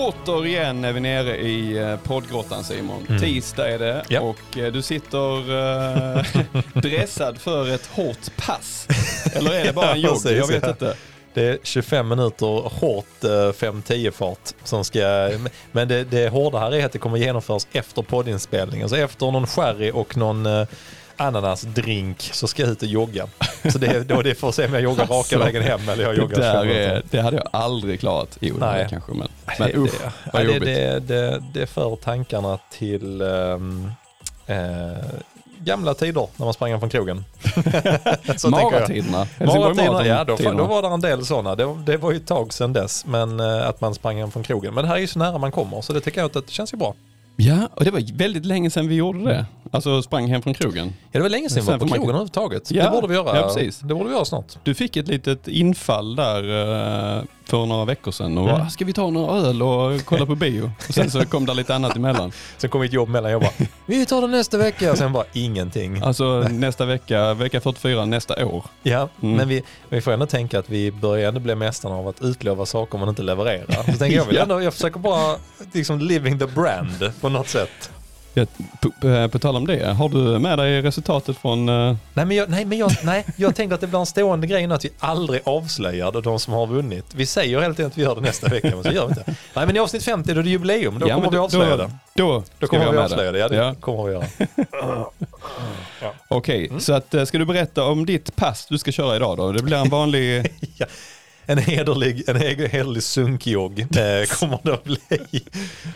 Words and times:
Återigen 0.00 0.84
är 0.84 0.92
vi 0.92 1.00
nere 1.00 1.36
i 1.36 1.78
eh, 1.78 1.96
poddgrottan 1.96 2.64
Simon. 2.64 3.06
Mm. 3.08 3.20
Tisdag 3.20 3.70
är 3.70 3.78
det 3.78 4.04
Ja. 4.08 4.20
och 4.20 4.58
eh, 4.58 4.72
du 4.72 4.82
sitter 4.82 5.38
eh, 6.16 6.24
dressad 6.82 7.38
för 7.38 7.74
ett 7.74 7.86
hårt 7.86 8.36
pass. 8.36 8.88
Eller 9.34 9.54
är 9.54 9.64
det 9.64 9.72
bara 9.72 9.92
en 9.92 10.00
jogg? 10.00 10.18
Jag 10.24 10.46
vet 10.46 10.68
inte. 10.68 10.94
Det 11.34 11.42
är 11.42 11.58
25 11.62 12.08
minuter 12.08 12.68
hårt 12.80 13.24
eh, 13.24 13.28
5-10 13.28 14.10
fart 14.10 14.48
som 14.64 14.84
ska, 14.84 15.30
men 15.72 15.88
det, 15.88 16.04
det 16.04 16.28
hårda 16.28 16.58
här 16.58 16.74
är 16.74 16.84
att 16.86 16.92
det 16.92 16.98
kommer 16.98 17.18
genomföras 17.18 17.66
efter 17.72 18.02
poddinspelningen. 18.02 18.88
Så 18.88 18.94
efter 18.96 19.30
någon 19.30 19.46
sherry 19.46 19.90
och 19.90 20.16
någon 20.16 20.46
eh, 20.46 20.66
ananasdrink 21.20 22.30
så 22.32 22.46
ska 22.48 22.62
jag 22.62 22.70
ut 22.70 22.82
och 22.82 22.88
jogga. 22.88 23.26
Så 23.72 23.78
det, 23.78 24.08
då 24.08 24.22
det 24.22 24.34
får 24.34 24.52
se 24.52 24.66
om 24.66 24.72
jag 24.74 24.82
joggar 24.82 25.04
raka 25.04 25.16
Alltså, 25.16 25.38
vägen 25.38 25.62
hem 25.62 25.88
eller 25.88 26.02
jag 26.04 26.14
Det, 26.14 26.18
joggar 26.18 26.38
där 26.38 26.52
25 26.52 26.66
minuter. 26.68 26.90
är, 26.96 27.02
det 27.10 27.20
hade 27.20 27.36
jag 27.36 27.48
aldrig 27.50 28.00
klarat. 28.00 28.36
Jo, 28.40 28.54
det 28.58 28.66
Nej. 28.66 28.86
kanske 28.90 29.12
men, 29.12 29.28
men 29.58 29.68
det, 29.70 29.76
usch 29.76 29.90
det, 30.00 30.12
vad 30.32 30.42
det, 30.42 30.46
jobbigt. 30.46 30.64
det, 30.64 31.00
det, 31.00 31.42
det 31.54 31.66
för 31.66 31.96
tankarna 31.96 32.58
till 32.70 33.20
ehm, 33.20 33.90
eh, 34.46 34.56
gamla 35.58 35.94
tider 35.94 36.26
när 36.36 36.44
man 36.46 36.54
sprang 36.54 36.80
från 36.80 36.90
krogen. 36.90 37.24
Maratiderna. 38.50 39.26
Maratiderna, 39.38 40.06
ja 40.06 40.24
då, 40.24 40.36
då 40.36 40.64
var 40.64 40.82
det 40.82 40.88
en 40.88 41.00
del 41.00 41.26
sådana. 41.26 41.54
Det, 41.54 41.76
det 41.86 41.96
var 41.96 42.10
ju 42.10 42.16
ett 42.16 42.26
tag 42.26 42.52
sedan 42.52 42.72
dess, 42.72 43.06
men 43.06 43.40
eh, 43.40 43.68
att 43.68 43.80
man 43.80 43.94
sprang 43.94 44.30
från 44.30 44.42
krogen. 44.42 44.74
Men 44.74 44.84
det 44.84 44.88
här 44.88 44.96
är 44.96 45.00
ju 45.00 45.06
så 45.06 45.18
nära 45.18 45.38
man 45.38 45.52
kommer, 45.52 45.80
så 45.80 45.92
det 45.92 46.00
tycker 46.00 46.20
jag 46.20 46.26
att 46.36 46.46
det 46.46 46.50
känns 46.50 46.72
ju 46.72 46.76
bra. 46.76 46.94
Ja, 47.40 47.68
och 47.74 47.84
det 47.84 47.90
var 47.90 48.16
väldigt 48.18 48.44
länge 48.46 48.70
sedan 48.70 48.88
vi 48.88 48.94
gjorde 48.94 49.24
det. 49.24 49.46
Alltså 49.72 50.02
sprang 50.02 50.26
hem 50.28 50.42
från 50.42 50.54
krogen. 50.54 50.86
Ja, 50.86 51.18
det 51.18 51.20
var 51.20 51.28
länge 51.28 51.48
sedan 51.50 51.62
vi 51.64 51.70
var 51.70 51.78
på 51.78 51.84
man- 51.84 51.92
krogen 51.94 52.08
överhuvudtaget. 52.10 52.70
Ja, 52.70 52.84
det 52.84 52.90
borde 52.90 53.06
vi 53.08 53.14
göra. 53.14 53.36
ja, 53.36 53.42
precis. 53.42 53.78
Det 53.78 53.94
borde 53.94 54.08
vi 54.08 54.14
göra 54.14 54.24
snart. 54.24 54.56
Du 54.62 54.74
fick 54.74 54.96
ett 54.96 55.08
litet 55.08 55.48
infall 55.48 56.16
där 56.16 56.42
eh, 57.18 57.22
för 57.44 57.66
några 57.66 57.84
veckor 57.84 58.10
sedan 58.12 58.38
och 58.38 58.44
Mm. 58.48 58.58
bara, 58.58 58.68
ska 58.70 58.84
vi 58.84 58.92
ta 58.92 59.10
några 59.10 59.36
öl 59.36 59.62
och 59.62 60.04
kolla 60.04 60.26
på 60.26 60.34
bio? 60.34 60.70
Och 60.88 60.94
sen 60.94 61.10
så 61.10 61.24
kom 61.26 61.46
det 61.46 61.54
lite 61.54 61.74
annat 61.74 61.96
emellan. 61.96 62.32
Sen 62.58 62.70
kom 62.70 62.82
ett 62.82 62.92
jobb 62.92 63.08
mellan, 63.08 63.30
jag 63.30 63.40
bara, 63.40 63.50
vi 63.86 64.06
tar 64.06 64.20
det 64.20 64.26
nästa 64.28 64.58
vecka. 64.58 64.96
Sen 64.96 65.12
bara 65.12 65.24
ingenting. 65.32 66.02
Alltså 66.02 66.24
nästa 66.50 66.84
vecka, 66.84 67.34
vecka 67.34 67.60
44 67.60 68.04
nästa 68.04 68.46
år. 68.46 68.64
Ja, 68.82 69.08
Mm. 69.22 69.36
men 69.36 69.48
vi, 69.48 69.62
vi 69.88 70.00
får 70.00 70.12
ändå 70.12 70.26
tänka 70.26 70.58
att 70.58 70.70
vi 70.70 70.92
börjar 70.92 71.28
ändå 71.28 71.40
bli 71.40 71.54
mästarna 71.54 71.94
av 71.94 72.08
att 72.08 72.22
utlova 72.22 72.66
saker 72.66 72.98
man 72.98 73.08
inte 73.08 73.22
levererar. 73.22 73.92
Så 73.92 73.98
tänker 73.98 74.16
jag, 74.16 74.24
vill 74.24 74.36
Ja. 74.36 74.42
ändå, 74.42 74.62
jag 74.62 74.74
försöker 74.74 74.98
bara 75.00 75.36
liksom 75.72 75.98
living 75.98 76.38
the 76.38 76.46
brand 76.46 77.12
något 77.32 77.48
sätt. 77.48 77.90
Ja, 78.34 78.46
på, 78.80 78.90
på, 79.00 79.28
på 79.28 79.38
tal 79.38 79.56
om 79.56 79.66
det, 79.66 79.86
har 79.92 80.08
du 80.08 80.38
med 80.38 80.58
dig 80.58 80.82
resultatet 80.82 81.36
från... 81.38 81.68
eh, 81.68 81.96
Nej, 82.14 82.26
men 82.26 82.36
jag, 82.36 82.50
nej, 82.50 82.64
men 82.64 82.78
jag, 82.78 82.90
nej, 83.04 83.24
jag 83.36 83.54
tänkte 83.56 83.74
att 83.74 83.80
det 83.80 83.86
blir 83.86 83.98
en 83.98 84.06
stående 84.06 84.46
grej 84.46 84.66
nu 84.66 84.74
att 84.74 84.84
vi 84.84 84.90
aldrig 84.98 85.40
avslöjar 85.44 86.22
de 86.22 86.38
som 86.40 86.52
har 86.54 86.66
vunnit. 86.66 87.04
Vi 87.14 87.26
säger 87.26 87.60
hela 87.60 87.74
tiden 87.74 87.90
att 87.90 87.98
vi 87.98 88.02
gör 88.02 88.14
det 88.14 88.20
nästa 88.20 88.48
vecka, 88.48 88.70
men 88.74 88.82
så 88.82 88.90
gör 88.90 89.06
vi 89.06 89.10
inte. 89.10 89.24
Nej, 89.54 89.66
men 89.66 89.76
i 89.76 89.78
avsnitt 89.78 90.02
50 90.04 90.34
då 90.34 90.40
är 90.40 90.44
det 90.44 90.50
jubileum. 90.50 90.98
Då 90.98 91.08
ja, 91.08 91.14
kommer 91.14 91.26
men 91.26 91.30
vi 91.32 91.38
avslöja 91.38 91.76
då, 91.76 91.82
det. 91.84 91.90
Då, 92.14 92.42
Då 92.58 92.66
kommer 92.66 92.92
vi 92.92 92.98
avslöja 92.98 93.32
det. 93.32 93.38
Ja, 93.38 93.48
det 93.48 93.56
Ja. 93.56 93.74
kommer 93.80 94.04
vi 94.04 94.12
göra. 94.12 94.24
Okej, 96.28 96.66
Mm. 96.68 96.80
så 96.80 96.92
att, 96.92 97.14
eh, 97.14 97.24
ska 97.24 97.38
du 97.38 97.44
berätta 97.44 97.84
om 97.84 98.06
ditt 98.06 98.36
pass 98.36 98.66
du 98.70 98.78
ska 98.78 98.92
köra 98.92 99.16
idag 99.16 99.36
då? 99.36 99.52
Det 99.52 99.62
blir 99.62 99.76
en 99.76 99.88
vanlig... 99.88 100.52
Ja. 100.76 100.86
En 101.50 101.58
hederlig, 101.58 102.28
en 102.28 102.36
he- 102.36 102.68
hederlig 102.68 103.02
sunkjogg 103.02 103.80
eh, 103.80 104.26
kommer 104.38 104.58
det 104.62 104.74
att 104.74 104.84
bli. 104.84 104.98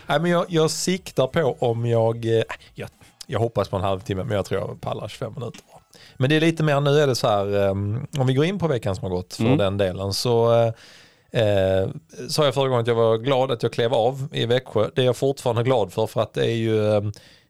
Nej, 0.07 0.19
men 0.19 0.31
jag, 0.31 0.45
jag 0.49 0.71
siktar 0.71 1.27
på 1.27 1.55
om 1.59 1.85
jag, 1.85 2.25
eh, 2.25 2.43
jag, 2.73 2.89
jag 3.27 3.39
hoppas 3.39 3.69
på 3.69 3.75
en 3.77 3.83
halvtimme 3.83 4.23
men 4.23 4.35
jag 4.35 4.45
tror 4.45 4.61
jag 4.61 4.81
pallar 4.81 5.07
25 5.07 5.33
minuter. 5.33 5.61
Men 6.17 6.29
det 6.29 6.35
är 6.35 6.39
lite 6.41 6.63
mer, 6.63 6.81
nu 6.81 6.99
är 6.99 7.07
det 7.07 7.15
så 7.15 7.27
här, 7.27 7.63
eh, 7.65 7.71
om 8.19 8.27
vi 8.27 8.33
går 8.33 8.45
in 8.45 8.59
på 8.59 8.67
veckan 8.67 8.95
som 8.95 9.03
har 9.03 9.09
gått 9.09 9.33
för 9.33 9.43
Mm. 9.43 9.57
den 9.57 9.77
delen 9.77 10.13
så 10.13 10.53
eh, 10.53 11.41
eh, 11.41 11.89
sa 12.29 12.45
jag 12.45 12.53
förra 12.53 12.67
gången 12.67 12.81
att 12.81 12.87
jag 12.87 12.95
var 12.95 13.17
glad 13.17 13.51
att 13.51 13.63
jag 13.63 13.73
klev 13.73 13.93
av 13.93 14.27
i 14.31 14.45
Växjö. 14.45 14.89
Det 14.95 15.01
är 15.01 15.05
jag 15.05 15.17
fortfarande 15.17 15.63
glad 15.63 15.93
för 15.93 16.07
för 16.07 16.21
att 16.21 16.33
det 16.33 16.45
är 16.45 16.55
ju 16.55 16.87
eh, 16.95 16.95
Eh, 16.97 17.03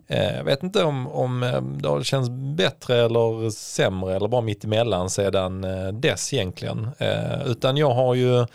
Jag 0.08 0.44
vet 0.44 0.64
inte 0.64 0.84
om, 0.84 1.08
om 1.08 1.44
eh, 1.44 1.62
det 1.62 1.88
har 1.90 2.04
känts 2.04 2.30
bättre 2.30 2.98
eller 3.06 3.50
sämre 3.50 4.16
eller 4.16 4.28
bara 4.28 4.42
mitt 4.42 4.64
emellan 4.64 5.10
sedan 5.10 5.64
eh, 5.64 5.88
dess 5.88 6.34
egentligen. 6.34 6.90
Eh, 6.98 7.48
Utan 7.48 7.78
jag 7.78 7.94
har 7.94 8.14
ju 8.16 8.46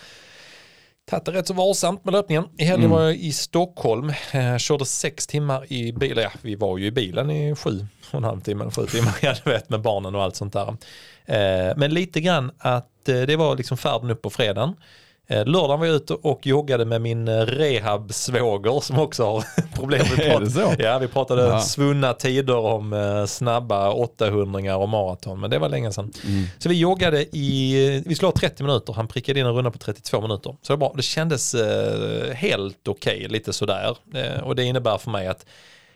tagit 1.10 1.24
det 1.24 1.32
rätt 1.32 1.46
så 1.46 1.54
varsamt 1.54 2.04
med 2.04 2.12
löpningen. 2.12 2.44
I 2.58 2.64
helgen 2.64 2.84
Mm. 2.84 2.96
var 2.96 3.02
jag 3.02 3.16
i 3.16 3.32
Stockholm, 3.32 4.12
eh, 4.32 4.56
körde 4.58 4.84
sex 4.84 5.26
timmar 5.26 5.72
i 5.72 5.92
bilen. 5.92 6.22
Ja, 6.24 6.30
vi 6.42 6.54
var 6.54 6.78
ju 6.78 6.86
i 6.86 6.90
bilen 6.90 7.30
i 7.30 7.54
sju 7.54 7.86
och 8.10 8.14
en 8.18 8.24
halv 8.24 8.40
timme, 8.40 8.70
sju 8.70 8.86
timmar, 8.86 9.14
jag 9.22 9.36
vet 9.44 9.70
med 9.70 9.80
barnen 9.80 10.14
och 10.14 10.22
allt 10.22 10.36
sånt 10.36 10.52
där. 10.52 10.68
Eh, 11.26 11.76
Men 11.76 11.94
lite 11.94 12.20
grann 12.20 12.50
att 12.58 13.08
eh, 13.08 13.20
det 13.20 13.36
var 13.36 13.56
liksom 13.56 13.76
färden 13.76 14.10
upp 14.10 14.22
på 14.22 14.30
fredagen. 14.30 14.74
Eh, 15.30 15.44
Lördagen 15.46 15.80
var 15.80 15.86
jag 15.86 15.96
ute 15.96 16.14
och 16.14 16.46
joggade 16.46 16.84
med 16.84 17.00
min 17.00 17.28
eh, 17.28 17.32
rehab-svåger 17.46 18.80
som 18.80 18.98
också 18.98 19.24
har 19.24 19.44
problem. 19.74 20.06
Vi 20.40 20.50
så? 20.50 20.74
Ja, 20.78 20.98
vi 20.98 21.08
pratade 21.08 21.42
Ja. 21.42 21.60
svunna 21.60 22.12
tider 22.12 22.56
om 22.56 22.92
eh, 22.92 23.26
snabba 23.26 23.90
800 23.92 24.76
och 24.76 24.88
maraton, 24.88 25.40
men 25.40 25.50
det 25.50 25.58
var 25.58 25.68
länge 25.68 25.92
sedan. 25.92 26.12
Mm. 26.26 26.44
Så 26.58 26.68
vi 26.68 26.78
joggade 26.78 27.36
i, 27.36 28.02
vi 28.06 28.14
skulle 28.14 28.26
ha 28.26 28.32
30 28.36 28.62
minuter, 28.62 28.92
han 28.92 29.08
prickade 29.08 29.40
in 29.40 29.46
en 29.46 29.52
runda 29.54 29.70
på 29.70 29.78
32 29.78 30.20
minuter. 30.20 30.56
Så 30.62 30.72
det, 30.72 30.76
var 30.76 30.78
bra. 30.88 30.92
det 30.96 31.02
kändes 31.02 31.54
helt 32.34 32.88
okej, 32.88 33.26
lite 33.28 33.52
sådär. 33.52 33.96
Och 34.42 34.56
det 34.56 34.64
innebär 34.64 34.98
för 34.98 35.10
mig 35.10 35.26
att 35.26 35.46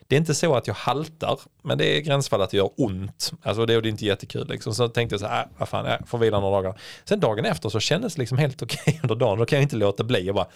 det 0.07 0.17
är 0.17 0.19
inte 0.19 0.35
så 0.35 0.55
att 0.55 0.67
jag 0.67 0.75
haltar, 0.75 1.41
men 1.63 1.79
det 1.79 1.85
är 1.85 2.01
gränsfall 2.01 2.43
att 2.43 2.51
det 2.51 2.57
gör 2.57 2.71
ont. 2.77 3.33
Alltså 3.43 3.67
det 3.67 3.75
är 3.75 3.81
det 3.81 3.89
är 3.89 3.91
inte 3.91 4.07
jättekul. 4.07 4.49
Liksom. 4.49 4.75
Så 4.75 4.89
tänkte 4.89 5.15
jag 5.15 5.21
så 5.21 5.27
här, 5.27 5.43
äh, 5.43 5.49
vad 5.59 5.69
fan, 5.69 5.87
jag 5.87 6.09
får 6.09 6.19
vila 6.19 6.41
några 6.41 6.63
dagar. 6.63 6.81
Sen 7.05 7.21
dagen 7.21 7.45
efter 7.45 7.69
så 7.69 7.81
kändes 7.81 8.15
det 8.15 8.21
liksom 8.21 8.39
helt 8.39 8.63
okej 8.63 9.01
under 9.03 9.15
dagen. 9.15 9.39
Då 9.39 9.47
kan 9.47 9.57
jag 9.57 9.63
inte 9.63 9.77
låta 9.77 10.05
bli. 10.05 10.27
Jag 10.27 10.35
bara, 10.35 10.49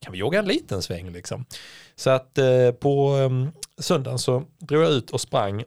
kan 0.00 0.12
vi 0.12 0.18
jogga 0.18 0.38
en 0.38 0.44
liten 0.44 0.82
sväng 0.82 1.10
liksom? 1.12 1.44
Så 1.96 2.10
att 2.10 2.38
eh, 2.38 2.70
på 2.70 3.18
eh, 3.18 3.62
söndagen 3.82 4.18
så 4.18 4.44
drog 4.58 4.82
jag 4.82 4.90
ut 4.90 5.10
och 5.10 5.20
sprang. 5.20 5.64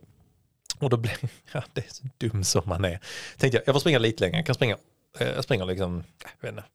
Och 0.79 0.89
då 0.89 0.97
blev, 0.97 1.15
ja 1.51 1.63
det 1.73 1.81
är 1.81 1.93
så 1.93 2.03
dum 2.17 2.43
som 2.43 2.61
man 2.65 2.85
är. 2.85 2.99
Tänkte 3.37 3.57
jag, 3.57 3.63
jag 3.67 3.75
får 3.75 3.79
springa 3.79 3.99
lite 3.99 4.23
längre. 4.23 4.37
Jag 4.37 4.45
kan 4.45 4.55
springa, 4.55 4.77
eh, 5.19 5.27
jag 5.27 5.43
springer 5.43 5.65
liksom, 5.65 5.99
äh, 5.99 6.29
jag 6.41 6.47
vet 6.47 6.57
inte, 6.57 6.69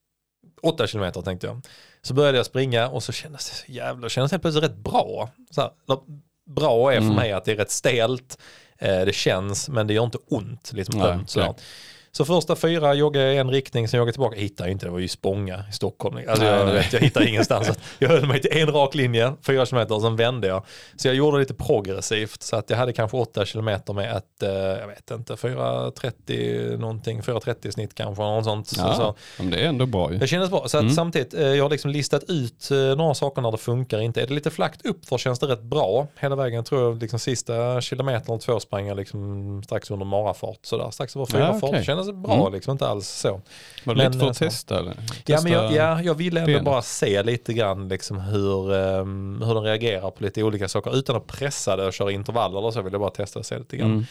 8 0.63 0.87
kilometer 0.87 1.23
tänkte 1.23 1.47
jag. 1.47 1.61
Så 2.03 2.15
började 2.15 2.37
jag 2.37 2.47
springa 2.47 2.89
och 2.89 3.03
så 3.03 3.13
kändes 3.13 3.51
det 3.51 3.57
så 3.57 3.73
jävla, 3.73 4.09
kändes 4.09 4.31
helt 4.31 4.43
plötsligt 4.43 4.65
rätt 4.65 4.77
bra. 4.77 5.31
Så 5.51 5.61
här, 5.61 5.71
bra 6.47 6.93
är 6.93 6.97
för 6.97 7.03
Mm. 7.05 7.17
mig 7.17 7.33
att 7.33 7.45
det 7.45 7.53
är 7.53 7.57
rätt 7.57 7.71
stelt, 7.71 8.39
eh, 8.79 9.01
det 9.01 9.15
känns 9.15 9.69
men 9.69 9.87
det 9.87 9.95
gör 9.95 10.05
inte 10.05 10.19
ont. 10.29 10.71
Liksom, 10.73 10.99
Nej, 11.01 11.09
ömt. 11.09 11.31
Så 12.17 12.25
första 12.25 12.57
fyra 12.57 12.95
joggade 12.95 13.25
jag 13.27 13.35
i 13.35 13.39
en 13.39 13.51
riktning, 13.51 13.89
sen 13.89 13.99
joggade 13.99 14.09
jag 14.09 14.15
tillbaka. 14.15 14.37
Jag 14.37 14.43
hittade 14.43 14.71
inte, 14.71 14.87
det 14.87 14.91
var 14.93 14.99
ju 14.99 15.09
Spånga 15.09 15.65
i 15.71 15.73
Stockholm. 15.73 16.19
Alltså 16.29 16.45
jag, 16.45 16.67
nej. 16.67 16.89
jag 16.93 17.01
hittade 17.01 17.29
ingenstans. 17.29 17.71
Jag 17.99 18.09
höll 18.09 18.27
mig 18.27 18.41
till 18.41 18.51
en 18.59 18.73
rak 18.73 18.95
linje, 18.95 19.33
fyra 19.47 19.67
kilometer, 19.67 19.95
och 19.95 20.03
sen 20.03 20.17
vände 20.17 20.47
jag. 20.49 20.65
Så 20.97 21.09
jag 21.09 21.15
gjorde 21.15 21.39
lite 21.39 21.55
progressivt, 21.55 22.43
så 22.43 22.57
att 22.57 22.71
jag 22.71 22.77
hade 22.77 22.93
kanske 22.93 23.17
åtta 23.17 23.45
kilometer 23.45 23.93
med 23.93 24.17
ett, 24.17 24.43
eh, 24.43 24.51
jag 24.51 24.87
vet 24.89 25.11
inte, 25.11 25.37
4.30 25.37 26.77
någonting, 26.77 27.23
4.30 27.23 27.71
snitt 27.71 27.95
kanske, 27.95 28.23
något 28.23 28.45
sånt. 28.45 28.69
Så, 28.69 28.81
Ja, 28.81 28.95
så. 28.95 29.15
men 29.39 29.51
det 29.51 29.61
är 29.61 29.69
ändå 29.69 29.87
bra 29.87 30.13
ju. 30.13 30.19
Det 30.19 30.27
kändes 30.27 30.51
bra. 30.51 30.69
Så 30.69 30.77
att 30.77 30.83
Mm. 30.83 30.95
samtidigt, 30.95 31.35
eh, 31.35 31.47
jag 31.47 31.65
har 31.65 31.71
liksom 31.71 31.91
listat 31.91 32.23
ut 32.29 32.71
eh, 32.71 32.77
några 32.97 33.15
saker 33.15 33.43
när 33.43 33.51
det 33.51 33.59
funkar 33.59 34.01
inte. 34.01 34.23
Är 34.23 34.27
det 34.27 34.35
lite 34.35 34.51
flackt 34.51 34.87
upp 34.87 35.05
för 35.09 35.19
känns 35.19 35.39
det 35.39 35.47
rätt 35.47 35.63
bra 35.63 36.07
hela 36.21 36.37
vägen. 36.37 36.65
tror 36.65 36.83
jag 36.83 37.01
liksom 37.03 37.19
sista 37.19 37.81
kilometern 37.81 38.29
eller 38.33 38.39
två 38.39 38.61
sprang 38.61 38.87
jag 38.87 38.97
liksom 38.97 39.63
strax 39.65 39.91
under 39.91 40.07
marafart. 40.07 40.59
Sådär. 40.63 40.91
Strax 40.91 41.17
över 41.17 41.27
fyra 41.27 41.41
Ja, 41.41 41.61
fart. 41.61 41.85
Kändes 42.07 42.23
bra 42.23 42.41
Mm. 42.41 42.53
liksom, 42.53 42.73
inte 42.73 42.89
alls 42.89 43.09
så. 43.09 43.41
Var 43.85 43.95
det 43.95 44.03
men, 44.03 44.07
lite 44.07 44.19
för 44.19 44.25
eh, 44.27 44.31
att 44.31 44.37
så. 44.37 44.45
testa 44.45 44.79
eller? 44.79 44.95
Ja, 45.27 45.41
men 45.43 45.53
jag, 45.53 45.73
ja, 45.73 46.03
jag 46.03 46.15
ville 46.15 46.41
ändå 46.41 46.53
ben. 46.53 46.65
bara 46.65 46.83
se 46.83 47.23
lite 47.23 47.53
grann 47.53 47.89
liksom 47.89 48.21
hur, 48.21 48.73
ehm, 48.75 49.43
hur 49.47 49.55
den 49.55 49.63
reagerar 49.65 50.11
på 50.11 50.25
lite 50.25 50.43
olika 50.43 50.69
saker. 50.69 50.97
Utan 50.97 51.17
att 51.17 51.27
pressa 51.27 51.77
det 51.77 51.87
och 51.87 51.93
köra 51.93 52.13
intervaller 52.13 52.59
eller 52.59 52.71
så 52.71 52.83
vill 52.83 52.93
jag 52.93 53.01
bara 53.01 53.11
testa 53.11 53.39
och 53.39 53.47
se 53.47 53.59
lite 53.59 53.77
grann. 53.77 53.91
Mm. 53.91 54.05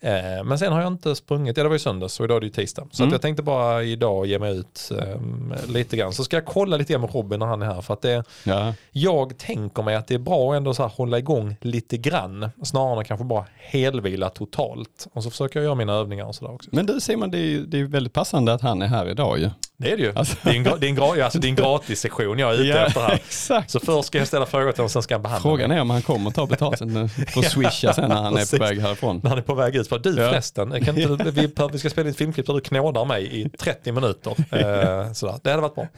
Eh, 0.00 0.44
men 0.44 0.58
sen 0.58 0.72
har 0.72 0.80
jag 0.80 0.92
inte 0.92 1.14
sprungit, 1.14 1.56
ja 1.56 1.62
det 1.62 1.68
var 1.68 1.74
ju 1.74 1.78
söndags 1.78 2.20
och 2.20 2.24
idag 2.24 2.36
är 2.36 2.40
det 2.40 2.46
ju 2.46 2.52
tisdag. 2.52 2.86
Så 2.90 3.02
Mm. 3.02 3.08
att 3.08 3.12
jag 3.12 3.22
tänkte 3.22 3.42
bara 3.42 3.82
idag 3.82 4.26
ge 4.26 4.38
mig 4.38 4.56
ut 4.58 4.90
ehm, 5.02 5.54
lite 5.68 5.96
grann. 5.96 6.12
Så 6.12 6.24
ska 6.24 6.36
jag 6.36 6.44
kolla 6.44 6.76
lite 6.76 6.92
grann 6.92 7.00
med 7.02 7.14
Robin 7.14 7.38
när 7.40 7.46
han 7.46 7.62
är 7.62 7.66
här. 7.66 7.80
För 7.80 7.94
att 7.94 8.02
det, 8.02 8.24
Ja, 8.44 8.74
jag 8.90 9.38
tänker 9.38 9.82
mig 9.82 9.94
att 9.96 10.06
det 10.06 10.14
är 10.14 10.18
bra 10.18 10.50
att 10.52 10.56
ändå 10.56 10.74
så 10.74 10.82
här 10.82 10.90
hålla 10.96 11.18
igång 11.18 11.56
lite 11.60 11.96
grann. 11.96 12.50
Snarare 12.64 12.92
än 12.92 12.98
att 12.98 13.06
kanske 13.06 13.24
bara 13.24 13.44
helvila 13.56 14.28
totalt. 14.30 15.06
Och 15.12 15.22
så 15.22 15.30
försöker 15.30 15.58
jag 15.60 15.64
göra 15.64 15.74
mina 15.74 15.92
övningar 15.92 16.24
och 16.24 16.34
sådär 16.34 16.54
också. 16.54 16.70
men 16.72 16.86
du 16.86 17.00
Simon, 17.00 17.30
det 17.30 17.38
är 17.38 17.42
ju 17.42 17.66
det 17.66 17.80
är 17.80 17.84
väldigt 17.84 18.12
passande 18.12 18.52
att 18.54 18.60
han 18.60 18.82
är 18.82 18.86
här 18.86 19.08
idag 19.08 19.38
ju. 19.38 19.50
Det 19.78 19.92
är 19.92 19.96
det 19.96 20.02
ju. 20.02 20.12
Alltså- 20.16 20.36
Det 20.42 20.50
är 20.50 20.54
en, 20.54 20.62
det 20.62 20.86
är 20.86 20.90
en, 20.90 20.98
gra- 20.98 21.24
alltså, 21.24 21.38
det 21.38 21.46
är 21.46 21.48
en 21.48 21.54
gratis 21.54 22.00
sektion 22.00 22.38
jag 22.38 22.50
är 22.50 22.54
ute 22.54 22.64
Ja, 22.64 22.86
efter 22.86 23.00
här. 23.00 23.14
exakt. 23.14 23.70
Så 23.70 23.80
först 23.80 24.06
ska 24.06 24.18
jag 24.18 24.26
ställa 24.26 24.46
frågor 24.46 24.72
till 24.72 24.78
honom, 24.80 24.88
sen 24.88 25.02
ska 25.02 25.14
han 25.14 25.22
behandla 25.22 25.42
Frågan 25.50 25.70
är 25.70 25.80
om 25.80 25.90
han 25.90 26.02
kommer 26.02 26.30
ta 26.30 26.46
betalt 26.46 26.78
sen, 26.78 27.08
får 27.08 27.42
swisha 27.50 27.92
sen 27.92 28.08
när 28.08 28.16
han 28.16 28.36
är 28.36 28.58
på 28.58 28.64
väg 28.64 28.80
härifrån. 28.80 29.20
När 29.22 29.30
han 29.30 29.38
är 29.38 29.42
på 29.42 29.54
väg 29.54 29.76
ut. 29.76 29.85
För 29.88 29.98
du 29.98 30.10
Ja. 30.16 30.30
förresten, 30.30 30.84
kan 30.84 30.98
inte, 30.98 31.30
vi, 31.30 31.52
vi 31.72 31.78
ska 31.78 31.90
spela 31.90 32.10
ett 32.10 32.16
filmklipp 32.16 32.46
där 32.46 32.54
du 32.54 32.60
knådar 32.60 33.04
mig 33.04 33.40
i 33.40 33.48
30 33.48 33.92
minuter. 33.92 34.36
Eh, 34.56 35.12
sådär. 35.12 35.34
Det 35.42 35.50
hade 35.50 35.62
varit 35.62 35.74
bra. 35.74 35.88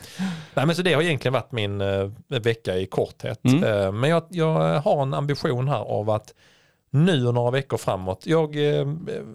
Nej, 0.54 0.66
men 0.66 0.76
så 0.76 0.82
det 0.82 0.94
har 0.94 1.02
egentligen 1.02 1.32
varit 1.32 1.52
min 1.52 1.80
eh, 1.80 2.10
vecka 2.28 2.76
i 2.76 2.86
korthet. 2.86 3.40
Mm. 3.44 3.64
Eh, 3.64 3.92
men 3.92 4.10
jag, 4.10 4.26
jag 4.28 4.80
har 4.80 5.02
en 5.02 5.14
ambition 5.14 5.68
här 5.68 5.78
av 5.80 6.10
att 6.10 6.34
nu 6.90 7.26
och 7.26 7.34
några 7.34 7.50
veckor 7.50 7.76
framåt. 7.76 8.26
Jag 8.26 8.56
eh, 8.56 8.86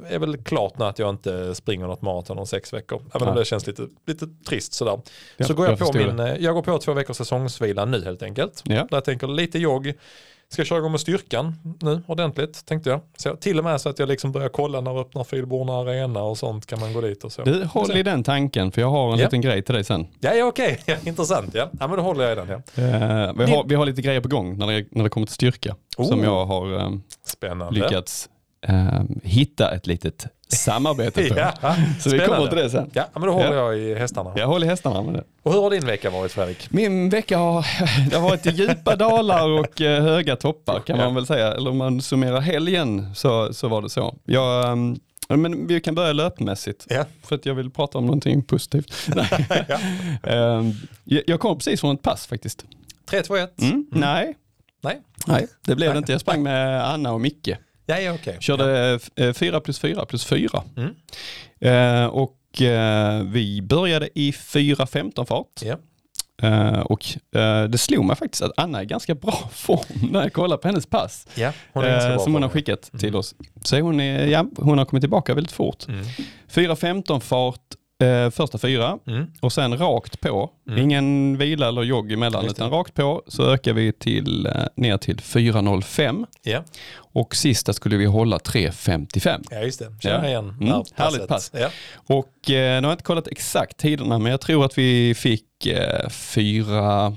är 0.09 0.19
väl 0.19 0.43
klart 0.43 0.77
nu 0.77 0.85
att 0.85 0.99
jag 0.99 1.09
inte 1.09 1.55
springer 1.55 1.87
något 1.87 2.01
maraton 2.01 2.39
om 2.39 2.47
sex 2.47 2.73
veckor. 2.73 3.01
Även 3.13 3.27
om 3.27 3.35
det 3.35 3.45
känns 3.45 3.67
lite, 3.67 3.87
lite 4.07 4.27
trist 4.47 4.73
sådär. 4.73 4.99
Ja, 5.37 5.45
så 5.45 5.53
går 5.53 5.65
jag, 5.65 5.79
jag 5.79 5.91
på 5.91 5.97
min, 5.97 6.19
eh, 6.19 6.35
jag 6.39 6.55
går 6.55 6.61
på 6.61 6.77
två 6.77 6.93
veckors 6.93 7.17
säsongsvila 7.17 7.85
nu 7.85 8.03
helt 8.03 8.23
enkelt. 8.23 8.61
Ja. 8.65 8.75
Där 8.75 8.87
jag 8.89 9.05
tänker 9.05 9.27
lite 9.27 9.59
jogg. 9.59 9.93
Ska 10.53 10.63
köra 10.63 10.79
igång 10.79 10.91
med 10.91 10.99
styrkan 10.99 11.55
nu 11.81 12.01
ordentligt 12.07 12.65
tänkte 12.65 12.89
jag. 12.89 12.99
Så 13.17 13.35
till 13.35 13.57
och 13.57 13.63
med 13.63 13.81
så 13.81 13.89
att 13.89 13.99
jag 13.99 14.09
liksom 14.09 14.31
börjar 14.31 14.49
kolla 14.49 14.81
när 14.81 15.01
öppnar 15.01 15.23
Filborna 15.23 15.73
Arena 15.73 16.23
och 16.23 16.37
sånt 16.37 16.65
kan 16.65 16.79
man 16.79 16.93
gå 16.93 17.01
dit 17.01 17.23
och 17.23 17.31
så. 17.31 17.41
Du, 17.43 17.63
håll 17.65 17.97
i 17.97 18.03
den 18.03 18.23
tanken 18.23 18.71
för 18.71 18.81
jag 18.81 18.89
har 18.89 19.13
en 19.13 19.19
Ja. 19.19 19.25
liten 19.25 19.41
grej 19.41 19.61
till 19.61 19.75
dig 19.75 19.83
sen. 19.83 20.07
Ja, 20.19 20.33
ja 20.33 20.45
okej, 20.45 20.79
ja, 20.85 20.95
intressant 21.05 21.49
ja. 21.53 21.69
Ja 21.79 21.87
men 21.87 21.97
då 21.97 22.03
håller 22.03 22.23
jag 22.23 22.31
i 22.31 22.35
den 22.35 22.47
ja. 22.49 22.83
Eh, 22.83 23.33
vi, 23.37 23.51
har, 23.55 23.63
vi 23.67 23.75
har 23.75 23.85
lite 23.85 24.01
grejer 24.01 24.21
på 24.21 24.27
gång 24.27 24.57
när 24.57 24.67
det, 24.67 24.85
när 24.91 25.03
det 25.03 25.09
kommer 25.09 25.27
till 25.27 25.33
styrka. 25.35 25.75
Som 25.97 26.19
Oh. 26.19 26.25
jag 26.25 26.45
har 26.45 26.99
Spännande. 27.25 27.79
lyckats 27.79 28.29
eh, 28.63 29.01
hitta 29.23 29.71
ett 29.75 29.87
litet 29.87 30.25
samarbete 30.47 31.23
på. 31.29 31.39
Ja, 31.39 31.75
Så 32.01 32.09
vi 32.09 32.19
kommer 32.19 32.47
till 32.47 32.57
det 32.57 32.69
sen. 32.69 32.89
Ja, 32.93 33.05
men 33.13 33.21
då 33.23 33.31
håller 33.31 33.53
Ja. 33.53 33.73
jag 33.73 33.77
i 33.79 33.95
hästarna. 33.95 34.33
Jag 34.35 34.47
håller 34.47 34.67
hästarna 34.67 35.01
med 35.01 35.13
det. 35.13 35.23
Och 35.43 35.53
hur 35.53 35.61
har 35.61 35.69
din 35.69 35.85
vecka 35.85 36.09
varit 36.09 36.31
Fredrik? 36.31 36.71
Min 36.71 37.09
vecka 37.09 37.37
har, 37.37 37.65
det 38.09 38.15
har 38.15 38.29
varit 38.29 38.45
djupa 38.59 38.95
dalar 38.95 39.49
och 39.49 39.81
eh, 39.81 40.03
höga 40.03 40.35
toppar 40.35 40.79
kan 40.79 40.99
Ja. 40.99 41.05
man 41.05 41.15
väl 41.15 41.25
säga. 41.25 41.53
Eller 41.53 41.69
om 41.69 41.77
man 41.77 42.01
summerar 42.01 42.39
helgen 42.39 43.15
så, 43.15 43.53
så 43.53 43.67
var 43.67 43.81
det 43.81 43.89
så. 43.89 44.15
Jag, 44.25 44.71
ehm, 44.71 44.95
men 45.29 45.67
vi 45.67 45.81
kan 45.81 45.95
börja 45.95 46.13
löpmässigt. 46.13 46.85
Ja. 46.89 47.05
För 47.23 47.35
att 47.35 47.45
jag 47.45 47.53
vill 47.55 47.69
prata 47.71 47.97
om 47.97 48.05
någonting 48.05 48.43
positivt. 48.43 48.93
Ehm, 50.23 50.71
jag 51.03 51.39
kom 51.39 51.57
precis 51.57 51.81
från 51.81 51.95
ett 51.95 52.01
pass 52.01 52.27
faktiskt. 52.27 52.65
3, 53.09 53.21
2, 53.21 53.35
1. 53.35 53.61
Mm. 53.61 53.85
Nej. 53.91 54.35
Nej. 54.83 55.01
Nej, 55.27 55.47
det 55.65 55.75
blev 55.75 55.87
Nej. 55.89 55.93
det 55.93 55.97
inte. 55.97 56.11
Jag 56.11 56.21
sprang 56.21 56.43
med 56.43 56.87
Anna 56.93 57.11
och 57.13 57.21
Micke. 57.21 57.49
Ja, 57.85 57.99
ja 57.99 58.13
okej. 58.13 58.37
Körde 58.39 58.99
eh, 59.15 59.33
4 59.33 59.59
plus 59.59 59.79
4 59.79 60.05
plus 60.05 60.25
4. 60.25 60.63
Mm. 60.77 60.95
Eh, 61.59 62.05
och 62.05 62.61
eh, 62.61 63.23
vi 63.23 63.61
började 63.61 64.09
i 64.19 64.31
4.15 64.31 65.25
fart. 65.25 65.61
Ja. 65.61 65.77
Eh, 66.41 66.79
och 66.79 67.05
eh, 67.35 67.63
det 67.63 67.77
slog 67.77 68.05
mig 68.05 68.15
faktiskt 68.15 68.43
att 68.43 68.51
Anna 68.57 68.79
är 68.79 68.83
ganska 68.83 69.15
bra 69.15 69.49
form 69.51 70.11
när 70.11 70.21
jag 70.21 70.33
kollar 70.33 70.57
på 70.57 70.67
hennes 70.67 70.85
pass. 70.85 71.27
ja, 71.35 71.51
hon 71.73 71.83
eh, 71.83 72.07
bra 72.07 72.19
som 72.19 72.33
hon 72.33 72.43
har 72.43 72.49
skickat 72.49 72.91
till 72.99 73.15
oss. 73.15 73.35
Så 73.63 73.79
hon, 73.79 73.99
är, 73.99 74.25
ja, 74.25 74.45
hon 74.57 74.77
har 74.77 74.85
kommit 74.85 75.01
tillbaka 75.01 75.33
väldigt 75.33 75.51
fort. 75.51 75.87
Mm. 75.87 76.05
4.15 76.53 77.19
fart 77.19 77.59
eh, 78.03 78.29
första 78.29 78.57
fyra 78.57 78.97
Mm. 79.07 79.25
och 79.41 79.53
sen 79.53 79.77
rakt 79.77 80.19
på. 80.21 80.49
Mm. 80.69 80.79
Ingen 80.83 81.37
vila 81.37 81.67
eller 81.67 81.83
jogg 81.83 82.11
emellan 82.11 82.45
utan 82.45 82.69
rakt 82.69 82.93
på 82.93 83.23
så 83.27 83.51
ökar 83.53 83.73
vi 83.73 83.93
till, 83.93 84.45
eh, 84.45 84.51
ner 84.75 84.97
till 84.97 85.19
4.05 85.21 86.25
Ja. 86.43 86.63
och 86.95 87.35
sista 87.35 87.73
skulle 87.73 87.97
vi 87.97 88.05
hålla 88.05 88.37
3.55. 88.39 89.43
ja, 89.51 89.59
just 89.59 89.79
det. 89.79 89.95
Känner 90.03 90.23
Ja. 90.23 90.29
igen 90.29 90.49
Mm, 90.49 90.67
här 90.67 90.83
härligt 90.95 91.27
passet. 91.27 91.27
pass. 91.27 91.51
Ja. 91.53 91.69
Och 92.15 92.49
eh, 92.51 92.81
nu 92.81 92.87
har 92.87 92.91
jag 92.91 92.93
inte 92.93 93.03
kollat 93.03 93.27
exakt 93.27 93.77
tiderna 93.77 94.17
men 94.19 94.31
jag 94.31 94.41
tror 94.41 94.65
att 94.65 94.77
vi 94.77 95.15
fick 95.15 95.65
eh, 95.65 96.09
fyra, 96.09 97.15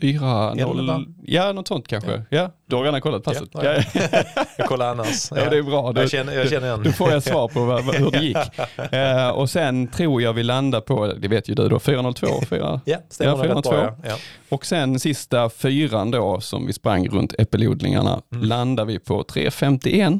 fyra, 0.00 0.52
Elva. 0.52 0.72
noll, 0.72 1.06
ja 1.26 1.52
något 1.52 1.68
sånt 1.68 1.88
kanske. 1.88 2.22
Ja, 2.30 2.50
du 2.66 2.76
har 2.76 2.82
redan 2.84 3.00
kollat 3.00 3.22
passet. 3.24 3.48
Ja, 3.52 3.64
Ja, 3.64 3.82
ja. 4.12 4.24
Jag 4.56 4.66
kollar 4.68 4.90
annars. 4.90 5.30
ja, 5.30 5.50
det 5.50 5.58
är 5.58 5.62
bra. 5.62 5.84
Jag 5.86 5.94
Du, 5.94 6.08
känner, 6.08 6.32
jag 6.32 6.48
känner 6.50 6.66
igen. 6.66 6.82
då 6.84 6.92
får 6.92 7.10
jag 7.10 7.22
svar 7.22 7.48
på 7.48 7.64
vad, 7.64 7.94
hur 7.94 8.10
det 8.10 8.18
gick. 8.24 8.36
Eh, 8.92 9.28
och 9.28 9.50
sen 9.50 9.86
tror 9.88 10.22
jag 10.22 10.32
vi 10.32 10.42
landar 10.42 10.80
på, 10.80 11.06
det 11.06 11.28
vet 11.28 11.48
ju 11.48 11.54
du 11.54 11.68
då, 11.68 11.78
402. 11.78 12.26
4. 12.48 12.80
Ja, 12.84 12.96
stämmer 13.08 13.30
Ja, 13.30 13.36
nog 13.36 13.44
rätt 13.44 13.48
402. 13.48 13.70
bra. 13.70 13.80
Ja. 14.02 14.08
Ja. 14.08 14.16
Och 14.48 14.66
sen 14.66 15.00
sista 15.00 15.50
fyran 15.50 16.10
då 16.10 16.40
som 16.40 16.66
vi 16.66 16.72
sprang 16.72 17.08
runt 17.08 17.34
äppelodlingarna 17.38 18.20
Mm. 18.32 18.44
landar 18.48 18.84
vi 18.84 18.98
på 18.98 19.22
351. 19.22 20.12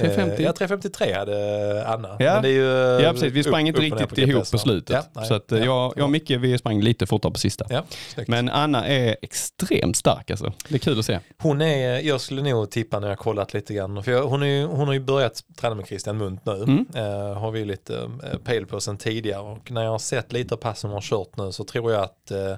350. 0.00 0.34
Eh, 0.42 0.44
Ja, 0.46 0.52
353 0.52 1.12
hade 1.12 1.86
Anna. 1.86 2.16
Ja. 2.18 2.32
Men 2.34 2.42
det 2.42 2.48
är 2.48 2.52
ju 2.52 3.02
Ja 3.04 3.12
precis, 3.12 3.32
vi 3.32 3.40
upp- 3.40 3.46
sprang 3.46 3.66
inte 3.68 3.78
upp 3.78 3.92
och 3.92 3.98
ner 3.98 4.06
riktigt 4.06 4.18
ihop 4.18 4.28
GPS, 4.34 4.50
på 4.50 4.58
slutet. 4.58 5.06
Ja, 5.14 5.24
så 5.24 5.34
att 5.34 5.52
eh, 5.52 5.58
Ja. 5.58 5.64
jag, 5.64 5.92
jag 5.96 6.04
och 6.04 6.10
Micke 6.10 6.30
vi 6.30 6.58
sprang 6.58 6.80
lite 6.80 7.06
fortare 7.06 7.32
på 7.32 7.38
sista. 7.38 7.66
Ja. 7.70 7.82
Men 8.26 8.48
Anna 8.48 8.86
är 8.88 9.16
extremt 9.22 9.96
stark 9.96 10.30
alltså. 10.30 10.52
Det 10.68 10.74
är 10.74 10.78
kul 10.78 10.98
att 10.98 11.04
se. 11.04 11.18
Hon 11.42 11.60
är, 11.62 12.00
jag 12.00 12.20
skulle 12.20 12.42
nog 12.42 12.70
tippa 12.70 13.00
när 13.00 13.08
jag 13.08 13.18
kollat 13.18 13.54
lite 13.54 13.74
grann, 13.74 14.02
för 14.04 14.12
jag, 14.12 14.22
hon, 14.26 14.42
är, 14.42 14.66
hon 14.66 14.86
har 14.86 14.94
ju 14.94 15.00
börjat 15.00 15.42
träna 15.60 15.74
med 15.74 15.86
Christian 15.86 16.16
Munt 16.18 16.46
nu, 16.46 16.52
Mm. 16.52 16.86
eh, 16.94 17.38
har 17.38 17.50
vi 17.50 17.64
lite 17.64 17.94
eh, 18.32 18.38
pejl 18.44 18.66
på 18.66 18.80
sen 18.80 18.98
tidigare 18.98 19.40
och 19.42 19.70
när 19.70 19.82
jag 19.84 19.90
har 19.90 19.98
sett 19.98 20.32
lite 20.32 20.54
av 20.54 20.58
passen 20.58 20.90
hon 20.90 20.94
har 20.94 21.00
kört 21.02 21.36
nu 21.36 21.52
så 21.52 21.64
tror 21.64 21.92
jag 21.92 22.02
att 22.02 22.30
eh, 22.30 22.56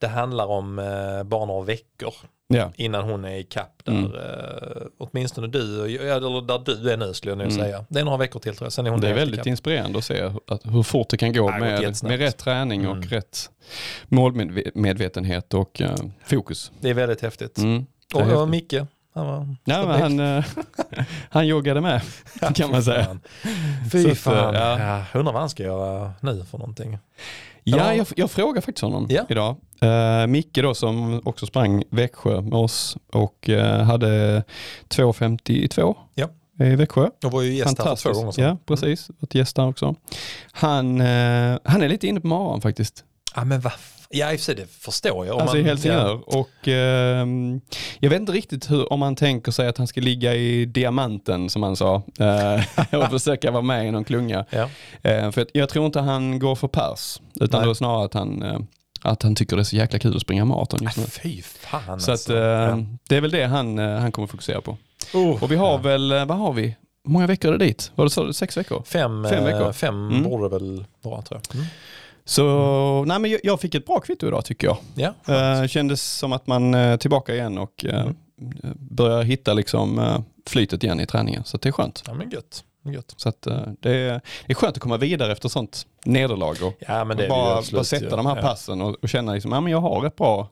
det 0.00 0.06
handlar 0.08 0.46
om 0.46 0.78
eh, 0.78 1.22
bara 1.24 1.44
några 1.44 1.64
veckor 1.64 2.14
Ja. 2.48 2.72
innan 2.76 3.04
hon 3.04 3.24
är 3.24 3.36
i 3.36 3.42
kapp 3.44 3.82
där, 3.84 3.92
Mm. 3.92 4.14
eh, 4.14 4.86
åtminstone 4.98 5.46
du, 5.46 5.86
jag- 5.86 6.16
eller 6.16 6.40
där 6.46 6.58
du 6.82 6.90
är 6.90 6.96
nu 6.96 7.14
skulle 7.14 7.30
jag 7.30 7.38
nog 7.38 7.46
Mm. 7.52 7.58
säga. 7.64 7.84
Det 7.88 8.00
är 8.00 8.04
några 8.04 8.16
veckor 8.18 8.40
till 8.40 8.56
tror 8.56 8.66
jag, 8.66 8.72
sen 8.72 8.86
är 8.86 8.90
hon 8.90 9.00
Det 9.00 9.08
är 9.08 9.14
väldigt 9.14 9.46
inspirerande 9.46 9.98
att 9.98 10.04
se 10.04 10.22
att, 10.22 10.60
hur 10.64 10.82
fort 10.82 11.08
det 11.08 11.16
kan 11.16 11.32
gå 11.32 11.50
det 11.50 11.58
med, 11.58 12.02
med 12.02 12.18
rätt 12.18 12.36
träning 12.38 12.88
och 12.88 12.96
Mm. 12.96 13.08
rätt 13.08 13.50
målmedvetenhet 14.08 15.54
och 15.54 15.80
eh, 15.80 15.94
fokus. 16.24 16.72
Det 16.80 16.90
är 16.90 16.94
väldigt 16.94 17.20
häftigt. 17.20 17.58
Mm. 17.58 17.86
Och, 18.14 18.20
häftigt. 18.22 18.48
Micke, 18.48 18.74
han 19.14 19.26
var 19.26 19.56
Ja, 19.64 19.86
men 19.86 20.00
han, 20.00 20.36
eh, 20.38 20.44
han 21.30 21.46
joggade 21.46 21.80
med 21.80 22.00
kan 22.54 22.70
man 22.70 22.82
säga. 22.82 23.04
Fan. 23.04 23.20
Fy 23.92 24.02
Så 24.02 24.14
fan, 24.14 24.54
eh, 24.54 24.60
ja. 24.60 24.78
ja. 25.12 25.18
undrar 25.18 25.32
vad 25.32 25.42
han 25.42 25.50
ska 25.50 25.62
göra 25.62 26.12
nu 26.20 26.44
för 26.50 26.58
någonting. 26.58 26.98
Ja, 27.68 27.76
Ja. 27.76 27.94
jag, 27.94 28.06
jag 28.16 28.30
frågar 28.30 28.60
faktiskt 28.60 28.82
honom 28.82 29.06
Ja. 29.10 29.22
idag. 29.28 29.56
Uh, 29.84 30.26
Micke 30.26 30.54
då 30.62 30.74
som 30.74 31.20
också 31.24 31.46
sprang 31.46 31.82
Växjö 31.90 32.40
med 32.40 32.54
oss 32.54 32.96
och 33.12 33.48
eh, 33.50 33.82
hade 33.82 34.42
2.52 34.88 35.96
Ja. 36.14 36.28
i 36.64 36.76
Växjö. 36.76 37.08
Jag 37.20 37.30
var 37.30 37.42
ju 37.42 37.54
gäst 37.54 37.78
här 37.78 37.96
för 37.96 38.12
två 38.12 38.18
gånger 38.20 38.32
sedan. 38.32 38.44
Ja, 38.44 38.56
precis. 38.66 39.10
Varit 39.20 39.34
gäst 39.34 39.56
där 39.56 39.68
också. 39.68 39.94
Han, 40.52 41.00
eh, 41.00 41.58
han 41.64 41.82
är 41.82 41.88
lite 41.88 42.06
inne 42.06 42.20
på 42.20 42.26
maran 42.26 42.60
faktiskt. 42.60 43.04
Ja 43.34 43.44
men 43.44 43.60
vad 43.60 43.72
Ja 44.10 44.32
i 44.32 44.38
det 44.54 44.66
förstår 44.70 45.26
jag. 45.26 45.34
Om 45.34 45.40
alltså 45.42 45.56
man- 45.56 45.64
Helsingör. 45.66 46.20
Och 46.38 46.68
ehm, 46.68 47.60
jag 47.98 48.10
vet 48.10 48.20
inte 48.20 48.32
riktigt 48.32 48.70
hur, 48.70 48.92
om 48.92 49.00
man 49.00 49.16
tänker 49.16 49.52
sig 49.52 49.68
att 49.68 49.78
han 49.78 49.86
ska 49.86 50.00
ligga 50.00 50.34
i 50.34 50.64
diamanten 50.64 51.50
som 51.50 51.62
han 51.62 51.76
sa. 51.76 52.02
eh, 52.18 52.94
och 53.04 53.10
försöka 53.10 53.50
vara 53.50 53.62
med 53.62 53.86
i 53.86 53.90
någon 53.90 54.04
klunga. 54.04 54.44
Ja. 54.50 54.68
Eh, 55.02 55.30
för 55.30 55.42
att 55.42 55.48
jag 55.52 55.68
tror 55.68 55.86
inte 55.86 56.00
han 56.00 56.38
går 56.38 56.54
för 56.54 56.68
pers. 56.68 57.20
Utan 57.40 57.60
Nej. 57.60 57.68
då 57.68 57.74
snarare 57.74 58.04
att 58.04 58.14
han, 58.14 58.42
eh, 58.42 58.58
att 59.02 59.22
han 59.22 59.34
tycker 59.34 59.56
det 59.56 59.62
är 59.62 59.64
så 59.64 59.76
jäkla 59.76 59.98
kul 59.98 60.16
att 60.16 60.22
springa 60.22 60.44
maraton 60.44 60.78
Ja. 60.82 60.86
just 60.86 60.98
nu. 60.98 61.04
Fy 61.04 61.42
fan 61.42 62.00
Så 62.00 62.04
att, 62.04 62.08
alltså. 62.12 62.34
eh, 62.36 62.40
Ja. 62.40 62.78
det 63.08 63.16
är 63.16 63.20
väl 63.20 63.30
det 63.30 63.44
han, 63.46 63.78
eh, 63.78 63.90
han 63.98 64.12
kommer 64.12 64.28
fokusera 64.28 64.60
på. 64.60 64.76
Oh, 65.14 65.42
Och 65.42 65.52
vi 65.52 65.56
har 65.56 65.70
ja. 65.70 65.76
väl, 65.76 66.12
eh, 66.12 66.24
vad 66.24 66.38
har 66.38 66.52
vi? 66.52 66.76
Hur 67.04 67.12
många 67.12 67.26
veckor 67.26 67.54
är 67.54 67.58
det 67.58 67.64
dit? 67.64 67.90
Var 67.94 68.04
det 68.04 68.10
så, 68.10 68.32
sex 68.32 68.56
veckor? 68.56 68.82
Fem, 68.86 69.24
fem 69.24 69.32
fem, 69.32 69.44
veckor. 69.44 69.72
fem 69.72 70.08
Mm. 70.08 70.22
borde 70.22 70.44
det 70.44 70.48
väl 70.48 70.84
vara 71.02 71.22
tror 71.22 71.40
jag. 71.48 71.54
Mm. 71.56 71.66
Så 72.28 73.04
nej, 73.06 73.18
men 73.18 73.38
jag, 73.42 73.60
fick 73.60 73.74
ett 73.74 73.86
bra 73.86 74.00
kvitto 74.00 74.26
idag 74.26 74.44
tycker 74.44 74.66
jag. 74.66 74.76
Ja, 74.94 75.34
Eh, 75.34 75.66
kändes 75.66 76.02
som 76.18 76.32
att 76.32 76.46
man 76.46 76.74
är 76.74 76.96
tillbaka 76.96 77.34
igen 77.34 77.58
och 77.58 77.84
eh, 77.84 78.06
Mm. 78.40 78.76
börjar 78.78 79.22
hitta 79.22 79.52
liksom, 79.52 79.98
eh, 79.98 80.18
flytet 80.46 80.84
igen 80.84 81.00
i 81.00 81.06
träningen. 81.06 81.44
Så 81.44 81.56
det 81.56 81.68
är 81.68 81.72
skönt. 81.72 82.02
ja 82.06 82.14
men 82.14 82.30
gött. 82.30 82.64
gött. 82.84 83.14
Så 83.16 83.28
att, 83.28 83.46
eh, 83.46 83.60
det, 83.80 83.90
är, 83.90 84.20
det 84.46 84.52
är 84.52 84.54
skönt 84.54 84.76
att 84.76 84.82
komma 84.82 84.96
vidare 84.96 85.32
efter 85.32 85.48
sånt 85.48 85.86
nederlag 86.04 86.50
och, 86.62 86.74
Ja 86.78 87.04
men 87.04 87.16
det 87.16 87.28
bara, 87.28 87.56
absolut 87.58 87.72
bara 87.78 87.84
sätta 87.84 88.04
ju. 88.04 88.10
de 88.10 88.26
här 88.26 88.36
ja. 88.36 88.42
passen 88.42 88.80
och, 88.80 88.96
och 89.02 89.08
känna 89.08 89.32
liksom, 89.32 89.52
ja, 89.52 89.60
men 89.60 89.72
jag 89.72 89.80
har 89.80 90.06
ett 90.06 90.16
bra, 90.16 90.48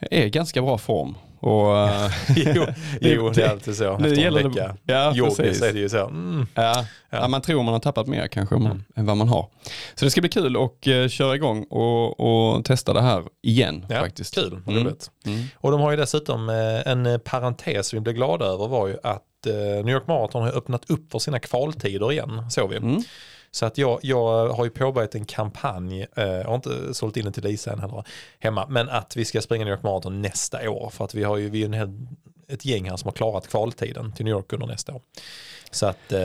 är 0.00 0.26
ganska 0.26 0.62
bra 0.62 0.78
form. 0.78 1.14
Och, 1.40 1.78
eh, 1.78 2.10
jo, 2.36 2.66
jo, 3.00 3.30
det 3.30 3.42
är 3.42 3.50
alltid 3.50 3.76
så. 3.76 3.92
Efter 3.94 4.08
gäller 4.08 4.40
en 4.40 4.52
det- 4.52 4.60
vecka 4.60 4.76
ja, 4.84 5.16
yoga 5.16 5.30
precis. 5.34 5.58
så 5.58 5.64
är 5.64 5.72
det 5.72 5.78
ju 5.78 5.88
så. 5.88 6.06
Mm. 6.06 6.46
Ja, 6.54 6.62
Ja. 7.10 7.18
ja. 7.20 7.28
man 7.28 7.42
tror 7.42 7.62
man 7.62 7.72
har 7.72 7.80
tappat 7.80 8.06
mer 8.06 8.26
kanske 8.26 8.54
man, 8.54 8.66
Mm. 8.66 8.84
än 8.96 9.06
vad 9.06 9.16
man 9.16 9.28
har. 9.28 9.48
Så 9.94 10.04
det 10.04 10.10
ska 10.10 10.20
bli 10.20 10.30
kul 10.30 10.56
att 10.56 10.86
uh, 10.86 11.08
köra 11.08 11.34
igång 11.34 11.64
och, 11.64 12.20
och 12.56 12.64
testa 12.64 12.92
det 12.92 13.00
här 13.02 13.22
igen 13.42 13.86
Ja, 13.88 14.00
faktiskt. 14.00 14.34
Kul, 14.34 14.60
Mm. 14.66 14.84
roligt. 14.84 15.10
Mm. 15.26 15.44
Och 15.56 15.70
de 15.70 15.80
har 15.80 15.90
ju 15.90 15.96
dessutom 15.96 16.48
eh, 16.48 16.92
en 16.92 17.06
eh, 17.06 17.18
parentes 17.18 17.94
vi 17.94 18.00
blev 18.00 18.14
glada 18.14 18.44
över 18.44 18.68
var 18.68 18.86
ju 18.88 18.96
att 19.02 19.46
eh, 19.46 19.54
New 19.84 19.88
York 19.88 20.06
Marathon 20.06 20.42
har 20.42 20.52
öppnat 20.56 20.90
upp 20.90 21.12
för 21.12 21.18
sina 21.18 21.38
kvaltider 21.38 22.12
igen, 22.12 22.50
såg 22.50 22.70
vi. 22.70 23.04
Så 23.50 23.66
att 23.66 23.78
jag, 23.78 23.98
jag 24.02 24.48
har 24.48 24.64
ju 24.64 24.70
påbörjat 24.70 25.14
en 25.14 25.24
kampanj, 25.24 26.06
eh, 26.16 26.24
jag 26.24 26.44
har 26.44 26.54
inte 26.54 26.94
sålt 26.94 27.16
in 27.16 27.24
den 27.24 27.32
till 27.32 27.44
Lisa 27.44 27.72
än 27.72 27.78
heller, 27.78 28.04
hemma, 28.38 28.66
men 28.68 28.88
att 28.88 29.16
vi 29.16 29.24
ska 29.24 29.40
springa 29.40 29.64
New 29.64 29.72
York 29.72 29.82
Marathon 29.82 30.22
nästa 30.22 30.70
år. 30.70 30.90
För 30.90 31.04
att 31.04 31.14
vi 31.14 31.24
har 31.24 31.36
ju, 31.36 31.50
vi 31.50 31.62
är 31.62 31.66
en 31.66 31.72
hel, 31.72 32.06
ett 32.48 32.64
gäng 32.64 32.90
här 32.90 32.96
som 32.96 33.08
har 33.08 33.12
klarat 33.12 33.48
kvaltiden 33.48 34.12
till 34.12 34.24
New 34.24 34.32
York 34.32 34.52
under 34.52 34.66
nästa 34.66 34.94
år. 34.94 35.02
Så 35.70 35.86
att 35.86 36.12
eh, 36.12 36.18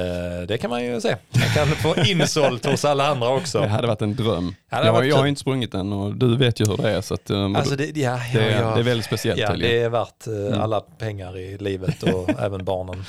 det 0.48 0.58
kan 0.62 0.70
man 0.70 0.84
ju 0.86 1.02
se. 1.02 1.16
Man 1.32 1.50
kan 1.56 1.68
få 1.68 1.96
insålt 2.06 2.66
hos 2.66 2.86
alla 2.86 3.08
andra 3.08 3.30
också. 3.30 3.60
Det 3.60 3.68
hade 3.68 3.88
varit 3.88 4.02
en 4.02 4.16
dröm. 4.16 4.56
Jag, 4.70 4.94
varit 4.94 5.10
jag 5.10 5.16
har 5.18 5.28
inte 5.28 5.42
sprungit 5.42 5.72
den 5.72 5.94
och 5.94 6.16
du 6.16 6.38
vet 6.38 6.60
ju 6.60 6.66
hur 6.70 6.78
det 6.78 6.90
är. 6.90 7.02
Så 7.02 7.14
att, 7.14 7.30
um, 7.30 7.56
Alltså 7.56 7.76
det, 7.76 7.98
ja, 7.98 8.20
ja, 8.34 8.40
det, 8.40 8.52
ja. 8.52 8.74
det 8.76 8.80
är 8.80 8.84
väldigt 8.84 9.06
speciellt. 9.06 9.40
Ja, 9.40 9.56
det 9.56 9.80
är 9.82 9.90
värt 9.90 10.28
eh, 10.28 10.34
Mm. 10.34 10.62
alla 10.62 10.82
pengar 10.82 11.38
i 11.38 11.58
livet 11.58 12.04
och 12.04 12.30
även 12.40 12.66
barnen. 12.66 13.06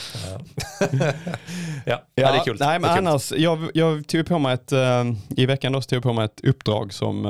Ja. 1.86 2.00
det 2.14 2.22
är 2.22 2.44
kul. 2.44 2.56
Nej, 2.60 2.78
men 2.78 2.90
annars, 2.90 3.32
jag, 3.32 3.70
jag 3.74 4.06
tog 4.06 4.26
på 4.26 4.38
mig 4.38 4.54
ett, 4.54 4.72
eh, 4.72 5.04
i 5.36 5.46
veckan 5.46 5.72
då 5.72 5.80
tog 5.80 5.96
jag 5.96 6.02
på 6.02 6.12
mig 6.12 6.24
ett 6.24 6.40
uppdrag 6.44 6.92
som 6.92 7.26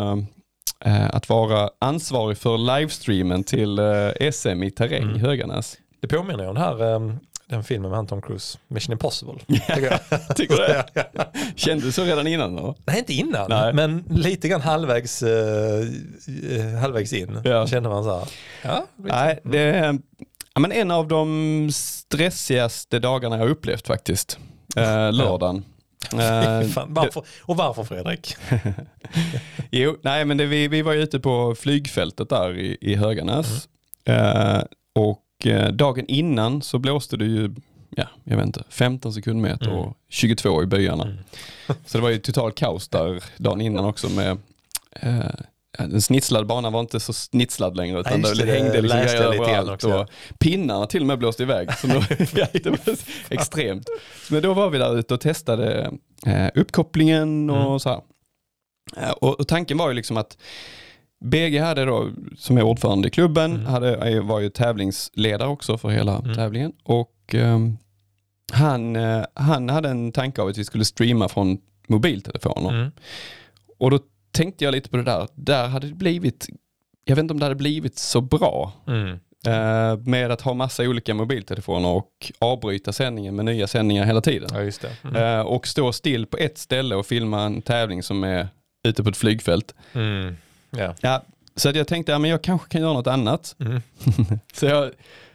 eh, 0.84 0.94
eh, 0.94 1.14
att 1.14 1.28
vara 1.28 1.70
ansvarig 1.78 2.38
för 2.38 2.58
livestreamen 2.78 3.44
till 3.44 3.78
eh, 3.78 4.30
SM 4.32 4.62
i 4.62 4.70
terräng 4.70 5.02
Mm. 5.02 5.16
i 5.16 5.18
Höganäs. 5.18 5.76
Det 6.00 6.08
påminner 6.08 6.42
ju 6.44 6.48
om 6.48 6.54
den 6.54 6.64
här, 6.64 6.92
eh, 6.94 7.00
den 7.54 7.64
filmen 7.64 7.90
med 7.90 7.96
han 7.98 8.06
Tom 8.06 8.22
Cruise, 8.22 8.58
Mission 8.68 8.92
Impossible. 8.92 9.34
tycker 9.48 9.82
jag. 10.10 10.36
Tycker 10.36 10.54
du 10.56 10.60
det? 10.62 10.86
Kände 11.56 11.84
du 11.84 11.92
så 11.92 12.04
redan 12.04 12.26
innan 12.26 12.56
då? 12.56 12.74
Nej, 12.84 12.98
inte 12.98 13.12
innan, 13.12 13.50
Nej. 13.50 13.72
men 13.72 14.04
lite 14.10 14.48
grann 14.48 14.60
halvvägs, 14.60 15.22
eh, 15.22 15.80
eh, 16.50 16.78
halvvägs 16.80 17.12
in 17.12 17.40
Ja. 17.44 17.66
kände 17.66 17.88
man 17.88 18.04
så 18.04 18.18
här. 18.18 18.28
Ja, 18.62 18.86
Nej, 18.96 19.40
det 19.44 19.58
är 19.58 19.98
ja, 20.54 20.60
men 20.60 20.72
en 20.72 20.90
av 20.90 21.08
de 21.08 21.68
stressigaste 21.72 22.98
dagarna 22.98 23.36
jag 23.36 23.42
har 23.44 23.50
upplevt 23.50 23.86
faktiskt. 23.86 24.38
Eh, 24.76 25.12
lördagen. 25.12 25.64
Eh, 26.12 26.68
Fan, 26.68 26.94
varför, 26.94 27.22
och 27.42 27.56
varför 27.56 27.84
Fredrik? 27.84 28.36
Jo, 29.70 29.96
nej 30.02 30.24
men 30.24 30.36
det, 30.36 30.46
vi, 30.46 30.68
vi 30.68 30.82
var 30.82 30.92
ju 30.92 31.02
ute 31.02 31.20
på 31.20 31.54
flygfältet 31.54 32.28
där 32.28 32.58
i, 32.58 32.78
i 32.80 32.94
Höganäs. 32.94 33.68
Eh, 34.04 34.62
och 34.94 35.20
eh, 35.46 35.68
dagen 35.68 36.04
innan 36.08 36.62
så 36.62 36.78
blåste 36.78 37.16
det 37.16 37.24
ju, 37.24 37.54
ja, 37.90 38.04
jag 38.24 38.36
vet 38.36 38.46
inte, 38.46 38.62
15 38.68 39.12
sekundmeter 39.12 39.66
Mm. 39.66 39.78
och 39.78 39.96
22 40.08 40.62
i 40.62 40.66
byarna. 40.66 41.04
Mm. 41.04 41.16
Så 41.86 41.98
det 41.98 42.02
var 42.02 42.10
ju 42.10 42.18
total 42.18 42.52
kaos 42.52 42.88
där 42.88 43.24
dagen 43.36 43.60
innan 43.60 43.84
också 43.84 44.08
med 44.08 44.38
eh, 45.00 45.18
den 45.78 46.02
snitslade 46.02 46.44
banan 46.46 46.72
var 46.72 46.80
inte 46.80 47.00
så 47.00 47.12
snitslad 47.12 47.76
längre 47.76 48.00
utan 48.00 48.20
Ja, 48.22 48.28
det, 48.28 48.34
det, 48.34 48.44
det 48.46 48.52
hängde 48.52 48.80
liksom 48.80 48.98
grejer 49.00 49.22
överallt. 49.22 49.70
också, 49.70 49.94
Och 50.00 50.08
pinnarna 50.38 50.86
till 50.86 51.00
och 51.00 51.06
med 51.06 51.18
blåste 51.18 51.42
iväg. 51.42 51.72
Så 51.78 51.86
då, 51.86 51.92
det 52.52 52.66
var 52.66 52.78
extremt. 53.34 53.88
Men 54.30 54.42
då 54.42 54.54
var 54.54 54.70
vi 54.70 54.78
där 54.78 54.98
ute 54.98 55.14
och 55.14 55.20
testade 55.20 55.90
eh, 56.26 56.48
uppkopplingen 56.54 57.50
och 57.50 57.66
Mm. 57.66 57.78
så 57.80 57.88
här. 57.88 58.00
Eh, 58.96 59.10
Och, 59.10 59.40
och 59.40 59.48
tanken 59.48 59.78
var 59.78 59.88
ju 59.88 59.94
liksom 59.94 60.16
att 60.16 60.38
BG 61.24 61.58
hade 61.58 61.84
då, 61.84 62.10
som 62.38 62.58
är 62.58 62.62
ordförande 62.62 63.08
i 63.08 63.10
klubben, 63.10 63.52
Mm. 63.54 63.66
hade, 63.66 64.20
var 64.20 64.40
ju 64.40 64.50
tävlingsledare 64.50 65.48
också 65.48 65.78
för 65.78 65.88
hela 65.88 66.18
Mm. 66.18 66.34
tävlingen. 66.34 66.72
Och 66.82 67.14
ehm, 67.34 67.76
han, 68.52 68.96
eh, 68.96 69.24
han 69.34 69.68
hade 69.68 69.88
en 69.88 70.12
tanke 70.12 70.42
av 70.42 70.48
att 70.48 70.58
vi 70.58 70.64
skulle 70.64 70.84
streama 70.84 71.28
från 71.28 71.58
mobiltelefoner. 71.88 72.70
Mm. 72.70 72.90
Och 73.78 73.90
då 73.90 73.98
tänkte 74.32 74.64
jag 74.64 74.72
lite 74.72 74.88
på 74.90 74.96
det 74.96 75.02
där. 75.02 75.28
Där 75.34 75.68
hade 75.68 75.86
det 75.88 75.94
blivit, 75.94 76.46
jag 77.04 77.16
vet 77.16 77.22
inte 77.22 77.34
om 77.34 77.38
det 77.40 77.44
hade 77.46 77.54
blivit 77.54 77.98
så 77.98 78.20
bra 78.20 78.72
Mm. 78.86 79.08
eh, 79.46 79.98
med 80.06 80.30
att 80.30 80.40
ha 80.40 80.54
massa 80.54 80.82
olika 80.82 81.14
mobiltelefoner 81.14 81.88
och 81.88 82.32
avbryta 82.38 82.92
sändningen 82.92 83.36
med 83.36 83.44
nya 83.44 83.66
sändningar 83.66 84.04
hela 84.04 84.20
tiden. 84.20 84.48
Ja. 84.52 84.88
Mm. 85.04 85.16
Eh, 85.22 85.40
och 85.40 85.66
stå 85.66 85.92
still 85.92 86.26
på 86.26 86.36
ett 86.36 86.58
ställe 86.58 86.94
och 86.94 87.06
filma 87.06 87.42
en 87.42 87.62
tävling 87.62 88.02
som 88.02 88.24
är 88.24 88.48
ute 88.88 89.02
på 89.02 89.08
ett 89.10 89.16
flygfält. 89.16 89.74
Mm. 89.92 90.36
Ja. 90.78 90.94
Ja, 91.00 91.22
så 91.56 91.68
att 91.68 91.76
jag 91.76 91.88
tänkte, 91.88 92.12
ja, 92.12 92.18
men 92.18 92.30
jag 92.30 92.42
kanske 92.42 92.68
kan 92.68 92.80
göra 92.80 92.92
något 92.92 93.06
annat. 93.06 93.56
Mm. 93.60 93.82
Så 94.54 94.66
jag 94.66 94.90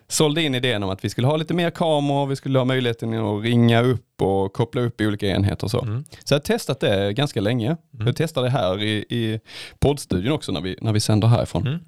sålde 0.08 0.42
in 0.42 0.56
idén 0.56 0.84
om 0.84 0.90
att 0.90 1.06
vi 1.06 1.10
skulle 1.10 1.28
ha 1.28 1.38
lite 1.38 1.54
mer 1.54 1.70
kameror, 1.70 2.26
vi 2.28 2.36
skulle 2.36 2.58
ha 2.60 2.66
möjligheten 2.66 3.14
att 3.14 3.44
ringa 3.44 3.82
upp 3.82 4.22
och 4.22 4.54
koppla 4.54 4.82
upp 4.82 5.02
i 5.02 5.08
olika 5.08 5.28
enheter 5.28 5.64
och 5.64 5.72
så. 5.72 5.82
Mm. 5.82 6.04
Så 6.24 6.34
jag 6.34 6.40
har 6.40 6.44
testat 6.44 6.80
det 6.80 7.14
ganska 7.14 7.42
länge. 7.42 7.78
Mm. 7.94 8.08
Jag 8.08 8.16
testade 8.16 8.48
det 8.48 8.52
här 8.52 8.84
i, 8.84 9.06
i 9.10 9.40
poddstudion 9.80 10.32
också 10.32 10.52
när 10.52 10.62
vi, 10.62 10.78
när 10.82 10.94
vi 10.94 11.00
sänder 11.00 11.28
härifrån. 11.28 11.68
Mm. 11.68 11.80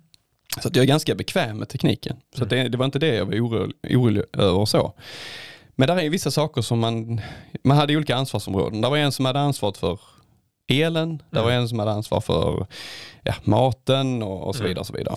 Så 0.62 0.67
att 0.67 0.75
jag 0.75 0.84
är 0.84 0.88
ganska 0.88 1.15
bekväm 1.15 1.58
med 1.58 1.70
tekniken. 1.70 2.17
Så 2.36 2.43
att 2.43 2.51
Mm. 2.51 2.63
det, 2.63 2.70
det 2.70 2.77
var 2.77 2.86
inte 2.86 3.00
det 3.00 3.15
jag 3.15 3.25
var 3.25 3.34
orolig, 3.34 3.75
orolig 3.84 4.24
över 4.34 4.65
så. 4.65 4.93
Men 5.75 5.88
där 5.88 6.00
är 6.00 6.10
vissa 6.10 6.31
saker 6.31 6.62
som 6.62 6.79
man, 6.79 7.22
man 7.63 7.77
hade 7.77 7.96
olika 7.96 8.15
ansvarsområden. 8.15 8.81
Det 8.81 8.89
var 8.89 8.98
en 8.98 9.12
som 9.12 9.25
hade 9.25 9.39
ansvaret 9.39 9.77
för 9.77 10.00
elen, 10.72 11.22
det 11.30 11.40
var 11.42 11.50
Mm. 11.51 11.62
en 11.62 11.70
som 11.70 11.80
hade 11.80 11.92
ansvar 11.92 12.22
för 12.22 12.68
ja, 13.24 13.34
maten 13.44 14.24
och, 14.24 14.48
och 14.48 14.56
så 14.56 14.62
Mm. 14.62 14.70
vidare. 14.70 14.80
Och 14.80 14.88
så 14.88 14.94
vidare. 14.94 15.16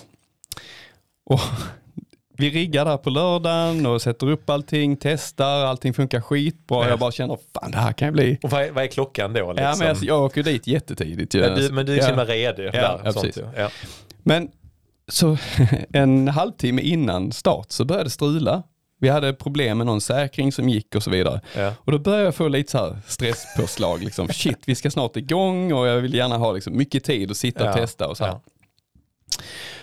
Och 1.25 1.39
vi 2.37 2.49
riggar 2.49 2.85
där 2.85 2.97
på 2.97 3.09
lördagen 3.09 3.85
och 3.85 4.01
sätter 4.01 4.29
upp 4.29 4.49
allting, 4.49 4.97
testar, 4.97 5.65
allting 5.65 5.93
funkar 5.93 6.21
skitbra. 6.21 6.83
Ja. 6.83 6.89
Jag 6.89 6.99
bara 6.99 7.11
känner, 7.11 7.37
fan 7.53 7.71
det 7.71 7.77
här 7.77 7.91
kan 7.93 8.07
ju 8.07 8.11
bli 8.11 8.37
Och 8.43 8.51
vad 8.51 8.61
är, 8.63 8.71
vad 8.71 8.83
är 8.83 8.87
klockan 8.87 9.33
då? 9.33 9.51
Liksom? 9.51 9.65
Ja, 9.65 9.75
men 9.79 9.89
alltså, 9.89 10.05
jag 10.05 10.23
åker 10.23 10.43
dit 10.43 10.67
jättetidigt. 10.67 11.35
ju. 11.35 11.39
men, 11.41 11.55
du, 11.59 11.71
men 11.71 11.85
du 11.85 11.93
är 11.93 11.97
så 11.99 12.03
Ja. 12.03 12.07
himla 12.09 12.25
redig 12.25 12.69
Ja, 12.73 12.99
ja, 13.03 13.11
sånt, 13.13 13.37
ja. 13.57 13.69
Men 14.23 14.49
så 15.07 15.37
en 15.93 16.27
halvtimme 16.27 16.81
innan 16.81 17.31
start 17.31 17.71
så 17.71 17.85
började 17.85 18.03
det 18.05 18.09
strula. 18.09 18.63
Vi 18.99 19.09
hade 19.09 19.33
problem 19.33 19.77
med 19.77 19.87
någon 19.87 20.01
säkring 20.01 20.51
som 20.51 20.69
gick 20.69 20.95
och 20.95 21.03
så 21.03 21.09
vidare. 21.09 21.41
Ja. 21.55 21.73
Och 21.79 21.91
då 21.91 21.99
började 21.99 22.23
jag 22.23 22.35
få 22.35 22.47
lite 22.47 22.71
så 22.71 22.77
här 22.77 22.97
stresspåslag. 23.07 24.03
Liksom. 24.03 24.27
Shit, 24.33 24.59
vi 24.65 24.75
ska 24.75 24.91
snart 24.91 25.17
igång 25.17 25.73
och 25.73 25.87
jag 25.87 26.01
vill 26.01 26.13
gärna 26.13 26.37
ha 26.37 26.51
liksom 26.51 26.77
mycket 26.77 27.03
tid 27.03 27.31
att 27.31 27.37
sitta 27.37 27.63
och 27.63 27.69
Ja, 27.69 27.73
testa 27.73 28.07
och 28.07 28.17
så 28.17 28.25
här. 28.25 28.39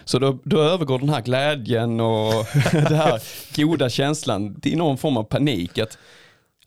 Så 0.04 0.19
då, 0.19 0.38
då 0.45 0.61
övergår 0.61 0.99
den 0.99 1.09
här 1.09 1.21
glädjen 1.23 2.00
och 2.00 2.33
den 2.73 2.95
här 2.95 3.23
goda 3.57 3.88
känslan 3.90 4.61
till 4.61 4.78
någon 4.78 4.99
form 4.99 5.16
av 5.16 5.25
panik. 5.25 5.78
Att, 5.78 5.99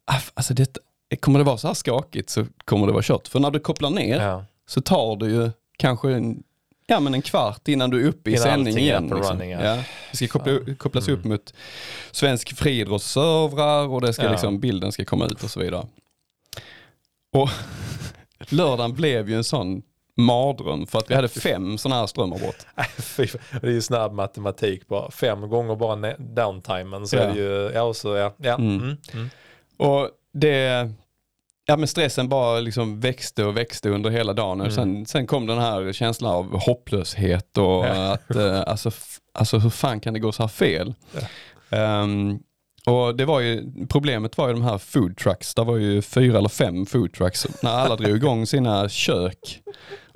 ah, 0.06 0.20
alltså 0.34 0.54
det, 0.54 0.78
kommer 1.20 1.40
det 1.40 1.46
vara 1.46 1.58
så 1.58 1.68
här 1.68 1.74
skakigt 1.74 2.30
så 2.30 2.46
kommer 2.66 2.88
det 2.88 2.94
vara 2.94 3.04
kört. 3.04 3.28
För 3.28 3.40
när 3.40 3.52
du 3.52 3.60
kopplar 3.60 3.90
ner 3.90 4.22
Ja. 4.22 4.46
så 4.68 4.82
tar 4.82 5.16
det 5.16 5.28
ju 5.28 5.52
kanske 5.78 6.12
en, 6.14 6.44
ja, 6.88 7.00
men 7.00 7.14
en 7.14 7.22
kvart 7.22 7.68
innan 7.68 7.90
du 7.90 8.04
är 8.04 8.08
uppe 8.08 8.30
i 8.30 8.34
Innan 8.34 8.44
sändning 8.44 8.78
igen. 8.78 9.04
Liksom. 9.04 9.22
running, 9.22 9.52
ja. 9.52 9.64
Ja. 9.64 9.84
Det 10.12 10.18
ska 10.18 10.28
koppla, 10.28 10.60
kopplas 10.78 11.08
upp 11.08 11.26
Mm. 11.26 11.30
mot 11.30 11.54
svensk 12.12 12.58
friidrottsservrar 12.58 13.88
och 13.88 14.02
det 14.02 14.14
ska 14.14 14.24
Ja. 14.24 14.32
liksom, 14.32 14.60
bilden 14.60 14.92
ska 14.92 15.06
komma 15.06 15.26
ut 15.26 15.44
och 15.44 15.50
så 15.52 15.60
vidare. 15.60 15.88
Och 17.34 17.50
lördagen 18.50 18.94
blev 18.94 19.30
ju 19.30 19.36
en 19.36 19.44
sån 19.44 19.82
mardröm 20.18 20.88
för 20.88 21.00
att 21.00 21.10
vi 21.12 21.16
hade 21.16 21.28
fem 21.28 21.78
sådana 21.78 22.00
här 22.00 22.08
strömavbrott. 22.08 22.66
Det 23.62 23.64
är 23.68 23.72
ju 23.72 23.82
snabb 23.82 24.14
matematik 24.14 24.88
bara. 24.88 25.12
Fem 25.12 25.50
gånger 25.50 25.76
bara 25.76 26.14
downtimen 26.18 27.08
så 27.08 27.16
Ja. 27.16 27.22
är 27.22 27.34
det 27.34 27.40
ju, 27.40 27.72
ja 27.74 27.82
och 27.82 27.96
så 27.96 28.16
ja. 28.16 28.34
ja. 28.38 28.54
Mm. 28.56 28.76
Mm. 28.80 28.98
Mm. 29.14 29.30
Och 29.78 30.10
det, 30.34 30.92
ja 31.66 31.78
men 31.78 31.88
stressen 31.88 32.30
bara 32.30 32.60
liksom 32.60 33.00
växte 33.00 33.46
och 33.46 33.58
växte 33.58 33.90
under 33.90 34.10
hela 34.10 34.34
dagen. 34.34 34.62
Och 34.62 34.68
Mm. 34.68 34.76
sen, 34.76 35.06
sen 35.06 35.28
kom 35.28 35.46
den 35.48 35.58
här 35.58 35.94
känslan 35.94 36.32
av 36.32 36.60
hopplöshet 36.60 37.58
och 37.58 37.64
Ja. 37.86 38.14
att, 38.14 38.36
eh, 38.36 38.62
alltså, 38.68 38.92
alltså 39.34 39.58
hur 39.58 39.70
fan 39.70 40.00
kan 40.00 40.14
det 40.14 40.20
gå 40.20 40.32
så 40.32 40.44
här 40.44 40.48
fel? 40.48 40.94
Ehm, 41.70 42.40
och 42.86 43.16
det 43.16 43.26
var 43.26 43.40
ju, 43.40 43.64
problemet 43.90 44.38
var 44.38 44.48
ju 44.48 44.54
de 44.54 44.64
här 44.64 44.78
food 44.78 45.18
trucks, 45.18 45.56
det 45.56 45.64
var 45.64 45.78
ju 45.78 46.02
fyra 46.02 46.38
eller 46.38 46.50
fem 46.50 46.86
food 46.86 47.14
trucks. 47.14 47.48
När 47.64 47.72
alla 47.72 47.96
drog 47.96 48.16
igång 48.16 48.46
sina 48.48 48.90
kök 48.90 49.62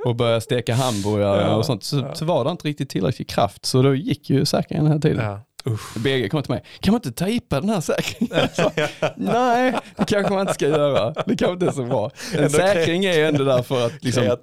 och 0.05 0.15
började 0.15 0.41
steka 0.41 0.73
hamburgare 0.75 1.41
Ja, 1.41 1.55
och 1.55 1.65
sånt 1.65 1.83
så, 1.83 1.97
ja. 1.97 2.15
så 2.15 2.25
var 2.25 2.45
det 2.45 2.51
inte 2.51 2.67
riktigt 2.67 2.89
tillräcklig 2.89 3.29
kraft. 3.29 3.65
Så 3.65 3.81
då 3.81 3.95
gick 3.95 4.29
ju 4.29 4.45
säkringen 4.45 4.87
hela 4.87 4.99
tiden. 4.99 5.25
Ja. 5.25 5.41
Usch. 5.73 5.97
BG 5.97 6.29
kom 6.29 6.43
till 6.43 6.51
mig, 6.51 6.63
kan 6.79 6.91
man 6.91 6.97
inte 7.05 7.11
tejpa 7.11 7.61
den 7.61 7.69
här 7.69 7.81
säkringen? 7.81 8.49
Nej, 9.15 9.73
det 9.97 10.05
kanske 10.07 10.33
man 10.33 10.41
inte 10.41 10.53
ska 10.53 10.67
göra. 10.67 11.13
Det 11.25 11.35
kanske 11.35 11.51
inte 11.53 11.65
är 11.65 11.71
så 11.71 11.83
bra. 11.85 12.11
En 12.33 12.37
Ändå 12.43 12.49
säkring 12.49 13.05
är 13.05 13.25
ändå 13.25 13.43
där 13.43 13.61
för 13.63 13.85
att 13.85 13.93
liksom 14.03 14.37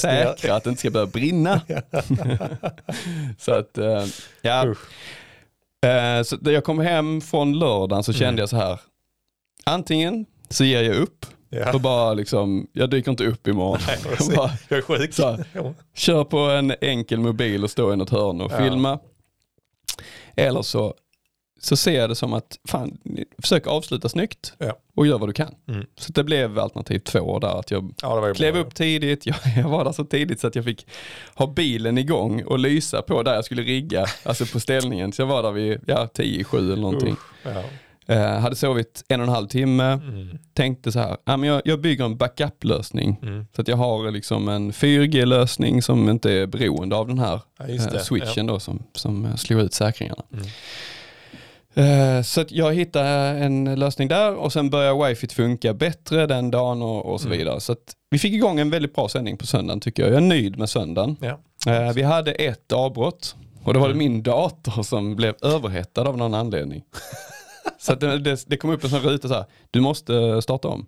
säkra 0.00 0.54
att 0.56 0.64
det 0.64 0.70
inte 0.70 0.80
ska 0.80 0.90
börja 0.90 1.06
brinna. 1.06 1.60
så 3.38 3.52
att, 3.52 3.78
eh, 3.78 4.04
ja. 4.42 4.64
Usch. 4.66 4.78
Eh, 5.86 6.22
Så 6.22 6.36
när 6.40 6.52
jag 6.52 6.64
kom 6.64 6.78
hem 6.78 7.20
från 7.20 7.58
lördagen 7.58 8.02
så 8.02 8.12
kände 8.12 8.28
Mm. 8.28 8.38
jag 8.38 8.48
så 8.48 8.56
här, 8.56 8.80
antingen 9.64 10.26
så 10.48 10.64
ger 10.64 10.82
jag 10.82 10.96
upp 10.96 11.26
Ja. 11.54 11.72
och 11.72 11.80
bara 11.80 12.14
liksom, 12.14 12.66
jag 12.72 12.90
dyker 12.90 13.10
inte 13.10 13.24
upp 13.26 13.48
imorgon. 13.48 13.78
Nej, 13.86 13.98
jag 14.18 14.36
bara, 14.36 14.50
Jag 14.68 14.78
är 14.78 14.82
sjuk. 14.82 15.14
Så. 15.14 15.38
Kör 15.94 16.24
på 16.24 16.38
en 16.38 16.74
enkel 16.80 17.18
mobil 17.20 17.64
och 17.64 17.70
stå 17.70 17.92
i 17.92 17.96
något 17.96 18.10
hörn 18.10 18.40
och 18.40 18.52
Ja. 18.52 18.58
filma. 18.58 18.98
Eller 20.36 20.62
så, 20.62 20.94
så 21.60 21.76
ser 21.76 22.00
jag 22.00 22.10
det 22.10 22.14
som 22.14 22.32
att, 22.32 22.58
fan, 22.68 22.98
försök 23.38 23.66
avsluta 23.66 24.08
snyggt 24.08 24.52
Ja. 24.58 24.78
och 24.96 25.06
gör 25.06 25.18
vad 25.18 25.28
du 25.28 25.32
kan. 25.32 25.54
Mm. 25.68 25.86
Så 25.96 26.12
det 26.12 26.24
blev 26.24 26.58
alternativ 26.58 26.98
två 26.98 27.38
där, 27.38 27.58
att 27.58 27.70
jag 27.70 27.94
Ja, 28.02 28.34
klev 28.34 28.56
upp 28.56 28.74
tidigt, 28.74 29.26
jag, 29.26 29.36
jag 29.56 29.68
var 29.68 29.84
där 29.84 29.92
så 29.92 30.04
tidigt 30.04 30.40
så 30.40 30.46
att 30.46 30.54
jag 30.56 30.64
fick 30.64 30.86
ha 31.34 31.46
bilen 31.46 31.98
igång 31.98 32.42
och 32.44 32.58
lysa 32.58 33.02
på 33.02 33.22
där 33.22 33.34
jag 33.34 33.44
skulle 33.44 33.62
rigga, 33.62 34.06
alltså 34.22 34.46
på 34.46 34.60
ställningen. 34.60 35.12
Så 35.12 35.22
jag 35.22 35.26
var 35.26 35.42
där 35.42 35.52
vid 35.52 35.80
ja, 35.86 36.06
10 36.06 36.44
7 36.44 36.58
eller 36.72 36.82
någonting. 36.82 37.16
Ja. 37.42 37.62
Eh, 38.06 38.38
hade 38.38 38.56
sovit 38.56 39.04
en 39.08 39.20
och 39.20 39.26
en 39.26 39.32
halv 39.32 39.46
timme, 39.48 39.84
Mm. 39.92 40.38
tänkte 40.54 40.92
så 40.92 40.98
här, 40.98 41.16
ja, 41.24 41.36
men 41.36 41.48
jag, 41.48 41.62
jag 41.64 41.80
bygger 41.80 42.04
en 42.04 42.16
backup-lösning. 42.16 43.16
Mm. 43.22 43.46
Så 43.56 43.62
att 43.62 43.68
jag 43.68 43.76
har 43.76 44.10
liksom 44.10 44.48
en 44.48 44.72
4G-lösning 44.72 45.82
som 45.82 46.08
inte 46.08 46.32
är 46.32 46.46
beroende 46.46 46.96
av 46.96 47.08
den 47.08 47.18
här 47.18 47.40
Ja, 47.58 47.64
eh, 47.68 47.98
switchen 48.02 48.46
då 48.46 48.60
som, 48.60 48.82
som 48.94 49.24
eh, 49.24 49.34
slog 49.36 49.60
ut 49.60 49.74
säkringarna. 49.74 50.22
Mm. 50.32 50.46
Eh, 51.74 52.22
Så 52.22 52.40
att 52.40 52.52
jag 52.52 52.74
hittade 52.74 53.08
en 53.44 53.74
lösning 53.74 54.08
där 54.08 54.34
och 54.34 54.52
sen 54.52 54.70
började 54.70 55.08
wifi 55.08 55.28
funka 55.28 55.74
bättre 55.74 56.26
den 56.26 56.50
dagen 56.50 56.82
och, 56.82 57.06
och 57.12 57.20
så 57.20 57.26
Mm. 57.26 57.38
vidare. 57.38 57.60
Så 57.60 57.72
att 57.72 57.92
vi 58.10 58.18
fick 58.18 58.32
igång 58.32 58.60
en 58.60 58.70
väldigt 58.70 58.94
bra 58.94 59.08
sändning 59.08 59.36
på 59.36 59.46
söndagen 59.46 59.80
tycker 59.80 60.02
jag. 60.02 60.10
Jag 60.12 60.16
är 60.16 60.20
nöjd 60.26 60.58
med 60.58 60.70
söndagen. 60.70 61.16
Ja. 61.20 61.38
Eh, 61.72 61.92
Vi 61.92 62.02
hade 62.02 62.32
ett 62.32 62.72
avbrott 62.72 63.36
och 63.64 63.74
då 63.74 63.80
var 63.80 63.88
det 63.88 63.94
Mm. 63.94 64.12
min 64.12 64.22
dator 64.22 64.82
som 64.82 65.16
blev 65.16 65.34
överhettad 65.42 66.02
av 66.08 66.16
någon 66.18 66.34
anledning. 66.34 66.82
så 67.78 67.92
att 67.92 68.00
det, 68.00 68.18
det, 68.18 68.44
det 68.46 68.56
kom 68.56 68.70
upp 68.70 68.84
en 68.84 68.90
sån 68.90 69.00
ruta 69.00 69.28
så 69.28 69.34
här, 69.34 69.44
du 69.70 69.80
måste 69.80 70.42
starta 70.42 70.68
om. 70.68 70.86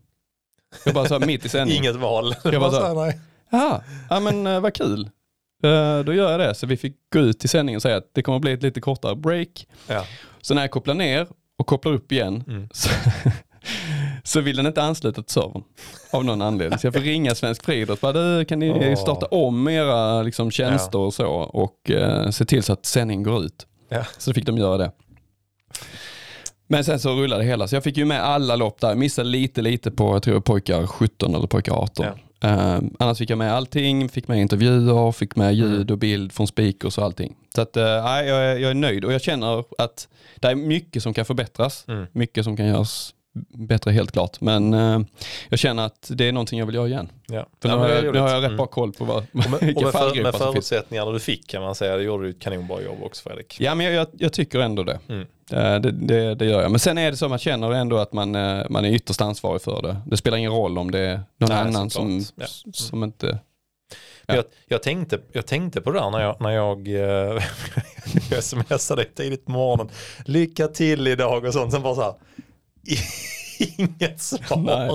Jag 0.85 0.95
bara 0.95 1.09
så 1.09 1.19
här, 1.19 1.27
mitt 1.27 1.45
i 1.45 1.49
sändningen. 1.49 1.85
Inget 1.85 1.97
val. 1.97 2.35
Jag 2.45 2.61
bara 2.61 2.71
så 2.71 3.03
här. 3.05 3.15
Jaha, 3.51 3.83
ja 4.11 4.21
men 4.21 4.47
eh, 4.47 4.61
vad 4.61 4.75
kul. 4.75 5.01
Eh, 5.65 5.99
då 6.01 6.13
gör 6.15 6.31
jag 6.31 6.41
det. 6.41 6.55
Så 6.55 6.67
vi 6.67 6.77
fick 6.77 6.97
gå 7.13 7.19
ut 7.19 7.45
i 7.45 7.49
sändningen 7.49 7.77
och 7.79 7.83
säga 7.83 7.97
att 7.97 8.11
det 8.15 8.23
kommer 8.23 8.39
bli 8.39 8.53
ett 8.53 8.63
lite 8.63 8.81
kortare 8.81 9.17
break. 9.17 9.67
Ja. 9.89 10.05
Så 10.41 10.55
när 10.55 10.63
jag 10.63 10.71
kopplar 10.71 10.95
ner 10.95 11.27
och 11.59 11.67
kopplar 11.67 11.93
upp 11.93 12.13
igen 12.13 12.45
Mm. 12.49 12.69
så, 12.73 12.89
så 14.25 14.41
vill 14.41 14.57
den 14.57 14.67
inte 14.67 14.83
ansluta 14.83 15.23
till 15.23 15.33
servern 15.33 15.63
av 16.11 16.25
någon 16.25 16.43
anledning. 16.43 16.79
Så 16.79 16.87
jag 16.87 16.95
får 16.95 17.01
ringa 17.01 17.35
Svensk 17.35 17.65
Friidrott. 17.65 18.01
Bara, 18.01 18.13
"Du, 18.13 18.45
Kan 18.45 18.59
ni 18.59 18.71
Åh. 18.71 19.03
starta 19.03 19.27
om 19.27 19.69
era 19.69 20.23
liksom, 20.23 20.51
tjänster 20.51 20.99
och 20.99 21.15
så 21.15 21.27
och 21.33 21.91
eh, 21.91 22.31
se 22.31 22.45
till 22.45 22.63
så 22.63 22.73
att 22.73 22.87
sändningen 22.87 23.23
går 23.23 23.45
ut. 23.45 23.67
Ja. 23.89 24.05
Så 24.19 24.35
fick 24.35 24.47
de 24.47 24.59
göra 24.59 24.77
det. 24.77 24.93
Men 26.67 26.85
sen 26.85 27.01
så 27.01 27.15
rullade 27.15 27.43
det 27.43 27.49
hela, 27.49 27.69
så 27.69 27.77
jag 27.77 27.85
fick 27.85 27.97
ju 27.97 28.05
med 28.05 28.25
alla 28.25 28.57
lopp 28.57 28.81
där. 28.81 28.95
Missade 28.95 29.29
lite, 29.29 29.63
lite 29.63 29.91
på, 29.91 30.15
jag 30.15 30.23
tror 30.23 30.41
pojkar 30.41 30.87
17 30.87 31.35
eller 31.35 31.47
pojkar 31.47 31.73
18. 31.73 32.07
Eh, 32.45 32.79
annars 32.99 33.19
fick 33.19 33.31
jag 33.31 33.39
med 33.39 33.53
allting, 33.53 34.09
fick 34.09 34.29
med 34.29 34.41
intervjuer, 34.41 35.13
fick 35.13 35.37
med 35.37 35.55
ljud 35.55 35.91
och 35.91 35.99
bild 35.99 36.33
från 36.33 36.47
speakers 36.47 36.99
och 36.99 37.05
allting. 37.05 37.37
Så 37.55 37.61
att, 37.61 37.75
nej, 37.75 38.27
jag, 38.27 38.45
är, 38.45 38.57
jag 38.57 38.71
är 38.71 38.75
nöjd 38.75 39.05
och 39.05 39.13
jag 39.13 39.23
känner 39.23 39.65
att 39.79 40.09
det 40.37 40.49
är 40.49 40.55
mycket 40.55 41.03
som 41.03 41.15
kan 41.15 41.25
förbättras. 41.25 41.85
Mm. 41.89 42.07
Mycket 42.13 42.45
som 42.45 42.57
kan 42.57 42.67
göras 42.67 43.14
bättre 43.49 43.91
helt 43.91 44.13
klart. 44.13 44.41
Men 44.41 44.75
eh, 44.75 45.01
jag 45.49 45.59
känner 45.59 45.87
att 45.87 46.11
det 46.15 46.29
är 46.29 46.33
någonting 46.33 46.59
jag 46.59 46.67
vill 46.67 46.75
göra 46.75 46.87
igen. 46.89 47.09
Ja. 47.27 47.47
För 47.63 47.69
Ja, 47.69 47.75
nu, 47.77 47.81
har 47.83 47.89
det 47.89 48.05
jag, 48.05 48.15
nu 48.15 48.21
har 48.21 48.31
jag 48.31 48.43
rätt 48.45 48.57
bra 48.57 48.67
koll 48.67 48.93
på 48.93 49.05
vad, 49.05 49.17
Och 49.33 49.35
med, 49.35 49.55
och 49.55 49.63
vilka 49.63 49.81
med, 49.81 49.93
för, 49.93 49.99
fallgropar 49.99 50.23
med 50.23 50.35
som 50.35 50.53
finns. 50.55 50.69
förutsättningarna 50.69 51.11
du 51.11 51.21
fick 51.21 51.47
kan 51.49 51.63
man 51.63 51.75
säga, 51.75 51.97
det 51.97 52.03
gjorde 52.03 52.25
du 52.25 52.31
ett 52.31 52.41
kanonbra 52.41 52.83
jobb 52.83 53.03
också 53.03 53.23
Fredrik. 53.29 53.57
Ja, 53.61 53.75
men 53.75 53.87
jag, 53.87 53.95
jag, 53.95 54.07
jag 54.13 54.33
tycker 54.33 54.59
ändå 54.61 54.83
det. 54.83 54.99
Mm. 55.09 55.21
Eh, 55.53 55.81
Det, 55.81 55.91
det. 55.91 56.35
Det 56.35 56.45
gör 56.47 56.63
jag. 56.63 56.71
Men 56.71 56.81
sen 56.81 56.99
är 56.99 57.11
det 57.11 57.17
så 57.17 57.29
man 57.29 57.39
känner 57.39 57.73
ändå 57.73 57.97
att 57.99 58.13
man, 58.13 58.35
eh, 58.35 58.65
man 58.71 58.85
är 58.85 58.91
ytterst 58.91 59.21
ansvarig 59.21 59.63
för 59.63 59.83
det. 59.83 59.97
Det 60.07 60.17
spelar 60.17 60.39
ingen 60.39 60.53
roll 60.53 60.79
om 60.79 60.91
det 60.91 60.99
är 60.99 61.21
någon 61.39 61.49
Nej, 61.51 61.59
annan 61.59 61.91
som. 61.91 62.25
Ja. 62.37 62.47
som 62.73 63.05
inte... 63.05 63.39
Men 64.27 64.37
Jag, 64.37 64.45
jag, 64.69 64.83
tänkte, 64.83 65.19
jag 65.33 65.47
tänkte 65.47 65.81
på 65.81 65.91
det 65.91 65.99
där 66.01 66.11
när 66.11 66.21
jag, 66.21 66.41
när 66.41 66.51
jag, 66.51 66.89
eh, 66.89 67.43
jag 68.31 68.45
smsade 68.45 69.03
dig 69.03 69.11
tidigt 69.15 69.45
på 69.45 69.51
morgonen. 69.53 69.89
Lycka 70.25 70.69
till 70.69 71.07
idag 71.09 71.45
och 71.45 71.53
sånt. 71.53 71.73
Sen 71.73 71.83
bara 71.83 71.95
så 71.95 72.03
här. 72.03 72.15
Inget 73.79 74.21
svar. 74.21 74.57
Nej. 74.57 74.91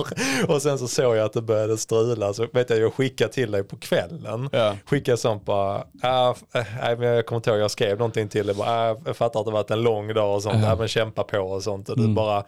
Och 0.48 0.62
sen 0.62 0.78
så 0.78 0.88
såg 0.88 1.16
jag 1.16 1.24
att 1.24 1.32
det 1.32 1.42
började 1.42 1.78
strula. 1.78 2.34
Så 2.34 2.46
vet 2.52 2.70
jag, 2.70 2.78
jag 2.78 2.94
skickade 2.94 3.32
till 3.32 3.50
dig 3.50 3.64
på 3.64 3.76
kvällen. 3.76 4.48
Ja. 4.52 4.76
Skickade 4.86 5.16
sånt 5.16 5.44
bara, 5.44 5.84
ah, 6.02 6.34
äh, 6.54 6.98
men 6.98 7.02
jag 7.02 7.26
kommer 7.26 7.36
inte 7.36 7.50
ihåg, 7.50 7.58
jag 7.60 7.70
skrev 7.70 7.98
någonting 7.98 8.28
till 8.28 8.46
dig. 8.46 8.54
Bara, 8.56 8.70
ah, 8.90 8.96
jag 9.06 9.16
fattar 9.16 9.40
att 9.40 9.46
det 9.46 9.52
varit 9.52 9.70
en 9.70 9.82
lång 9.82 10.14
dag 10.14 10.34
och 10.34 10.42
sånt. 10.42 10.62
Ja. 10.62 10.68
Ja. 10.68 10.76
men 10.76 10.88
kämpa 10.88 11.22
på 11.24 11.38
och 11.38 11.62
sånt. 11.62 11.88
Och 11.88 11.96
du 11.96 12.02
Mm. 12.02 12.14
bara, 12.14 12.44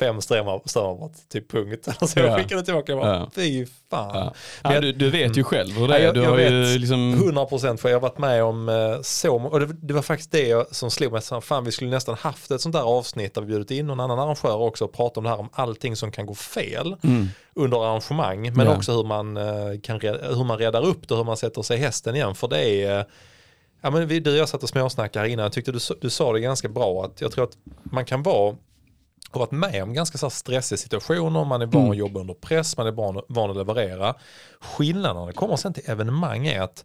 fem 0.00 0.20
strömmar 0.20 0.60
typ 1.28 1.50
punkt. 1.50 1.88
Så 2.00 2.18
Ja. 2.20 2.26
jag 2.26 2.38
skickade 2.38 2.62
tillbaka 2.62 2.94
och 2.94 3.00
bara, 3.00 3.14
Ja. 3.16 3.30
fy 3.34 3.66
fan. 3.90 4.10
Ja. 4.14 4.34
Ja, 4.62 4.72
jag- 4.74 4.82
du, 4.82 4.92
du 4.92 5.10
vet 5.10 5.36
ju 5.36 5.44
själv 5.44 5.74
hur 5.76 5.88
det 5.88 5.94
är. 5.98 6.04
jag- 6.04 6.14
Du 6.14 6.22
jag 6.22 6.30
har 6.30 6.38
ju 6.38 6.60
vet. 6.62 6.80
liksom... 6.80 7.14
100 7.14 7.44
procent 7.46 7.80
för 7.80 7.88
jag 7.88 7.96
har 7.96 8.00
varit 8.00 8.18
med 8.18 8.44
om 8.44 8.68
eh, 8.68 9.00
så 9.02 9.36
och 9.36 9.60
det, 9.60 9.66
det 9.66 9.94
var 9.94 10.02
faktiskt 10.02 10.30
det 10.32 10.46
jag- 10.48 10.74
som 10.74 10.90
slog 10.90 11.12
mig. 11.12 11.22
Fan 11.42 11.64
vi 11.64 11.72
skulle 11.72 11.90
nästan 11.90 12.14
haft 12.20 12.50
ett 12.50 12.60
sånt 12.60 12.72
där 12.72 12.82
avsnitt 12.82 13.34
där 13.34 13.40
vi 13.42 13.46
bjudit 13.46 13.70
in 13.70 13.86
någon 13.86 14.00
annan 14.00 14.18
arrangör 14.18 14.56
också 14.56 14.84
och 14.84 14.92
pratat 14.92 15.16
om 15.18 15.24
det 15.24 15.30
här 15.30 15.40
om 15.40 15.48
allting 15.52 15.96
som 15.96 16.12
kan 16.12 16.26
gå 16.26 16.34
fel 16.34 16.96
Mm. 17.02 17.28
under 17.54 17.84
arrangemang. 17.84 18.52
Men 18.54 18.68
också 18.68 18.92
hur 18.92 19.04
man, 19.04 19.36
eh, 19.36 19.80
kan, 19.82 20.00
hur 20.00 20.44
man 20.44 20.58
räddar 20.58 20.86
upp 20.86 21.08
det, 21.08 21.14
hur 21.14 21.24
man 21.24 21.36
sätter 21.36 21.62
sig 21.62 21.76
i 21.78 21.80
hästen 21.80 22.14
igen. 22.16 22.34
För 22.34 22.48
det 22.48 22.64
är, 22.84 22.98
eh, 22.98 23.04
ja 23.82 23.90
men 23.90 24.06
vi, 24.08 24.20
du 24.20 24.30
och 24.32 24.36
jag 24.38 24.48
satt 24.48 24.62
och 24.62 24.68
småsnackade 24.68 25.24
här 25.26 25.32
innan, 25.32 25.42
jag 25.42 25.52
tyckte 25.52 25.72
du, 25.72 25.78
du 26.00 26.10
sa 26.10 26.32
det 26.32 26.40
ganska 26.40 26.68
bra 26.68 27.04
att 27.04 27.20
jag 27.20 27.32
tror 27.32 27.44
att 27.44 27.56
man 27.82 28.04
kan 28.04 28.22
vara 28.22 28.56
har 29.38 29.40
varit 29.40 29.50
med 29.72 29.82
om 29.82 29.94
ganska 29.94 30.18
så 30.18 30.30
stressiga 30.30 30.78
situationer, 30.78 31.44
man 31.44 31.62
är 31.62 31.66
van 31.66 31.76
Mm. 31.82 31.90
att 31.90 31.96
jobba 31.96 32.20
under 32.20 32.34
press, 32.34 32.76
man 32.76 32.86
är 32.86 32.92
van, 32.92 33.20
van 33.28 33.50
att 33.50 33.56
leverera. 33.56 34.14
Skillnaden 34.60 35.16
när 35.16 35.26
det 35.26 35.32
kommer 35.32 35.56
sen 35.56 35.72
till 35.74 35.90
evenemang 35.90 36.46
är 36.46 36.60
att 36.60 36.84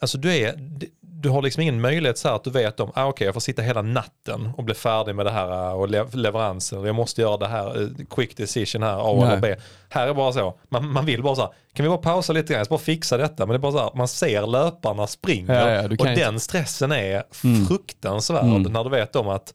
alltså 0.00 0.18
du, 0.18 0.34
är, 0.36 0.54
du 1.00 1.28
har 1.28 1.42
liksom 1.42 1.62
ingen 1.62 1.80
möjlighet 1.80 2.18
så 2.18 2.28
här 2.28 2.34
att 2.36 2.44
du 2.44 2.50
vet 2.50 2.80
om, 2.80 2.92
ah, 2.94 3.06
okej 3.06 3.24
jag 3.24 3.34
får 3.34 3.40
sitta 3.40 3.62
hela 3.62 3.82
natten 3.82 4.50
och 4.56 4.64
bli 4.64 4.74
färdig 4.74 5.14
med 5.14 5.26
det 5.26 5.30
här 5.30 5.68
eh, 5.68 5.72
och 5.72 5.88
le 5.88 6.04
leveransen, 6.12 6.84
jag 6.84 6.94
måste 6.94 7.20
göra 7.20 7.36
det 7.36 7.46
här, 7.48 7.82
eh, 7.82 7.88
quick 8.10 8.36
decision 8.36 8.82
här, 8.82 8.98
A 9.22 9.26
eller. 9.26 9.40
B. 9.40 9.56
Här 9.88 10.08
är 10.08 10.14
bara 10.14 10.32
så, 10.32 10.58
man, 10.68 10.92
man 10.92 11.06
vill 11.06 11.22
bara 11.22 11.34
så 11.34 11.40
här, 11.42 11.50
kan 11.72 11.82
vi 11.84 11.88
bara 11.88 11.98
pausa 11.98 12.32
lite 12.32 12.52
grann, 12.52 12.58
jag 12.58 12.66
ska 12.66 12.72
bara 12.74 12.78
fixa 12.80 13.16
detta, 13.16 13.46
men 13.46 13.48
det 13.48 13.56
är 13.56 13.58
bara 13.58 13.72
så 13.72 13.78
här, 13.78 13.90
man 13.94 14.08
ser 14.08 14.46
löparna 14.46 15.06
springa 15.06 15.54
Ja, 15.54 15.70
ja, 15.70 15.82
och 15.98 16.06
den 16.06 16.40
stressen 16.40 16.92
är 16.92 17.22
Mm. 17.44 17.66
fruktansvärd 17.66 18.44
Mm. 18.44 18.62
när 18.72 18.84
du 18.84 18.90
vet 18.90 19.16
om 19.16 19.28
att 19.28 19.54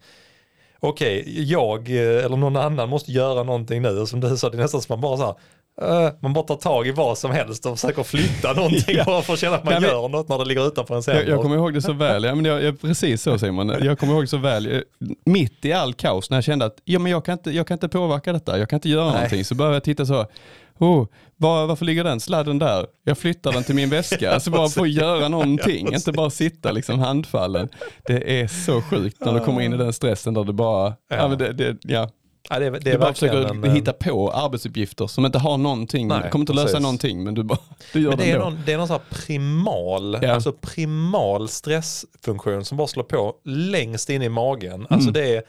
okej, 0.82 1.24
jag 1.52 1.90
eh, 1.90 2.26
eller 2.26 2.38
någon 2.38 2.56
annan 2.56 2.90
måste 2.90 3.12
göra 3.12 3.44
någonting 3.44 3.82
nu. 3.82 4.06
Som 4.06 4.20
du 4.20 4.38
sa, 4.38 4.50
det 4.50 4.58
är 4.58 4.62
nästan 4.62 4.82
som 4.82 4.94
man 4.94 5.02
bara 5.02 5.18
så 5.18 5.24
här, 5.24 6.06
eh, 6.06 6.14
man 6.20 6.34
bara 6.34 6.44
tar 6.46 6.56
tag 6.56 6.88
i 6.88 6.92
vad 6.92 7.18
som 7.18 7.32
helst 7.32 7.66
och 7.66 7.80
försöker 7.80 8.04
flytta 8.04 8.54
någonting 8.56 8.96
Ja. 8.98 9.04
bara 9.06 9.22
för 9.22 9.34
att 9.34 9.40
känna 9.40 9.56
att 9.56 9.64
man 9.64 9.74
Nej, 9.74 9.82
men- 9.82 9.90
gör 9.90 10.08
något 10.10 10.30
när 10.30 10.38
det 10.38 10.46
ligger 10.46 10.68
utanför 10.68 10.96
en 10.96 11.04
Jag, 11.18 11.28
jag 11.28 11.42
kommer 11.42 11.56
ihåg 11.56 11.74
det 11.74 11.82
så 11.82 11.94
väl. 11.94 12.24
Ja, 12.24 12.36
men 12.36 12.46
jag, 12.46 12.64
jag, 12.64 12.82
precis 12.82 13.22
så 13.22 13.38
Simon. 13.40 13.70
Jag 13.82 14.00
kommer 14.00 14.14
ihåg 14.14 14.30
så 14.30 14.38
väl. 14.38 14.72
eh, 14.76 14.80
Mitt 15.26 15.66
i 15.66 15.74
all 15.74 15.94
kaos 15.94 16.30
när 16.30 16.38
jag 16.38 16.44
kände 16.44 16.66
att 16.66 16.76
ja, 16.84 17.00
men 17.00 17.12
jag, 17.12 17.26
kan 17.26 17.34
inte, 17.34 17.52
jag 17.52 17.68
kan 17.68 17.76
inte 17.76 17.90
påverka 17.90 18.34
detta. 18.34 18.60
Jag 18.60 18.70
kan 18.70 18.78
inte 18.78 18.90
göra 18.90 19.06
Nej. 19.06 19.14
någonting. 19.14 19.46
Så 19.46 19.56
började 19.56 19.76
jag 19.76 19.84
titta 19.84 20.06
så. 20.06 20.26
Oh, 20.80 21.08
var, 21.42 21.68
varför 21.68 21.86
ligger 21.86 22.04
den 22.04 22.20
sladden 22.20 22.60
där? 22.60 22.86
Jag 23.04 23.18
flyttar 23.18 23.52
den 23.52 23.64
till 23.64 23.76
min 23.76 23.90
väska. 23.90 24.32
Alltså 24.34 24.50
bara 24.52 24.70
få 24.70 24.88
göra 24.88 25.28
någonting. 25.28 25.94
Inte 25.94 26.12
bara 26.12 26.30
sitta 26.30 26.72
liksom 26.72 27.00
handfallen. 27.00 27.70
Det 28.06 28.42
är 28.42 28.48
så 28.48 28.82
sjukt 28.82 29.18
när 29.26 29.34
du 29.34 29.40
kommer 29.40 29.62
in 29.62 29.74
i 29.74 29.78
den 29.78 29.94
stressen 29.94 30.34
där 30.34 30.44
du 30.44 30.54
bara, 30.54 30.88
ja. 31.10 31.16
Ja. 31.16 31.28
det, 31.28 31.54
det, 31.54 31.78
ja. 31.84 32.10
ja, 32.50 32.60
det, 32.60 32.70
det 32.70 32.80
du 32.92 32.98
bara 32.98 33.14
försöker 33.14 33.66
en, 33.66 33.76
hitta 33.76 33.94
på 33.94 34.32
arbetsuppgifter 34.32 35.08
som 35.08 35.26
inte 35.26 35.40
har 35.40 35.58
någonting, 35.58 36.08
Nej, 36.08 36.30
kommer 36.32 36.44
inte 36.44 36.54
lösa 36.54 36.66
precis. 36.68 36.82
någonting 36.82 37.24
men 37.24 37.34
du, 37.34 37.44
bara, 37.44 37.60
du 37.94 38.02
gör 38.02 38.10
Men 38.10 38.18
det 38.18 38.32
är, 38.32 38.34
ändå. 38.36 38.50
någon, 38.50 38.60
det 38.66 38.74
är 38.74 38.78
någon 38.78 38.88
sån 38.88 39.00
här 39.10 39.18
primal, 39.26 40.18
Ja. 40.22 40.32
alltså 40.34 40.52
primal 40.54 41.50
stressfunktion 41.50 42.66
som 42.66 42.78
bara 42.78 42.88
slår 42.88 43.04
på 43.04 43.34
längst 43.46 44.10
in 44.10 44.22
i 44.22 44.30
magen. 44.30 44.88
Alltså 44.90 45.10
Mm. 45.10 45.14
det 45.14 45.36
är, 45.36 45.44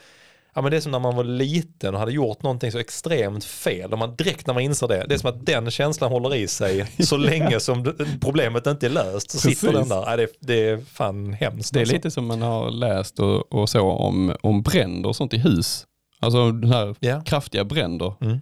ja 0.54 0.62
men 0.62 0.70
det 0.70 0.76
är 0.76 0.80
som 0.80 0.92
när 0.92 0.98
man 0.98 1.16
var 1.16 1.24
liten 1.24 1.94
och 1.94 2.00
hade 2.00 2.12
gjort 2.12 2.42
någonting 2.42 2.72
så 2.72 2.78
extremt 2.78 3.44
fel. 3.44 3.92
Och 3.92 3.98
man 3.98 4.16
direkt 4.16 4.46
när 4.46 4.54
man 4.54 4.62
inser 4.62 4.88
det, 4.88 5.04
det 5.08 5.14
är 5.14 5.18
som 5.18 5.28
att 5.30 5.46
den 5.46 5.70
känslan 5.70 6.10
håller 6.12 6.34
i 6.34 6.48
sig 6.48 6.86
så 6.98 7.16
länge 7.16 7.60
som 7.60 7.94
problemet 8.20 8.66
inte 8.66 8.86
är 8.86 8.90
löst. 8.90 9.30
Så 9.30 9.38
sitter 9.38 9.68
Precis. 9.68 9.88
den 9.88 9.88
där, 9.88 10.10
ja, 10.10 10.16
det, 10.16 10.26
det 10.40 10.68
är 10.68 10.78
fan 10.92 11.32
hemskt. 11.32 11.72
Det 11.72 11.78
är 11.78 11.80
alltså. 11.80 11.94
lite 11.94 12.10
som 12.10 12.26
man 12.26 12.42
har 12.42 12.70
läst 12.70 13.20
och, 13.20 13.52
och 13.52 13.68
så 13.68 13.90
om, 13.90 14.36
om 14.42 14.62
bränder 14.62 15.08
och 15.08 15.16
sånt 15.16 15.34
i 15.34 15.38
hus. 15.38 15.86
Alltså 16.20 16.52
den 16.52 16.72
här 16.72 16.94
Ja. 17.00 17.20
kraftiga 17.20 17.64
bränder. 17.64 18.14
Mm. 18.20 18.40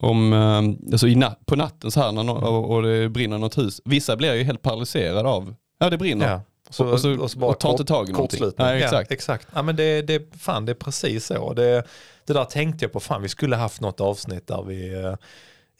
Om, 0.00 0.32
eh, 0.32 0.92
alltså 0.92 1.08
i 1.08 1.14
nat- 1.14 1.46
på 1.46 1.56
natten 1.56 1.90
så 1.90 2.00
här 2.00 2.12
när 2.12 2.22
nå- 2.22 2.36
och, 2.48 2.70
och 2.74 2.82
det 2.82 3.08
brinner 3.08 3.38
något 3.38 3.58
hus. 3.58 3.80
Vissa 3.84 4.16
blir 4.16 4.34
ju 4.34 4.42
helt 4.44 4.62
paralyserade 4.62 5.28
av, 5.28 5.54
ja 5.78 5.90
det 5.90 5.98
brinner. 5.98 6.30
Ja. 6.30 6.40
Så, 6.70 6.84
Och- 6.84 6.92
och 7.22 7.30
så- 7.30 7.44
och 7.46 7.60
tar 7.60 7.70
inte 7.70 7.84
tag 7.84 8.08
i 8.08 8.12
någonting. 8.12 8.52
Nej, 8.56 8.82
exakt. 8.82 9.10
Ja, 9.10 9.14
exakt. 9.14 9.48
Ja, 9.54 9.62
men 9.62 9.76
det, 9.76 10.02
det, 10.02 10.22
fan, 10.40 10.64
det 10.66 10.72
är 10.72 10.74
precis 10.74 11.26
så. 11.26 11.52
Det, 11.52 11.82
det 12.26 12.32
där 12.32 12.44
tänkte 12.44 12.84
jag 12.84 12.92
på, 12.92 13.00
fan 13.00 13.22
vi 13.22 13.28
skulle 13.28 13.56
haft 13.56 13.80
något 13.80 14.00
avsnitt 14.00 14.46
där 14.46 14.62
vi 14.62 14.94
eh, 14.94 15.14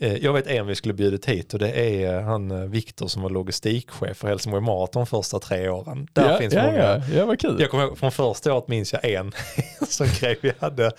eh, 0.00 0.16
jag 0.16 0.32
vet 0.32 0.46
en 0.46 0.66
vi 0.66 0.74
skulle 0.74 0.94
bjudit 0.94 1.26
hit 1.26 1.52
och 1.54 1.58
det 1.58 1.70
är 1.70 2.14
eh, 2.16 2.22
han 2.22 2.70
Viktor 2.70 3.08
som 3.08 3.22
var 3.22 3.30
logistikchef 3.30 4.16
för 4.16 4.28
Helsingborg 4.28 4.62
Marathon 4.64 5.06
första 5.06 5.38
tre 5.38 5.68
åren. 5.68 6.08
Där 6.12 6.30
ja, 6.32 6.38
finns 6.38 6.54
ja, 6.54 6.62
många. 6.62 6.78
Ja, 6.78 7.00
ja, 7.14 7.26
vad 7.26 7.40
kul. 7.40 7.56
Jag 7.60 7.70
kommer 7.70 7.94
från 7.94 8.12
första 8.12 8.54
året 8.54 8.68
minns 8.68 8.92
jag 8.92 9.04
en 9.04 9.32
som 9.88 10.06
grej. 10.20 10.38
Vi 10.42 10.52
hade, 10.58 10.90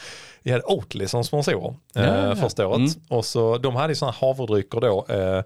vi 0.43 0.51
hade 0.51 0.63
Oatly 0.63 1.07
som 1.07 1.23
sponsor 1.23 1.75
Ja, 1.93 2.01
ja. 2.27 2.35
första 2.35 2.67
året. 2.67 2.77
Mm. 2.77 2.89
Och 3.09 3.25
så, 3.25 3.57
de 3.57 3.75
hade 3.75 3.91
ju 3.91 3.95
sådana 3.95 4.15
havredrycker 4.19 4.79
då. 4.79 5.05
Eh, 5.09 5.43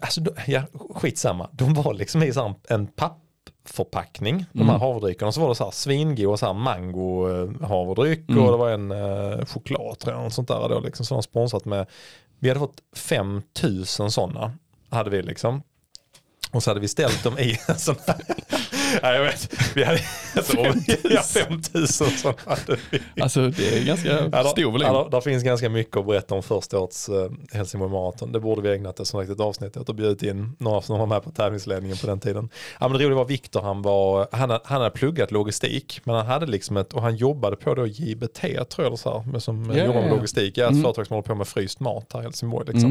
alltså, 0.00 0.20
ja, 0.46 0.62
skitsamma. 0.94 1.48
De 1.52 1.74
var 1.74 1.94
liksom 1.94 2.22
i 2.22 2.32
en 2.68 2.86
pappförpackning, 2.86 4.44
de 4.52 4.58
här 4.62 4.68
Mm. 4.68 4.80
havredryckerna. 4.80 5.32
Så 5.32 5.40
var 5.40 5.48
det 5.48 5.54
så 5.54 5.64
här 5.64 5.70
svingod 5.70 6.38
så 6.38 6.46
här 6.46 6.52
mango 6.54 7.28
eh, 7.30 7.68
havredryck 7.68 8.28
Mm. 8.30 8.42
och 8.44 8.50
det 8.52 8.56
var 8.58 8.70
en 8.70 8.90
eh, 8.90 9.44
choklad 9.46 9.98
tror 9.98 10.14
jag. 10.14 10.26
Och 10.26 10.32
sånt 10.32 10.48
där 10.48 10.68
då, 10.68 10.80
liksom, 10.80 11.06
som 11.06 11.14
de 11.16 11.22
sponsrat 11.22 11.64
med. 11.64 11.86
Vi 12.38 12.48
hade 12.48 12.60
fått 12.60 12.82
5000 12.96 14.10
sådana. 14.10 14.52
Hade 14.90 15.10
vi 15.10 15.22
liksom. 15.22 15.62
Och 16.52 16.62
så 16.62 16.70
hade 16.70 16.80
vi 16.80 16.88
ställt 16.88 17.24
dem 17.24 17.38
i 17.38 17.58
en 17.68 17.78
sån 17.78 17.94
här. 18.06 18.16
Ja, 19.02 19.14
jag 19.14 19.22
vet. 19.24 19.50
Vi 19.76 19.84
hade 19.84 20.00
alltså, 20.36 20.56
ja, 21.10 21.22
5000 21.22 21.86
sådana 21.86 22.38
hade 22.46 22.76
vi. 22.90 23.22
Alltså 23.22 23.48
det 23.48 23.78
är 23.78 23.84
ganska 23.84 24.08
Ja, 24.08 24.20
där, 24.28 24.44
stor 24.44 24.70
volym. 24.72 24.86
ja, 24.92 25.02
där, 25.04 25.10
där 25.10 25.20
finns 25.20 25.42
ganska 25.42 25.68
mycket 25.68 25.96
att 25.96 26.06
berätta 26.06 26.34
om 26.34 26.42
första 26.42 26.78
årets 26.78 27.08
uh, 27.08 27.30
Helsingborg 27.52 27.92
Marathon. 27.92 28.32
Det 28.32 28.40
borde 28.40 28.62
vi 28.62 28.74
ägnat 28.76 29.00
ett 29.00 29.14
riktigt 29.14 29.40
avsnitt 29.40 29.76
åt 29.76 29.88
och 29.88 29.94
bjudit 29.94 30.22
in 30.22 30.56
några 30.58 30.82
som 30.82 30.98
var 30.98 31.06
med 31.06 31.22
på 31.22 31.30
tävlingsledningen 31.30 31.96
på 31.96 32.06
den 32.06 32.20
tiden. 32.20 32.48
Ja, 32.80 32.88
men 32.88 32.98
det 32.98 33.04
roliga 33.04 33.16
var 33.18 33.24
Viktor, 33.24 33.60
han, 33.62 33.82
var, 33.82 34.28
han, 34.32 34.50
hade- 34.50 34.60
han 34.64 34.80
hade 34.80 34.90
pluggat 34.90 35.30
logistik 35.30 36.00
men 36.04 36.14
han 36.16 36.26
hade 36.26 36.46
liksom 36.46 36.76
ett, 36.76 36.92
och 36.92 37.02
han 37.02 37.16
jobbade 37.16 37.56
på 37.56 37.74
då 37.74 37.86
JBT 37.86 38.40
tror 38.40 38.84
jag 38.84 38.92
det 38.92 38.96
så 38.96 39.12
här, 39.22 39.32
med, 39.32 39.42
som 39.42 39.70
Ja, 39.76 39.84
jobbar 39.84 40.00
med 40.00 40.10
logistik. 40.10 40.58
Ja, 40.58 40.64
ett 40.64 40.70
Mm. 40.70 40.82
företag 40.82 41.06
som 41.06 41.14
håller 41.14 41.26
på 41.28 41.34
med 41.34 41.48
fryst 41.48 41.80
mat 41.80 42.10
här 42.12 42.20
i 42.20 42.22
Helsingborg. 42.22 42.66
Liksom. 42.72 42.90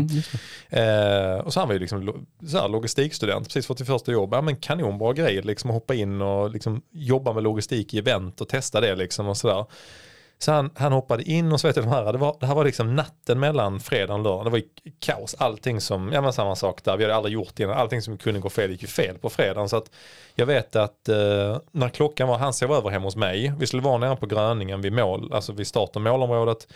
Mm. 0.72 1.34
Eh, 1.34 1.38
och 1.39 1.54
så 1.54 1.60
han 1.60 1.68
var 1.70 1.74
ju 1.74 1.80
liksom 1.80 2.26
så 2.48 2.58
här, 2.58 2.68
logistikstudent, 2.70 3.48
precis 3.48 3.68
fått 3.68 3.78
sitt 3.78 3.88
första 3.88 4.12
jobb. 4.12 4.30
Ja, 4.34 4.42
men 4.42 4.56
kanonbra 4.56 5.13
grej, 5.13 5.42
liksom 5.42 5.70
att 5.70 5.74
hoppa 5.74 5.93
in 5.94 6.22
och 6.22 6.50
liksom 6.50 6.82
jobba 6.92 7.34
med 7.34 7.44
logistik 7.44 7.94
i 7.94 7.98
event 7.98 8.42
och 8.42 8.50
testa 8.50 8.82
det 8.82 8.96
liksom 8.96 9.28
och 9.28 9.38
sådär. 9.38 9.66
Så 10.44 10.52
han, 10.52 10.70
han 10.76 10.92
hoppade 10.92 11.24
in 11.24 11.52
och 11.52 11.60
så 11.60 11.68
vet 11.68 11.76
jag 11.76 11.86
de 11.86 11.92
här, 11.92 12.14
det, 12.14 12.18
var, 12.18 12.38
det 12.40 12.46
här 12.46 12.56
var 12.56 12.66
liksom 12.66 12.96
natten 12.96 13.40
mellan 13.40 13.80
fredag 13.80 14.14
och 14.14 14.20
lördag. 14.20 14.46
Det 14.46 14.50
var 14.50 14.58
ju 14.58 14.66
kaos, 15.00 15.36
allting 15.40 15.82
som, 15.82 16.12
ja 16.14 16.22
men 16.22 16.34
samma 16.34 16.56
sak 16.56 16.84
där, 16.84 16.98
vi 16.98 17.04
hade 17.04 17.16
aldrig 17.16 17.34
gjort 17.34 17.56
det 17.56 17.64
innan, 17.64 17.78
allting 17.78 18.02
som 18.02 18.18
kunde 18.18 18.40
gå 18.40 18.50
fel 18.50 18.72
gick 18.72 18.82
ju 18.82 18.88
fel 18.88 19.18
på 19.18 19.30
fredagen. 19.30 19.70
Så 19.70 19.78
att 19.78 19.92
jag 20.36 20.46
vet 20.46 20.76
att 20.76 21.10
eh, 21.10 21.58
när 21.72 21.90
klockan 21.90 22.28
var, 22.28 22.38
han 22.38 22.54
sov 22.54 22.74
över 22.74 22.90
hemma 22.90 23.06
hos 23.06 23.16
mig, 23.16 23.54
vi 23.60 23.68
skulle 23.68 23.82
vara 23.82 23.98
nere 23.98 24.16
på 24.16 24.26
Gröningen 24.26 24.82
vid 24.82 24.94
mål, 24.94 25.34
alltså 25.34 25.54
vid 25.54 25.68
start 25.68 25.96
och 25.96 26.02
målområdet. 26.02 26.68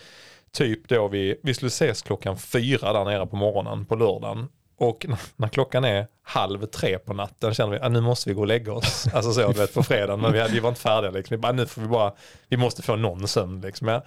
Typ 0.52 0.88
då 0.88 1.08
vi, 1.08 1.40
vi 1.42 1.54
skulle 1.54 1.68
ses 1.68 2.02
klockan 2.02 2.38
fyra 2.38 2.92
där 2.92 3.04
nere 3.04 3.26
på 3.26 3.36
morgonen 3.36 3.86
på 3.86 3.94
lördagen. 3.94 4.48
Och 4.78 5.06
när, 5.36 5.48
klockan 5.48 5.84
är 5.84 6.06
halv 6.22 6.66
tre 6.66 6.98
på 6.98 7.12
natten 7.12 7.54
känner 7.54 7.72
vi 7.72 7.78
att 7.78 7.92
nu 7.92 8.00
måste 8.00 8.28
vi 8.28 8.34
gå 8.34 8.40
och 8.40 8.46
lägga 8.46 8.72
oss. 8.72 9.06
Alltså 9.12 9.32
så, 9.32 9.52
du 9.52 9.58
vet, 9.58 9.74
på 9.74 9.82
fredagen, 9.82 10.20
men 10.20 10.32
vi, 10.32 10.40
hade, 10.40 10.52
vi 10.52 10.60
var 10.60 10.68
inte 10.68 10.80
färdiga. 10.80 11.10
Liksom. 11.10 11.34
Vi 11.34 11.38
bara, 11.38 11.52
nu 11.52 11.66
får 11.66 11.82
vi 11.82 11.88
bara, 11.88 12.12
vi 12.48 12.56
måste 12.56 12.82
få 12.82 12.96
någon 12.96 13.28
sömn. 13.28 13.60
Liksom. 13.60 14.00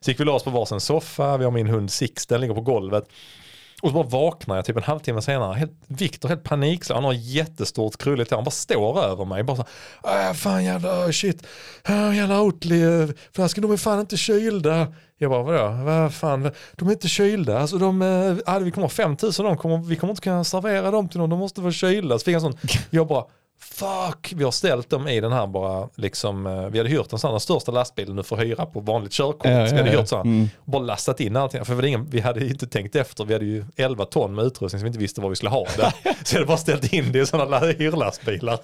Så 0.00 0.10
gick 0.10 0.20
vi 0.20 0.24
oss 0.24 0.44
på 0.44 0.50
varsin 0.50 0.80
soffa, 0.80 1.36
vi 1.36 1.44
har 1.44 1.50
min 1.50 1.66
hund 1.66 1.90
Sixten, 1.90 2.40
ligger 2.40 2.54
på 2.54 2.60
golvet. 2.60 3.08
Och 3.82 3.88
så 3.88 3.94
bara 3.94 4.06
vaknar 4.06 4.56
jag 4.56 4.64
typ 4.64 4.76
en 4.76 4.82
halvtimme 4.82 5.22
senare. 5.22 5.54
Helt, 5.54 5.72
Viktor 5.86 6.28
helt 6.28 6.44
panikslagen, 6.44 7.04
Han 7.04 7.14
har 7.14 7.20
jättestort 7.20 7.96
krulligt 7.98 8.30
hår. 8.30 8.36
Han 8.36 8.44
bara 8.44 8.50
står 8.50 9.04
över 9.04 9.24
mig. 9.24 9.42
Bara 9.42 9.56
så 9.56 9.64
här, 10.04 10.28
äh, 10.28 10.34
fan 10.34 10.64
jävla 10.64 11.12
shit. 11.12 11.46
Äh, 11.88 12.16
jävla 12.16 12.42
Oatly. 12.42 13.08
Flaskan 13.32 13.62
de 13.62 13.72
är 13.72 13.76
fan 13.76 14.00
inte 14.00 14.16
kylda. 14.16 14.86
Jag 15.18 15.30
bara 15.30 15.42
vadå? 15.42 15.84
Vad 15.84 16.14
fan? 16.14 16.50
De 16.72 16.88
är 16.88 16.92
inte 16.92 17.08
kylda. 17.08 17.58
Alltså 17.58 17.78
de, 17.78 18.02
eh, 18.02 18.54
äh, 18.54 18.60
vi 18.60 18.70
kommer 18.70 18.84
ha 18.84 18.88
5000 18.88 19.44
de 19.44 19.56
kommer, 19.56 19.78
vi 19.78 19.96
kommer 19.96 20.10
inte 20.10 20.22
kunna 20.22 20.44
servera 20.44 20.90
dem 20.90 21.08
till 21.08 21.20
någon. 21.20 21.30
De 21.30 21.38
måste 21.38 21.60
vara 21.60 21.72
kylda. 21.72 22.18
Så 22.18 22.24
fick 22.24 22.34
jag 22.34 22.42
sån, 22.42 22.56
jag 22.90 23.06
bara 23.06 23.24
fuck, 23.60 24.32
vi 24.36 24.44
har 24.44 24.50
ställt 24.50 24.90
dem 24.90 25.08
i 25.08 25.20
den 25.20 25.32
här 25.32 25.46
bara, 25.46 25.88
liksom, 25.94 26.46
eh, 26.46 26.66
vi 26.66 26.78
hade 26.78 26.90
hyrt 26.90 27.12
en 27.12 27.18
sån, 27.18 27.30
den 27.30 27.40
största 27.40 27.72
lastbilen 27.72 28.16
du 28.16 28.22
får 28.22 28.36
hyra 28.36 28.66
på 28.66 28.80
vanligt 28.80 29.12
körkort. 29.12 29.46
Ja, 29.46 29.64
vi 29.64 29.70
hade 29.76 29.92
ja, 29.92 30.00
hyrt 30.00 30.08
sån, 30.08 30.20
Mm. 30.20 30.48
bara 30.64 30.82
lastat 30.82 31.20
in 31.20 31.36
allting. 31.36 31.64
För 31.64 31.74
var 31.74 31.82
ingen, 31.84 32.06
vi 32.10 32.20
hade 32.20 32.40
ju 32.40 32.48
inte 32.48 32.66
tänkt 32.66 32.96
efter, 32.96 33.24
vi 33.24 33.32
hade 33.32 33.44
ju 33.44 33.64
11 33.76 34.04
ton 34.04 34.34
med 34.34 34.44
utrustning 34.44 34.80
som 34.80 34.84
vi 34.84 34.86
inte 34.88 34.98
visste 34.98 35.20
var 35.20 35.28
vi 35.28 35.36
skulle 35.36 35.50
ha 35.50 35.64
det. 35.76 35.92
så 36.24 36.34
jag 36.34 36.38
hade 36.38 36.46
bara 36.46 36.56
ställt 36.56 36.92
in 36.92 37.12
det 37.12 37.18
i 37.18 37.26
sådana 37.26 37.58
hyrlastbilar. 37.58 38.58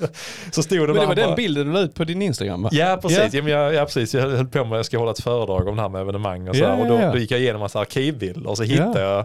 Så 0.50 0.62
stod 0.62 0.78
det 0.78 0.86
Men 0.86 0.94
det 0.94 0.94
bara, 0.94 1.06
var 1.06 1.14
den 1.14 1.26
bara, 1.26 1.36
bilden 1.36 1.66
du 1.66 1.72
la 1.72 1.80
ut 1.80 1.94
på 1.94 2.04
din 2.04 2.22
Instagram 2.22 2.62
va? 2.62 2.68
Ja 2.72 2.98
precis, 3.02 3.18
Ja. 3.18 3.28
ja. 3.32 3.42
men 3.42 3.52
jag, 3.52 3.74
ja, 3.74 3.84
precis. 3.84 4.14
jag 4.14 4.22
höll 4.22 4.46
på 4.46 4.64
med, 4.64 4.78
jag 4.78 4.86
ska 4.86 4.98
hålla 4.98 5.10
ett 5.10 5.22
föredrag 5.22 5.68
om 5.68 5.76
det 5.76 5.82
här 5.82 5.88
med 5.88 6.00
evenemang 6.00 6.48
och 6.48 6.56
så 6.56 6.62
Ja, 6.62 6.68
här. 6.68 6.80
Och 6.80 6.86
då, 6.88 7.10
då 7.12 7.18
gick 7.18 7.30
jag 7.30 7.40
igenom 7.40 7.60
massa 7.60 7.80
arkivbilder 7.80 8.50
och 8.50 8.56
så 8.56 8.62
hittade 8.62 9.00
jag 9.00 9.24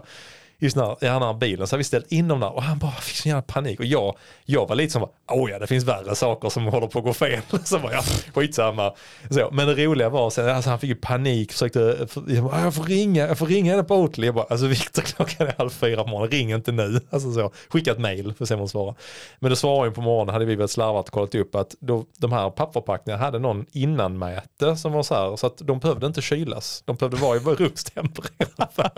just 0.60 0.76
när, 0.76 0.92
i 0.92 1.06
den 1.06 1.22
här 1.22 1.34
bilen 1.34 1.66
så 1.66 1.74
har 1.74 1.78
vi 1.78 1.84
ställt 1.84 2.12
in 2.12 2.28
dem 2.28 2.40
där 2.40 2.52
och 2.52 2.62
han 2.62 2.78
bara 2.78 2.90
fick 2.92 3.16
sån 3.16 3.30
jävla 3.30 3.42
panik 3.42 3.78
och 3.78 3.86
jag, 3.86 4.16
jag 4.44 4.68
var 4.68 4.76
lite 4.76 4.92
som 4.92 5.00
bara, 5.00 5.10
åh 5.38 5.50
ja 5.50 5.58
det 5.58 5.66
finns 5.66 5.84
värre 5.84 6.14
saker 6.14 6.48
som 6.48 6.66
håller 6.66 6.86
på 6.86 6.98
att 6.98 7.04
gå 7.04 7.12
fel. 7.12 7.40
Så 7.64 7.78
bara, 7.78 7.92
ja 7.92 8.02
skitsamma. 8.34 8.94
Så, 9.30 9.48
men 9.52 9.68
det 9.68 9.84
roliga 9.84 10.08
var 10.08 10.30
sen, 10.30 10.48
alltså 10.48 10.70
han 10.70 10.78
fick 10.78 10.88
ju 10.88 10.94
panik, 10.94 11.52
försökte, 11.52 12.08
jag, 12.28 12.44
bara, 12.44 12.60
jag 12.60 12.74
får 12.74 12.84
ringa, 12.84 13.26
jag 13.28 13.38
får 13.38 13.46
ringa 13.46 13.70
henne 13.70 13.84
på 13.84 13.96
Oatly. 13.96 14.26
Jag 14.26 14.34
bara, 14.34 14.46
alltså 14.50 14.66
Viktor 14.66 15.02
klockan 15.16 15.46
är 15.46 15.54
halv 15.58 15.70
fyra 15.70 16.04
på 16.04 16.10
morgonen, 16.10 16.30
ring 16.30 16.52
inte 16.52 16.72
nu. 16.72 17.00
Alltså 17.10 17.32
så, 17.32 17.52
skicka 17.68 17.92
ett 17.92 17.98
mail 17.98 18.34
för 18.34 18.44
att 18.44 18.48
se 18.48 18.54
om 18.54 18.60
hon 18.60 18.68
svarar. 18.68 18.94
Men 19.38 19.50
då 19.50 19.56
svarade 19.56 19.86
hon 19.86 19.94
på 19.94 20.00
morgonen, 20.00 20.32
hade 20.32 20.44
vi 20.44 20.54
väl 20.54 20.68
slarvat 20.68 21.08
och 21.08 21.14
kollat 21.14 21.34
upp 21.34 21.54
att 21.54 21.74
då, 21.80 22.04
de 22.18 22.32
här 22.32 22.50
pappförpackningarna 22.50 23.24
hade 23.24 23.38
någon 23.38 23.66
innanmäte 23.72 24.76
som 24.76 24.92
var 24.92 25.02
så 25.02 25.14
här, 25.14 25.36
så 25.36 25.46
att 25.46 25.58
de 25.58 25.78
behövde 25.78 26.06
inte 26.06 26.22
kylas. 26.22 26.82
De 26.86 26.96
behövde 26.96 27.16
vara 27.16 27.36
i 27.36 27.40
rumstempererade. 27.40 28.90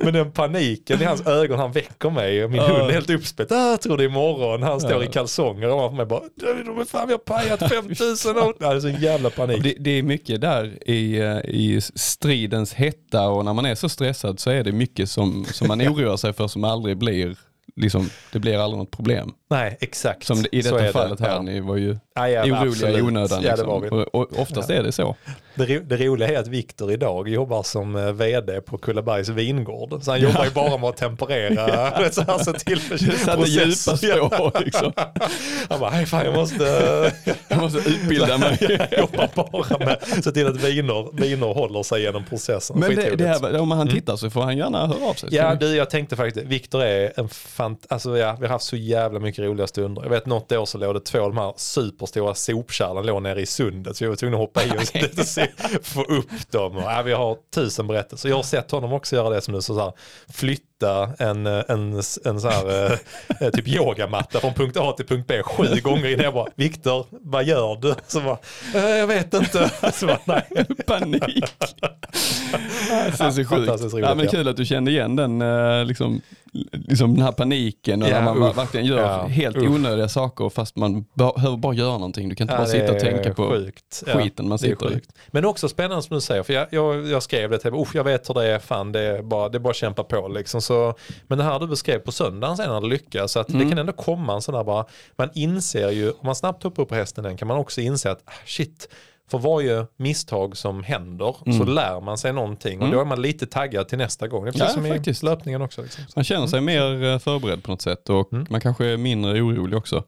Men 0.00 0.14
den 0.14 0.32
paniken 0.32 1.02
i 1.02 1.04
hans 1.04 1.26
ögon, 1.26 1.58
han 1.58 1.72
väcker 1.72 2.10
mig 2.10 2.44
och 2.44 2.50
min 2.50 2.60
hund 2.60 2.88
är 2.88 2.92
helt 2.92 3.10
uppspett. 3.10 3.52
Ah, 3.52 3.70
jag 3.70 3.80
tror 3.80 3.96
det 3.96 4.04
är 4.04 4.08
imorgon. 4.08 4.62
Han 4.62 4.80
står 4.80 5.04
i 5.04 5.06
kalsonger 5.06 5.70
ovanför 5.70 5.96
mig 5.96 6.06
bara, 6.06 6.22
"Du, 6.36 6.62
de 6.66 6.80
är 6.80 6.84
fan 6.84 7.06
vi 7.08 7.12
har 7.12 7.18
pajat 7.18 7.68
5000 7.68 8.36
år. 8.38 8.54
Det 8.58 8.66
är 8.66 8.80
så 8.80 8.88
jävla 8.88 9.30
panik. 9.30 9.62
Det, 9.62 9.74
det 9.80 9.90
är 9.90 10.02
mycket 10.02 10.40
där 10.40 10.90
i, 10.90 11.18
eh, 11.20 11.36
i 11.38 11.80
stridens 11.94 12.74
hetta 12.74 13.28
och 13.28 13.44
när 13.44 13.52
man 13.52 13.66
är 13.66 13.74
så 13.74 13.88
stressad 13.88 14.40
så 14.40 14.50
är 14.50 14.64
det 14.64 14.72
mycket 14.72 15.10
som, 15.10 15.44
som 15.52 15.68
man 15.68 15.80
oroar 15.88 16.16
sig 16.16 16.32
för 16.32 16.48
som 16.48 16.64
aldrig 16.64 16.96
blir, 16.98 17.36
liksom, 17.76 18.10
det 18.32 18.38
blir 18.38 18.58
aldrig 18.58 18.78
något 18.78 18.90
problem. 18.90 19.30
Nej, 19.50 19.76
exakt. 19.80 20.24
Som 20.26 20.44
i 20.52 20.62
detta 20.62 20.80
är 20.80 20.82
det. 20.86 20.92
fallet 20.92 21.20
här, 21.20 21.28
Ja. 21.28 21.42
ni 21.42 21.60
var 21.60 21.76
ju 21.76 21.96
Ja, 22.14 22.28
ja, 22.28 22.42
oroliga 22.42 22.60
absolut. 22.60 22.98
i 22.98 23.02
onödan. 23.02 23.42
Ja, 23.42 23.50
det 23.50 23.56
Liksom. 23.56 23.68
var 23.68 23.80
vi. 23.80 23.88
och, 24.12 24.38
oftast 24.38 24.70
är 24.70 24.82
det 24.82 24.92
så. 24.92 25.16
Det, 25.54 25.78
det 25.78 25.96
roliga 25.96 26.28
är 26.28 26.38
att 26.38 26.46
Viktor 26.46 26.92
idag 26.92 27.28
jobbar 27.28 27.62
som 27.62 27.96
eh, 27.96 28.12
vd 28.12 28.60
på 28.60 28.78
Kullabergs 28.78 29.28
vingård. 29.28 30.02
Så 30.02 30.10
han 30.10 30.20
jobbar 30.20 30.44
ju 30.44 30.50
bara 30.50 30.76
med 30.76 30.88
att 30.88 30.96
temperera, 30.96 31.54
ja. 32.02 32.10
så 32.10 32.22
här, 32.22 32.38
se 32.38 32.52
till 32.52 32.80
satte 33.18 33.50
djupa 33.50 33.74
spår, 33.74 34.64
liksom. 34.64 34.92
Han 35.68 35.80
bara, 35.80 35.90
hej 35.90 36.06
fan 36.06 36.24
jag 36.24 36.34
måste, 36.34 37.12
Jag 37.48 37.60
måste 37.60 37.90
utbilda 37.90 38.38
mig. 38.38 38.58
jag 38.90 38.98
jobbar 38.98 39.30
bara 39.34 39.78
med 39.78 39.98
se 40.24 40.32
till 40.32 40.46
att 40.46 40.56
viner, 40.56 41.16
viner 41.20 41.54
håller 41.54 41.82
sig 41.82 42.02
genom 42.02 42.24
processen. 42.24 42.78
Men 42.78 42.96
det, 42.96 43.16
det 43.16 43.26
här, 43.26 43.60
om 43.60 43.70
han 43.70 43.88
tittar 43.88 44.16
så 44.16 44.30
får 44.30 44.42
han 44.42 44.58
gärna 44.58 44.86
höra 44.86 45.10
av 45.10 45.14
sig. 45.14 45.28
Mm. 45.28 45.44
Ja 45.44 45.54
du, 45.54 45.76
jag 45.76 45.90
tänkte 45.90 46.16
faktiskt, 46.16 46.46
Viktor 46.46 46.82
är 46.82 47.12
en 47.16 47.28
fant... 47.28 47.86
Alltså 47.88 48.18
ja, 48.18 48.36
vi 48.40 48.46
har 48.46 48.52
haft 48.52 48.64
så 48.64 48.76
jävla 48.76 49.20
mycket 49.20 49.44
roliga 49.44 49.66
stunder. 49.66 50.02
Jag 50.02 50.10
vet 50.10 50.26
något 50.26 50.52
år 50.52 50.64
så 50.64 50.78
låg 50.78 50.94
det 50.94 51.00
två 51.00 51.20
av 51.20 51.34
de 51.34 51.38
här 51.38 51.52
superstora 51.56 52.34
sopkärlen 52.34 53.06
låg 53.06 53.22
nere 53.22 53.40
i 53.40 53.46
sundet 53.46 53.96
så 53.96 54.04
jag 54.04 54.08
var 54.08 54.16
tvungen 54.16 54.34
att 54.34 54.40
hoppa 54.40 54.64
i 54.64 54.70
och 54.70 55.02
lite 55.02 55.24
se, 55.24 55.43
få 55.82 56.02
upp 56.02 56.50
dem. 56.50 56.76
Och, 56.76 56.82
ja, 56.82 57.02
vi 57.02 57.12
har 57.12 57.36
tusen 57.54 57.86
berättelser. 57.86 58.28
Jag 58.28 58.36
har 58.36 58.42
sett 58.42 58.70
honom 58.70 58.92
också 58.92 59.16
göra 59.16 59.30
det 59.30 59.40
som 59.40 59.54
du 59.54 59.62
sa, 59.62 59.94
flytta 60.28 60.73
flytta 60.84 61.24
en, 61.30 61.46
en, 61.46 62.00
en 62.24 62.40
så 62.40 62.48
här, 62.48 62.92
eh, 63.40 63.50
typ 63.50 63.68
yogamatta 63.68 64.40
från 64.40 64.54
punkt 64.54 64.76
A 64.80 64.92
till 64.96 65.06
punkt 65.06 65.24
B 65.28 65.42
sju 65.42 65.80
gånger 65.82 66.08
innan 66.08 66.24
jag 66.24 66.34
bara, 66.34 66.46
Viktor, 66.56 67.06
vad 67.10 67.44
gör 67.44 67.76
du? 67.82 67.94
Så 68.06 68.20
bara, 68.20 68.38
"Eh, 68.74 68.88
jag 68.96 69.06
vet 69.06 69.34
inte. 69.34 69.70
Så 69.92 70.06
bara, 70.06 70.18
nej. 70.24 70.42
Panik. 70.86 71.22
är 73.20 73.30
så 73.30 73.90
sjukt. 73.90 73.94
Ja, 74.02 74.14
men 74.14 74.28
kul 74.28 74.48
att 74.48 74.56
du 74.56 74.64
kände 74.64 74.90
igen 74.90 75.16
den, 75.16 75.42
eh, 75.42 75.84
liksom, 75.84 76.20
liksom 76.72 77.14
den 77.14 77.24
här 77.24 77.32
paniken 77.32 78.02
och 78.02 78.08
Ja, 78.08 78.14
när 78.20 78.34
man 78.34 78.50
usch. 78.50 78.58
verkligen 78.58 78.86
gör 78.86 78.98
Ja, 79.00 79.26
helt 79.26 79.56
usch. 79.56 79.70
onödiga 79.70 80.08
saker 80.08 80.48
fast 80.48 80.76
man 80.76 81.04
behöver 81.14 81.56
bara 81.56 81.74
göra 81.74 81.92
någonting. 81.92 82.28
Du 82.28 82.34
kan 82.34 82.44
inte 82.44 82.54
Ja, 82.54 82.58
bara 82.58 82.66
sitta 82.68 82.92
och 82.92 82.98
tänka 83.00 83.34
på 83.34 83.50
sjukt. 83.50 84.02
skiten 84.06 84.48
man 84.48 84.58
sitter 84.58 84.92
i. 84.92 85.00
Men 85.30 85.44
också 85.44 85.68
spännande 85.68 86.02
som 86.02 86.14
du 86.14 86.20
säger, 86.20 86.42
för 86.42 86.52
jag, 86.52 86.66
jag, 86.70 87.06
jag 87.08 87.22
skrev 87.22 87.50
det 87.50 87.58
till 87.58 87.74
"Usch, 87.74 87.94
jag 87.94 88.04
vet 88.04 88.28
hur 88.30 88.34
det 88.34 88.46
är, 88.46 88.58
fan 88.58 88.92
det 88.92 89.00
är 89.00 89.22
bara, 89.22 89.48
det 89.48 89.58
är 89.58 89.60
bara 89.60 89.70
att 89.70 89.76
kämpa 89.76 90.04
på 90.04 90.28
liksom. 90.28 90.62
Så, 90.62 90.73
men 91.28 91.38
det 91.38 91.44
här 91.44 91.58
du 91.60 91.66
beskrev 91.66 91.98
på 91.98 92.12
söndagen 92.12 92.56
sen 92.56 92.88
lyckas, 92.88 93.32
så 93.32 93.40
att 93.40 93.48
Mm. 93.48 93.62
det 93.64 93.68
kan 93.70 93.78
ändå 93.78 93.92
komma 93.92 94.34
en 94.34 94.42
sån 94.42 94.54
där 94.54 94.64
bara, 94.64 94.84
man 95.16 95.30
inser 95.34 95.90
ju, 95.90 96.10
om 96.10 96.26
man 96.26 96.34
snabbt 96.34 96.62
hoppar 96.62 96.82
upp 96.82 96.88
på 96.88 96.94
hästen 96.94 97.24
den 97.24 97.36
kan 97.36 97.48
man 97.48 97.56
också 97.58 97.80
inse 97.80 98.10
att 98.10 98.22
ah, 98.24 98.32
shit, 98.46 98.88
för 99.30 99.38
varje 99.38 99.86
misstag 99.96 100.56
som 100.56 100.82
händer 100.82 101.34
så 101.44 101.50
Mm. 101.62 101.68
lär 101.68 102.00
man 102.00 102.18
sig 102.18 102.32
någonting 102.32 102.82
och 102.82 102.90
då 102.90 103.00
är 103.00 103.04
man 103.04 103.22
lite 103.22 103.46
taggad 103.46 103.88
till 103.88 103.98
nästa 103.98 104.28
gång. 104.28 104.44
Det 104.44 104.50
är 104.50 104.52
precis 104.52 104.68
Ja, 104.68 104.74
som 104.82 104.84
faktiskt. 104.88 105.22
i 105.22 105.26
löpningen 105.26 105.62
också. 105.62 105.82
Liksom. 105.82 106.04
Så 106.04 106.12
Man 106.16 106.24
känner 106.24 106.46
sig 106.46 106.60
mer 106.60 107.04
eh, 107.04 107.18
förberedd 107.18 107.62
på 107.62 107.70
något 107.70 107.82
sätt 107.82 108.08
och 108.10 108.32
Mm. 108.32 108.46
man 108.50 108.60
kanske 108.60 108.86
är 108.86 108.96
mindre 108.96 109.40
orolig 109.40 109.78
också. 109.78 110.04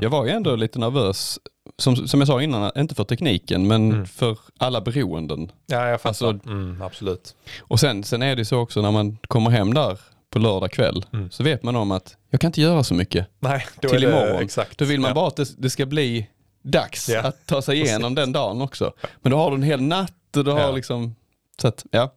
Jag 0.00 0.10
var 0.10 0.24
ju 0.24 0.30
ändå 0.30 0.56
lite 0.56 0.78
nervös, 0.78 1.38
som, 1.78 1.96
som 2.08 2.20
jag 2.20 2.26
sa 2.26 2.42
innan, 2.42 2.70
inte 2.76 2.94
för 2.94 3.04
tekniken 3.04 3.66
men 3.66 3.92
Mm. 3.92 4.06
för 4.06 4.38
alla 4.58 4.80
beroenden. 4.80 5.52
Ja, 5.66 5.88
jag 5.88 6.00
fattar. 6.00 6.08
Alltså- 6.28 6.48
mm, 6.50 6.82
absolut. 6.82 7.34
Och 7.60 7.80
sen, 7.80 8.04
sen 8.04 8.22
är 8.22 8.36
det 8.36 8.44
så 8.44 8.58
också 8.58 8.82
när 8.82 8.90
man 8.90 9.18
kommer 9.28 9.50
hem 9.50 9.74
där 9.74 9.98
på 10.30 10.38
lördag 10.38 10.70
kväll 10.72 11.04
Mm. 11.12 11.30
så 11.30 11.42
vet 11.42 11.62
man 11.62 11.76
om 11.76 11.90
att 11.90 12.16
jag 12.30 12.40
kan 12.40 12.48
inte 12.48 12.60
göra 12.60 12.84
så 12.84 12.94
mycket. 12.94 13.26
Nej, 13.38 13.66
då 13.80 13.88
Till 13.88 14.04
är 14.04 14.10
det, 14.10 14.18
imorgon. 14.24 14.42
Exakt. 14.42 14.78
Då 14.78 14.84
vill 14.84 15.00
man 15.00 15.08
Ja. 15.08 15.14
bara 15.14 15.26
att 15.28 15.36
det, 15.36 15.54
det 15.62 15.70
ska 15.70 15.86
bli 15.86 16.26
dags 16.62 17.08
Ja. 17.08 17.20
att 17.20 17.46
ta 17.46 17.62
sig 17.62 17.80
igenom 17.80 18.14
den 18.14 18.32
dagen 18.32 18.62
också. 18.62 18.92
Men 19.22 19.32
då 19.32 19.38
har 19.38 19.50
du 19.50 19.56
en 19.56 19.62
hel 19.62 19.82
natt 19.82 20.36
och 20.36 20.44
du 20.44 20.50
har 20.50 20.60
Ja. 20.60 20.70
liksom, 20.72 21.14
så 21.60 21.68
att, 21.68 21.86
ja. 21.90 22.12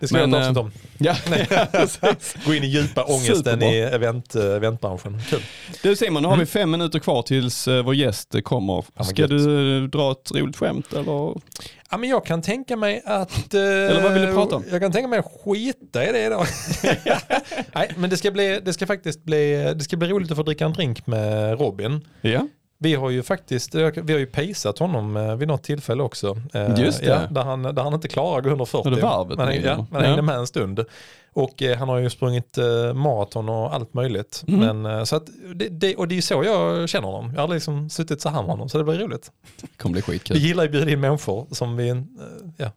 Det 0.00 0.08
ska 0.08 0.16
Men, 0.26 0.32
jag 0.32 0.54
ta 0.54 0.60
avsnitt 0.60 0.74
eh, 0.98 1.10
om. 1.10 1.16
ja. 1.50 1.66
precis. 1.72 2.36
Gå 2.46 2.54
in 2.54 2.64
i 2.64 2.66
djupa 2.66 3.04
ångesten 3.04 3.36
Superbra. 3.36 3.68
i 3.68 3.80
event, 3.80 4.34
eh, 4.34 4.44
eventbranschen. 4.44 5.20
Kul. 5.30 5.40
Du 5.82 5.96
Simon, 5.96 6.22
nu 6.22 6.28
har 6.28 6.34
Mm. 6.34 6.46
vi 6.46 6.50
fem 6.50 6.70
minuter 6.70 6.98
kvar 6.98 7.22
tills 7.22 7.68
eh, 7.68 7.82
vår 7.84 7.94
gäst 7.94 8.34
eh, 8.34 8.40
kommer. 8.40 8.84
men 8.94 9.04
Ska 9.04 9.22
gött. 9.22 9.30
du 9.30 9.76
eh, 9.84 9.88
dra 9.88 10.12
ett 10.12 10.30
roligt 10.34 10.56
skämt 10.56 10.92
eller? 10.92 11.34
Ja, 11.90 11.96
men 11.98 12.08
jag 12.08 12.24
kan 12.26 12.42
tänka 12.42 12.76
mig 12.76 13.02
att... 13.04 13.54
eh, 13.54 13.60
Eller 13.60 14.02
vad 14.02 14.12
vill 14.12 14.22
du 14.22 14.32
prata 14.34 14.56
om? 14.56 14.64
Jag 14.70 14.80
kan 14.80 14.92
tänka 14.92 15.08
mig 15.08 15.18
att 15.18 15.32
skita 15.44 16.08
i 16.08 16.12
det 16.12 16.24
idag. 16.26 16.46
Nej, 17.74 17.90
men 17.96 18.10
det 18.10 18.16
ska, 18.16 18.30
bli, 18.30 18.60
det 18.64 18.72
ska 18.72 18.86
faktiskt 18.86 19.24
bli, 19.24 19.72
det 19.76 19.84
ska 19.84 19.96
bli 19.96 20.08
roligt 20.08 20.30
att 20.30 20.36
få 20.36 20.42
dricka 20.42 20.64
en 20.64 20.72
drink 20.72 21.06
med 21.06 21.60
Robin. 21.60 22.00
Ja. 22.20 22.46
Vi 22.80 22.94
har 22.94 23.10
ju 23.10 23.22
faktiskt, 23.22 23.74
vi 23.74 23.82
har 24.12 24.18
ju 24.20 24.26
pejsat 24.26 24.78
honom 24.78 25.16
eh, 25.16 25.36
vid 25.36 25.48
något 25.48 25.62
tillfälle 25.62 26.02
också. 26.02 26.36
Eh, 26.54 26.80
Just 26.80 27.00
det. 27.00 27.06
Ja, 27.06 27.20
där, 27.30 27.42
han, 27.42 27.62
där 27.62 27.82
han 27.82 27.94
inte 27.94 28.08
klarar 28.08 28.38
att 28.38 28.44
gå 28.44 28.50
under 28.50 28.64
40. 28.64 28.88
Var 28.90 28.96
det 28.96 29.02
varvet 29.02 29.38
men, 29.38 29.62
ja, 29.62 29.76
men 29.76 29.86
han 29.92 30.02
hängde 30.02 30.16
Ja. 30.18 30.22
med 30.22 30.34
en 30.36 30.46
stund. 30.46 30.84
Och 31.32 31.62
eh, 31.62 31.78
han 31.78 31.88
har 31.88 31.98
ju 31.98 32.10
sprungit 32.10 32.58
eh, 32.58 32.94
maraton 32.94 33.48
och 33.48 33.74
allt 33.74 33.94
möjligt. 33.94 34.44
Mm. 34.48 34.60
Men, 34.82 34.98
eh, 34.98 35.04
så 35.04 35.16
att, 35.16 35.26
det, 35.54 35.68
det, 35.68 35.96
och 35.96 36.08
det 36.08 36.14
är 36.14 36.16
ju 36.16 36.22
så 36.22 36.42
jag 36.44 36.88
känner 36.88 37.08
honom. 37.08 37.32
Jag 37.34 37.40
har 37.46 37.54
liksom 37.54 37.90
suttit 37.90 38.20
så 38.20 38.28
här 38.28 38.42
med 38.42 38.50
honom 38.50 38.68
så 38.68 38.78
det 38.78 38.84
blir 38.84 38.94
roligt. 38.98 39.30
Det 39.60 39.66
kommer 39.76 39.92
bli 39.92 40.00
Vi 40.06 40.12
skitkul. 40.12 40.36
gillar 40.36 40.62
ju 40.62 40.66
att 40.68 40.72
bjuda 40.72 40.90
in 40.90 41.00
människor 41.00 41.46
som 41.50 41.76
vi 41.76 41.88
eh, 41.88 41.96
ja, 42.56 42.70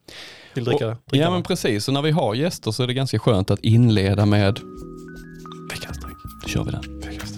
vill 0.53 0.63
dricka, 0.63 0.87
Och, 0.87 0.95
dricka 1.05 1.23
ja 1.23 1.29
med. 1.29 1.31
men 1.31 1.43
precis, 1.43 1.87
och 1.87 1.93
när 1.93 2.01
vi 2.01 2.11
har 2.11 2.35
gäster 2.35 2.71
så 2.71 2.83
är 2.83 2.87
det 2.87 2.93
ganska 2.93 3.19
skönt 3.19 3.51
att 3.51 3.59
inleda 3.59 4.25
med 4.25 4.59
Veckans 5.69 5.97
drink. 5.99 6.17
Då 6.43 6.47
kör 6.49 6.63
vi 6.63 6.71
den. 6.71 6.99
Veckans. 6.99 7.37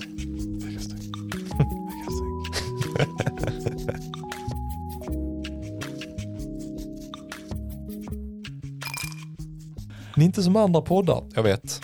Ni 10.15 10.23
är 10.23 10.25
inte 10.25 10.43
som 10.43 10.55
andra 10.55 10.81
poddar, 10.81 11.23
jag 11.35 11.43
vet. 11.43 11.81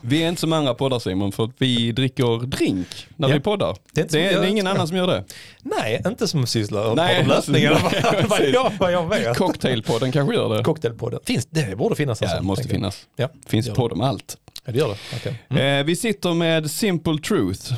Vi 0.00 0.22
är 0.22 0.28
inte 0.28 0.40
som 0.40 0.52
andra 0.52 0.74
poddar 0.74 0.98
Simon, 0.98 1.32
för 1.32 1.50
vi 1.58 1.92
dricker 1.92 2.46
drink 2.46 3.06
när 3.16 3.28
ja. 3.28 3.34
vi 3.34 3.40
poddar. 3.40 3.76
Det 3.92 4.00
är, 4.00 4.06
det 4.10 4.26
är, 4.26 4.40
det 4.40 4.46
är 4.46 4.50
ingen 4.50 4.66
annan 4.66 4.88
som 4.88 4.96
gör 4.96 5.06
det. 5.06 5.24
Nej, 5.62 6.02
inte 6.06 6.28
som 6.28 6.46
sysslar 6.46 6.94
med 6.94 7.28
lösningar. 7.28 9.34
Cocktailpodden 9.34 10.12
kanske 10.12 10.34
gör 10.34 10.56
det. 10.56 10.64
Cocktailpodden. 10.64 11.20
Finns, 11.24 11.46
det 11.46 11.78
borde 11.78 11.96
finnas. 11.96 12.22
Alltså, 12.22 12.36
ja, 12.36 12.40
det 12.40 12.46
måste 12.46 12.68
finnas. 12.68 13.06
Ja, 13.16 13.28
finns 13.46 13.70
podd 13.70 13.92
om 13.92 14.00
allt. 14.00 14.36
Ja, 14.64 14.72
det 14.72 14.78
gör 14.78 14.88
det. 14.88 15.16
Okay. 15.16 15.34
Mm. 15.48 15.80
Eh, 15.80 15.86
vi 15.86 15.96
sitter 15.96 16.34
med 16.34 16.70
Simple 16.70 17.18
Truth. 17.18 17.74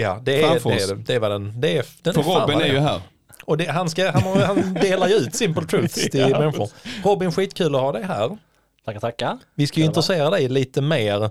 Ja, 0.00 0.20
det 0.22 0.42
är, 0.42 0.60
det, 0.68 0.82
är, 0.82 0.94
det 0.94 1.14
är 1.14 1.18
vad 1.18 1.30
den, 1.30 1.60
det 1.60 1.76
är, 1.76 1.86
den 2.02 2.14
För 2.14 2.20
är 2.20 2.40
Robin 2.40 2.60
är 2.60 2.66
ju 2.66 2.78
här. 2.78 3.00
Och 3.44 3.56
det, 3.56 3.66
han, 3.66 3.90
ska, 3.90 4.10
han, 4.10 4.42
han 4.42 4.74
delar 4.74 5.08
ju 5.08 5.14
ut 5.14 5.34
simple 5.34 5.66
truths 5.66 5.94
till 6.10 6.20
Ja. 6.20 6.38
människor. 6.38 6.68
Robin, 7.04 7.32
skitkul 7.32 7.74
att 7.74 7.80
ha 7.80 7.92
dig 7.92 8.02
här. 8.04 8.38
Tackar, 8.84 9.00
tackar. 9.00 9.38
Vi 9.54 9.66
ska 9.66 9.80
ju 9.80 9.86
intressera 9.86 10.30
dig 10.30 10.48
lite 10.48 10.80
mer 10.80 11.30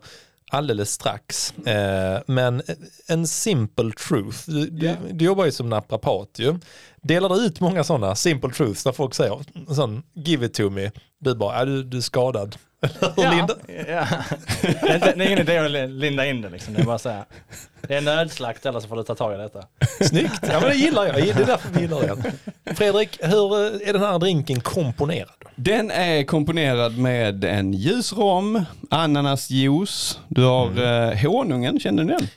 alldeles 0.52 0.92
strax. 0.92 1.54
Eh, 1.58 2.20
men 2.28 2.62
en 3.08 3.28
simple 3.28 3.92
truth, 3.92 4.38
du, 4.46 4.66
du, 4.70 4.96
du 5.12 5.26
jobbar 5.26 5.46
ju 5.46 5.52
som 5.52 5.70
naprapat 5.70 6.30
ju. 6.38 6.56
Delar 7.02 7.30
du 7.30 7.36
ut 7.46 7.60
många 7.60 7.84
sådana 7.84 8.16
simple 8.16 8.50
truths 8.52 8.86
när 8.86 8.92
folk 8.92 9.14
säger 9.16 9.40
sån 9.76 10.04
give 10.14 10.46
it 10.46 10.54
to 10.54 10.70
me, 10.70 10.92
du 11.20 11.36
bara, 11.36 11.56
är 11.56 11.66
du, 11.66 11.84
du 11.84 11.98
är 11.98 12.02
skadad. 12.02 12.56
Ja, 13.18 13.32
Linda? 13.32 13.56
ja. 13.88 14.06
Det, 14.62 14.90
är 14.90 14.96
inte, 14.96 15.14
det 15.16 15.24
är 15.24 15.28
ingen 15.28 15.40
idé 15.40 15.58
att 15.58 15.90
linda 15.90 16.26
in 16.26 16.42
det 16.42 16.50
liksom. 16.50 16.74
Det 16.74 16.82
är 16.82 16.86
bara 16.86 16.96
att 16.96 17.02
säga. 17.02 17.26
Det 17.88 17.96
är 17.96 18.02
nödslakt 18.02 18.66
eller 18.66 18.80
så 18.80 18.88
får 18.88 18.96
du 18.96 19.04
ta 19.04 19.16
tag 19.16 19.34
i 19.34 19.38
detta. 19.38 19.64
Snyggt, 20.02 20.40
ja 20.42 20.60
men 20.60 20.70
det 20.70 20.76
gillar 20.76 21.06
jag, 21.06 21.16
det 21.16 21.30
är 21.32 21.46
därför 21.46 21.70
vi 21.74 21.82
gillar 21.82 22.02
den. 22.02 22.24
Fredrik, 22.76 23.18
hur 23.22 23.54
eh, 23.54 23.90
är 23.90 23.94
den 23.94 24.02
här 24.02 24.20
drinken 24.20 24.62
komponerad? 24.62 25.30
Den 25.56 25.92
är 25.92 26.24
komponerad 26.24 26.98
med 26.98 27.44
en 27.44 27.74
ljus 27.74 28.14
rom, 28.14 28.66
ananasjuice, 28.90 30.20
du 30.28 30.44
har 30.44 30.68
Mm. 30.68 31.10
eh, 31.10 31.32
honungen, 31.32 31.80
känner 31.80 32.04
ni 32.04 32.12
den? 32.14 32.28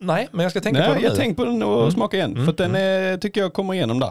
Nej, 0.00 0.28
men 0.32 0.42
jag 0.42 0.50
ska 0.50 0.60
tänka 0.60 0.78
Nej, 0.80 0.88
på 0.88 0.94
den 0.94 1.02
jag 1.02 1.16
tänker 1.16 1.34
på 1.34 1.44
den 1.44 1.62
och 1.62 1.80
Mm. 1.80 1.90
smaka 1.90 2.16
igen. 2.16 2.32
Mm, 2.32 2.44
För 2.44 2.52
att 2.52 2.58
den 2.58 2.74
är, 2.74 3.16
tycker 3.16 3.40
jag 3.40 3.52
kommer 3.52 3.74
igenom 3.74 4.00
där. 4.00 4.08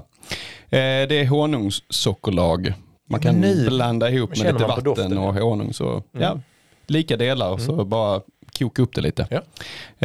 Eh, 0.69 1.07
det 1.07 1.15
är 1.21 1.27
honungssockerlag. 1.27 2.73
Man 3.09 3.19
kan 3.19 3.39
Men 3.39 3.41
nu 3.57 3.67
blanda 3.69 4.09
ihop 4.09 4.29
med 4.29 4.37
känner 4.37 4.53
lite 4.53 4.65
vatten 4.65 4.83
doften, 4.83 5.17
och 5.17 5.33
honung. 5.33 5.73
Så, 5.73 6.03
ja, 6.11 6.27
Mm. 6.31 6.41
lika 6.87 7.17
delar 7.17 7.49
och 7.51 7.61
så 7.61 7.85
bara 7.85 8.21
koka 8.59 8.81
upp 8.81 8.95
det 8.95 9.01
lite. 9.01 9.27
Ja. 9.29 9.37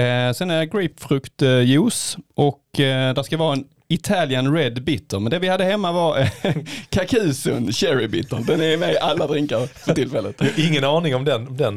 Eh, 0.02 0.32
sen 0.32 0.50
är 0.50 0.58
det 0.58 0.66
grapefruktjuice 0.66 2.16
och 2.34 2.80
eh, 2.80 3.14
det 3.14 3.24
ska 3.24 3.36
vara 3.36 3.52
en 3.52 3.64
Italian 3.90 4.54
Red 4.54 4.82
Bitter. 4.82 5.18
Men 5.18 5.30
det 5.30 5.38
vi 5.38 5.48
hade 5.48 5.64
hemma 5.64 5.92
var 5.92 6.18
eh, 6.18 6.26
Kakusun 6.90 7.72
Cherry 7.72 8.08
Bitter. 8.08 8.38
Den 8.46 8.62
är 8.62 8.76
med 8.76 8.92
i 8.92 8.98
alla 8.98 9.26
drinkar 9.26 9.66
för 9.66 9.94
tillfället. 9.94 10.40
Ingen 10.56 10.84
aning 10.84 11.14
om 11.14 11.24
den, 11.24 11.48
om 11.48 11.56
den, 11.56 11.74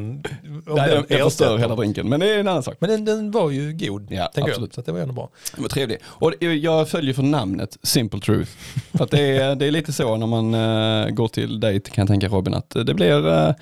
om 0.66 0.74
Nej, 0.76 0.90
den 0.90 1.04
den 1.08 1.18
förstör 1.18 1.58
hela 1.58 1.76
drinken. 1.76 2.08
Men 2.08 2.20
det 2.20 2.30
är 2.34 2.38
en 2.38 2.48
annan 2.48 2.62
sak. 2.62 2.76
Men 2.80 2.90
den, 2.90 3.04
den 3.04 3.30
var 3.30 3.50
ju 3.50 3.72
god, 3.72 4.06
Ja, 4.10 4.30
absolut. 4.34 4.58
jag. 4.58 4.72
Så 4.74 4.80
det 4.80 4.92
var 4.92 5.00
ändå 5.00 5.14
bra. 5.14 5.30
Den 5.54 5.62
var 5.62 5.68
trevlig. 5.68 5.98
Och 6.04 6.32
jag 6.40 6.88
följer 6.88 7.14
för 7.14 7.22
namnet 7.22 7.78
Simple 7.82 8.20
Truth. 8.20 8.50
För 8.92 9.08
det 9.10 9.36
är, 9.36 9.54
det 9.54 9.66
är 9.66 9.70
lite 9.70 9.92
så 9.92 10.16
när 10.16 10.26
man 10.26 10.54
eh, 10.54 11.10
går 11.10 11.28
till 11.28 11.60
dejt 11.60 11.90
kan 11.90 12.02
jag 12.02 12.08
tänka 12.08 12.28
Robin 12.28 12.54
att 12.54 12.70
det 12.86 12.94
blir, 12.94 13.28
eh, 13.28 13.54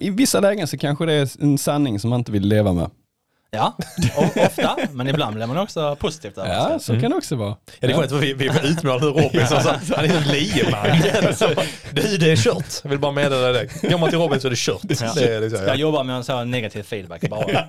i 0.00 0.10
vissa 0.10 0.40
lägen 0.40 0.66
så 0.66 0.78
kanske 0.78 1.06
det 1.06 1.12
är 1.12 1.42
en 1.42 1.58
sanning 1.58 2.00
som 2.00 2.10
man 2.10 2.20
inte 2.20 2.32
vill 2.32 2.48
leva 2.48 2.72
med. 2.72 2.90
Ja, 3.50 3.76
ofta. 4.36 4.76
Men 4.92 5.08
ibland 5.08 5.36
blir 5.36 5.46
man 5.46 5.58
också 5.58 5.96
positivt 5.96 6.38
över 6.38 6.48
Ja, 6.54 6.78
så 6.78 7.00
kan 7.00 7.10
det 7.10 7.16
också 7.16 7.36
vara. 7.36 7.56
Ja, 7.80 7.88
det 7.88 7.92
är 7.92 7.96
skönt 7.96 8.10
för 8.10 8.18
vi, 8.18 8.32
vi 8.34 8.50
utmålade 8.64 9.06
Robin 9.06 9.46
som 9.46 9.60
sa, 9.62 9.74
han 9.96 10.04
är 10.04 10.16
en 10.16 10.22
lieman. 10.22 10.86
Du, 11.92 12.16
det 12.16 12.32
är 12.32 12.36
kört. 12.36 12.64
Jag 12.82 12.90
vill 12.90 12.98
bara 12.98 13.12
meddela 13.12 13.52
det. 13.52 13.68
Går 13.90 13.98
man 13.98 14.08
till 14.10 14.18
Robin 14.18 14.40
så 14.40 14.46
är 14.46 14.50
det 14.50 14.56
kört. 14.58 14.80
Ja. 14.82 15.12
Det 15.14 15.34
är 15.34 15.40
liksom, 15.40 15.60
Jag 15.60 15.68
ja. 15.68 15.74
jobbar 15.74 16.04
med 16.04 16.16
en 16.16 16.24
sån 16.24 16.50
negativ 16.50 16.82
feedback 16.82 17.20
bara. 17.30 17.44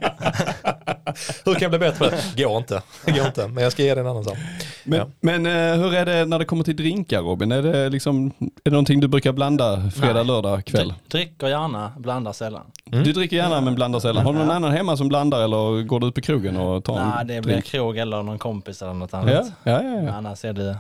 Hur 1.46 1.54
kan 1.54 1.62
jag 1.62 1.72
bli 1.72 1.80
bättre 1.80 2.10
på 2.10 2.16
det? 2.36 2.44
Går 2.44 2.58
inte. 2.58 2.82
Går 3.06 3.26
inte. 3.26 3.48
Men 3.48 3.64
jag 3.64 3.72
ska 3.72 3.84
ge 3.84 3.94
dig 3.96 4.02
en 4.02 4.08
annan 4.10 4.24
sak. 4.24 4.38
Men, 4.84 5.00
Ja. 5.00 5.06
men 5.22 5.46
eh, 5.46 5.76
hur 5.84 5.94
är 5.94 6.06
det 6.06 6.26
när 6.26 6.40
det 6.40 6.46
kommer 6.46 6.64
till 6.64 6.76
drinkar 6.76 7.22
Robin? 7.22 7.52
Är 7.52 7.62
det, 7.62 7.90
liksom, 7.90 8.32
är 8.40 8.50
det 8.64 8.72
någonting 8.72 9.00
du 9.00 9.08
brukar 9.08 9.32
blanda 9.32 9.92
fredag, 9.96 10.14
Nej. 10.14 10.26
lördag, 10.26 10.66
kväll? 10.66 10.94
Dricker 11.08 11.48
gärna, 11.48 11.92
blandar 11.98 12.34
sällan. 12.34 12.66
Mm. 12.92 13.04
Du 13.04 13.14
dricker 13.14 13.38
gärna 13.38 13.62
men 13.62 13.76
blandar 13.76 14.00
sällan. 14.00 14.26
Har 14.26 14.34
du 14.34 14.40
någon 14.40 14.52
annan 14.52 14.72
hemma 14.72 14.98
som 14.98 15.08
blandar 15.08 15.44
eller 15.44 15.69
går 15.72 16.00
du 16.00 16.08
ut 16.08 16.16
på 16.16 16.22
krogen 16.22 16.58
och 16.58 16.84
tar 16.84 16.96
Nej, 16.96 17.14
en 17.22 17.28
det 17.28 17.42
blir 17.42 17.54
drink? 17.54 17.66
krog 17.66 17.98
eller 17.98 18.24
någon 18.24 18.38
kompis 18.40 18.82
eller 18.82 18.94
något 18.94 19.12
Ja, 19.14 19.18
annat. 19.20 19.52
ja, 19.64 19.72
ja, 19.72 19.82
Men 19.82 20.06
ja. 20.06 20.14
annars 20.14 20.46
är 20.46 20.54
det... 20.54 20.78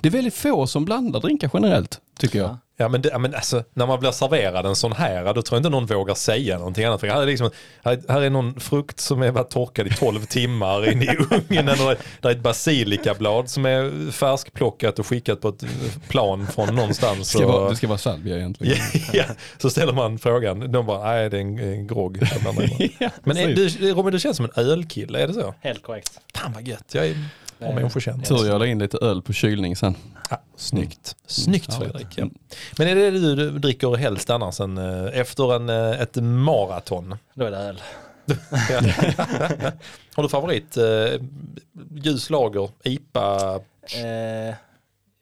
Det 0.00 0.08
är 0.08 0.12
väldigt 0.12 0.34
få 0.34 0.66
som 0.66 0.84
blandar 0.84 1.20
drinkar 1.20 1.50
generellt, 1.54 2.00
tycker 2.18 2.38
jag. 2.38 2.56
Ja. 2.76 2.88
Men, 2.88 3.02
det, 3.02 3.08
ja, 3.08 3.18
men 3.18 3.34
alltså, 3.34 3.64
när 3.74 3.86
man 3.86 4.00
blir 4.00 4.10
serverad 4.10 4.66
en 4.66 4.76
sån 4.76 4.92
här, 4.92 5.24
då 5.34 5.42
tror 5.42 5.56
jag 5.56 5.58
inte 5.58 5.68
någon 5.68 5.86
vågar 5.86 6.14
säga 6.14 6.58
någonting 6.58 6.84
annat. 6.84 7.00
För 7.00 7.06
här, 7.06 7.22
är 7.22 7.26
liksom, 7.26 7.50
här, 7.84 8.02
här 8.08 8.20
är 8.20 8.30
någon 8.30 8.60
frukt 8.60 9.00
som 9.00 9.22
är 9.22 9.30
varit 9.30 9.50
torkad 9.50 9.86
i 9.86 9.90
12 9.90 10.24
timmar 10.24 10.92
in 10.92 11.02
i 11.02 11.08
ugnen. 11.30 11.68
Eller 11.68 11.96
där 12.20 12.28
är 12.30 12.34
ett 12.34 12.42
basilikablad 12.42 13.48
som 13.50 13.66
är 13.66 14.10
färskplockat 14.10 14.98
och 14.98 15.06
skickat 15.06 15.40
på 15.40 15.48
ett 15.48 15.64
plan 16.08 16.46
från 16.46 16.74
någonstans. 16.74 17.18
Det 17.18 17.38
ska, 17.38 17.46
och- 17.46 17.52
vara, 17.52 17.70
det 17.70 17.76
ska 17.76 17.86
vara 17.88 17.98
salvia 17.98 18.36
egentligen. 18.38 18.76
Ja, 18.94 19.00
ja, 19.12 19.24
så 19.58 19.70
ställer 19.70 19.92
man 19.92 20.18
frågan. 20.18 20.72
De 20.72 20.86
bara, 20.86 21.04
nej 21.04 21.30
det 21.30 21.36
är 21.36 21.40
en, 21.40 21.58
en 21.58 21.86
grogg. 21.86 22.18
jag 22.32 22.40
blandar 22.42 22.82
in." 22.82 22.92
Ja, 22.98 23.10
Men 23.24 23.36
är, 23.36 23.48
du, 23.54 23.92
Robin, 23.92 24.12
du 24.12 24.20
känns 24.20 24.36
som 24.36 24.44
en 24.54 24.64
ölkille, 24.64 25.18
är 25.22 25.26
det 25.28 25.34
så? 25.34 25.54
Helt 25.60 25.82
korrekt. 25.82 26.20
Fan 26.34 26.52
vad 26.52 26.68
gött, 26.68 26.84
jag 26.94 27.06
är 27.06 27.16
bra 27.62 27.70
Eh, 27.70 27.74
människokänd. 27.74 28.24
Tur 28.24 28.46
jag 28.46 28.58
la 28.58 28.66
in 28.66 28.78
lite 28.78 28.98
öl 28.98 29.22
på 29.22 29.32
kylning 29.32 29.76
sen. 29.76 29.94
Ja, 30.30 30.40
snyggt. 30.56 31.16
Snyggt 31.26 31.66
Ja, 31.68 31.78
Fredrik. 31.78 32.06
Ja. 32.16 32.22
mm. 32.22 32.34
Men 32.78 32.88
är 32.88 32.94
det 32.94 33.10
det 33.10 33.34
du 33.34 33.58
dricker 33.58 33.96
helst 33.96 34.30
annars 34.30 34.60
än, 34.60 34.78
eh, 34.78 35.20
efter 35.20 35.54
en, 35.54 35.68
eh, 35.68 36.00
ett 36.00 36.16
maraton? 36.16 37.16
Då 37.34 37.44
är 37.44 37.50
det 37.50 37.56
öl. 37.58 37.82
Har 40.14 40.22
du 40.22 40.28
favorit? 40.28 40.76
Eh, 40.76 41.20
ljus 41.94 42.30
lager, 42.30 42.70
IPA? 42.82 43.60
Eh, 43.96 44.54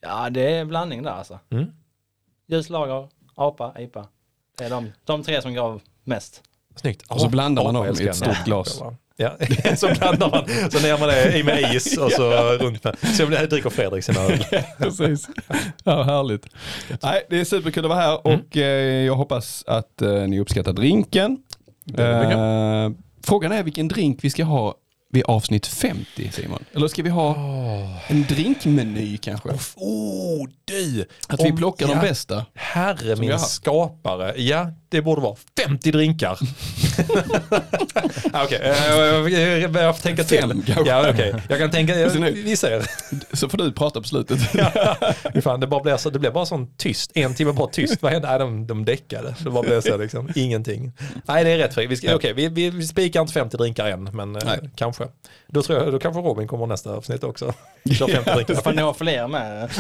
ja, 0.00 0.31
det 0.31 0.40
är 0.40 0.61
en 0.61 0.68
blandning 0.68 1.03
där 1.03 1.11
alltså. 1.11 1.38
Mm. 1.50 1.72
Ljuslager, 2.46 3.09
apa, 3.35 3.74
IPA. 3.79 4.07
Det 4.59 4.64
är 4.64 4.70
de, 4.70 4.92
de 5.05 5.22
tre 5.22 5.42
som 5.42 5.55
gav 5.55 5.81
mest. 6.05 6.42
Snyggt. 6.76 7.02
Och 7.09 7.20
så 7.20 7.26
Ja, 7.26 7.30
blandar 7.30 7.62
man 7.64 7.74
ja, 7.74 7.80
dem 7.80 7.88
jag 7.96 8.06
i 8.06 8.09
ett 8.09 8.16
stort 8.16 8.44
glas. 8.44 8.83
Ja, 9.16 9.37
så 9.76 9.88
blandar 9.98 10.30
man. 10.30 10.70
Så 10.70 10.80
ner 10.80 10.98
man 10.98 11.09
det 11.09 11.38
i 11.38 11.42
med 11.42 11.74
is 11.74 11.98
och 11.98 12.12
så 12.12 12.30
runt 12.61 12.85
med. 12.85 12.96
Så 13.16 13.26
dricker 13.26 13.70
Fredrik 13.70 14.04
sina 14.04 14.20
öl. 14.20 14.44
Precis. 14.78 15.28
Ja, 15.85 16.02
härligt. 16.02 16.46
Nej, 17.02 17.26
det 17.30 17.40
är 17.40 17.44
superkul 17.44 17.85
att 17.85 17.88
vara 17.90 18.00
här 18.00 18.20
Mm. 18.24 18.40
och 18.40 18.56
eh, 18.56 19.04
jag 19.06 19.14
hoppas 19.16 19.64
att 19.66 20.02
eh, 20.02 20.12
ni 20.12 20.40
uppskattar 20.40 20.72
drinken. 20.72 21.38
Eh, 21.98 22.90
frågan 23.24 23.52
är 23.52 23.62
vilken 23.62 23.88
drink 23.88 24.18
vi 24.22 24.30
ska 24.30 24.44
ha 24.44 24.74
vid 25.12 25.24
avsnitt 25.24 25.66
50 25.66 26.30
Simon. 26.33 26.64
Eller 26.74 26.88
ska 26.88 27.02
vi 27.02 27.11
ha 27.11 27.35
en 28.06 28.22
drinkmeny 28.28 29.16
kanske? 29.18 29.48
Oh, 29.76 30.48
du! 30.64 31.06
Att 31.28 31.44
vi 31.44 31.50
Om- 31.50 31.56
plockar 31.56 31.88
ja, 31.88 31.94
de 31.94 32.00
bästa. 32.09 32.46
Herre 32.54 33.14
vi 33.14 33.20
min 33.28 33.38
skapare. 33.38 34.35
Ja, 34.37 34.70
det 34.90 35.03
borde 35.03 35.20
vara 35.20 35.37
50 35.66 35.90
drinkar. 35.92 36.38
Ah, 38.33 38.44
Okej, 38.44 38.61
eh, 38.62 39.59
jag 39.59 39.76
jag 39.76 39.96
får 39.96 40.03
tänka 40.03 40.24
till. 40.24 40.40
Fem, 40.40 40.62
kanske. 40.66 40.88
Ja, 40.90 41.11
okej. 41.11 41.35
Jag 41.48 41.59
kan 41.59 41.70
tänka, 41.70 41.98
jag, 41.98 42.11
vi 42.20 42.57
ser. 42.57 42.83
Så 43.37 43.48
får 43.48 43.59
du 43.59 43.72
prata 43.72 44.00
på 44.00 44.09
slutet. 44.09 44.38
Fan, 45.42 45.61
det, 45.61 45.66
bara 45.66 45.83
blev 45.83 45.96
så, 45.96 46.11
det 46.11 46.18
blev 46.18 46.33
bara 46.33 46.46
sån 46.46 46.66
tyst, 46.76 47.11
en 47.14 47.35
timme 47.35 47.53
bara 47.53 47.68
tyst. 47.68 48.03
Vad 48.03 48.12
hände? 48.12 48.29
Nej, 48.29 48.38
de, 48.38 48.66
de 48.66 48.85
däckade. 48.85 49.35
Det 49.44 49.50
bara 49.50 49.62
blev 49.62 49.81
så 49.81 49.96
liksom, 49.96 50.29
ingenting. 50.35 50.92
Nej, 51.24 51.44
det 51.44 51.50
är 51.50 51.59
rätt 51.59 51.74
Fredrik. 51.74 51.90
Vi, 51.90 51.96
ska, 51.96 52.14
okej, 52.16 52.33
vi, 52.33 52.48
vi, 52.48 52.70
vi 52.70 52.87
spikar 52.87 53.20
inte 53.20 53.33
50 53.33 53.57
drinkar 53.57 53.87
än, 53.87 54.05
men 54.05 54.37
eh, 54.37 54.42
Nej. 54.44 54.70
kanske. 54.76 55.05
Då 55.48 55.62
tror 55.62 55.79
jag, 55.79 55.92
då 55.92 55.98
kanske 55.98 56.20
Robin 56.20 56.48
kommer 56.48 56.66
nästa 56.66 56.90
avsnitt 56.90 57.24
också. 57.24 57.55
Kör 57.92 58.07
50 58.09 58.31
drinkar. 58.35 58.55
Får 58.55 58.72
ni 58.72 58.83
ha 58.83 58.94
fler 58.94 59.29
med? 59.29 59.70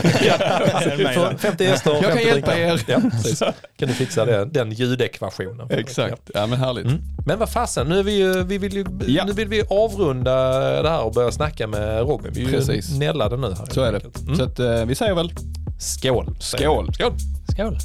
Vi 0.98 1.04
får 1.04 1.38
50 1.38 1.64
gäster 1.64 1.90
och 1.90 1.96
Jag 1.96 2.02
kan 2.04 2.12
50 2.12 2.26
hjälpa 2.26 2.54
drinkar. 2.54 3.00
er. 3.00 3.36
Ja. 3.40 3.52
Kan 3.76 3.88
du 3.88 3.94
fixa 3.94 4.24
det, 4.24 4.44
den 4.44 4.72
ljudekvationen? 5.00 5.66
Exakt, 5.70 6.30
ja 6.34 6.46
men 6.46 6.58
härligt. 6.58 6.84
Mm. 6.86 6.98
Men 7.26 7.38
vad 7.38 7.48
fasen, 7.48 7.86
nu, 7.88 7.98
är 7.98 8.02
vi 8.02 8.12
ju, 8.18 8.44
vi 8.44 8.58
vill 8.58 8.74
ju, 8.74 8.84
Ja. 9.06 9.24
nu 9.24 9.32
vill 9.32 9.48
vi 9.48 9.62
avrunda 9.70 10.32
det 10.82 10.88
här 10.90 11.02
och 11.02 11.12
börja 11.12 11.32
snacka 11.32 11.66
med 11.66 12.00
Robin. 12.00 12.32
Vi 12.34 12.40
är 12.40 12.46
ju 12.46 12.52
Precis. 12.52 12.98
nällade 12.98 13.36
nu 13.36 13.46
här. 13.46 13.66
Så 13.70 13.82
är 13.82 13.92
det. 13.92 14.20
Mm. 14.22 14.36
Så 14.36 14.44
att, 14.44 14.58
eh, 14.58 14.84
vi 14.84 14.94
säger 14.94 15.14
väl 15.14 15.32
Skål. 15.78 16.36
Skål. 16.40 16.94
Skål. 16.94 17.12
Skål. 17.52 17.76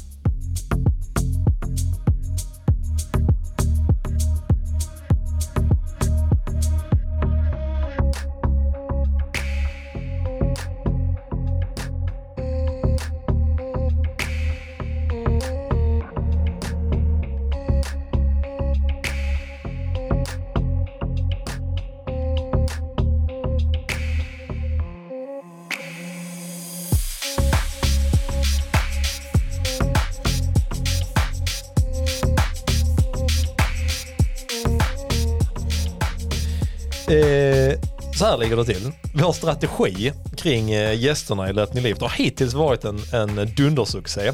Här 38.36 38.42
ligger 38.42 38.56
det 38.56 38.64
till. 38.64 38.92
Vår 39.14 39.32
strategi 39.32 40.12
kring 40.36 40.70
eh, 40.70 41.00
gästerna 41.00 41.50
i 41.50 41.52
Löpning 41.52 41.82
Livet 41.82 42.02
har 42.02 42.08
hittills 42.08 42.54
varit 42.54 42.84
en, 42.84 42.98
en 43.12 43.54
dundersuccé. 43.56 44.32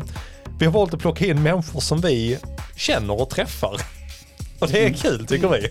Vi 0.59 0.67
har 0.67 0.73
valt 0.73 0.95
att 0.95 1.01
plocka 1.01 1.27
in 1.27 1.43
människor 1.43 1.81
som 1.81 2.01
vi 2.01 2.39
känner 2.77 3.21
och 3.21 3.31
träffar. 3.31 3.81
Och 4.63 4.69
det 4.69 4.87
är 4.87 4.93
kul 4.93 5.27
tycker 5.27 5.49
vi. 5.49 5.69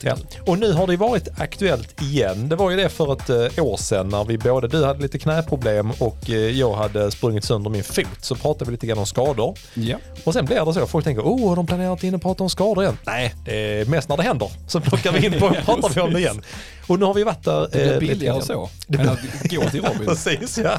Ja. 0.00 0.16
Och 0.46 0.58
nu 0.58 0.72
har 0.72 0.86
det 0.86 0.96
varit 0.96 1.28
aktuellt 1.38 2.02
igen. 2.02 2.48
Det 2.48 2.56
var 2.56 2.70
ju 2.70 2.76
det 2.76 2.88
för 2.88 3.12
ett 3.12 3.30
eh, 3.30 3.64
år 3.64 3.76
sedan 3.76 4.08
när 4.08 4.24
vi 4.24 4.38
både, 4.38 4.68
du 4.68 4.84
hade 4.84 5.02
lite 5.02 5.18
knäproblem 5.18 5.90
och 5.90 6.30
eh, 6.30 6.34
jag 6.34 6.74
hade 6.74 7.10
sprungit 7.10 7.44
sönder 7.44 7.70
min 7.70 7.84
fot. 7.84 8.06
Så 8.20 8.34
pratade 8.34 8.64
vi 8.64 8.70
lite 8.70 8.86
grann 8.86 8.98
om 8.98 9.06
skador. 9.06 9.58
Ja. 9.74 9.96
Och 10.24 10.32
sen 10.32 10.44
blir 10.44 10.64
det 10.64 10.74
så. 10.74 10.86
Folk 10.86 11.04
tänker, 11.04 11.22
oh, 11.22 11.56
de 11.56 11.66
planerat 11.66 12.04
in 12.04 12.14
att 12.14 12.22
prata 12.22 12.42
om 12.42 12.50
skador 12.50 12.84
igen? 12.84 12.98
Nej, 13.06 13.34
det 13.44 13.80
är 13.80 13.84
mest 13.84 14.08
när 14.08 14.16
det 14.16 14.22
händer. 14.22 14.50
Så 14.66 14.80
plockar 14.80 15.12
vi 15.12 15.26
in 15.26 15.32
på 15.40 15.46
och 15.46 15.56
pratar 15.56 15.88
vi 15.94 16.00
om 16.00 16.12
det 16.12 16.18
igen. 16.18 16.42
Och 16.88 16.98
nu 16.98 17.04
har 17.04 17.14
vi 17.14 17.24
varit 17.24 17.44
där. 17.44 17.60
Det 17.60 17.68
blir 17.78 17.92
eh, 17.92 17.98
billigare 17.98 18.42
så 18.42 18.68
än 18.88 19.08
att 19.08 19.18
gå 19.42 19.70
till 19.70 19.80
Robin. 19.82 20.06
Precis, 20.06 20.58
ja. 20.58 20.78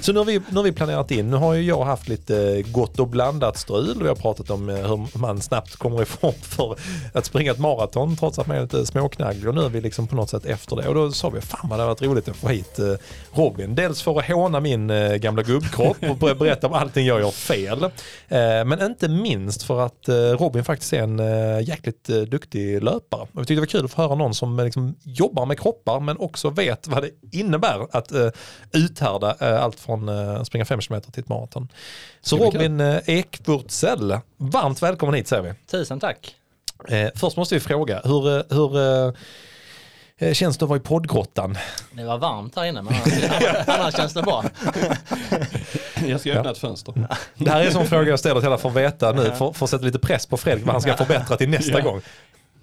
Så 0.00 0.12
nu 0.12 0.18
har, 0.18 0.24
vi, 0.24 0.40
nu 0.48 0.56
har 0.56 0.62
vi 0.62 0.72
planerat 0.72 1.10
in. 1.10 1.30
Nu 1.30 1.36
har 1.36 1.54
ju 1.54 1.62
jag 1.62 1.84
haft 1.84 2.08
lite 2.08 2.62
gott 2.62 2.98
och 3.00 3.08
blandat 3.08 3.56
strul. 3.58 3.98
Vi 4.02 4.08
har 4.08 4.14
pratat 4.14 4.50
om 4.50 4.68
eh, 4.68 4.76
hur 4.76 5.18
man 5.18 5.40
snabbt 5.40 5.76
kommer 5.76 6.02
i 6.02 6.04
form 6.04 6.34
för 6.42 6.76
att 7.12 7.24
springa 7.24 7.52
ett 7.52 7.58
maraton 7.58 8.16
trots 8.16 8.38
att 8.38 8.46
man 8.46 8.56
är 8.56 8.62
lite 8.62 8.86
småknagglig. 8.86 9.48
Och 9.48 9.54
nu 9.54 9.60
är 9.60 9.68
vi 9.68 9.80
liksom 9.80 10.06
på 10.06 10.16
något 10.16 10.30
sätt 10.30 10.44
efter 10.46 10.76
det. 10.76 10.88
Och 10.88 10.94
då 10.94 11.12
sa 11.12 11.28
vi, 11.30 11.40
fan 11.40 11.68
vad 11.70 11.78
det 11.78 11.82
hade 11.82 11.94
varit 11.94 12.02
roligt 12.02 12.28
att 12.28 12.36
få 12.36 12.48
hit 12.48 12.78
eh, 12.78 12.84
Robin. 13.32 13.74
Dels 13.74 14.02
för 14.02 14.18
att 14.18 14.26
håna 14.26 14.60
min 14.60 14.92
gamla 15.20 15.42
gubbkropp 15.42 15.96
och 16.10 16.16
ber- 16.16 16.34
berätta 16.34 16.66
om 16.66 16.72
allting 16.72 17.06
jag 17.06 17.20
gör 17.20 17.30
fel. 17.30 17.90
Men 18.66 18.82
inte 18.82 19.08
minst 19.08 19.62
för 19.62 19.80
att 19.80 20.08
Robin 20.38 20.64
faktiskt 20.64 20.92
är 20.92 21.02
en 21.02 21.18
jäkligt 21.64 22.04
duktig 22.04 22.82
löpare. 22.82 23.20
Och 23.20 23.28
vi 23.32 23.38
tyckte 23.40 23.54
det 23.54 23.60
var 23.60 23.66
kul 23.66 23.84
att 23.84 23.90
få 23.90 24.02
höra 24.02 24.14
någon 24.14 24.34
som 24.34 24.56
liksom 24.58 24.94
jobbar 25.02 25.29
med 25.46 25.60
kroppar 25.60 26.00
men 26.00 26.18
också 26.18 26.50
vet 26.50 26.86
vad 26.88 27.02
det 27.02 27.10
innebär 27.38 27.86
att 27.96 28.12
eh, 28.12 28.28
uthärda 28.72 29.36
eh, 29.40 29.62
allt 29.62 29.80
från 29.80 30.08
eh, 30.08 30.42
springa 30.42 30.64
5 30.64 30.80
km 30.80 31.00
till 31.00 31.20
ett 31.22 31.28
maraton. 31.28 31.68
Så. 32.20 32.36
Robin 32.36 32.80
eh, 32.80 32.98
Ekvurtsell, 33.06 34.18
varmt 34.36 34.82
välkommen 34.82 35.14
hit 35.14 35.28
säger 35.28 35.42
vi. 35.42 35.52
Tusen 35.70 36.00
tack. 36.00 36.34
Eh, 36.88 37.08
först 37.14 37.36
måste 37.36 37.54
vi 37.54 37.60
fråga, 37.60 38.00
hur, 38.04 38.36
eh, 38.36 38.42
hur 38.50 38.76
eh, 40.18 40.32
känns 40.32 40.58
det 40.58 40.64
att 40.64 40.68
vara 40.68 40.76
i 40.78 40.82
poddgrottan? 40.82 41.58
Det 41.92 42.04
var 42.04 42.18
varmt 42.18 42.56
här 42.56 42.64
inne 42.64 42.82
men 42.82 42.94
annars, 42.94 43.66
annars 43.66 43.96
känns 43.96 44.12
det 44.14 44.22
bra. 44.22 44.44
Jag 46.06 46.20
ska 46.20 46.32
öppna 46.32 46.50
ett 46.50 46.58
fönster. 46.58 46.94
Det 47.34 47.50
här 47.50 47.60
är 47.60 47.66
en 47.66 47.72
sån 47.72 47.86
fråga 47.86 48.10
jag 48.10 48.18
ställer 48.18 48.40
till 48.40 48.46
alla 48.46 48.58
för 48.58 48.68
att 48.68 48.74
veta 48.76 49.12
nu, 49.12 49.24
för, 49.24 49.52
för 49.52 49.64
att 49.66 49.70
sätta 49.70 49.84
lite 49.84 49.98
press 49.98 50.26
på 50.26 50.36
Fredrik 50.36 50.64
vad 50.66 50.74
han 50.74 50.82
ska 50.82 50.96
förbättra 50.96 51.36
till 51.36 51.48
nästa 51.48 51.78
Ja. 51.78 51.84
gång. 51.84 52.00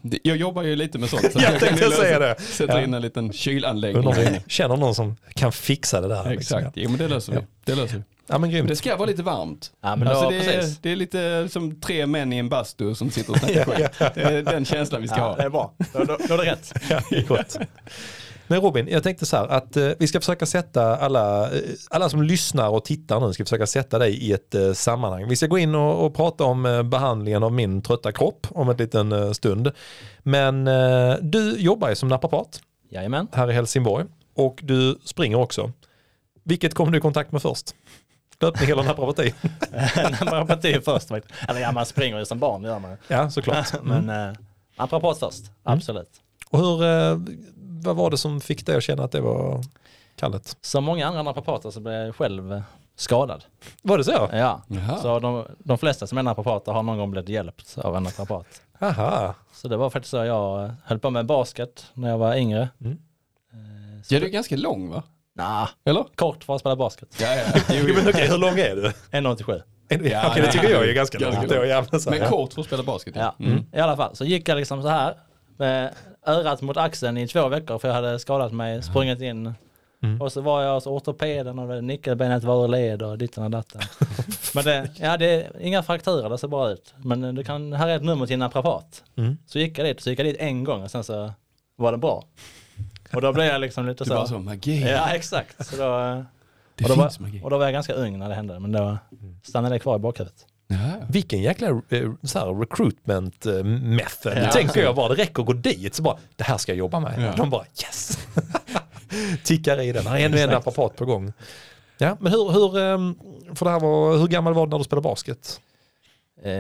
Det- 0.01 0.19
Jag 0.23 0.37
jobbar 0.37 0.63
ju 0.63 0.75
lite 0.75 0.97
med 0.99 1.09
sånt. 1.09 1.31
Så 1.33 1.39
Jag 1.41 1.59
tänkte 1.59 1.83
kan 1.83 1.91
säga 1.91 2.19
det. 2.19 2.35
Sätta 2.41 2.73
Ja. 2.73 2.81
in 2.83 2.93
en 2.93 3.01
liten 3.01 3.33
kylanläggning. 3.33 4.03
Inne. 4.03 4.41
känner 4.47 4.77
någon 4.77 4.95
som 4.95 5.15
kan 5.33 5.51
fixa 5.51 6.01
det 6.01 6.07
där. 6.07 6.29
liksom. 6.29 6.57
Exakt, 6.57 6.77
jo 6.77 6.89
men 6.89 6.97
det 6.99 7.07
löser 7.07 7.31
vi. 7.33 7.37
Ja. 7.39 7.43
Det 7.65 7.75
löser 7.75 7.95
vi. 7.97 8.03
Ja 8.29 8.37
men 8.37 8.41
Men 8.41 8.49
det 8.51 8.57
grymt. 8.65 8.77
ska 8.77 8.95
vara 8.95 9.07
lite 9.09 9.23
varmt. 9.23 9.71
Ja, 9.81 9.95
men 9.95 10.07
då, 10.07 10.13
alltså 10.13 10.29
det, 10.29 10.39
precis. 10.39 10.77
är, 10.77 10.81
det 10.81 10.91
är 10.91 10.95
lite 10.95 11.49
som 11.51 11.79
tre 11.81 12.05
män 12.05 12.33
i 12.33 12.37
en 12.37 12.49
bastu 12.49 12.95
som 12.95 13.11
sitter 13.11 13.31
och 13.33 13.37
snackar 13.39 13.65
skit. 13.77 13.89
Det 14.15 14.21
är 14.21 14.41
den 14.43 14.65
känslan 14.65 15.01
vi 15.01 15.07
ska 15.07 15.17
Ja, 15.17 15.23
det 15.35 15.41
ha. 15.41 15.45
är 15.45 15.49
bra. 15.49 15.73
Då, 15.93 16.03
då, 16.03 16.17
då 16.27 16.33
är 16.33 16.37
det 16.45 16.51
rätt. 16.51 16.73
Ja, 16.89 17.01
det 17.09 17.17
är 17.17 17.23
gott. 17.23 17.57
Men 18.47 18.61
Robin, 18.61 18.87
jag 18.87 19.03
tänkte 19.03 19.25
så 19.25 19.37
här 19.37 19.47
att 19.47 19.77
eh, 19.77 19.89
vi 19.99 20.07
ska 20.07 20.19
försöka 20.19 20.45
sätta 20.45 20.97
alla, 20.97 21.51
eh, 21.51 21.61
alla 21.89 22.09
som 22.09 22.23
lyssnar 22.23 22.69
och 22.69 22.85
tittar 22.85 23.19
nu 23.19 23.33
ska 23.33 23.43
försöka 23.45 23.67
sätta 23.67 23.99
dig 23.99 24.13
i 24.17 24.33
ett 24.33 24.55
eh, 24.55 24.73
sammanhang. 24.73 25.27
Vi 25.27 25.35
ska 25.35 25.47
gå 25.47 25.57
in 25.57 25.75
och, 25.75 26.05
och 26.05 26.15
prata 26.15 26.43
om 26.43 26.65
eh, 26.65 26.83
behandlingen 26.83 27.43
av 27.43 27.53
min 27.53 27.81
trötta 27.81 28.11
kropp 28.11 28.47
om 28.49 28.69
en 28.69 28.77
liten 28.77 29.11
eh, 29.11 29.31
stund. 29.31 29.71
Men 30.19 30.67
eh, 30.67 31.15
du 31.21 31.57
jobbar 31.59 31.89
ju 31.89 31.95
som 31.95 32.09
naprapat 32.09 32.61
Jajamän. 32.89 33.27
här 33.31 33.49
i 33.51 33.53
Helsingborg 33.53 34.05
och 34.35 34.59
du 34.63 34.99
springer 35.05 35.37
också. 35.37 35.71
Vilket 36.43 36.73
kom 36.73 36.91
du 36.91 36.97
i 36.97 37.01
kontakt 37.01 37.31
med 37.31 37.41
först? 37.41 37.75
Löpning 38.39 38.69
eller 38.69 38.83
naprapati? 38.83 39.33
Naprapati 40.11 40.79
först 40.85 41.07
faktiskt. 41.07 41.35
Eller 41.49 41.59
ja, 41.61 41.71
man 41.71 41.85
springer 41.85 42.19
ju 42.19 42.25
som 42.25 42.39
barn, 42.39 42.63
gör 42.63 42.79
man. 42.79 42.97
Ja, 43.07 43.29
såklart. 43.29 43.73
Mm. 43.81 44.05
Men 44.05 44.29
eh, 44.29 44.35
naprapat 44.77 45.19
först, 45.19 45.43
absolut. 45.63 46.09
Och 46.49 46.59
hur, 46.59 46.83
vad 47.87 47.95
var 47.95 48.09
det 48.09 48.17
som 48.17 48.41
fick 48.41 48.65
dig 48.65 48.77
att 48.77 48.83
känna 48.83 49.03
att 49.03 49.11
det 49.11 49.21
var 49.21 49.61
kallet? 50.15 50.57
Som 50.61 50.83
många 50.83 51.07
andra 51.07 51.23
naprapater 51.23 51.71
så 51.71 51.79
blev 51.79 51.93
jag 51.95 52.15
själv 52.15 52.61
skadad. 52.95 53.43
Var 53.81 53.97
det 53.97 54.03
så? 54.03 54.29
Ja. 54.31 54.61
Jaha. 54.67 54.97
Så 55.01 55.19
de, 55.19 55.45
de 55.59 55.77
flesta 55.77 56.07
som 56.07 56.17
är 56.17 56.23
naprapater 56.23 56.71
har 56.71 56.83
någon 56.83 56.97
gång 56.97 57.11
blivit 57.11 57.29
hjälpt 57.29 57.77
av 57.77 57.95
en 57.95 58.03
naprapat. 58.03 58.61
Aha. 58.81 59.33
Så 59.53 59.67
det 59.67 59.77
var 59.77 59.89
faktiskt 59.89 60.11
så 60.11 60.17
jag 60.17 60.71
höll 60.83 60.99
på 60.99 61.09
med 61.09 61.25
basket 61.25 61.85
när 61.93 62.09
jag 62.09 62.17
var 62.17 62.35
yngre. 62.35 62.69
Mm. 62.81 62.91
Eh, 63.53 64.03
så 64.03 64.15
Ja, 64.15 64.19
du 64.19 64.25
är 64.25 64.29
ganska 64.29 64.55
lång 64.55 64.89
va? 64.89 65.03
Nah, 65.35 65.67
Eller? 65.85 66.05
kort 66.15 66.43
för 66.43 66.55
att 66.55 66.59
spela 66.61 66.75
basket. 66.75 67.09
Ja, 67.21 67.35
ja. 67.35 67.43
Jo, 67.69 67.83
Jo, 67.87 67.95
men 67.97 68.09
okej, 68.09 68.27
hur 68.29 68.37
lång 68.37 68.59
är 68.59 68.75
du? 68.75 68.87
1,87. 69.11 69.61
Ja, 69.89 70.27
okej, 70.31 70.41
det 70.41 70.51
tycker 70.51 70.69
jag 70.69 70.89
är 70.89 70.93
ganska 70.93 71.19
långt. 71.19 71.51
Ja, 71.51 71.85
men 72.09 72.29
kort 72.29 72.53
för 72.53 72.61
att 72.61 72.67
spela 72.67 72.83
basket. 72.83 73.15
Ja, 73.15 73.35
Mm. 73.39 73.65
i 73.73 73.79
alla 73.79 73.95
fall. 73.95 74.15
Så 74.15 74.25
gick 74.25 74.49
jag 74.49 74.55
liksom 74.57 74.81
så 74.81 74.87
här 74.87 75.17
med 75.57 75.93
örat 76.27 76.61
mot 76.61 76.77
axeln 76.77 77.17
i 77.17 77.27
två 77.27 77.47
veckor 77.47 77.79
för 77.79 77.87
jag 77.87 77.95
hade 77.95 78.19
skadat 78.19 78.53
mig, 78.53 78.83
sprungit 78.83 79.21
in. 79.21 79.53
Mm. 80.03 80.21
Och 80.21 80.31
så 80.31 80.41
var 80.41 80.61
jag 80.61 80.73
hos 80.73 80.87
ortopeden 80.87 81.59
och 81.59 81.83
nyckelbenet 81.83 82.43
var 82.43 82.63
ur 82.63 82.67
led 82.67 83.01
och 83.01 83.17
ditten 83.17 83.43
och 83.43 83.51
datten. 83.51 83.81
Men 84.55 84.63
det, 84.63 84.89
ja, 84.99 85.17
det 85.17 85.25
är 85.25 85.61
inga 85.61 85.83
frakturer, 85.83 86.29
det 86.29 86.37
ser 86.37 86.47
bra 86.47 86.69
ut. 86.71 86.93
Men 86.97 87.35
du 87.35 87.43
kan, 87.43 87.73
här 87.73 87.87
är 87.87 87.95
ett 87.95 88.03
nummer 88.03 88.25
till 88.27 88.39
naprapat. 88.39 89.03
Mm. 89.15 89.37
Så 89.45 89.59
gick 89.59 89.77
jag 89.77 89.85
dit, 89.87 90.01
så 90.01 90.09
gick 90.09 90.19
jag 90.19 90.25
dit 90.25 90.37
en 90.39 90.63
gång 90.63 90.83
och 90.83 90.91
sen 90.91 91.03
så 91.03 91.31
var 91.75 91.91
det 91.91 91.97
bra. 91.97 92.23
Och 93.13 93.21
då 93.21 93.33
blev 93.33 93.45
jag 93.45 93.61
liksom 93.61 93.87
lite 93.87 94.05
så. 94.05 94.15
var 94.15 94.25
så 94.25 94.39
magi. 94.39 94.81
Ja, 94.81 95.09
exakt. 95.09 95.65
Så 95.67 95.75
då, 95.75 95.83
Det 96.75 96.83
och, 96.83 96.89
då 96.89 96.95
finns 96.95 97.19
var, 97.19 97.27
magi. 97.27 97.41
och 97.43 97.49
då 97.49 97.57
var 97.57 97.65
jag 97.65 97.73
ganska 97.73 97.93
ung 97.93 98.19
när 98.19 98.29
det 98.29 98.35
hände, 98.35 98.59
men 98.59 98.71
då 98.71 98.97
stannade 99.43 99.75
det 99.75 99.79
kvar 99.79 99.95
i 99.95 99.99
bakhuvudet. 99.99 100.45
Ja. 100.67 100.77
Vilken 101.09 101.41
jäkla 101.41 101.67
eh, 101.67 102.11
så 102.23 102.39
här, 102.39 102.59
recruitment 102.59 103.45
eh, 103.45 103.63
method. 103.63 104.33
Ja, 104.35 104.41
Nu 104.41 104.47
tänker 104.47 104.83
jag 104.83 104.95
bara, 104.95 105.09
det 105.09 105.21
räcker 105.21 105.41
att 105.41 105.45
gå 105.47 105.53
dit 105.53 105.95
så 105.95 106.01
bara, 106.03 106.17
det 106.35 106.43
här 106.43 106.57
ska 106.57 106.71
jag 106.71 106.77
jobba 106.79 106.99
med. 106.99 107.21
Ja. 107.21 107.33
De 107.37 107.49
bara, 107.49 107.65
yes! 107.83 108.27
Tickar 109.43 109.81
i 109.81 109.91
den, 109.91 110.07
här 110.07 110.19
är 110.19 110.25
ännu 110.25 110.39
en 110.39 110.49
naprapat 110.49 110.95
på 110.95 111.05
gång. 111.05 111.33
Ja, 111.97 112.17
men 112.19 112.31
hur, 112.31 112.51
hur, 112.51 112.77
ehm, 112.77 113.15
för 113.55 113.65
det 113.65 113.71
här 113.71 113.79
var, 113.79 114.17
hur 114.17 114.27
gammal 114.27 114.53
var 114.53 114.65
du 114.65 114.69
när 114.69 114.77
du 114.77 114.83
spelade 114.83 115.03
basket? 115.03 115.61
Eh, 116.43 116.51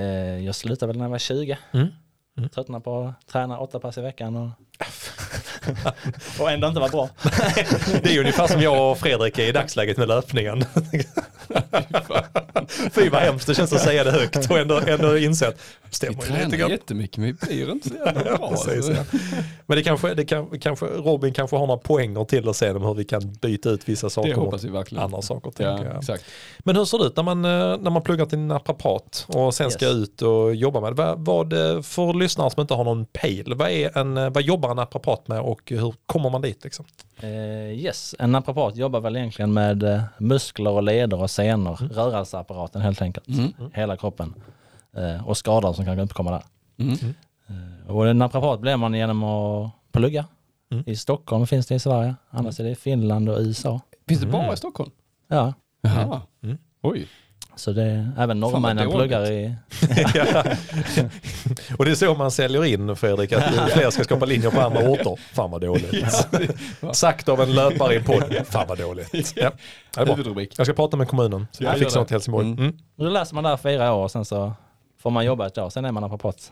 jag 0.45 0.55
slutade 0.55 0.87
väl 0.87 0.97
när 0.97 1.05
jag 1.05 1.09
var 1.09 1.17
20. 1.17 1.57
Mm. 1.71 1.87
Mm. 2.37 2.49
Tröttnade 2.49 2.83
på 2.83 3.03
att 3.03 3.27
träna 3.27 3.59
åtta 3.59 3.79
pass 3.79 3.97
i 3.97 4.01
veckan 4.01 4.35
och, 4.35 4.49
och 6.39 6.51
ändå 6.51 6.67
inte 6.67 6.79
var 6.79 6.89
bra. 6.89 7.09
Det 8.03 8.09
är 8.09 8.13
ju 8.13 8.19
ungefär 8.19 8.47
som 8.47 8.61
jag 8.61 8.91
och 8.91 8.97
Fredrik 8.97 9.39
är 9.39 9.43
i 9.47 9.51
dagsläget 9.51 9.97
med 9.97 10.07
löpningen. 10.07 10.65
Fy 12.91 13.09
vad 13.09 13.21
hemskt 13.21 13.47
det 13.47 13.55
känns 13.55 13.73
att 13.73 13.81
säga 13.81 14.03
det 14.03 14.11
högt 14.11 14.51
och 14.51 14.57
ändå, 14.57 14.79
ändå 14.87 15.17
inse 15.17 15.47
att 15.47 15.55
Vi 15.89 15.95
stämmer 15.95 16.23
ju 16.39 16.45
lite 16.45 16.57
grann. 16.57 16.69
jättemycket 16.71 17.17
men 17.17 17.25
vi 17.25 17.33
blir 17.33 17.71
inte 17.71 17.89
så 17.89 17.95
jävla 17.95 18.23
bra. 18.37 18.49
Precis, 18.49 18.87
ja. 18.89 19.19
Men 19.65 19.77
det 19.77 19.83
kanske, 19.83 20.13
det 20.13 20.25
kan, 20.25 20.59
kanske, 20.59 20.85
Robin 20.85 21.33
kanske 21.33 21.55
har 21.55 21.67
några 21.67 21.79
poänger 21.81 22.23
till 22.25 22.49
oss 22.49 22.57
sen 22.57 22.75
om 22.75 22.83
hur 22.83 22.93
vi 22.93 23.03
kan 23.05 23.31
byta 23.41 23.69
ut 23.69 23.89
vissa 23.89 24.09
saker 24.09 24.29
Det 24.29 24.35
mot 24.35 24.45
hoppas 24.45 24.63
vi 24.63 24.69
verkligen. 24.69 25.03
andra 25.03 25.21
saker. 25.21 25.51
Ja, 25.57 25.79
exakt. 25.99 26.23
Men 26.59 26.75
hur 26.75 26.85
ser 26.85 26.97
det 26.97 27.03
ut 27.05 27.15
när 27.15 27.23
man, 27.23 27.45
eh, 27.45 27.51
när 27.77 27.89
man 27.89 28.01
pluggar 28.01 28.25
till 28.25 28.39
naprapat 28.39 29.25
och 29.27 29.53
sen 29.53 29.71
ska 29.71 29.85
Yes. 29.85 29.95
ut 29.95 30.21
och 30.21 30.55
jobba 30.55 30.79
med 30.81 30.91
det? 30.95 30.95
Vad, 30.95 31.25
vad, 31.25 31.49
för 31.85 32.13
lyssnare 32.19 32.49
som 32.51 32.61
inte 32.61 32.73
har 32.73 32.83
någon 32.83 33.05
pejl, 33.05 33.53
vad, 33.55 33.69
är 33.69 33.97
en, 33.97 34.17
eh, 34.17 34.29
vad 34.29 34.43
jobbar 34.43 34.69
en 34.69 34.75
naprapat 34.75 35.27
med 35.27 35.39
och 35.39 35.56
hur 35.65 35.93
kommer 36.05 36.29
man 36.29 36.41
dit? 36.41 36.63
Liksom? 36.63 36.85
Eh, 37.19 37.29
yes, 37.71 38.15
en 38.19 38.31
naprapat 38.31 38.75
jobbar 38.75 38.99
väl 38.99 39.15
egentligen 39.15 39.53
med 39.53 39.83
eh, 39.83 40.01
muskler 40.17 40.71
och 40.71 40.83
leder 40.83 41.21
och 41.21 41.31
senor, 41.31 41.75
rörelseapparaten 41.91 42.81
helt 42.81 43.01
enkelt. 43.01 43.27
Mm. 43.27 43.51
Hela 43.73 43.97
kroppen. 43.97 44.33
Eh, 44.97 45.27
och 45.27 45.37
skador 45.37 45.73
som 45.73 45.85
kan 45.85 45.99
uppkomma 45.99 46.31
där. 46.31 46.43
Mm. 46.77 46.93
Eh, 47.47 47.91
och 47.95 48.07
en 48.07 48.17
naprapat 48.17 48.59
blir 48.59 48.77
man 48.77 48.93
genom 48.93 49.23
att 49.23 49.71
plugga. 49.91 50.25
Mm. 50.71 50.83
I 50.87 50.95
Stockholm 50.95 51.47
finns 51.47 51.67
det 51.67 51.75
i 51.75 51.79
Sverige, 51.79 52.15
annars 52.29 52.59
är 52.59 52.63
det 52.63 52.69
i 52.69 52.75
Finland 52.75 53.29
och 53.29 53.39
USA. 53.39 53.81
Finns 54.07 54.21
det 54.21 54.27
bara 54.27 54.53
i 54.53 54.57
Stockholm? 54.57 54.91
Ja, 55.27 55.53
Jaha. 55.81 56.21
Mm. 56.43 56.57
Oj. 56.81 57.07
Så 57.57 57.71
det 57.71 57.83
är, 57.83 58.11
även 58.17 58.39
norrmännen 58.39 58.91
pluggar 58.91 59.31
i... 59.31 59.55
Ja. 60.13 60.43
och 61.77 61.85
det 61.85 61.91
är 61.91 61.95
så 61.95 62.15
man 62.15 62.31
säljer 62.31 62.65
in 62.65 62.95
Fredrik, 62.95 63.33
att 63.33 63.71
fler 63.71 63.89
ska 63.89 64.03
skapa 64.03 64.25
linjer 64.25 64.51
på 64.51 64.61
andra 64.61 64.89
orter. 64.89 65.19
Fan 65.33 65.51
vad 65.51 65.61
dåligt. 65.61 66.25
Sagt 66.93 67.29
av 67.29 67.41
en 67.41 67.55
löpare 67.55 67.93
i 67.93 67.97
en 67.97 68.03
podd. 68.03 68.35
Fan 68.49 68.65
vad 68.67 68.77
dåligt. 68.77 69.33
Ja. 69.35 69.51
Det 69.93 70.01
är 70.01 70.05
bra. 70.05 70.15
Huvudrubrik. 70.15 70.53
Jag 70.57 70.67
ska 70.67 70.73
prata 70.73 70.97
med 70.97 71.07
kommunen 71.07 71.47
så 71.51 71.63
Ja, 71.63 71.69
jag 71.69 71.79
fixar 71.79 71.99
något 71.99 72.11
i 72.11 72.13
Helsingborg. 72.13 72.47
Mm. 72.47 72.59
Mm. 72.59 72.77
Då 72.97 73.09
läser 73.09 73.35
man 73.35 73.43
där 73.43 73.57
fyra 73.57 73.93
år 73.93 74.03
och 74.03 74.11
sen 74.11 74.25
så 74.25 74.53
får 74.99 75.09
man 75.11 75.25
jobba 75.25 75.47
ett 75.47 75.57
år, 75.57 75.69
sen 75.69 75.85
är 75.85 75.91
man 75.91 76.01
naprapat. 76.01 76.51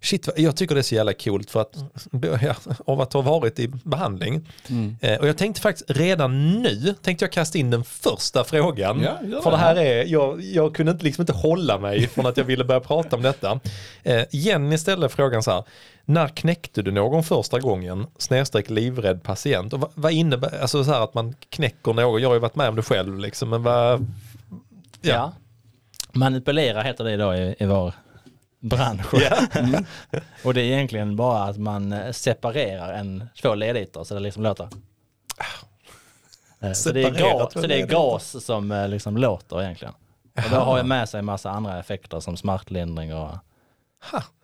Shit, 0.00 0.28
jag 0.36 0.56
tycker 0.56 0.74
det 0.74 0.80
är 0.80 0.82
så 0.82 0.94
jävla 0.94 1.12
coolt 1.12 1.50
för 1.50 1.60
att, 1.60 1.76
ja, 2.42 2.54
av 2.86 3.00
att 3.00 3.12
ha 3.12 3.20
varit 3.20 3.58
i 3.58 3.68
behandling. 3.68 4.48
Mm. 4.68 4.96
Eh, 5.00 5.18
och 5.18 5.28
jag 5.28 5.36
tänkte 5.36 5.60
faktiskt 5.60 5.90
redan 5.90 6.62
nu, 6.62 6.94
tänkte 7.02 7.24
jag 7.24 7.32
kasta 7.32 7.58
in 7.58 7.70
den 7.70 7.84
första 7.84 8.44
frågan. 8.44 9.00
Ja, 9.02 9.42
för 9.42 9.50
det. 9.50 9.56
här 9.56 9.76
är, 9.76 10.04
jag, 10.04 10.40
jag 10.40 10.74
kunde 10.74 10.92
inte, 10.92 11.04
liksom 11.04 11.22
inte 11.22 11.32
hålla 11.32 11.78
mig 11.78 12.08
från 12.08 12.26
att 12.26 12.36
jag 12.36 12.44
ville 12.44 12.64
börja 12.64 12.80
prata 12.80 13.16
om 13.16 13.22
detta. 13.22 13.60
Eh, 14.02 14.22
Jenny 14.30 14.78
ställde 14.78 15.08
frågan 15.08 15.42
så 15.42 15.50
här, 15.50 15.64
när 16.04 16.28
knäckte 16.28 16.82
du 16.82 16.90
någon 16.90 17.24
första 17.24 17.60
gången, 17.60 18.06
snedstreck 18.18 18.70
livrädd 18.70 19.22
patient? 19.22 19.72
Och 19.72 19.80
vad, 19.80 19.90
vad 19.94 20.12
innebär, 20.12 20.60
alltså 20.60 20.84
så 20.84 20.92
här 20.92 21.00
att 21.00 21.14
man 21.14 21.34
knäcker 21.48 21.92
någon, 21.92 22.22
jag 22.22 22.28
har 22.28 22.34
ju 22.34 22.40
varit 22.40 22.56
med 22.56 22.68
om 22.68 22.76
det 22.76 22.82
själv 22.82 23.18
liksom, 23.18 23.48
men 23.48 23.62
vad, 23.62 24.06
Ja. 25.00 25.32
Manipulera 26.12 26.82
heter 26.82 27.04
det 27.04 27.16
då 27.16 27.34
i, 27.34 27.54
i 27.58 27.66
vår 27.66 27.94
bransch. 28.60 29.06
ja. 29.12 29.36
Och 30.44 30.54
det 30.54 30.60
är 30.60 30.64
egentligen 30.64 31.16
bara 31.16 31.42
att 31.44 31.56
man 31.58 31.92
eh, 31.92 32.12
separerar 32.12 32.92
en 32.92 33.28
två 33.42 33.54
ledytor 33.54 34.04
så 34.04 34.14
det 34.14 34.20
liksom 34.20 34.42
låter. 34.42 34.68
Eh, 36.60 36.72
Så 36.72 36.92
det, 36.92 37.02
är 37.02 37.10
gas, 37.10 37.52
så 37.52 37.60
det 37.66 37.80
är 37.80 37.86
gas 37.86 38.44
som 38.44 38.72
eh, 38.72 38.88
liksom 38.88 39.16
låter 39.16 39.62
egentligen. 39.62 39.94
Och 40.44 40.50
det 40.50 40.56
har 40.56 40.76
ju 40.78 40.82
med 40.82 41.08
sig 41.08 41.18
en 41.18 41.24
massa 41.24 41.50
andra 41.50 41.78
effekter 41.80 42.20
som 42.20 42.36
smärtlindring 42.36 43.14
och 43.14 43.30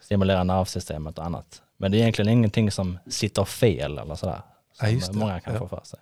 stimulera 0.01 0.45
nervsystemet 0.45 1.19
och 1.19 1.25
annat. 1.25 1.63
Men 1.77 1.91
det 1.93 1.97
är 1.97 2.01
egentligen 2.01 2.29
ingenting 2.33 2.71
som 2.71 2.99
sitter 3.11 3.45
fel 3.45 3.99
eller 3.99 4.15
sådär. 4.15 4.41
Ja, 4.81 5.01
Som 5.01 5.15
det. 5.15 5.21
många 5.21 5.41
kan 5.41 5.53
Ja. 5.55 5.59
få 5.59 5.69
för 5.69 5.81
sig. 5.85 5.99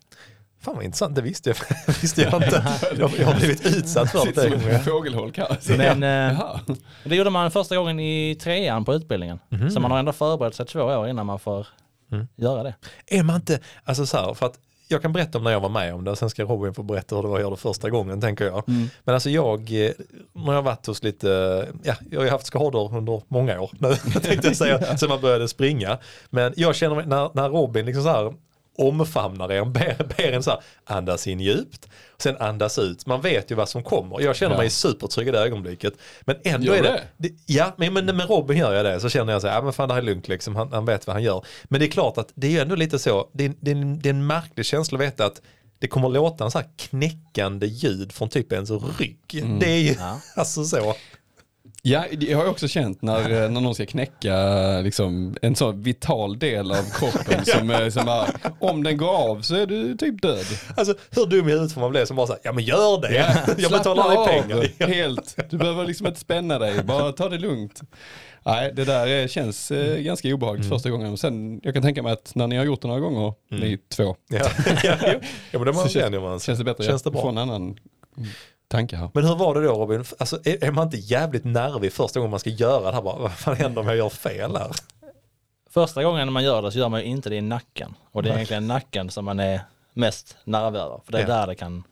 Fan 0.61 0.74
vad 0.76 0.84
intressant, 0.84 1.14
det 1.16 1.22
visste 1.22 1.50
jag, 1.50 1.56
visste 2.02 2.22
jag 2.22 2.34
inte. 2.34 2.64
Jag, 2.98 3.11
jag 3.18 3.26
har 3.26 3.34
blivit 3.34 3.66
utsatt 3.66 4.11
för 4.12 4.18
Sitter 4.18 4.50
som 4.50 4.58
det. 4.61 4.70
ett 4.70 4.84
fågelholk 4.84 5.38
här. 5.38 5.76
Men 5.76 6.02
eh, 6.02 6.38
Jaha. 6.38 6.61
det 7.04 7.16
gjorde 7.16 7.30
man 7.30 7.50
första 7.50 7.76
gången 7.76 8.00
i 8.00 8.34
trean 8.42 8.84
på 8.84 8.94
utbildningen. 8.94 9.38
Så 9.74 9.80
man 9.80 9.90
har 9.90 9.98
ändå 9.98 10.12
förberett 10.12 10.54
sig 10.54 10.66
två 10.66 10.80
år 10.80 11.08
innan 11.08 11.26
man 11.26 11.38
får 11.38 11.66
Mm. 12.12 12.26
göra 12.36 12.62
det. 12.62 12.74
Är 13.06 13.22
man 13.22 13.36
inte, 13.36 13.61
alltså 13.84 14.06
så 14.06 14.16
här, 14.16 14.34
för 14.34 14.46
att 14.46 14.54
jag 14.88 15.02
kan 15.02 15.12
berätta 15.12 15.38
om 15.38 15.44
när 15.44 15.50
jag 15.50 15.61
var 15.61 15.68
med 15.68 15.94
om 15.94 16.04
det, 16.04 16.16
sen 16.16 16.30
ska 16.30 16.42
Robin 16.44 16.74
få 16.74 16.82
berätta 16.82 17.16
hur 17.16 17.22
det 17.22 17.28
var 17.28 17.40
göra 17.40 17.50
det 17.50 17.56
första 17.56 17.90
gången 17.90 18.20
tänker 18.20 18.44
jag. 18.44 18.62
Men 19.04 19.14
alltså 19.14 19.30
jag, 19.30 19.61
eh, 19.61 19.90
när 20.32 20.46
jag 20.46 20.52
har 20.52 20.62
varit 20.62 20.86
hos 20.86 21.02
lite, 21.02 21.28
ja, 21.82 21.94
jag 22.11 22.20
har 22.20 22.28
haft 22.28 22.46
skador 22.46 22.96
under 22.96 23.22
många 23.28 23.61
år, 23.61 23.70
nu, 23.78 23.94
tänkte 24.20 24.46
jag 24.48 24.56
säga, 24.56 24.96
sen 24.98 25.08
man 25.08 25.20
började 25.20 25.48
springa. 25.48 25.98
Men 26.30 26.52
jag 26.56 26.76
känner 26.76 26.96
mig, 26.96 27.06
när, 27.06 27.30
när 27.34 27.48
Robin 27.48 27.86
liksom 27.86 28.02
så 28.02 28.08
här 28.08 28.34
omfamnar 28.81 29.49
en, 29.49 29.72
ber, 29.72 29.97
ber 30.16 30.33
en 30.33 30.43
så 30.43 30.51
här, 30.51 30.61
andas 30.85 31.26
in 31.26 31.41
djupt, 31.41 31.89
sen 32.18 32.37
andas 32.37 32.78
ut. 32.78 33.07
Man 33.07 33.20
vet 33.20 33.51
ju 33.51 33.55
vad 33.55 33.68
som 33.68 33.83
kommer. 33.83 34.20
Jag 34.20 34.37
känner 34.37 34.55
Ja. 34.55 34.59
mig 34.61 34.70
supertrygg 34.70 35.28
i 35.28 35.31
det 35.31 35.39
ögonblicket. 35.39 35.95
Men 36.20 36.37
ändå 36.45 36.66
Gör 36.66 36.74
är 36.78 36.83
det, 36.83 37.03
det? 37.16 37.31
ja, 37.47 37.74
men, 37.76 37.93
men 37.93 38.16
med 38.16 38.28
Robin 38.31 38.59
gör 38.59 38.74
jag 38.74 38.85
det 38.85 39.01
så 39.01 39.09
känner 39.09 39.33
jag 39.33 39.43
så 39.43 39.49
här, 39.49 39.55
ja 39.55 39.62
men 39.62 39.72
fan 39.72 39.89
det 39.89 39.95
här 39.95 40.01
är 40.03 40.07
lugnt 40.07 40.28
liksom, 40.28 40.57
han, 40.57 40.72
han 40.72 40.85
vet 40.85 41.07
vad 41.07 41.16
han 41.16 41.22
gör. 41.22 41.45
Men 41.64 41.81
det 41.81 41.87
är 41.87 41.91
klart 41.91 42.18
att 42.18 42.33
det 42.35 42.47
är 42.47 42.51
ju 42.51 42.59
ändå 42.59 42.74
lite 42.74 42.99
så, 42.99 43.28
det 43.33 43.45
är, 43.45 43.53
det 43.61 43.70
är, 43.70 43.74
en, 43.76 43.99
det 44.01 44.09
är 44.09 44.14
en 44.14 44.26
märklig 44.26 44.66
känsla 44.66 44.99
att 44.99 45.05
veta 45.05 45.24
att 45.26 45.41
det 45.78 45.89
kommer 45.89 46.09
låta 46.09 46.45
en 46.45 46.51
så 46.51 46.59
här 46.59 46.66
knäckande 46.76 47.66
ljud 47.66 48.12
från 48.12 48.28
typ 48.28 48.53
ens 48.53 48.70
rygg. 48.70 49.18
Det 49.61 49.70
är 49.70 49.78
ju 49.78 49.95
Ja. 49.99 50.20
alltså 50.37 50.64
så. 50.64 50.95
Ja, 51.83 52.05
det 52.18 52.33
har 52.33 52.43
jag 52.43 52.51
också 52.51 52.68
känt 52.68 53.03
när, 53.03 53.20
eh, 53.45 53.51
när 53.51 53.61
någon 53.61 53.74
ska 53.74 53.87
knäcka 53.87 54.37
liksom, 54.81 55.37
en 55.43 55.57
sån 55.57 55.83
vital 55.83 56.39
del 56.39 56.70
av 56.70 56.91
kroppen 56.99 57.45
som, 57.59 57.70
eh, 57.70 57.89
som 57.89 58.05
bara, 58.07 58.26
om 58.59 58.83
den 58.83 58.97
går 58.97 59.09
av 59.31 59.43
så 59.43 59.55
är 59.55 59.66
du 59.66 59.97
typ 59.97 60.22
död. 60.22 60.45
Alltså 60.76 60.95
hur 61.11 61.26
dum 61.26 61.49
i 61.49 61.53
huvudet 61.53 61.72
får 61.72 61.81
man 61.81 61.91
bli 61.91 62.07
som 62.07 62.16
bara 62.16 62.26
så 62.26 62.33
här, 62.33 62.41
ja 62.45 62.53
men 62.53 62.64
gör 62.64 63.01
det, 63.01 63.14
jag 63.49 63.59
Slappna 63.59 63.78
betalar 63.78 64.09
dig 64.26 64.43
pengar. 64.43 64.66
Ja. 64.78 64.87
Helt. 64.95 65.37
Du 65.51 65.59
behöver 65.59 65.87
liksom 65.87 66.07
inte 66.07 66.20
spänna 66.20 66.59
dig, 66.59 66.83
bara 66.85 67.12
ta 67.12 67.28
det 67.28 67.39
lugnt. 67.39 67.81
Nej, 68.45 68.72
det 68.76 68.85
där 68.85 69.20
eh, 69.22 69.26
känns 69.26 69.70
eh, 69.70 69.99
ganska 70.01 70.35
obehagligt 70.35 70.64
Mm. 70.66 70.78
första 70.78 70.91
gången. 70.91 71.16
Sen, 71.18 71.61
jag 71.62 71.74
kan 71.74 71.83
tänka 71.83 72.03
mig 72.03 72.12
att 72.12 72.33
när 72.35 72.47
ni 72.47 72.57
har 72.57 72.64
gjort 72.64 72.83
det 72.83 72.89
några 72.89 73.01
gånger, 73.01 73.35
ni 73.51 73.78
två, 73.97 74.16
Ja, 74.28 74.39
ja, 74.83 74.97
ja 75.03 75.18
men 75.53 75.64
det 75.64 75.72
man 75.72 75.74
så 75.74 75.89
känns, 75.89 76.14
man. 76.14 76.41
känns 76.41 76.59
det 76.59 76.64
bättre. 76.64 76.85
Känns 76.85 77.03
det 77.03 77.07
Jag 77.07 77.12
bra? 77.12 77.22
får 77.22 77.28
en 77.28 77.39
annan 77.39 77.76
tanke 78.16 78.31
här. 78.73 79.11
Men 79.14 79.25
hur 79.25 79.35
var 79.37 79.55
det 79.55 79.62
då 79.66 79.73
Robin? 79.75 80.05
Alltså, 80.18 80.39
är, 80.45 80.64
är 80.64 80.71
man 80.71 80.85
inte 80.85 80.97
jävligt 80.97 81.45
nervig 81.45 81.93
första 81.93 82.21
gången 82.21 82.31
man 82.31 82.41
ska 82.41 82.51
göra 82.51 82.87
det 82.91 82.93
här? 82.95 83.03
Bara, 83.03 83.18
vad 83.18 83.33
fan 83.33 83.57
händer 83.57 83.81
om 83.81 83.87
jag 83.87 83.97
gör 83.97 84.09
fel 84.09 84.57
här? 84.57 84.71
Första 85.71 86.03
gången 86.05 86.33
man 86.33 86.45
gör 86.45 86.62
det 86.62 86.73
så 86.73 86.79
gör 86.79 86.89
man 86.89 87.01
ju 87.01 87.07
inte 87.07 87.29
det 87.31 87.37
i 87.37 87.41
nacken. 87.41 87.95
Och 88.12 88.23
det 88.23 88.31
är 88.31 88.35
egentligen 88.35 88.66
nacken 88.66 89.11
som 89.11 89.25
man 89.25 89.41
är 89.41 89.61
mest 89.95 90.37
nervös 90.45 90.81
över. 90.81 91.01
För 91.05 91.12
det 91.12 91.18
är 91.18 91.23
Ja. 91.23 91.29
där 91.29 91.47
det 91.47 91.55
kan 91.55 91.83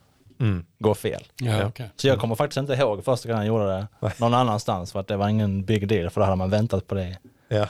Mm. 0.41 0.65
gå 0.79 0.95
fel. 0.95 1.23
Ja, 1.41 1.67
okej. 1.67 1.91
Så 1.97 2.09
jag 2.09 2.19
kommer 2.21 2.35
faktiskt 2.35 2.57
inte 2.57 2.73
ihåg 2.73 3.05
första 3.05 3.29
gången 3.29 3.47
jag 3.47 3.49
gjorde 3.49 3.67
det 4.01 4.13
någon 4.19 4.35
annanstans 4.35 4.93
för 4.93 5.01
att 5.01 5.07
det 5.09 5.17
var 5.17 5.29
ingen 5.29 5.65
big 5.65 5.89
deal 5.89 6.11
för 6.11 6.21
då 6.21 6.25
hade 6.25 6.37
man 6.37 6.51
väntat 6.51 6.87
på 6.87 6.95
det 6.95 7.19
Ja. 7.49 7.67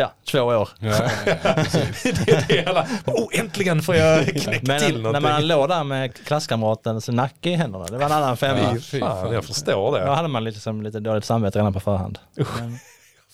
Ja, 0.00 0.12
två 0.30 0.40
år. 0.40 0.68
Ja, 0.78 0.88
ja, 0.88 1.10
ja, 1.26 1.34
det 2.02 2.28
är 2.30 2.44
det 2.48 2.66
alla, 2.66 2.86
oh, 3.06 3.28
äntligen 3.40 3.82
får 3.82 3.96
jag 3.96 4.26
knäcka 4.42 4.60
Men 4.66 4.80
till 4.80 4.94
när 4.94 5.02
någonting. 5.02 5.22
man 5.22 5.46
låg 5.46 5.68
där 5.68 5.84
med 5.84 6.14
klasskamratens 6.26 7.08
nacke 7.08 7.50
i 7.50 7.54
händerna, 7.54 7.84
det 7.86 7.96
var 7.98 8.04
en 8.06 8.12
annan 8.12 8.36
femma. 8.36 8.58
Ja, 8.74 8.80
Fy 8.80 9.00
fan, 9.00 9.32
jag 9.32 9.44
förstår 9.44 9.72
Då 9.92 9.98
det. 9.98 10.10
hade 10.10 10.28
man 10.28 10.44
lite, 10.44 10.60
som, 10.60 10.82
lite 10.82 11.00
dåligt 11.00 11.24
samvete 11.24 11.58
redan 11.58 11.72
på 11.72 11.80
förhand. 11.80 12.18
Men 12.34 12.78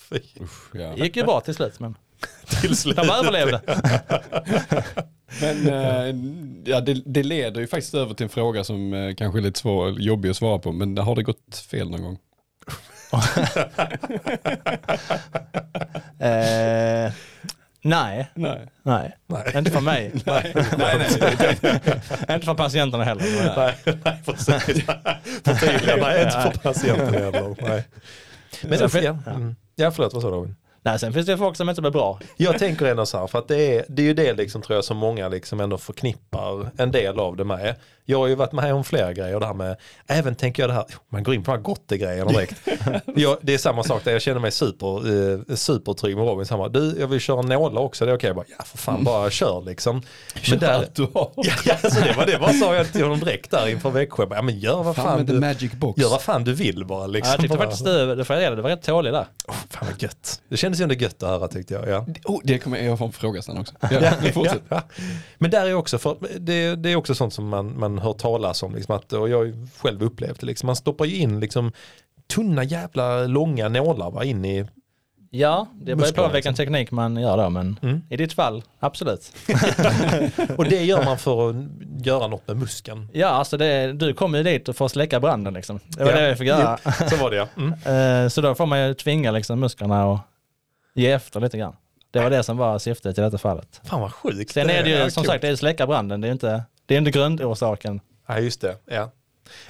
Fy, 0.09 0.19
Ja. 0.73 0.93
det 0.95 1.03
gick 1.03 1.15
ju 1.15 1.23
bra 1.23 1.39
till 1.41 1.55
slut 1.55 1.79
men 1.79 1.95
till 2.61 2.77
slut. 2.77 2.95
de 2.95 3.09
överlevde. 3.09 3.61
Men 5.41 5.67
eh, 5.67 6.15
ja, 6.71 6.81
det, 6.81 7.01
det 7.05 7.23
leder 7.23 7.61
ju 7.61 7.67
faktiskt 7.67 7.93
över 7.93 8.13
till 8.13 8.23
en 8.23 8.29
fråga 8.29 8.63
som 8.63 8.93
eh, 8.93 9.15
kanske 9.15 9.39
är 9.39 9.41
lite 9.41 9.59
svår, 9.59 9.99
jobbig 10.01 10.29
att 10.29 10.37
svara 10.37 10.59
på, 10.59 10.71
men 10.71 10.97
har 10.97 11.15
det 11.15 11.23
gått 11.23 11.55
fel 11.71 11.89
någon 11.89 12.03
gång? 12.03 12.17
Eh, 16.19 17.11
nej, 17.81 18.31
Nej. 18.35 18.67
nej, 18.83 19.17
Nej. 19.27 19.57
inte 19.57 19.71
för 19.71 19.81
mig. 19.81 20.11
nej, 20.25 20.53
nej. 20.77 20.97
inte 22.35 22.45
för 22.45 22.53
patienterna 22.53 23.03
heller. 23.03 23.23
Nej, 23.57 23.75
nej 24.03 24.21
precis. 24.25 24.85
Förtydliga, 25.43 25.95
nej 26.01 26.23
inte 26.23 26.41
för 26.41 26.59
patienten 26.63 27.13
heller. 27.13 27.55
Nej. 27.61 27.83
Men 28.63 28.77
Sen 28.79 28.89
fin- 28.89 29.03
ja, 29.03 29.17
mm. 29.31 29.55
ja 29.75 29.91
förlåt, 29.91 30.13
vad 30.13 30.21
sa 30.21 30.29
du 30.29 30.35
Robin? 30.35 30.55
Nej, 30.87 30.99
sen 30.99 31.13
finns 31.13 31.25
det 31.25 31.37
folk 31.37 31.55
som 31.55 31.69
inte 31.69 31.81
blir 31.81 31.91
bra. 31.91 32.19
Jag 32.37 32.59
tänker 32.59 32.85
ändå 32.85 33.05
så 33.05 33.17
här, 33.17 33.27
för 33.27 33.39
att 33.39 33.47
det 33.47 33.75
är, 33.75 33.85
det 33.89 34.01
är 34.01 34.05
ju 34.05 34.13
det 34.13 34.33
liksom 34.33 34.61
tror 34.61 34.75
jag 34.75 34.83
som 34.85 34.97
många 34.97 35.27
liksom 35.27 35.59
ändå 35.59 35.77
förknippar 35.77 36.71
en 36.77 36.91
del 36.91 37.19
av 37.19 37.35
det 37.35 37.43
med. 37.43 37.75
Jag 38.09 38.17
har 38.19 38.27
ju 38.27 38.35
varit 38.35 38.51
med 38.51 38.73
om 38.73 38.83
flera 38.83 39.13
grejer, 39.13 39.39
det 39.39 39.45
här 39.45 39.53
med, 39.53 39.77
även 40.07 40.35
tänker 40.35 40.63
jag 40.63 40.69
det 40.69 40.73
här, 40.73 40.85
man 41.09 41.23
går 41.23 41.35
in 41.35 41.43
på 41.43 41.51
de 41.51 41.57
här 41.57 41.63
gottegrejerna 41.63 42.31
direkt. 42.31 42.55
jag, 43.15 43.37
det 43.41 43.53
är 43.53 43.57
samma 43.57 43.83
sak 43.83 44.03
där, 44.03 44.11
jag 44.11 44.21
känner 44.21 44.39
mig 44.39 44.51
super, 44.51 44.87
eh, 45.33 45.55
supertrygg 45.55 46.17
med 46.17 46.25
Robin. 46.25 46.45
Bara, 46.49 46.69
du 46.69 46.95
jag 46.99 47.07
vill 47.07 47.19
köra 47.19 47.41
nålar 47.41 47.81
också, 47.81 48.05
det 48.05 48.11
är 48.11 48.15
okej. 48.15 48.27
Jag 48.27 48.35
bara, 48.35 48.45
ja 48.57 48.63
för 48.65 48.77
fan 48.77 49.03
bara 49.03 49.29
kör 49.29 49.61
liksom. 49.65 50.01
Men 50.49 50.59
där, 50.59 50.73
Allt 50.73 50.95
du 50.95 51.01
har. 51.13 51.31
ja, 51.65 51.75
alltså 51.83 52.01
det 52.01 52.13
var 52.17 52.25
det, 52.25 52.37
vad 52.37 52.55
sa 52.55 52.75
jag 52.75 52.91
till 52.91 53.03
honom 53.03 53.19
direkt 53.19 53.51
där 53.51 53.67
inför 53.67 53.89
Växjö? 53.89 54.25
Bara, 54.25 54.35
Ja 54.35 54.41
men 54.41 54.59
gör 54.59 54.83
vad 54.83 54.95
Fan, 54.95 55.05
fan, 55.05 55.25
du, 55.25 55.39
magic 55.39 55.71
box. 55.71 56.01
gör 56.01 56.09
vad 56.09 56.21
fan 56.21 56.43
du 56.43 56.53
vill 56.53 56.85
bara 56.85 57.07
liksom. 57.07 57.29
Ja, 57.29 57.33
jag 57.33 57.41
tyckte 57.41 57.57
bara, 57.57 57.65
faktiskt 57.65 57.85
du, 57.85 58.15
det 58.15 58.25
får 58.25 58.35
jag 58.35 58.43
reda, 58.43 58.55
du 58.55 58.61
var 58.61 58.69
rätt 58.69 58.83
tålig 58.83 59.13
där. 59.13 59.25
oh, 59.47 59.55
fan 59.69 59.87
vad 59.91 60.03
gött. 60.03 60.41
Det 60.49 60.57
kändes 60.57 60.76
ju 60.79 60.83
ändå 60.83 60.95
gött 60.95 61.23
att 61.23 61.29
höra 61.29 61.47
tyckte 61.47 61.73
jag. 61.73 61.87
Ja. 61.89 62.05
Oh, 62.25 62.39
det 62.43 62.57
kommer 62.59 62.77
jag 62.77 62.97
få 62.97 63.05
en 63.05 63.11
fråga 63.11 63.41
sen 63.41 63.57
också. 63.57 63.73
Ja, 63.91 64.11
men 64.23 64.33
fortsätt. 64.33 64.61
Ja. 64.69 64.81
Men 65.37 65.51
där 65.51 65.65
är 65.65 65.73
också, 65.73 65.97
för, 65.97 66.17
det, 66.39 66.75
det 66.75 66.89
är 66.91 66.95
också 66.95 67.15
sånt 67.15 67.33
som 67.33 67.47
man, 67.47 67.79
man 67.79 67.99
hör 67.99 68.13
talas 68.13 68.63
om, 68.63 68.75
liksom 68.75 68.95
att, 68.95 69.13
och 69.13 69.29
jag 69.29 69.37
har 69.37 69.67
själv 69.81 70.03
upplevt 70.03 70.39
det, 70.39 70.45
liksom, 70.45 70.67
man 70.67 70.75
stoppar 70.75 71.05
ju 71.05 71.15
in 71.15 71.39
liksom, 71.39 71.71
tunna 72.33 72.63
jävla 72.63 73.23
långa 73.23 73.69
nålar 73.69 74.11
va, 74.11 74.23
in 74.23 74.45
i, 74.45 74.65
Ja, 75.29 75.67
det 75.81 75.95
beror 75.95 76.11
på 76.11 76.21
vilken 76.21 76.33
liksom. 76.33 76.55
teknik 76.55 76.91
man 76.91 77.17
gör 77.17 77.37
då, 77.37 77.49
men 77.49 77.79
Mm. 77.81 78.01
i 78.09 78.17
ditt 78.17 78.33
fall, 78.33 78.63
absolut. 78.79 79.31
och 80.57 80.65
det 80.65 80.83
gör 80.83 81.05
man 81.05 81.17
för 81.17 81.49
att 81.49 81.55
göra 82.05 82.27
något 82.27 82.47
med 82.47 82.57
muskeln. 82.57 83.09
Ja, 83.13 83.27
alltså 83.27 83.57
det, 83.57 83.93
du 83.93 84.13
kom 84.13 84.35
ju 84.35 84.43
dit 84.43 84.77
för 84.77 84.85
att 84.85 84.91
släcka 84.91 85.19
branden 85.19 85.53
liksom. 85.53 85.79
Det 85.87 86.03
var 86.03 86.11
Ja. 86.11 86.19
det 86.21 86.29
vi 86.29 86.35
fick 86.35 86.47
göra. 86.47 86.77
Så 87.09 87.15
var 87.17 87.31
det 87.31 87.35
ja. 87.37 87.47
Mm. 87.57 88.23
Eh, 88.23 88.29
Så 88.29 88.41
då 88.41 88.55
får 88.55 88.65
man 88.65 88.87
ju 88.87 88.93
tvinga 88.93 89.31
liksom 89.31 89.59
musklerna 89.59 90.05
och 90.05 90.19
ge 90.97 91.11
efter 91.11 91.39
lite 91.39 91.57
grann. 91.57 91.75
Det 92.11 92.19
var 92.19 92.29
det 92.29 92.43
som 92.43 92.57
var 92.57 92.79
syftet 92.79 93.17
i 93.17 93.21
detta 93.21 93.37
fallet. 93.37 93.81
Fan 93.83 94.01
vad 94.01 94.13
sjukt. 94.13 94.51
Sen 94.51 94.69
är 94.69 94.83
det 94.83 94.89
ju 95.03 95.11
som 95.11 95.23
sagt, 95.23 95.41
det 95.41 95.47
är 95.47 95.55
släcka 95.55 95.87
branden, 95.87 96.21
det 96.21 96.27
är 96.27 96.31
inte, 96.31 96.63
det 96.85 96.93
är 96.93 96.97
inte 96.97 97.11
grundorsaken. 97.11 97.99
Ja 98.27 98.39
just 98.39 98.61
det, 98.61 98.75
ja. 98.85 99.11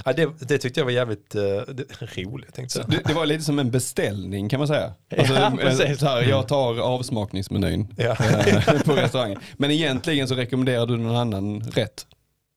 ja 0.05 0.13
det, 0.13 0.30
det 0.39 0.57
tyckte 0.57 0.80
jag 0.80 0.86
var 0.86 0.91
jävligt 0.91 1.36
uh, 1.36 1.41
det, 1.41 1.84
roligt 2.17 2.53
tänkte 2.53 2.80
jag. 2.80 2.89
Det, 2.89 3.01
det 3.05 3.13
var 3.13 3.25
lite 3.25 3.43
som 3.43 3.59
en 3.59 3.71
beställning 3.71 4.49
kan 4.49 4.59
man 4.59 4.67
säga. 4.67 4.93
Alltså, 5.17 5.34
Ja, 5.34 5.51
precis. 5.61 5.99
så 5.99 6.05
här, 6.05 6.21
jag 6.23 6.47
tar 6.47 6.80
avsmakningsmenyn 6.80 7.88
Ja. 7.97 8.03
eh, 8.05 8.82
på 8.86 8.93
restaurangen. 8.93 9.39
Men 9.57 9.71
egentligen 9.71 10.28
så 10.28 10.36
rekommenderar 10.36 10.86
du 10.86 10.97
någon 10.97 11.15
annan 11.15 11.61
rätt. 11.61 12.05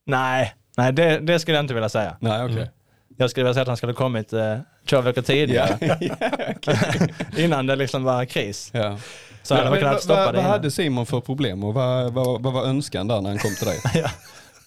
Nej, 0.06 0.54
nej 0.76 0.92
det, 0.92 1.18
det 1.18 1.38
skulle 1.38 1.56
jag 1.56 1.62
inte 1.64 1.74
vilja 1.74 1.88
säga. 1.88 2.16
Nej, 2.20 2.44
okej. 2.44 2.56
Mm. 2.56 2.68
Jag 3.16 3.30
skulle 3.30 3.44
vilja 3.44 3.54
säga 3.54 3.62
att 3.62 3.68
han 3.68 3.76
skulle 3.76 3.92
kommit 3.92 4.32
eh, 4.32 4.58
två 4.90 5.00
veckor 5.00 5.22
tidigare. 5.22 5.98
innan 7.36 7.66
det 7.66 7.76
liksom 7.76 8.04
var 8.04 8.24
kris. 8.24 8.70
Ja. 8.74 8.98
Så 9.42 9.54
hade 9.54 9.70
man 9.70 9.78
kunnat 9.78 10.02
stoppa 10.02 10.20
det 10.20 10.26
vad 10.26 10.34
innan. 10.34 10.50
hade 10.50 10.70
Simon 10.70 11.06
för 11.06 11.20
problem 11.20 11.64
och 11.64 11.74
vad, 11.74 12.12
vad, 12.12 12.42
vad 12.42 12.52
var 12.52 12.64
önskan 12.64 13.08
där 13.08 13.20
när 13.20 13.30
han 13.30 13.38
kom 13.38 13.54
till 13.54 13.66
dig? 13.66 13.80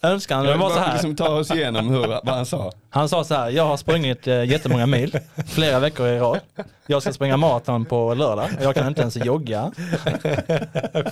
önskan 0.04 0.44
det 0.44 0.56
var 0.56 0.70
så 0.70 0.78
här. 0.78 0.92
Liksom 0.92 1.16
ta 1.16 1.28
oss 1.28 1.50
igenom 1.50 1.88
hur, 1.88 2.06
vad 2.06 2.28
han 2.28 2.46
sa. 2.46 2.72
Han 2.90 3.08
sa 3.08 3.24
så 3.24 3.34
här, 3.34 3.50
jag 3.50 3.66
har 3.66 3.76
sprungit 3.76 4.26
eh, 4.26 4.44
jättemånga 4.44 4.86
mil, 4.86 5.18
flera 5.46 5.78
veckor 5.78 6.08
i 6.08 6.18
rad. 6.18 6.40
Jag 6.86 7.02
ska 7.02 7.12
springa 7.12 7.36
maraton 7.36 7.84
på 7.84 8.14
lördag 8.14 8.48
och 8.58 8.64
jag 8.64 8.74
kan 8.74 8.86
inte 8.86 9.00
ens 9.00 9.16
jogga. 9.16 9.72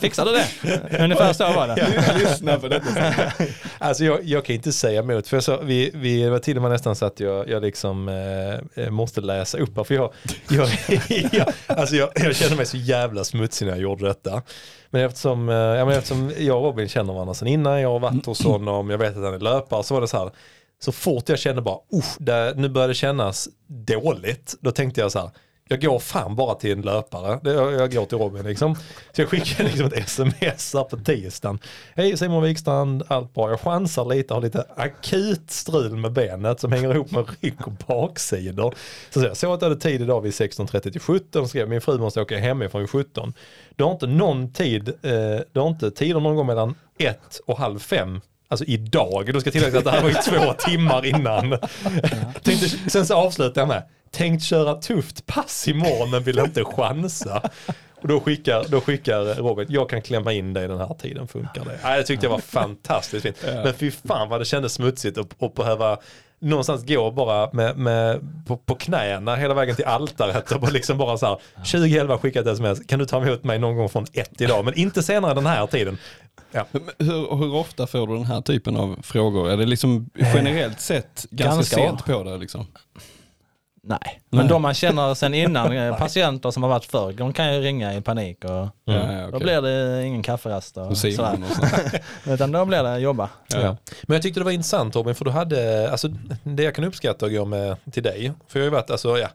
Fixar 0.00 0.24
du 0.24 0.32
det? 0.32 1.04
Ungefär 1.04 1.32
så 1.32 1.52
var 1.52 1.68
det. 1.68 2.18
Lyssna 2.18 2.58
på 2.58 2.68
detta. 2.68 2.88
Alltså 3.78 4.04
jag, 4.04 4.24
jag 4.24 4.44
kan 4.44 4.54
inte 4.54 4.72
säga 4.72 5.00
emot, 5.00 5.28
för 5.28 5.36
jag 5.36 5.44
sa, 5.44 5.56
vi, 5.62 5.90
vi 5.94 6.28
var 6.28 6.38
till 6.38 6.56
och 6.56 6.62
med 6.62 6.70
nästan 6.70 6.96
så 6.96 7.06
att 7.06 7.20
jag, 7.20 7.48
jag 7.48 7.62
liksom 7.62 8.08
eh, 8.74 8.90
måste 8.90 9.20
läsa 9.20 9.58
upp 9.58 9.76
här, 9.76 9.84
för 9.84 9.94
jag, 9.94 10.12
jag, 10.48 10.68
jag, 11.32 11.52
alltså 11.66 11.96
jag, 11.96 12.08
jag 12.14 12.36
kände 12.36 12.56
mig 12.56 12.66
så 12.66 12.76
jävla 12.76 13.24
smutsig 13.24 13.66
när 13.66 13.72
jag 13.72 13.82
gjorde 13.82 14.06
detta. 14.08 14.42
Men 14.92 15.04
eftersom, 15.04 15.48
eh, 15.48 15.54
ja, 15.54 15.84
men 15.84 15.94
eftersom 15.94 16.32
jag 16.38 16.56
och 16.58 16.64
Robin 16.64 16.88
känner 16.88 17.12
varandra 17.12 17.34
sedan 17.34 17.48
innan, 17.48 17.80
jag 17.80 17.88
har 17.88 18.00
varit 18.00 18.26
hos 18.26 18.44
honom, 18.44 18.90
jag 18.90 18.98
vet 18.98 19.16
att 19.16 19.24
han 19.24 19.34
är 19.34 19.38
löpare, 19.38 19.82
så 19.82 19.94
var 19.94 20.00
det 20.00 20.08
så 20.08 20.18
här, 20.18 20.30
så 20.78 20.92
fort 20.92 21.28
jag 21.28 21.38
kände 21.38 21.62
bara, 21.62 21.78
usch, 21.94 22.16
det, 22.18 22.54
nu 22.56 22.68
börjar 22.68 22.88
det 22.88 22.94
kännas 22.94 23.48
dåligt, 23.66 24.54
då 24.60 24.70
tänkte 24.70 25.00
jag 25.00 25.12
så 25.12 25.18
här, 25.18 25.30
jag 25.72 25.80
går 25.80 25.98
fan 25.98 26.36
bara 26.36 26.54
till 26.54 26.72
en 26.72 26.80
löpare. 26.80 27.40
Jag, 27.42 27.72
jag 27.72 27.92
går 27.92 28.04
till 28.04 28.18
Robin 28.18 28.44
liksom. 28.44 28.74
Så 29.12 29.20
jag 29.22 29.28
skickar 29.28 29.64
liksom 29.64 29.86
ett 29.86 29.92
sms 29.92 30.74
här 30.74 30.84
på 30.84 30.96
tisdagen. 30.96 31.58
Hej 31.96 32.16
Simon 32.16 32.42
Wikstrand, 32.42 33.02
allt 33.08 33.34
bra. 33.34 33.50
Jag 33.50 33.60
chansar 33.60 34.04
lite, 34.04 34.34
har 34.34 34.40
lite 34.40 34.64
akut 34.76 35.50
strul 35.50 35.96
med 35.96 36.12
benet 36.12 36.60
som 36.60 36.72
hänger 36.72 36.94
ihop 36.94 37.10
med 37.10 37.24
rygg 37.40 37.66
och 37.66 37.72
baksidor. 37.72 38.74
Så 39.10 39.20
jag 39.20 39.36
såg 39.36 39.54
att 39.54 39.62
jag 39.62 39.68
hade 39.68 39.80
tid 39.80 40.02
idag 40.02 40.20
vid 40.20 40.32
16.30 40.32 40.90
till 40.90 41.00
17 41.00 41.48
skrev 41.48 41.68
min 41.68 41.80
fru 41.80 41.98
måste 41.98 42.20
åka 42.20 42.38
hemifrån 42.38 42.80
vid 42.80 42.90
17. 42.90 43.34
Du 43.76 43.84
har 43.84 43.92
inte 43.92 44.06
någon 44.06 44.52
tid, 44.52 44.88
eh, 44.88 45.40
du 45.52 45.60
har 45.60 45.68
inte 45.68 45.90
tider 45.90 46.20
någon 46.20 46.36
gång 46.36 46.46
mellan 46.46 46.74
ett 46.98 47.40
och 47.46 47.58
halv 47.58 47.78
fem 47.78 48.20
Alltså 48.52 48.64
idag, 48.64 49.30
då 49.32 49.40
ska 49.40 49.50
tilläggas 49.50 49.78
att 49.78 49.84
det 49.84 49.90
här 49.90 50.02
var 50.02 50.08
ju 50.08 50.14
två 50.14 50.52
timmar 50.58 51.06
innan. 51.06 51.50
Tänkte, 52.42 52.68
sen 52.90 53.06
så 53.06 53.14
avslutar 53.14 53.60
jag 53.60 53.68
med, 53.68 53.82
tänkt 54.12 54.42
köra 54.44 54.74
tufft 54.74 55.26
pass 55.26 55.68
imorgon 55.68 56.10
men 56.10 56.22
vill 56.22 56.38
inte 56.38 56.64
chansa. 56.64 57.50
Och 58.00 58.08
då 58.08 58.20
skickar, 58.20 58.64
då 58.68 58.80
skickar 58.80 59.24
Robert, 59.24 59.66
jag 59.70 59.88
kan 59.88 60.02
klämma 60.02 60.32
in 60.32 60.52
dig 60.52 60.68
den 60.68 60.78
här 60.78 60.94
tiden, 60.94 61.28
funkar 61.28 61.64
det? 61.64 61.78
Nej, 61.82 61.98
det 61.98 62.04
tyckte 62.04 62.26
jag 62.26 62.30
var 62.30 62.38
fantastiskt 62.38 63.22
fint. 63.22 63.36
Men 63.44 63.74
fy 63.74 63.90
fan 63.90 64.28
vad 64.28 64.40
det 64.40 64.44
kändes 64.44 64.72
smutsigt 64.72 65.18
att, 65.18 65.42
att 65.42 65.54
behöva 65.54 65.98
någonstans 66.42 66.86
gå 66.86 67.10
bara 67.10 67.50
med, 67.52 67.76
med, 67.76 68.20
på, 68.46 68.56
på 68.56 68.74
knäna 68.74 69.36
hela 69.36 69.54
vägen 69.54 69.76
till 69.76 69.84
altaret 69.84 70.52
och 70.52 70.60
bara 70.60 70.70
liksom 70.70 70.98
bara 70.98 71.18
så 71.18 71.26
här 71.26 71.38
2011 71.56 72.18
skickat 72.18 72.46
ett 72.46 72.52
sms, 72.52 72.86
kan 72.86 72.98
du 72.98 73.06
ta 73.06 73.22
emot 73.22 73.44
mig 73.44 73.58
någon 73.58 73.76
gång 73.76 73.88
från 73.88 74.06
ett 74.12 74.40
idag, 74.40 74.64
men 74.64 74.74
inte 74.74 75.02
senare 75.02 75.34
den 75.34 75.46
här 75.46 75.66
tiden. 75.66 75.98
Ja. 76.52 76.66
Hur, 76.98 77.36
hur 77.36 77.54
ofta 77.54 77.86
får 77.86 78.06
du 78.06 78.14
den 78.14 78.24
här 78.24 78.40
typen 78.40 78.76
av 78.76 78.98
frågor? 79.02 79.50
Är 79.50 79.56
det 79.56 79.66
liksom 79.66 80.10
generellt 80.14 80.80
sett 80.80 81.26
ganska, 81.30 81.56
Ganska 81.56 81.76
sent 81.76 82.04
på 82.04 82.22
det 82.22 82.36
liksom? 82.36 82.66
Nej, 83.84 84.20
men 84.30 84.48
de 84.48 84.62
man 84.62 84.74
känner 84.74 85.14
sen 85.14 85.34
innan, 85.34 85.72
eh, 85.76 85.98
patienter 85.98 86.50
som 86.50 86.62
har 86.62 86.70
varit 86.70 86.84
förr, 86.84 87.12
de 87.12 87.32
kan 87.32 87.54
ju 87.54 87.60
ringa 87.60 87.94
i 87.94 88.00
panik 88.00 88.44
och 88.44 88.50
Ja, 88.50 89.12
ja, 89.12 89.30
då 89.30 89.38
blir 89.38 89.62
det 89.62 90.04
ingen 90.04 90.22
kafferast 90.22 90.76
och 90.76 90.98
Simon 90.98 91.16
sådär. 91.16 91.38
och 91.50 91.56
sånt. 91.56 92.02
Utan 92.26 92.52
då 92.52 92.64
blir 92.64 92.82
det 92.82 92.98
jobba. 92.98 93.30
Ja. 93.48 93.76
Men 94.02 94.14
jag 94.14 94.22
tyckte 94.22 94.40
det 94.40 94.44
var 94.44 94.50
intressant 94.52 94.96
Robin, 94.96 95.14
för 95.14 95.24
du 95.24 95.30
hade, 95.30 95.90
alltså 95.90 96.08
det 96.42 96.62
jag 96.62 96.74
kan 96.74 96.84
uppskatta 96.84 97.26
att 97.26 97.32
gå 97.32 97.44
med 97.44 97.76
till 97.92 98.02
dig, 98.02 98.32
för 98.48 98.58
jag 98.58 98.64
har 98.64 98.66
ju 98.66 98.70
varit, 98.70 98.90
alltså 98.90 99.18
ja, 99.18 99.28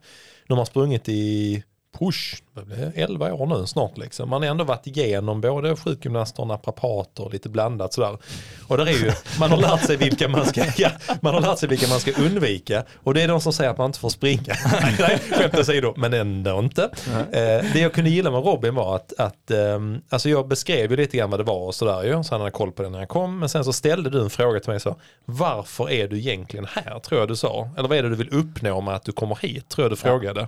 de 0.47 0.57
har 0.57 0.65
sprungit 0.65 1.09
i 1.09 1.63
push, 1.99 2.43
vad 2.53 2.65
blir 2.65 2.77
det, 2.77 3.01
11 3.01 3.33
år 3.33 3.45
nu 3.45 3.67
snart 3.67 3.97
liksom. 3.97 4.29
Man 4.29 4.41
har 4.41 4.49
ändå 4.49 4.63
varit 4.63 4.87
igenom 4.87 5.41
både 5.41 5.75
sjukgymnaster 5.75 6.41
och 6.41 6.47
naprapater 6.47 7.23
och 7.23 7.33
lite 7.33 7.49
blandat 7.49 7.93
sådär. 7.93 8.17
Och 8.67 8.77
där 8.77 8.85
är 8.85 8.91
ju, 8.91 9.11
man 9.39 9.51
har 9.51 9.57
lärt 9.57 9.85
sig 9.85 9.97
vilka 9.97 10.27
man 10.27 10.45
ska, 10.45 10.63
ja, 10.77 10.89
man 11.21 11.33
har 11.33 11.41
lärt 11.41 11.59
sig 11.59 11.69
vilka 11.69 11.87
man 11.87 11.99
ska 11.99 12.11
undvika. 12.11 12.83
Och 13.03 13.13
det 13.13 13.21
är 13.21 13.27
de 13.27 13.41
som 13.41 13.53
säger 13.53 13.71
att 13.71 13.77
man 13.77 13.85
inte 13.85 13.99
får 13.99 14.09
springa. 14.09 14.55
Nej, 14.99 15.19
skämt 15.31 15.59
åsido, 15.59 15.93
men 15.97 16.13
ändå 16.13 16.59
inte. 16.59 16.83
Eh, 17.31 17.73
det 17.73 17.79
jag 17.79 17.93
kunde 17.93 18.09
gilla 18.09 18.31
med 18.31 18.45
Robin 18.45 18.75
var 18.75 18.95
att, 18.95 19.13
att 19.19 19.51
ehm, 19.51 20.01
alltså 20.09 20.29
jag 20.29 20.47
beskrev 20.47 20.91
ju 20.91 20.97
lite 20.97 21.17
grann 21.17 21.29
vad 21.29 21.39
det 21.39 21.43
var 21.43 21.59
och 21.59 21.75
sådär 21.75 22.03
ju, 22.03 22.23
så 22.23 22.33
han 22.33 22.41
hade 22.41 22.51
koll 22.51 22.71
på 22.71 22.83
det 22.83 22.89
när 22.89 22.99
jag 22.99 23.09
kom. 23.09 23.39
Men 23.39 23.49
sen 23.49 23.63
så 23.63 23.73
ställde 23.73 24.09
du 24.09 24.21
en 24.21 24.29
fråga 24.29 24.59
till 24.59 24.69
mig 24.69 24.79
så, 24.79 24.95
varför 25.25 25.89
är 25.89 26.07
du 26.07 26.17
egentligen 26.17 26.67
här, 26.71 26.99
tror 26.99 27.19
jag 27.19 27.27
du 27.27 27.35
sa. 27.35 27.69
Eller 27.77 27.89
vad 27.89 27.97
är 27.97 28.03
det 28.03 28.09
du 28.09 28.15
vill 28.15 28.33
uppnå 28.33 28.81
med 28.81 28.95
att 28.95 29.03
du 29.03 29.11
kommer 29.11 29.37
hit, 29.41 29.69
tror 29.69 29.85
jag 29.85 29.91
du 29.91 29.95
frågade. 29.95 30.47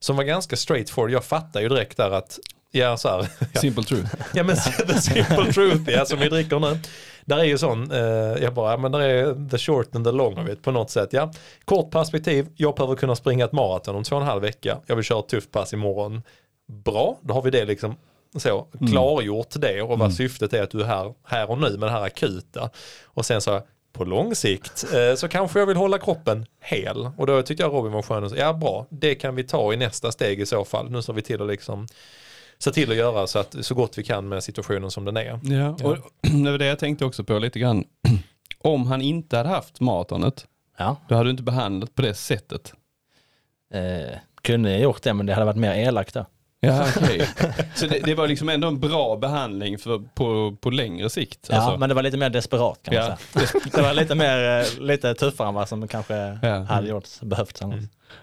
Som 0.00 0.16
var 0.16 0.24
ganska 0.24 0.56
straightforward, 0.56 1.10
jag 1.10 1.24
fattar 1.24 1.60
ju 1.60 1.68
direkt 1.68 1.96
där 1.96 2.10
att, 2.10 2.38
ja 2.70 2.96
så 2.96 3.08
här, 3.08 3.28
Simple 3.60 3.84
truth. 3.84 4.14
Ja 4.34 4.42
men 4.42 4.56
the 4.86 5.00
simple 5.00 5.52
truth, 5.52 5.90
ja, 5.90 6.04
som 6.04 6.18
vi 6.18 6.28
dricker 6.28 6.60
nu. 6.60 6.78
Där 7.24 7.38
är 7.38 7.44
ju 7.44 7.58
sån, 7.58 7.90
eh, 7.90 7.98
jag 8.42 8.54
bara, 8.54 8.70
ja, 8.70 8.76
men 8.76 8.92
där 8.92 9.00
är 9.00 9.48
the 9.50 9.58
short 9.58 9.96
and 9.96 10.04
the 10.04 10.12
long 10.12 10.38
of 10.38 10.48
it 10.48 10.62
på 10.62 10.70
något 10.70 10.90
sätt. 10.90 11.12
Ja. 11.12 11.32
Kort 11.64 11.90
perspektiv, 11.90 12.46
jag 12.56 12.74
behöver 12.74 12.96
kunna 12.96 13.16
springa 13.16 13.44
ett 13.44 13.52
maraton 13.52 13.96
om 13.96 14.04
två 14.04 14.16
och 14.16 14.22
en 14.22 14.28
halv 14.28 14.42
vecka. 14.42 14.78
Jag 14.86 14.96
vill 14.96 15.04
köra 15.04 15.18
ett 15.18 15.28
tufft 15.28 15.50
pass 15.50 15.72
imorgon. 15.72 16.22
Bra, 16.66 17.18
då 17.20 17.34
har 17.34 17.42
vi 17.42 17.50
det 17.50 17.64
liksom 17.64 17.96
så 18.36 18.66
klargjort 18.90 19.54
det 19.54 19.82
och 19.82 19.98
vad 19.98 20.14
syftet 20.14 20.52
är 20.52 20.62
att 20.62 20.70
du 20.70 20.80
är 20.80 20.86
här, 20.86 21.14
här 21.24 21.50
och 21.50 21.58
nu 21.58 21.70
med 21.70 21.88
det 21.88 21.90
här 21.92 22.02
akuta. 22.02 22.70
Och 23.04 23.26
sen 23.26 23.40
så 23.40 23.62
på 23.92 24.04
lång 24.04 24.34
sikt 24.34 24.84
eh, 24.94 25.14
så 25.16 25.28
kanske 25.28 25.58
jag 25.58 25.66
vill 25.66 25.76
hålla 25.76 25.98
kroppen 25.98 26.46
hel. 26.60 27.10
Och 27.16 27.26
då 27.26 27.42
tyckte 27.42 27.62
jag 27.62 27.72
Robin 27.72 27.92
var 27.92 28.02
skön 28.02 28.24
och 28.24 28.30
sa, 28.30 28.36
ja 28.36 28.52
bra, 28.52 28.86
det 28.90 29.14
kan 29.14 29.34
vi 29.34 29.44
ta 29.44 29.72
i 29.72 29.76
nästa 29.76 30.12
steg 30.12 30.40
i 30.40 30.46
så 30.46 30.64
fall. 30.64 30.90
Nu 30.90 31.02
ser 31.02 31.12
vi 31.12 31.22
till 31.22 31.42
att 31.42 31.48
liksom 31.48 31.86
se 32.58 32.70
till 32.70 32.90
att 32.90 32.96
göra 32.96 33.26
så, 33.26 33.38
att, 33.38 33.56
så 33.60 33.74
gott 33.74 33.98
vi 33.98 34.02
kan 34.02 34.28
med 34.28 34.44
situationen 34.44 34.90
som 34.90 35.04
den 35.04 35.16
är. 35.16 35.40
Ja, 35.42 35.68
och 35.70 35.96
det 36.44 36.50
var 36.50 36.58
det 36.58 36.66
jag 36.66 36.78
tänkte 36.78 37.04
också 37.04 37.24
på 37.24 37.38
lite 37.38 37.58
grann. 37.58 37.84
Om 38.58 38.86
han 38.86 39.02
inte 39.02 39.36
hade 39.36 39.48
haft 39.48 39.80
maratonet, 39.80 40.46
Ja, 40.78 40.96
då 41.08 41.14
hade 41.14 41.26
du 41.26 41.30
inte 41.30 41.42
behandlat 41.42 41.94
på 41.94 42.02
det 42.02 42.14
sättet. 42.14 42.72
eh, 43.74 44.18
kunde 44.42 44.70
jag 44.70 44.80
gjort 44.80 45.02
det 45.02 45.14
men 45.14 45.26
det 45.26 45.34
hade 45.34 45.46
varit 45.46 45.56
mer 45.56 45.74
elakt 45.74 46.14
då. 46.14 46.26
Ja, 46.62 46.86
okej. 46.96 47.28
Så 47.74 47.86
det, 47.86 47.98
det 48.04 48.14
var 48.14 48.28
liksom 48.28 48.48
ändå 48.48 48.68
en 48.68 48.80
bra 48.80 49.16
behandling 49.16 49.78
för, 49.78 50.02
på, 50.14 50.56
på 50.60 50.70
längre 50.70 51.10
sikt? 51.10 51.46
Ja, 51.50 51.56
alltså. 51.56 51.78
men 51.78 51.88
det 51.88 51.94
var 51.94 52.02
lite 52.02 52.16
mer 52.16 52.30
desperat 52.30 52.78
kan 52.82 52.94
man 52.94 53.04
Ja. 53.04 53.16
säga. 53.40 53.60
Det 53.74 53.82
var 53.82 53.94
lite 53.94 54.14
mer, 54.14 54.60
eh, 54.60 54.80
lite 54.82 55.14
tuffare 55.14 55.48
än 55.48 55.54
vad 55.54 55.68
som 55.68 55.88
kanske 55.88 56.38
Ja. 56.42 56.62
hade 56.62 56.88
gjorts, 56.88 57.20
behövts 57.20 57.62
annars. 57.62 57.80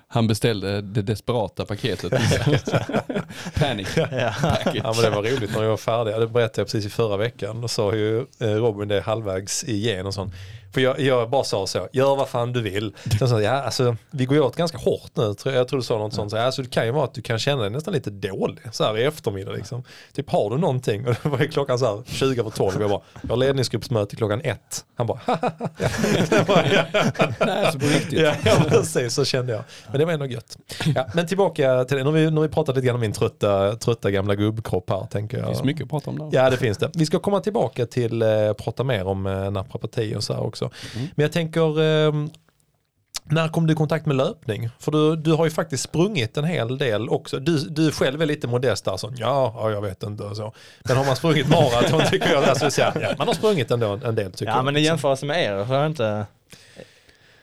Han 0.08 0.28
beställde 0.28 0.82
det 0.82 1.02
desperata 1.02 1.66
paketet. 1.66 2.14
Panic 3.60 3.88
Ja. 3.98 4.34
package. 4.42 4.76
Ja 4.84 4.94
men 4.94 5.02
det 5.04 5.10
var 5.10 5.24
roligt 5.24 5.52
när 5.56 5.62
jag 5.64 5.70
var 5.70 5.78
färdig. 5.78 6.14
Det 6.20 6.28
berättade 6.28 6.62
jag 6.62 6.68
precis 6.68 6.86
i 6.86 6.90
förra 6.90 7.18
veckan. 7.18 7.62
Då 7.62 7.68
sa 7.68 7.94
ju 7.96 8.20
eh, 8.40 8.48
Robin 8.48 8.88
det 8.88 9.02
halvvägs 9.02 9.64
igen 9.64 10.06
och 10.06 10.14
sånt. 10.14 10.34
För 10.74 10.82
jag, 10.82 11.00
jag 11.00 11.30
bara 11.30 11.44
sa 11.44 11.68
så, 11.68 11.88
gör 11.92 12.16
vad 12.16 12.28
fan 12.30 12.54
du 12.54 12.62
vill. 12.62 12.94
Sen 13.20 13.30
sa 13.30 13.42
jag, 13.42 13.56
ja 13.56 13.62
alltså 13.62 13.96
vi 14.12 14.26
går 14.26 14.38
ju 14.38 14.44
åt 14.44 14.56
ganska 14.56 14.78
hårt 14.78 15.12
nu. 15.14 15.34
Jag 15.46 15.68
tror 15.68 15.80
du 15.80 15.84
sa 15.86 15.98
något 15.98 16.14
sånt. 16.14 16.32
Så, 16.32 16.38
alltså, 16.38 16.62
det 16.62 16.70
kan 16.70 16.86
ju 16.86 16.92
vara 16.92 17.04
att 17.04 17.14
du 17.14 17.22
kan 17.22 17.40
känna 17.40 17.62
dig 17.62 17.72
nästan 17.72 17.94
lite 17.94 18.10
dålig 18.10 18.60
så 18.72 18.84
här 18.84 18.98
i 18.98 19.04
eftermiddag 19.04 19.52
liksom. 19.52 19.84
Typ 20.14 20.30
har 20.30 20.50
du 20.50 20.58
någonting? 20.58 21.08
Och 21.08 21.16
det 21.24 21.30
var 21.30 21.38
klockan 21.38 21.80
så 21.80 21.86
här 21.86 22.04
20 22.06 22.40
över 22.42 22.50
12. 22.52 22.82
Jag 22.82 22.90
bara, 22.90 23.02
jag 23.22 23.30
har 23.30 23.38
ledningsgruppsmöte 23.38 24.16
klockan 24.16 24.42
ett. 24.42 24.86
Han 24.96 25.08
bara, 25.08 25.20
bara, 26.48 26.66
ja. 26.74 26.84
Nej, 27.46 27.66
alltså 27.66 27.80
på 27.80 27.86
riktigt. 27.86 28.20
Ja, 28.20 28.34
ja 28.46 28.56
precis 28.70 29.14
så 29.14 29.26
kände 29.26 29.54
jag. 29.54 29.64
Men 29.92 30.00
det 30.00 30.06
var 30.06 30.14
ändå 30.14 30.26
gött. 30.26 30.58
Ja, 30.96 31.06
men 31.14 31.28
tillbaka 31.28 31.84
till 31.86 31.98
det. 31.98 32.04
Nu 32.04 32.10
har 32.10 32.18
vi, 32.18 32.32
nu 32.32 32.36
har 32.36 32.48
vi 32.48 32.54
pratat 32.54 32.76
lite 32.76 32.86
grann 32.88 32.96
om 32.96 33.02
min 33.02 33.14
trötta, 33.14 33.76
trötta 33.76 34.12
gamla 34.12 34.36
gubbkropp 34.36 34.90
här 34.90 35.08
tänker 35.12 35.38
Det 35.38 35.42
jag. 35.44 35.50
finns 35.50 35.64
mycket 35.64 35.84
att 35.84 35.90
prata 35.90 36.10
om 36.10 36.18
där. 36.20 36.30
Ja 36.32 36.50
det 36.50 36.58
finns 36.58 36.78
det. 36.78 36.92
Vi 36.96 37.06
ska 37.06 37.20
komma 37.20 37.40
tillbaka 37.40 37.86
till 37.86 38.22
eh, 38.22 38.28
prata 38.54 38.84
mer 38.84 39.08
om 39.08 39.26
eh, 39.28 39.52
naprapati 39.52 40.16
och 40.16 40.24
så 40.24 40.34
här 40.34 40.44
också. 40.44 40.57
Mm. 40.66 41.08
Men 41.16 41.24
jag 41.24 41.32
tänker, 41.32 41.82
eh, 41.82 42.14
när 43.30 43.48
kom 43.48 43.68
du 43.68 43.74
i 43.74 43.76
kontakt 43.76 44.06
med 44.06 44.16
löpning? 44.16 44.70
För 44.80 44.92
du, 44.92 45.16
du 45.16 45.34
har 45.34 45.46
ju 45.46 45.52
faktiskt 45.52 45.84
sprungit 45.84 46.38
en 46.38 46.44
hel 46.44 46.78
del 46.78 47.10
också. 47.10 47.40
Du, 47.40 47.58
du 47.58 47.92
själv 47.92 48.22
är 48.22 48.26
lite 48.26 48.48
modest 48.48 48.86
där, 48.86 48.98
så, 48.98 49.14
ja, 49.18 49.54
ja 49.58 49.72
jag 49.72 49.82
vet 49.82 50.04
inte 50.04 50.24
och 50.24 50.38
så. 50.38 50.54
Men 50.84 50.98
har 50.98 51.06
man 51.06 51.16
sprungit 51.16 51.50
maraton 51.50 52.02
tycker 52.12 52.32
jag, 52.34 52.44
alltså, 52.44 52.72
så, 52.72 52.82
ja, 52.82 52.94
man 53.18 53.28
har 53.28 53.34
sprungit 53.36 53.72
ändå 53.72 54.00
en, 54.06 54.16
del 54.16 54.32
tycker 54.32 54.52
Ja 54.52 54.58
jag. 54.58 54.66
men 54.66 54.78
i 54.78 54.82
jämförelse 54.82 55.26
med 55.26 55.44
er 55.44 55.64
har 55.64 55.76
jag 55.76 55.86
inte... 55.86 56.26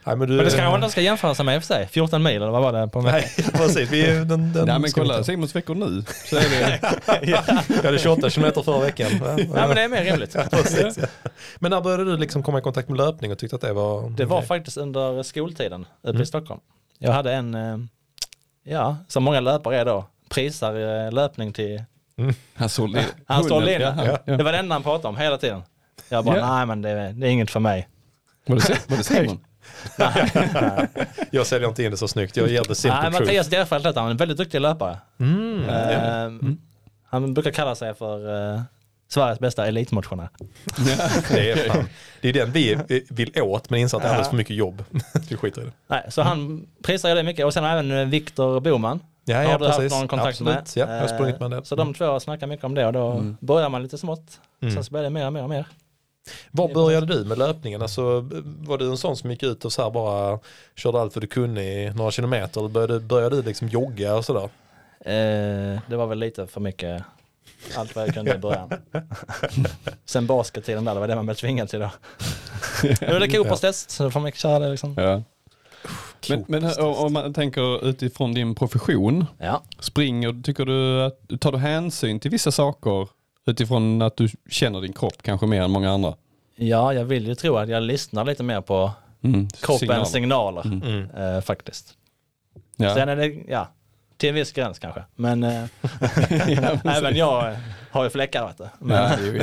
Nej, 0.06 0.16
men, 0.16 0.28
du, 0.28 0.34
Men 0.36 0.44
det 0.44 0.50
ska 0.50 0.62
jag 0.62 0.90
ska 0.90 1.00
jämföra 1.00 1.34
sig 1.34 1.44
med 1.44 1.54
i 1.54 1.58
och 1.58 1.62
för 1.62 1.74
sig. 1.74 1.86
14 1.86 2.22
mil 2.22 2.36
eller 2.36 2.50
vad 2.50 2.62
var 2.62 2.72
det 2.80 2.88
på 2.88 3.00
mig? 3.00 3.12
Nej, 3.12 3.46
precis. 3.52 3.90
Vi 3.90 4.02
den, 4.06 4.26
den 4.52 4.66
Nej 4.66 4.78
men 4.78 4.90
kolla. 4.90 5.24
Simons 5.24 5.56
veckor 5.56 5.74
nu. 5.74 6.04
Så 6.24 6.36
är 6.36 6.40
det, 6.40 6.80
Jag 7.30 7.82
hade 7.82 7.98
28 7.98 8.30
kilometer 8.30 8.62
förra 8.62 8.80
veckan. 8.80 9.10
Ja, 9.22 9.38
Ja 9.38 9.66
men 9.66 9.74
det 9.76 9.82
är 9.82 9.88
mer 9.88 10.04
rimligt. 10.04 10.36
Precis, 10.50 10.98
ja. 10.98 11.06
Men 11.58 11.70
när 11.70 11.80
började 11.80 12.04
du 12.04 12.16
liksom 12.16 12.42
komma 12.42 12.58
i 12.58 12.62
kontakt 12.62 12.88
med 12.88 12.98
löpning 12.98 13.32
och 13.32 13.38
tyckte 13.38 13.56
att 13.56 13.62
det 13.62 13.72
var 13.72 14.10
Det 14.10 14.24
var 14.24 14.36
okej? 14.36 14.48
faktiskt 14.48 14.76
under 14.76 15.22
skoltiden 15.22 15.86
uppe 16.02 16.10
Mm. 16.10 16.22
i 16.22 16.26
Stockholm. 16.26 16.60
Jag 16.98 17.12
hade 17.12 17.32
en, 17.32 17.54
eh, 17.54 17.76
ja, 18.64 18.96
som 19.08 19.24
många 19.24 19.40
löpare 19.40 19.78
är 19.80 19.84
då, 19.84 20.04
prisar 20.28 21.04
eh, 21.06 21.12
löpning 21.12 21.52
till, 21.52 21.82
han 22.54 22.68
sålde 22.68 23.04
Han 23.26 23.44
sålde 23.44 23.72
in 23.74 23.80
det. 23.80 24.18
ja. 24.26 24.36
Det 24.36 24.42
var 24.42 24.52
det 24.52 24.58
enda 24.58 24.74
han 24.74 24.82
pratade 24.82 25.08
om 25.08 25.16
hela 25.16 25.38
tiden. 25.38 25.62
Jag 26.08 26.24
bara, 26.24 26.36
Ja. 26.38 26.54
nej 26.56 26.66
men 26.66 26.82
det, 26.82 27.12
det 27.12 27.26
är 27.26 27.30
inget 27.30 27.50
för 27.50 27.60
mig. 27.60 27.88
Var 28.46 28.56
det, 28.56 28.90
var 28.90 28.96
det 28.96 29.04
Simon? 29.04 29.44
Jag 31.30 31.46
säljer 31.46 31.68
inte 31.68 31.82
in 31.84 31.90
det 31.90 31.96
så 31.96 32.08
snyggt, 32.08 32.36
jag 32.36 32.48
ger 32.48 32.62
det 32.68 32.74
simple 32.74 33.00
Nej, 33.00 33.10
truth. 33.10 33.24
Mattias 33.24 33.46
Derfeldt 33.46 33.86
heter 33.86 34.00
han, 34.00 34.10
en 34.10 34.16
väldigt 34.16 34.38
duktig 34.38 34.60
löpare. 34.60 34.98
Mm. 35.20 35.64
Eh, 35.68 36.52
Han 37.04 37.34
brukar 37.34 37.50
kalla 37.50 37.74
sig 37.74 37.94
för 37.94 38.52
eh, 38.54 38.60
Sveriges 39.08 39.38
bästa 39.38 39.66
elitmotionär. 39.66 40.28
Det 41.32 41.50
är, 41.50 41.68
fan, 41.68 41.84
det 42.20 42.28
är 42.28 42.32
den 42.32 42.52
vi 42.52 42.78
vill 43.10 43.40
åt 43.40 43.70
men 43.70 43.80
inser 43.80 43.96
att 43.96 44.02
det 44.02 44.08
är 44.08 44.10
alldeles 44.10 44.28
för 44.30 44.36
mycket 44.36 44.56
jobb. 44.56 44.84
vi 45.28 45.36
skiter 45.36 45.62
i 45.62 45.64
det. 45.64 45.72
Nej, 45.86 46.06
så 46.08 46.22
han 46.22 46.66
prisar 46.82 47.08
ju 47.08 47.14
det 47.14 47.22
mycket. 47.22 47.46
Och 47.46 47.54
sen 47.54 47.64
även 47.64 47.90
eh, 47.90 48.06
Viktor 48.06 48.60
Boman. 48.60 49.00
Ja, 49.24 49.36
har 49.36 49.42
ja 49.42 49.58
du 49.58 49.66
haft 49.66 49.78
precis. 49.78 49.98
någon 49.98 50.08
kontakt 50.08 50.28
Absolut. 50.28 50.54
med? 50.54 50.64
Ja, 50.74 50.94
jag 50.94 51.00
har 51.00 51.08
sprungit 51.08 51.40
med 51.40 51.46
Eh, 51.52 51.56
del. 51.56 51.64
Så 51.64 51.76
de 51.76 51.94
två 51.94 52.20
snackar 52.20 52.46
mycket 52.46 52.64
om 52.64 52.74
det 52.74 52.86
och 52.86 52.92
då 52.92 53.34
börjar 53.40 53.68
man 53.68 53.82
lite 53.82 53.98
smått. 53.98 54.40
Mm. 54.62 54.74
Sen 54.74 54.84
så 54.84 54.92
blir 54.92 55.02
det 55.02 55.10
mer 55.10 55.26
och 55.26 55.32
mer 55.32 55.42
och 55.42 55.48
mer. 55.48 55.66
Var 56.50 56.74
började 56.74 57.06
du 57.06 57.24
med 57.24 57.38
löpningen? 57.38 57.82
Alltså, 57.82 58.20
var 58.44 58.78
du 58.78 58.90
en 58.90 58.96
sån 58.96 59.16
som 59.16 59.30
gick 59.30 59.42
ut 59.42 59.64
och 59.64 59.72
så 59.72 59.82
här 59.82 59.90
bara 59.90 60.38
körde 60.76 61.00
allt 61.00 61.14
vad 61.16 61.22
du 61.22 61.26
kunde 61.26 61.64
i 61.64 61.92
några 61.96 62.10
kilometer? 62.10 62.60
Eller 62.60 62.68
började, 62.70 63.00
började 63.00 63.36
du 63.36 63.42
liksom 63.42 63.68
jogga 63.68 64.14
och 64.14 64.24
sådär? 64.24 64.48
Eh, 65.00 65.80
det 65.88 65.96
var 65.96 66.06
väl 66.06 66.18
lite 66.18 66.46
för 66.46 66.60
mycket 66.60 67.02
allt 67.76 67.96
vad 67.96 68.06
jag 68.08 68.14
kunde 68.14 68.34
i 68.34 68.38
början. 68.38 68.70
Sen 70.04 70.26
baskettiden 70.26 70.84
där, 70.84 70.94
det 70.94 71.00
var 71.00 71.08
det 71.08 71.14
man 71.16 71.26
blev 71.26 71.34
tvingad 71.34 71.68
till 71.68 71.80
då. 71.80 71.90
Nu 72.82 73.06
är 73.06 73.20
det 73.20 73.28
Coopers 73.28 73.60
test, 73.60 73.90
så 73.90 74.02
då 74.02 74.10
får 74.10 74.20
man 74.20 74.32
köra 74.32 74.58
det 74.58 74.70
liksom. 74.70 74.94
Ja. 74.98 75.22
Men, 76.28 76.44
men 76.48 76.64
om 76.78 76.94
om 76.94 77.12
man 77.12 77.34
tänker 77.34 77.86
utifrån 77.86 78.34
din 78.34 78.54
profession, 78.54 79.26
Ja. 79.38 79.62
springer, 79.80 80.42
tycker 80.42 80.64
du 80.64 81.02
att, 81.02 81.40
tar 81.40 81.52
du 81.52 81.58
hänsyn 81.58 82.20
till 82.20 82.30
vissa 82.30 82.50
saker 82.52 83.08
utifrån 83.46 84.02
att 84.02 84.16
du 84.16 84.28
känner 84.50 84.80
din 84.80 84.92
kropp 84.92 85.22
kanske 85.22 85.46
mer 85.46 85.62
än 85.62 85.70
många 85.70 85.90
andra? 85.90 86.14
ja, 86.56 86.92
jag 86.94 87.04
vill 87.04 87.26
ju 87.26 87.34
tro 87.34 87.56
att 87.56 87.68
jag 87.68 87.82
lyssnar 87.82 88.24
lite 88.24 88.42
mer 88.42 88.60
på 88.60 88.90
Mm, 89.24 89.48
kroppens 89.48 89.80
signaler. 90.10 90.62
signaler, 90.62 90.62
Mm. 90.66 91.10
eh, 91.36 91.40
faktiskt. 91.40 91.94
Ja. 92.76 92.94
Sen 92.94 93.08
är 93.08 93.16
det, 93.16 93.34
ja, 93.48 93.68
till 94.16 94.28
en 94.28 94.34
viss 94.34 94.52
gräns 94.52 94.78
kanske. 94.78 95.02
Men 95.14 95.42
eh, 95.42 95.64
Ja, 96.48 96.78
även 96.84 97.16
jag 97.16 97.52
eh, 97.52 97.58
har 97.90 98.04
ju 98.04 98.10
fläckar 98.10 98.46
vet 98.46 98.58
du. 98.58 98.68
Men, 98.78 99.18
jo. 99.24 99.42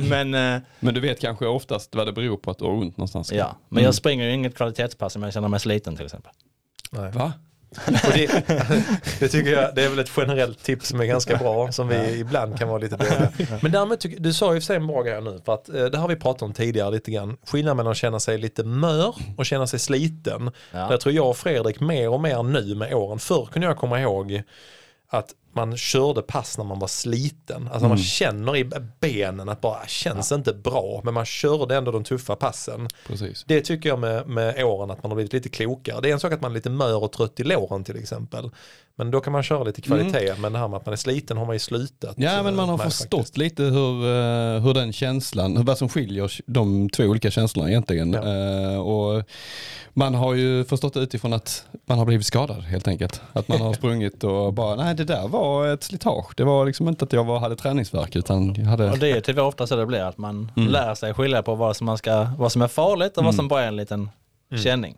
men, 0.08 0.34
eh, 0.34 0.60
Men 0.80 0.94
du 0.94 1.00
vet 1.00 1.20
kanske 1.20 1.46
oftast 1.46 1.94
vad 1.94 2.06
det 2.06 2.12
beror 2.12 2.36
på 2.36 2.50
att 2.50 2.58
du 2.58 2.64
har 2.64 2.72
ont 2.72 2.96
någonstans? 2.96 3.32
ja. 3.32 3.56
men 3.68 3.76
Mm. 3.78 3.84
jag 3.84 3.94
springer 3.94 4.24
ju 4.24 4.32
inget 4.32 4.56
kvalitetspass 4.56 5.16
om 5.16 5.22
jag 5.22 5.32
känner 5.32 5.48
mig 5.48 5.60
sliten 5.60 5.96
till 5.96 6.04
exempel. 6.04 6.32
Nej. 6.90 7.12
Va? 7.12 7.32
Det, 7.86 8.44
det 9.20 9.28
tycker 9.28 9.52
jag, 9.52 9.74
det 9.74 9.84
är 9.84 9.88
väl 9.88 9.98
ett 9.98 10.10
generellt 10.16 10.62
tips 10.62 10.88
som 10.88 11.00
är 11.00 11.04
ganska 11.04 11.36
bra, 11.36 11.72
som 11.72 11.88
vi 11.88 12.18
ibland 12.18 12.58
kan 12.58 12.68
vara 12.68 12.78
lite 12.78 12.96
dåliga. 12.96 13.28
Men 13.62 13.72
därmed, 13.72 14.00
tycker, 14.00 14.20
du 14.20 14.32
sa 14.32 14.54
ju 14.54 14.60
för 14.60 14.64
sig 14.64 14.76
en 14.76 14.86
bra 14.86 15.02
grej 15.02 15.22
nu, 15.22 15.40
för 15.44 15.54
att 15.54 15.68
eh, 15.68 15.84
det 15.84 15.98
har 15.98 16.08
vi 16.08 16.16
pratat 16.16 16.42
om 16.42 16.52
tidigare 16.52 16.90
lite 16.90 17.10
grann. 17.10 17.36
Skillnaden 17.46 17.76
mellan 17.76 17.90
att 17.90 17.96
känna 17.96 18.20
sig 18.20 18.38
lite 18.38 18.64
mör 18.64 19.14
och 19.36 19.46
känna 19.46 19.66
sig 19.66 19.78
sliten. 19.78 20.50
Ja. 20.72 20.78
Där 20.88 20.96
tror 20.96 21.14
jag 21.14 21.28
och 21.28 21.36
Fredrik 21.36 21.80
mer 21.80 22.08
och 22.08 22.20
mer 22.20 22.42
nu 22.42 22.74
med 22.74 22.94
åren. 22.94 23.18
Förr 23.18 23.48
kunde 23.52 23.68
jag 23.68 23.76
komma 23.76 24.00
ihåg 24.00 24.42
att 25.10 25.34
man 25.52 25.76
körde 25.76 26.22
pass 26.22 26.58
när 26.58 26.64
man 26.64 26.78
var 26.78 26.88
sliten. 26.88 27.68
Alltså 27.72 27.88
man 27.88 27.98
känner 27.98 28.56
i 28.56 28.70
benen 29.00 29.48
att 29.48 29.60
bara 29.60 29.86
känns 29.86 30.32
inte 30.32 30.52
bra, 30.52 31.00
men 31.04 31.14
man 31.14 31.24
körde 31.24 31.76
ändå 31.76 31.92
de 31.92 32.04
tuffa 32.04 32.36
passen. 32.36 32.88
Precis. 33.06 33.44
Det 33.48 33.60
tycker 33.60 33.88
jag 33.88 33.98
med, 33.98 34.26
med 34.26 34.64
åren 34.64 34.90
att 34.90 35.02
man 35.02 35.10
har 35.10 35.16
blivit 35.16 35.32
lite 35.32 35.48
klokare. 35.48 36.00
Det 36.00 36.08
är 36.08 36.12
en 36.12 36.20
sak 36.20 36.32
att 36.32 36.40
man 36.40 36.50
är 36.50 36.54
lite 36.54 36.70
mör 36.70 37.04
och 37.04 37.12
trött 37.12 37.40
i 37.40 37.44
låren 37.44 37.84
till 37.84 37.96
exempel. 37.96 38.50
Men 39.00 39.10
då 39.10 39.20
kan 39.20 39.32
man 39.32 39.42
köra 39.42 39.64
lite 39.64 39.82
kvalitet. 39.82 40.34
Men 40.38 40.52
det 40.52 40.58
här 40.58 40.68
med 40.68 40.76
att 40.76 40.86
man 40.86 40.92
är 40.92 40.96
sliten 40.96 41.36
har 41.36 41.46
man 41.46 41.54
ju 41.54 41.58
slutat. 41.58 42.14
Ja 42.18 42.42
men 42.42 42.56
man 42.56 42.68
har 42.68 42.78
förstått 42.78 43.20
faktiskt. 43.20 43.36
lite 43.36 43.62
hur, 43.62 44.04
eh, 44.04 44.62
hur 44.62 44.74
den 44.74 44.92
känslan, 44.92 45.56
hur- 45.56 45.64
vad 45.64 45.78
som 45.78 45.88
skiljer 45.88 46.32
de 46.46 46.88
två 46.90 47.02
olika 47.04 47.30
känslorna 47.30 47.68
egentligen. 47.68 48.12
Ja. 48.12 48.22
Eh, 48.72 48.80
och 48.80 49.22
man 49.92 50.14
har 50.14 50.34
ju 50.34 50.64
förstått 50.64 50.96
utifrån 50.96 51.32
att 51.32 51.64
man 51.86 51.98
har 51.98 52.04
blivit 52.06 52.26
skadad 52.26 52.62
helt 52.62 52.88
enkelt. 52.88 53.20
Att 53.32 53.48
man 53.48 53.60
har 53.60 53.72
sprungit 53.80 54.24
och 54.24 54.52
bara, 54.52 54.76
nej 54.76 54.94
det 54.94 55.04
där 55.04 55.28
var 55.28 55.66
ett 55.66 55.82
slitage. 55.82 56.32
Det 56.36 56.44
var 56.44 56.66
liksom 56.66 56.88
inte 56.88 57.04
att 57.04 57.12
jag 57.12 57.24
var, 57.24 57.38
hade 57.38 57.56
träningsvärk 57.56 58.16
utan 58.16 58.54
jag 58.54 58.64
hade... 58.64 58.90
Och 58.90 58.98
det 58.98 59.10
är 59.10 59.20
tyvärr 59.20 59.42
ofta 59.44 59.66
så 59.66 59.76
det 59.76 59.86
blir, 59.86 60.00
att 60.02 60.18
man 60.18 60.52
Mm. 60.56 60.68
lär 60.72 60.94
sig 60.94 61.14
skilja 61.14 61.42
på 61.42 61.54
vad 61.54 61.76
som, 61.76 61.84
man 61.86 61.98
ska, 61.98 62.26
vad 62.38 62.52
som 62.52 62.62
är 62.62 62.68
farligt 62.68 63.16
och 63.18 63.24
vad 63.24 63.34
som 63.34 63.48
bara 63.48 63.62
är 63.62 63.68
en 63.68 63.76
liten 63.76 64.10
känning. 64.64 64.96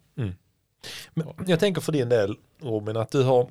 Men 1.15 1.27
jag 1.47 1.61
tänker 1.61 1.81
för 1.81 1.93
din 1.93 2.09
del 2.09 2.37
Robin 2.63 2.97
att 2.97 3.11
du 3.11 3.23
har 3.23 3.47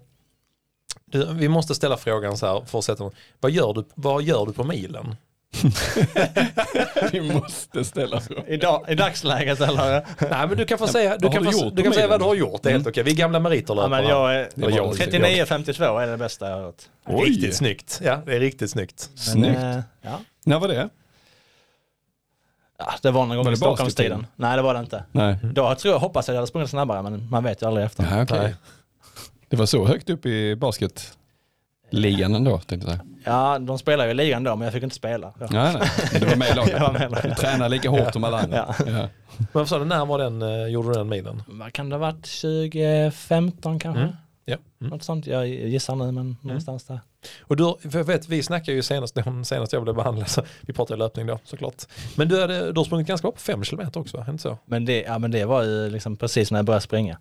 du, 1.05 1.33
vi 1.33 1.47
måste 1.47 1.75
ställa 1.75 1.97
frågan 1.97 2.37
så 2.37 2.45
här 2.47 2.65
för 2.65 2.79
att 2.79 2.85
sätta 2.85 3.11
vad 3.39 3.51
gör 3.51 3.73
du, 3.73 3.83
vad 3.95 4.23
gör 4.23 4.45
du 4.45 4.53
på 4.53 4.63
milen? 4.63 5.15
Vi 7.11 7.21
måste 7.21 7.85
ställa 7.85 8.21
frågan. 8.21 8.47
I, 8.47 8.57
dag, 8.57 8.85
I 8.87 8.95
dagsläget 8.95 9.61
eller? 9.61 10.05
Nej 10.19 10.47
men 10.47 10.57
du 10.57 10.65
kan 10.65 10.77
få 10.77 10.87
säga, 10.87 11.17
du 11.17 11.23
Vad 11.27 11.33
kan 11.33 11.45
har 11.45 11.51
få, 11.51 11.63
du 11.69 11.75
du 11.75 11.83
kan 11.83 11.93
säga 11.93 12.07
vad 12.07 12.19
du 12.19 12.25
har 12.25 12.35
gjort. 12.35 12.63
Det 12.63 12.69
är 12.69 12.73
helt 12.73 12.87
okej. 12.87 13.03
Vi 13.03 13.11
är 13.11 13.15
gamla 13.15 13.39
meriterlöpare. 13.39 13.95
Ja, 13.95 14.01
men 14.01 14.09
jag 14.09 14.35
är, 14.35 14.49
Eller 14.55 14.77
jag. 14.77 14.93
39-52 14.95 16.01
är 16.01 16.07
det 16.07 16.17
bästa 16.17 16.49
jag 16.49 16.57
har 16.57 16.63
gjort. 16.63 16.81
Oj. 17.05 17.29
Riktigt 17.29 17.55
snyggt. 17.55 17.99
Ja, 18.03 18.21
det 18.25 18.35
är 18.35 18.39
riktigt 18.39 18.71
snyggt. 18.71 19.09
Men, 19.13 19.17
Snyggt. 19.17 19.57
eh, 19.59 19.79
ja. 20.01 20.19
När 20.45 20.59
var 20.59 20.67
det? 20.67 20.89
ja, 22.77 22.93
det 23.01 23.11
var 23.11 23.25
någon 23.25 23.35
gång 23.37 23.45
Var 23.45 23.51
i 23.51 23.53
det 23.53 23.57
Stockholmstiden. 23.57 24.27
Nej 24.35 24.55
det 24.55 24.61
var 24.61 24.73
det 24.73 24.79
inte. 24.79 25.03
Nej. 25.11 25.37
Då 25.43 25.75
tror 25.75 25.93
jag, 25.93 25.99
hoppas 25.99 26.27
jag 26.27 26.33
att 26.33 26.35
jag 26.35 26.41
hade 26.41 26.47
sprungit 26.47 26.69
snabbare 26.69 27.01
men 27.01 27.29
man 27.29 27.43
vet 27.43 27.61
ju 27.61 27.67
aldrig 27.67 27.85
efter. 27.85 28.07
Ja, 28.11 28.23
okej. 28.23 28.55
Det 29.51 29.57
var 29.57 29.65
så 29.65 29.85
högt 29.85 30.09
upp 30.09 30.25
i 30.25 30.55
basketligan 30.55 32.35
ändå 32.35 32.57
tänkte 32.59 32.89
jag. 32.89 32.99
Ja, 33.23 33.59
de 33.59 33.79
spelar 33.79 34.05
ju 34.05 34.11
i 34.11 34.13
ligan 34.13 34.43
då 34.43 34.55
men 34.55 34.65
jag 34.65 34.73
fick 34.73 34.83
inte 34.83 34.95
spela. 34.95 35.33
Ja. 35.39 35.47
Nej, 35.51 35.75
nej. 35.79 36.19
Du 36.19 36.25
var 36.25 36.35
med 36.35 36.49
i 36.49 36.55
laget. 36.55 36.71
Jag 36.79 36.79
var 36.79 36.93
med. 36.93 37.19
Du 37.23 37.35
tränade 37.35 37.69
lika 37.69 37.89
hårt 37.89 38.13
som 38.13 38.23
alla 38.23 38.39
andra. 38.39 38.75
Ja. 38.77 38.85
Ja. 38.87 39.09
Men 39.53 39.67
sa 39.67 39.79
du, 39.79 39.85
när 39.85 40.05
var 40.05 40.19
den, 40.19 40.41
eh, 40.41 40.67
gjorde 40.67 40.87
du 40.87 40.93
den 40.93 41.09
milen? 41.09 41.43
Vad 41.47 41.73
kan 41.73 41.89
det 41.89 41.95
ha 41.95 41.99
varit? 41.99 42.41
2015 42.41 43.79
kanske? 43.79 44.01
Mm. 44.01 44.15
Ja. 44.45 44.57
Mm. 44.81 44.89
Något 44.89 45.03
sånt. 45.03 45.27
Jag 45.27 45.47
gissar 45.47 45.95
nu 45.95 46.11
men 46.11 46.37
någonstans 46.41 46.83
där. 46.83 46.99
Och 47.41 47.55
du, 47.55 47.75
för 47.89 47.97
jag 47.97 48.05
vet, 48.05 48.29
vi 48.29 48.43
snackade 48.43 48.75
ju 48.75 48.81
senast, 48.81 49.17
senast 49.43 49.73
jag 49.73 49.83
blev 49.83 49.95
behandlad, 49.95 50.29
så 50.29 50.41
vi 50.61 50.73
pratade 50.73 50.99
löpning 50.99 51.27
då 51.27 51.39
såklart. 51.43 51.85
Men 52.15 52.27
du, 52.29 52.41
hade, 52.41 52.71
du 52.71 52.79
har 52.79 52.85
sprungit 52.85 53.07
ganska 53.07 53.25
bra 53.25 53.31
på 53.31 53.39
fem 53.39 53.63
kilometer 53.63 53.99
också, 53.99 54.17
va? 54.17 54.25
inte 54.29 54.43
så? 54.43 54.57
Men 54.65 54.85
det, 54.85 55.01
ja, 55.01 55.19
men 55.19 55.31
det 55.31 55.45
var 55.45 55.63
ju 55.63 55.89
liksom 55.89 56.17
precis 56.17 56.51
när 56.51 56.59
jag 56.59 56.65
började 56.65 56.83
springa. 56.83 57.17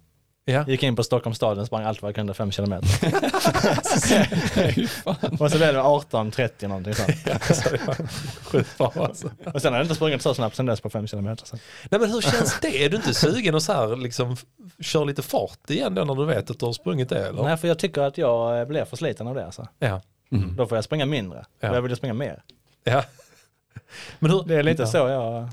Ja. 0.50 0.64
Gick 0.68 0.82
in 0.82 0.96
på 0.96 1.02
Stockholms 1.02 1.36
stadion 1.36 1.60
och 1.60 1.66
sprang 1.66 1.84
allt 1.84 2.02
vad 2.02 2.08
jag 2.08 2.14
kunde, 2.14 2.34
fem 2.34 2.50
kilometer. 2.50 2.88
och 5.42 5.50
så 5.50 5.56
blev 5.56 5.74
det 5.74 5.80
18-30 5.80 6.68
någonting 6.68 6.94
sånt. 6.94 7.10
Så 7.56 7.70
det 7.70 7.86
var 7.86 7.96
Sjukt 8.44 8.78
bra 8.78 8.92
alltså. 8.96 9.30
Och 9.54 9.62
sen 9.62 9.72
har 9.72 9.78
jag 9.80 9.84
inte 9.84 9.94
sprungit 9.94 10.22
så 10.22 10.34
snabbt 10.34 10.56
sen 10.56 10.66
dess 10.66 10.80
på 10.80 10.90
fem 10.90 11.06
kilometer. 11.06 11.46
Så. 11.46 11.56
Nej 11.90 12.00
men 12.00 12.10
hur 12.10 12.20
känns 12.20 12.60
det? 12.60 12.84
Är 12.84 12.88
du 12.88 12.96
inte 12.96 13.14
sugen 13.14 13.54
att 13.54 13.62
så 13.62 13.72
här, 13.72 13.96
liksom, 13.96 14.36
köra 14.80 15.04
lite 15.04 15.22
fart 15.22 15.70
igen 15.70 15.94
då 15.94 16.04
när 16.04 16.14
du 16.14 16.26
vet 16.26 16.50
att 16.50 16.58
du 16.58 16.66
har 16.66 16.72
sprungit 16.72 17.08
det? 17.08 17.28
Eller? 17.28 17.42
Nej, 17.42 17.56
för 17.56 17.68
jag 17.68 17.78
tycker 17.78 18.02
att 18.02 18.18
jag 18.18 18.68
blir 18.68 18.84
för 18.84 18.96
sliten 18.96 19.26
av 19.26 19.34
det. 19.34 19.46
Alltså. 19.46 19.68
Ja. 19.78 20.00
Mm. 20.32 20.56
Då 20.56 20.66
får 20.66 20.76
jag 20.76 20.84
springa 20.84 21.06
mindre. 21.06 21.44
Ja. 21.60 21.70
Och 21.70 21.76
Jag 21.76 21.82
vill 21.82 21.96
springa 21.96 22.14
mer. 22.14 22.42
ja. 22.84 23.04
Men 24.18 24.30
hur, 24.30 24.44
Det 24.46 24.54
är 24.56 24.62
lite 24.62 24.82
ja. 24.82 24.86
så 24.86 24.96
jag 24.98 25.48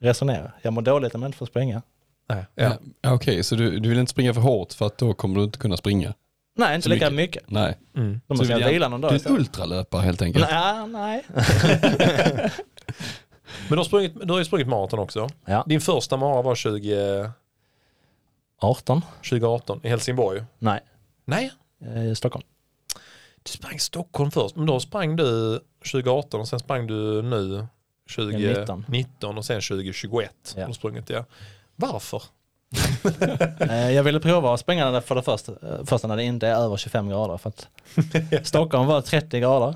resonerar. 0.00 0.54
Jag 0.62 0.72
mår 0.72 0.82
dåligt 0.82 1.14
om 1.14 1.22
jag 1.22 1.28
inte 1.28 1.38
får 1.38 1.46
springa. 1.46 1.82
Nej, 2.28 2.44
Ja. 2.54 2.78
Okej, 3.06 3.42
så 3.44 3.54
du, 3.56 3.78
du 3.80 3.88
vill 3.88 3.98
inte 3.98 4.10
springa 4.10 4.34
för 4.34 4.40
hårt 4.40 4.72
för 4.72 4.86
att 4.86 4.98
då 4.98 5.14
kommer 5.14 5.36
du 5.38 5.44
inte 5.44 5.58
kunna 5.58 5.76
springa? 5.76 6.14
Nej, 6.56 6.74
inte 6.74 6.82
Så 6.84 6.88
lika 6.88 7.10
mycket. 7.10 7.42
mycket. 7.42 7.50
Nej. 7.50 7.78
Mm. 7.96 8.20
Då 8.26 8.34
Så 8.36 8.42
måste 8.42 8.54
du 8.54 8.60
jag 8.60 8.68
vila 8.72 8.88
någon 8.88 9.00
Du 9.00 9.02
dag 9.02 9.10
är 9.10 9.14
en 9.14 9.16
istället. 9.16 9.38
ultralöpare 9.38 10.02
helt 10.02 10.22
enkelt? 10.22 10.46
Nej, 10.50 10.86
nej. 10.88 11.24
Men 13.68 13.70
du 13.70 13.76
har, 13.76 13.84
sprungit, 13.84 14.14
du 14.22 14.32
har 14.32 14.38
ju 14.38 14.44
sprungit 14.44 14.68
maraton 14.68 14.98
också. 14.98 15.28
Ja. 15.44 15.64
Din 15.66 15.80
första 15.80 16.16
mara 16.16 16.42
var 16.42 16.54
20, 16.54 17.30
18? 18.60 19.00
2018 19.16 19.80
i 19.82 19.88
Helsingborg. 19.88 20.44
Nej, 20.58 20.80
Nej, 21.24 21.52
eh, 21.84 22.04
i 22.06 22.14
Stockholm. 22.14 22.44
du 23.42 23.50
sprang 23.50 23.78
Stockholm 23.78 24.30
först. 24.30 24.56
Men 24.56 24.66
då 24.66 24.80
sprang 24.80 25.16
du 25.16 25.60
2018 25.92 26.40
och 26.40 26.48
sen 26.48 26.58
sprang 26.58 26.86
du 26.86 27.22
nu 27.22 27.66
2019 28.16 29.38
och 29.38 29.44
sen 29.44 29.60
2021. 29.60 30.54
Ja. 30.56 30.60
Har 30.62 30.68
du 30.68 30.74
sprungit, 30.74 31.10
ja. 31.10 31.24
Varför? 31.76 32.22
Eh, 33.60 33.90
Jag 33.90 34.02
ville 34.02 34.20
prova 34.20 34.54
att 34.54 34.60
springa 34.60 34.90
där 34.90 35.00
för 35.00 35.14
det 35.14 35.22
första, 35.22 35.52
eh, 35.52 35.84
första 35.84 36.08
när 36.08 36.16
det 36.16 36.22
inte 36.24 36.48
är 36.48 36.54
över 36.56 36.76
25 36.76 37.08
grader. 37.08 37.36
För 37.36 37.48
att 37.48 37.68
Stockholm 38.46 38.86
var 38.86 39.00
30 39.00 39.40
grader. 39.40 39.74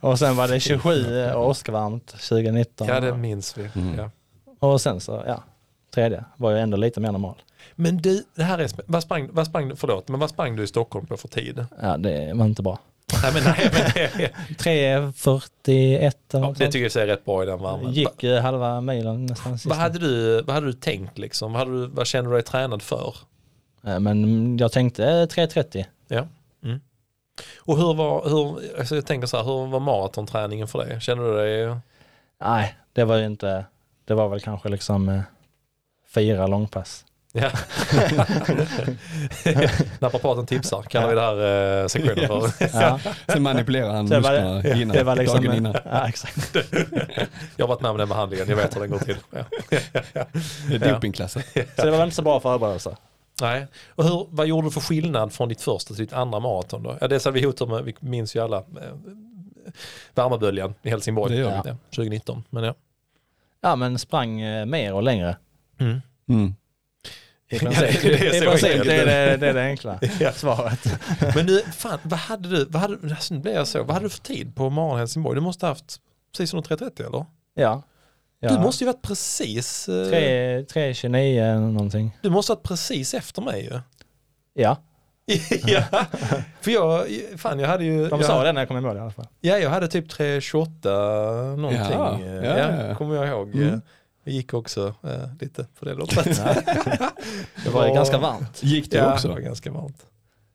Och 0.00 0.18
sen 0.18 0.36
var 0.36 0.48
det 0.48 0.60
27 0.60 1.24
och 1.34 1.48
åskvarmt 1.48 2.06
2019. 2.06 2.86
Ja, 2.86 3.00
det 3.00 3.16
minns 3.16 3.58
vi. 3.58 3.70
Mm. 3.80 3.98
Ja. 3.98 4.10
Och 4.58 4.80
sen 4.80 5.00
så, 5.00 5.22
ja, 5.26 5.42
tredje 5.94 6.24
var 6.36 6.50
ju 6.50 6.58
ändå 6.58 6.76
lite 6.76 7.00
mer 7.00 7.12
normal. 7.12 7.34
Men 7.74 7.96
du, 7.96 8.24
det 8.34 8.42
här 8.42 8.58
är, 8.58 8.70
vad 8.86 9.02
sprang, 9.02 9.28
vad 9.32 9.46
sprang, 9.46 9.76
förlåt, 9.76 10.08
men 10.08 10.20
vad 10.20 10.30
sprang 10.30 10.56
du 10.56 10.62
i 10.62 10.66
Stockholm 10.66 11.06
på 11.06 11.16
för 11.16 11.28
tid? 11.28 11.66
Ja, 11.82 11.96
det 11.96 12.32
var 12.34 12.46
inte 12.46 12.62
bra. 12.62 12.78
Nej, 13.22 13.32
men, 13.34 13.44
nej, 13.44 13.70
men 13.72 13.82
det, 13.94 14.32
3.41 14.58 16.12
eller 16.32 16.46
ja, 16.46 16.54
det 16.58 16.66
tycker 16.66 16.82
jag 16.82 16.92
ser 16.92 17.06
rätt 17.06 17.24
bra 17.24 17.42
i 17.42 17.46
den 17.46 17.62
värmen. 17.62 17.92
Gick 17.92 18.24
eh, 18.24 18.42
halva 18.42 18.80
milen 18.80 19.26
nästan 19.26 19.58
Vad 19.64 19.78
hade, 19.78 19.98
du, 19.98 20.42
vad 20.42 20.54
hade 20.54 20.66
du 20.66 20.72
tänkt 20.72 21.18
liksom? 21.18 21.52
Vad, 21.52 21.66
du, 21.68 21.86
vad 21.86 22.06
kände 22.06 22.30
du 22.30 22.34
dig 22.34 22.42
tränad 22.42 22.82
för? 22.82 23.14
Eh, 23.84 24.00
Men 24.00 24.58
jag 24.58 24.72
tänkte 24.72 25.02
3.30. 25.26 25.84
Ja. 26.08 26.26
Mm. 26.64 26.80
Och 27.58 27.76
hur 27.76 27.94
var, 27.94 28.28
hur, 28.28 28.78
alltså 28.78 28.94
jag 28.94 29.06
tänker 29.06 29.26
så 29.26 29.36
här, 29.36 29.44
hur 29.44 29.66
var 29.66 29.80
maratonträningen 29.80 30.68
för 30.68 30.78
dig? 30.78 31.00
Kände 31.00 31.30
du 31.30 31.36
dig, 31.36 31.76
Nej, 32.40 32.76
det 32.92 33.04
var 33.04 33.16
ju 33.16 33.26
inte, 33.26 33.64
det 34.04 34.14
var 34.14 34.28
väl 34.28 34.40
kanske 34.40 34.68
liksom 34.68 35.08
eh, 35.08 35.20
fyra 36.14 36.46
långpass. 36.46 37.04
Ja. 37.40 37.50
Naprapaten 39.98 40.46
tipsar 40.46 40.82
kallar 40.82 41.08
vi 41.08 41.14
det 41.14 41.20
här 41.20 41.80
eh, 41.82 41.86
sektionen 41.86 42.26
för. 42.26 42.50
Ja. 42.80 42.98
Sen 43.28 43.42
manipulerar 43.42 43.94
han 43.94 44.06
Det 44.06 44.20
var 44.20 44.32
det- 44.32 44.44
musklerna 44.54 44.80
innan, 44.82 44.96
Det 44.96 45.02
var 45.04 45.16
liksom, 45.16 45.44
dagen 45.44 45.56
innan. 45.56 45.74
ja, 45.84 46.08
exakt. 46.08 46.56
Jag 47.56 47.66
har 47.66 47.68
varit 47.68 47.80
med 47.80 47.90
om 47.90 47.96
den 47.96 48.08
behandlingen, 48.08 48.48
jag 48.48 48.56
vet 48.56 48.76
hur 48.76 48.80
den 48.80 48.90
går 48.90 48.98
till. 48.98 49.16
Ja. 49.30 49.44
Det 50.68 50.74
är 50.86 50.92
dopingklassen. 50.94 51.42
Så 51.76 51.84
det 51.84 51.90
var 51.90 52.04
inte 52.04 52.16
så 52.16 52.22
bra 52.22 52.40
förberedelse. 52.40 52.96
Nej. 53.40 53.66
Och 53.88 54.04
hur, 54.04 54.26
vad 54.30 54.46
gjorde 54.46 54.66
du 54.66 54.70
för 54.70 54.80
skillnad 54.80 55.32
från 55.32 55.48
ditt 55.48 55.62
första 55.62 55.94
till 55.94 56.04
ditt 56.04 56.12
andra 56.12 56.40
maraton 56.40 56.82
då? 56.82 56.96
Ja, 57.00 57.08
det 57.08 57.24
hade 57.24 57.40
vi 57.40 57.46
hotat 57.46 57.68
med, 57.68 57.84
vi 57.84 57.94
minns 58.00 58.36
ju 58.36 58.42
alla 58.42 58.56
eh, 58.56 58.62
värmeböljan 60.14 60.74
i 60.82 60.90
Helsingborg 60.90 61.32
Det 61.32 61.38
gör 61.40 61.62
vi. 61.64 61.70
ja, 61.70 61.76
2019. 61.90 62.44
Men 62.50 62.64
ja. 62.64 62.74
Ja 63.60 63.76
men 63.76 63.98
sprang 63.98 64.40
eh, 64.40 64.66
mer 64.66 64.92
och 64.94 65.02
längre. 65.02 65.36
Mm. 65.80 66.00
Mm. 66.28 66.54
Det- 67.48 67.56
är 67.62 69.52
det, 69.54 69.62
enkla 69.62 69.98
Ja. 70.20 70.32
svaret. 70.32 71.00
Men 71.36 71.46
du, 71.46 71.62
fan, 71.62 71.98
vad 72.02 72.18
hade 72.18 72.48
du, 72.48 72.64
vad 72.64 72.82
hade, 72.82 72.94
alltså, 73.14 73.34
nu 73.34 73.40
blev 73.40 73.54
jag 73.54 73.66
så, 73.68 73.82
vad 73.82 73.90
hade 73.94 74.06
du 74.06 74.10
för 74.10 74.20
tid 74.22 74.56
på 74.56 74.70
morgon 74.70 74.98
Helsingborg? 74.98 75.34
Du 75.34 75.40
måste 75.40 75.66
ha 75.66 75.70
haft 75.70 75.96
precis 76.36 76.54
under 76.54 76.76
3.30 76.76 77.06
eller? 77.06 77.26
Ja. 77.54 77.82
ja. 78.40 78.48
Du 78.48 78.58
måste 78.58 78.84
ju 78.84 78.86
varit 78.86 79.02
precis, 79.02 79.88
eh, 79.88 79.92
3.29 79.92 81.58
någonting. 81.72 82.16
du 82.22 82.30
måste 82.30 82.52
ha 82.52 82.54
varit 82.56 82.68
precis 82.68 83.14
efter 83.14 83.42
mig 83.42 83.64
ju. 83.64 83.80
Ja, 84.54 84.76
ja, 85.66 85.82
för 86.60 86.70
jag, 86.70 87.06
fan 87.36 87.58
jag 87.58 87.68
hade 87.68 87.84
ju, 87.84 88.08
de 88.08 88.20
jag, 88.20 88.26
sa 88.26 88.44
det 88.44 88.52
när 88.52 88.60
jag 88.60 88.68
kom 88.68 88.76
i 88.76 88.80
mål 88.80 88.96
i 88.96 89.00
alla 89.00 89.10
fall. 89.10 89.26
Ja, 89.40 89.58
jag 89.58 89.70
hade 89.70 89.88
typ 89.88 90.12
3.28 90.12 91.56
någonting. 91.56 91.82
Ja, 91.90 92.18
eh, 92.22 92.34
ja, 92.34 92.58
ja, 92.58 92.86
ja. 92.88 92.94
kommer 92.94 93.14
jag 93.16 93.28
ihåg. 93.28 93.54
Mm. 93.54 93.80
Jag 94.26 94.34
gick 94.34 94.54
också 94.54 94.94
eh, 95.02 95.28
lite 95.40 95.66
på 95.78 95.84
det 95.84 95.94
loppet. 95.94 96.24
Det 97.64 97.70
var 97.70 97.86
ju 97.86 97.94
ganska 97.94 98.18
varmt. 98.18 98.62
Gick 98.62 98.90
det 98.90 98.96
ja, 98.96 99.06
det 99.06 99.12
också? 99.12 99.28
var 99.28 99.38
ganska 99.38 99.70
varmt. 99.70 100.06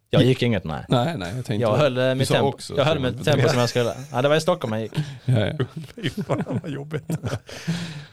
Jag 0.10 0.24
gick 0.24 0.42
inget 0.42 0.64
nej. 0.64 0.86
Nej, 0.90 1.18
nej, 1.18 1.34
jag 1.36 1.46
tänkte... 1.46 1.54
Jag 1.54 1.78
höll 1.78 1.98
eh, 1.98 2.16
mitt 2.16 2.30
tempo, 2.30 2.48
också 2.48 2.78
jag 2.78 2.86
höll 2.86 3.00
mitt 3.00 3.26
tempo 3.26 3.50
som 3.50 3.60
jag 3.60 3.70
skulle. 3.70 3.96
Ja, 4.12 4.22
det 4.22 4.30
var 4.30 4.36
i 4.36 4.42
Stockholm 4.42 4.74
jag 4.74 4.82
gick. 4.82 4.94
Ja, 5.26 5.40
ja. 5.40 5.66
Fy 5.96 6.10
fan 6.10 6.60
vad 6.64 6.72
jobbigt. 6.72 7.04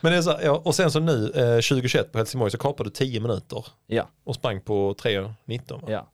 Men 0.00 0.12
det 0.12 0.18
är 0.18 0.22
så, 0.22 0.38
ja, 0.42 0.62
och 0.64 0.74
sen 0.74 0.90
så 0.90 1.00
nu 1.00 1.26
eh, 1.26 1.54
2021 1.54 2.12
på 2.12 2.18
Helsingborg 2.18 2.50
så 2.50 2.59
kapade 2.59 2.90
du 2.90 2.94
10 2.94 3.20
minuter 3.20 3.66
Ja, 3.86 4.09
och 4.24 4.34
sprang 4.34 4.61
på 4.61 4.94
3.19. 4.94 5.72
va? 5.72 5.88
ja. 5.88 6.09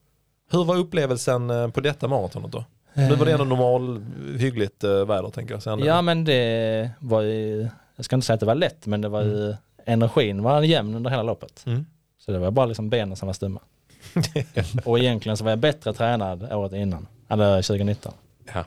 Hur 0.51 0.65
var 0.65 0.77
upplevelsen 0.77 1.51
eh, 1.51 1.69
på 1.69 1.81
detta 1.81 2.09
maratonet 2.09 2.53
då? 2.53 2.65
Nu 2.95 3.15
var 3.15 3.27
det 3.27 3.33
ändå 3.33 3.45
normal, 3.45 4.05
hyggligt 4.39 4.85
eh, 4.85 4.91
väder 4.91 5.31
tänker 5.31 5.55
jag. 5.55 5.63
Sen, 5.63 5.79
Ja 5.79 6.03
men 6.03 6.25
det 6.25 6.91
var 6.99 7.23
ju, 7.23 7.69
jag 7.97 8.05
ska 8.05 8.17
inte 8.17 8.27
säga 8.27 8.35
att 8.35 8.41
det 8.41 8.47
var 8.47 8.55
lätt 8.55 8.87
men 8.87 9.01
det 9.01 9.09
var 9.09 9.23
ju, 9.23 9.55
energin 9.85 10.43
var 10.43 10.63
jämn 10.63 10.95
under 10.95 11.11
hela 11.11 11.23
loppet. 11.23 11.63
Mm. 11.67 11.87
Så 12.19 12.33
det 12.33 12.39
var 12.39 12.51
bara 12.51 12.67
liksom 12.67 12.91
benen 12.91 13.17
som 13.17 13.27
var 13.27 13.33
stumma. 13.33 13.61
och 14.85 14.99
egentligen 14.99 15.37
så 15.37 15.45
var 15.45 15.51
jag 15.51 15.59
bättre 15.59 15.93
tränad 15.93 16.53
året 16.53 16.73
innan, 16.73 17.07
eller 17.29 17.63
2019. 17.63 18.13
Ja. 18.55 18.65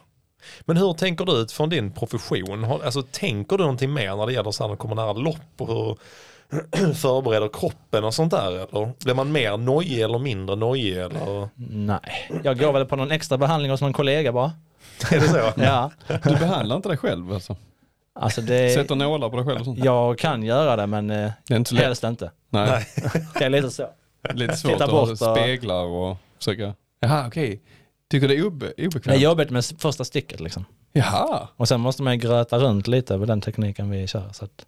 Men 0.62 0.78
hur 0.78 0.94
tänker 0.94 1.26
du 1.26 1.32
utifrån 1.32 1.70
din 1.70 1.92
profession? 1.92 2.64
Alltså, 2.64 3.02
tänker 3.12 3.58
du 3.58 3.64
någonting 3.64 3.94
mer 3.94 4.16
när 4.16 4.26
det 4.26 4.34
gäller 4.34 4.52
så 4.52 4.64
här, 4.64 4.70
när 4.70 4.76
kommer 4.76 4.96
nära 4.96 5.14
lopp 5.14 5.42
och 5.58 5.68
hur 5.68 6.94
förbereder 6.94 7.50
kroppen 7.54 8.04
och 8.04 8.14
sånt 8.14 8.32
där? 8.32 8.48
Eller 8.52 8.94
blir 9.04 9.14
man 9.14 9.32
mer 9.32 9.58
nojig 9.58 10.02
eller 10.02 10.20
mindre 10.20 10.56
nojig? 10.56 10.98
Eller? 10.98 11.50
Nej, 11.56 12.32
jag 12.44 12.60
går 12.60 12.74
väl 12.74 12.86
på 12.86 12.96
någon 12.96 13.12
extra 13.12 13.38
behandling 13.38 13.72
hos 13.72 13.82
någon 13.82 13.94
kollega 13.94 14.32
bara. 14.32 14.52
Är 15.12 15.20
det 15.20 15.28
så? 15.28 15.52
Ja, 15.62 15.92
Du 16.08 16.36
behandlar 16.36 16.76
inte 16.76 16.90
dig 16.90 16.98
själv 16.98 17.34
alltså? 17.34 17.56
Alltså 18.20 18.42
det, 18.42 18.74
Sätter 18.74 18.96
nålar 18.96 19.30
på 19.30 19.36
dig 19.36 19.46
själv 19.46 19.60
och 19.60 19.66
sånt? 19.66 19.80
jag 19.84 20.18
kan 20.20 20.44
göra 20.44 20.76
det 20.76 20.88
men 20.88 21.10
eh, 21.10 21.32
Det 21.48 21.54
är 21.54 21.58
inte 21.58 21.74
lätt. 21.76 21.84
helst 21.84 22.04
inte. 22.04 22.32
Nej. 22.50 22.88
Det 23.40 23.44
är 23.46 23.50
lite 23.50 23.70
så. 23.72 23.88
Lite 24.34 24.56
svårt 24.58 24.72
Titta 24.72 24.84
att 24.86 24.92
bort 24.92 25.10
och- 25.10 25.18
speglar 25.18 25.84
och 25.84 26.18
försöka... 26.38 26.74
Jaha, 27.00 27.28
okej. 27.28 27.62
Tycker 28.12 28.28
det 28.28 28.36
är 28.36 28.46
obe 28.46 28.66
Det 28.78 28.84
är 28.84 28.88
obekvämt? 28.88 29.22
jobbigt 29.22 29.50
med 29.50 29.66
första 29.66 30.04
sticket 30.04 30.40
liksom. 30.40 30.66
Jaha. 30.94 31.48
Och 31.56 31.68
sen 31.68 31.80
måste 31.82 32.04
man 32.04 32.20
gröta 32.20 32.58
runt 32.60 32.88
lite 32.88 33.18
med 33.18 33.28
den 33.28 33.42
tekniken 33.42 33.90
vi 33.90 34.08
kör. 34.08 34.30
Så 34.34 34.46
att, 34.46 34.66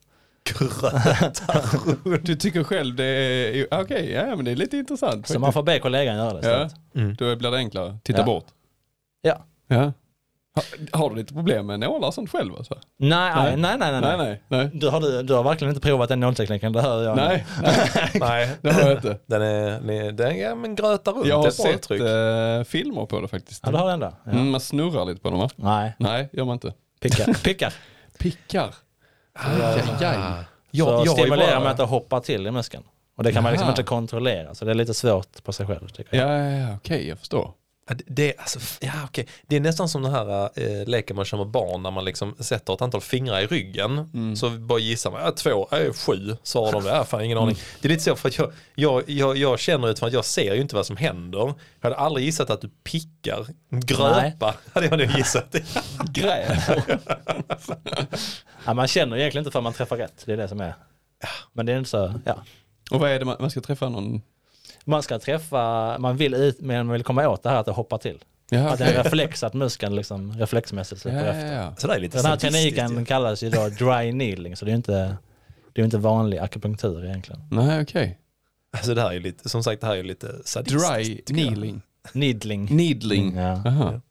Du 2.22 2.36
tycker 2.36 2.64
själv 2.64 2.96
det 2.96 3.06
är... 3.06 3.68
Okej, 3.82 4.12
ja 4.12 4.36
men 4.36 4.46
det 4.46 4.52
är 4.52 4.56
lite 4.56 4.78
intressant. 4.78 5.28
så 5.28 5.40
man 5.40 5.54
får 5.54 5.64
be 5.64 5.80
kollegan 5.80 6.16
göra 6.16 6.34
det. 6.34 6.44
Så 6.44 6.50
Ja. 6.50 6.56
att, 6.56 6.76
Mm. 6.96 7.16
Då 7.16 7.36
blir 7.36 7.52
det 7.52 7.58
enklare. 7.58 7.98
Titta 8.04 8.20
Ja. 8.20 8.26
bort. 8.26 8.46
Ja. 9.22 9.38
Ja. 9.68 9.94
Har, 10.92 11.10
du 11.10 11.16
lite 11.16 11.34
problem 11.34 11.66
med 11.66 11.80
nålar 11.80 12.08
och 12.08 12.14
sånt 12.14 12.30
själv 12.32 12.56
alltså? 12.56 12.78
nej, 12.98 13.32
Nej. 13.36 13.58
nej, 13.58 13.78
nej, 13.78 14.02
nej, 14.02 14.18
nej. 14.18 14.44
Nej. 14.48 14.70
Du, 14.74 14.90
har, 14.90 15.02
du, 15.02 15.24
du 15.24 15.34
har 15.34 15.44
verkligen 15.44 15.70
inte 15.76 15.82
provat 15.88 16.10
den 16.10 16.20
nåltekniken, 16.20 16.74
det 16.74 16.82
hör 16.82 17.04
jag. 17.04 17.16
Nej, 17.16 17.46
nej, 17.64 18.10
Nej, 18.20 18.50
det 18.62 18.72
har 18.72 18.82
jag 18.82 18.92
inte. 18.92 19.18
den 19.26 19.42
är, 19.42 20.12
den 20.12 20.32
är, 20.32 20.42
ja, 20.42 20.56
men 20.56 20.76
grötar 20.76 21.12
runt. 21.14 21.26
Jag 21.28 21.38
har 21.42 21.50
sett 21.52 21.92
eh, 21.92 22.64
filmer 22.72 23.06
på 23.06 23.22
det 23.22 23.28
faktiskt. 23.28 23.62
Ja, 23.66 23.72
du 23.72 23.78
har 23.78 23.90
den 23.90 24.00
där. 24.00 24.14
Ja. 24.26 24.32
Mm, 24.32 24.50
man 24.52 24.62
snurrar 24.62 25.06
lite 25.06 25.22
på 25.22 25.30
dem 25.30 25.40
va? 25.40 25.50
Nej, 25.56 25.94
Nej, 26.00 26.30
gör 26.34 26.46
man 26.46 26.54
inte. 26.54 26.74
pickar. 27.02 27.34
pickar. 27.44 27.74
Pickar. 28.20 28.76
Ah. 29.34 29.46
Aj, 29.74 30.06
aj. 30.06 30.44
Jag, 30.72 31.08
så 31.08 31.14
stimulerar 31.14 31.52
bara- 31.52 31.60
med 31.60 31.72
att 31.72 31.78
det 31.78 31.84
hoppar 31.84 32.20
till 32.20 32.48
i 32.48 32.52
muskeln. 32.52 32.84
Och 33.18 33.24
det 33.24 33.32
kan 33.34 33.44
man 33.44 33.52
liksom 33.52 33.70
inte 33.70 33.84
kontrollera, 33.84 34.56
så 34.56 34.66
det 34.66 34.72
är 34.72 34.76
lite 34.76 34.94
svårt 34.94 35.44
på 35.44 35.54
sig 35.54 35.68
själv. 35.68 35.88
Tycker 35.88 36.18
jag. 36.18 36.30
Ja, 36.30 36.44
ja, 36.50 36.58
ja 36.70 36.76
okej, 36.76 37.08
jag 37.08 37.20
förstår. 37.20 37.52
Det- 38.06 38.34
alltså, 38.40 38.60
ja, 38.82 38.92
okej. 39.06 39.28
det 39.48 39.56
är 39.56 39.60
nästan 39.60 39.90
som 39.90 40.02
den 40.02 40.12
här 40.12 40.50
eh, 40.56 40.88
leken 40.88 41.16
man 41.16 41.26
kör 41.26 41.38
med 41.38 41.48
barn 41.48 41.84
när 41.84 41.92
man 41.92 42.06
liksom 42.06 42.36
sätter 42.40 42.74
ett 42.74 42.82
antal 42.82 43.02
fingrar 43.02 43.40
i 43.40 43.48
ryggen. 43.48 43.98
Mm. 44.14 44.36
Så 44.36 44.50
bara 44.50 44.80
gissar 44.80 45.12
man, 45.12 45.22
ja, 45.22 45.32
två, 45.32 45.68
ja, 45.72 45.94
sju, 45.94 46.38
svarar 46.44 46.72
de. 46.72 46.86
Ja, 46.86 47.04
fan 47.04 47.24
ingen 47.24 47.38
aning. 47.38 47.56
Det 47.82 47.88
är 47.88 47.90
lite 47.90 48.04
så 48.04 48.16
för 48.16 48.28
att 48.30 48.38
jag, 48.38 48.52
jag, 48.76 49.10
jag, 49.10 49.38
jag 49.38 49.60
känner 49.60 49.90
utifrån 49.90 50.08
att 50.08 50.14
jag 50.14 50.26
ser 50.26 50.54
ju 50.56 50.62
inte 50.62 50.76
vad 50.76 50.86
som 50.86 50.98
händer. 50.98 51.40
Jag 51.40 51.56
hade 51.82 51.96
aldrig 51.96 52.26
gissat 52.26 52.50
att 52.50 52.62
du 52.62 52.70
pickar. 52.84 53.46
Gröpa 53.70 54.56
hade 54.74 54.88
jag 54.88 54.98
nog 55.00 55.18
gissat. 55.18 55.56
Gräs. 56.14 56.70
Ja, 58.66 58.74
man 58.74 58.88
känner 58.88 59.18
egentligen 59.18 59.42
inte 59.42 59.52
för 59.52 59.62
man 59.62 59.74
träffar 59.74 59.98
rätt, 59.98 60.24
det 60.26 60.34
är 60.34 60.38
det 60.38 60.48
som 60.48 60.62
är. 60.62 60.74
Men 61.54 61.66
det 61.66 61.74
är 61.74 61.78
inte 61.78 61.90
så, 61.90 62.14
ja. 62.26 62.44
Och 62.92 63.00
vad 63.00 63.12
är 63.12 63.20
det 63.20 63.26
man, 63.26 63.36
man 63.40 63.52
ska 63.52 63.62
träffa 63.62 63.90
någon? 63.90 64.22
Man 64.90 65.04
ska 65.04 65.20
träffa, 65.20 65.98
man 66.00 66.18
vill, 66.18 66.34
ut, 66.34 66.62
men 66.62 66.86
man 66.86 66.94
vill 66.94 67.04
komma 67.04 67.28
åt 67.28 67.44
det 67.44 67.50
här 67.50 67.58
att 67.58 67.66
det 67.66 67.72
hoppar 67.72 67.98
till. 67.98 68.24
Ja, 68.50 68.70
Att 68.70 68.80
det 68.80 68.86
är 68.86 68.98
en 68.98 69.04
reflex, 69.04 69.44
att 69.44 69.54
muskeln 69.54 69.96
liksom 69.96 70.34
reflexmässigt 70.40 71.06
ja, 71.06 71.12
släpper 71.12 71.28
ja, 71.28 71.34
efter. 71.34 71.54
ja. 71.56 71.76
Så 71.78 71.88
det 71.88 71.96
är 71.96 72.00
lite 72.00 72.18
Den 72.18 72.26
här 72.26 72.38
tekniken 72.38 73.00
ju. 73.00 73.06
kallas 73.06 73.44
ju 73.44 73.50
då 73.50 73.70
dry 73.80 74.12
needling, 74.12 74.56
så 74.56 74.66
det 74.66 74.72
är 74.72 74.76
inte, 74.76 75.18
det 75.74 75.82
är 75.82 75.86
inte 75.86 75.98
vanlig 75.98 76.38
akupunktur 76.38 77.06
egentligen. 77.06 77.42
Nej, 77.52 77.82
okej. 77.82 78.20
Alltså 78.78 78.94
det 78.94 79.02
här 79.02 79.10
är 79.10 79.14
ju 79.14 79.20
lite, 79.20 79.50
som 79.50 79.64
sagt 79.64 79.82
det 79.82 79.88
här 79.88 79.94
är 79.94 79.98
ju 79.98 80.04
lite 80.04 80.28
sadistiskt. 80.46 80.90
Dry 80.94 81.22
jag. 81.28 81.36
needling. 81.36 81.82
Needling. 82.14 82.76
Needling. 82.76 83.36
Ja. 83.36 83.52
Aha. 83.66 84.02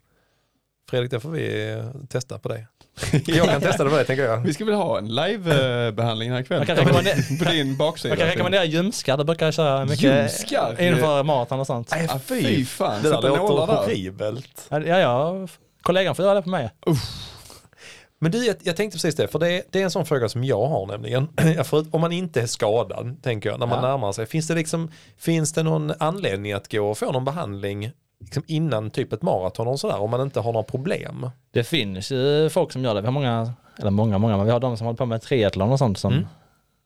Fredrik, 0.91 1.11
det 1.11 1.21
får 1.21 1.31
vi 1.31 1.83
testa 2.09 2.39
på 2.39 2.49
dig. 2.49 2.67
jag 3.27 3.49
kan 3.49 3.61
testa 3.61 3.85
det 3.85 3.91
på 3.91 3.97
dig 3.97 4.05
tänker 4.05 4.25
jag. 4.25 4.37
Vi 4.37 4.55
ska 4.55 4.65
väl 4.65 4.75
ha 4.75 4.99
en 4.99 5.09
live-behandling 5.09 6.31
här 6.33 6.41
ikväll? 6.41 6.59
Man 6.59 6.67
kan 6.67 6.77
rekommendera- 6.77 7.39
På 7.45 7.51
din 7.51 7.77
baksida. 7.77 8.09
Man 8.15 8.19
kan 8.19 8.27
rekommendera 8.29 8.65
ljumskar, 8.65 9.17
det 9.17 9.25
brukar 9.25 9.47
jag 9.47 9.55
köra 9.55 9.85
mycket 9.85 10.01
Ljumskar? 10.03 10.83
inför 10.83 11.23
maraton 11.23 11.61
och 11.61 11.67
sånt. 11.67 11.91
Nej, 11.91 12.09
Ah, 12.11 12.19
fy 12.19 12.65
fan, 12.65 13.03
Det 13.03 13.09
där 13.11 13.23
låter 13.23 13.75
horribelt. 13.77 14.67
Ja, 14.69 14.81
ja, 14.81 15.35
kollegan 15.83 16.15
får 16.15 16.25
göra 16.25 16.35
det 16.35 16.43
på 16.43 16.49
mig. 16.49 16.71
Men 18.21 18.33
du, 18.33 18.47
jag, 18.47 18.57
jag 18.63 18.77
tänkte 18.77 18.97
precis 18.97 19.15
det, 19.17 19.29
för 19.29 19.39
det, 19.39 19.63
det 19.71 19.81
är 19.81 19.85
en 19.85 19.91
sån 19.91 20.07
fråga 20.07 20.29
som 20.29 20.45
jag 20.45 20.67
har 20.67 20.87
nämligen. 20.87 21.29
Om 21.91 22.01
man 22.01 22.13
inte 22.13 22.41
är 22.41 22.47
skadad, 22.47 23.23
tänker 23.23 23.51
jag, 23.51 23.59
när 23.61 23.67
man 23.67 23.83
Ja. 23.85 23.89
närmar 23.91 24.13
sig, 24.13 24.27
finns 24.27 24.47
det, 24.49 24.55
liksom, 24.55 24.91
finns 25.19 25.53
det 25.53 25.63
någon 25.63 25.93
anledning 25.99 26.53
att 26.53 26.73
gå 26.73 26.91
och 26.91 26.99
få 26.99 27.13
någon 27.13 27.25
behandling 27.25 27.91
liksom 28.21 28.43
innan 28.47 28.91
typ 28.91 29.13
ett 29.13 29.23
maraton 29.23 29.69
och 29.69 29.81
sådär, 29.81 30.01
om 30.01 30.11
man 30.11 30.21
inte 30.21 30.41
har 30.41 30.53
några 30.53 30.65
problem? 30.65 31.31
Det 31.51 31.65
finns 31.65 32.13
ju 32.13 32.49
folk 32.51 32.73
som 32.73 32.85
gör 32.85 32.95
det. 32.95 33.01
Vi 33.01 33.07
har 33.07 33.13
många, 33.13 33.53
eller 33.79 33.91
många, 33.91 34.19
många, 34.19 34.37
men 34.37 34.47
vi 34.47 34.53
har 34.53 34.61
de 34.61 34.77
som 34.77 34.87
håller 34.87 34.97
på 34.97 35.07
med 35.07 35.23
triathlon 35.23 35.73
och 35.73 35.79
sånt 35.79 35.99
som 35.99 36.13
Mm. 36.13 36.27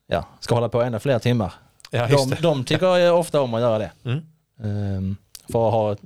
ja, 0.07 0.25
ska 0.41 0.55
hålla 0.55 0.69
på 0.69 0.83
ännu 0.83 0.99
fler 0.99 1.19
timmar. 1.19 1.53
Ja, 1.91 2.07
De, 2.09 2.35
de 2.43 2.65
tycker 2.65 3.13
ofta 3.13 3.41
om 3.41 3.55
att 3.55 3.61
göra 3.61 3.79
det. 3.79 3.91
Mm. 4.05 4.21
Ehm, 4.63 5.17
för 5.53 5.69
att 5.69 5.75
ha 5.75 5.97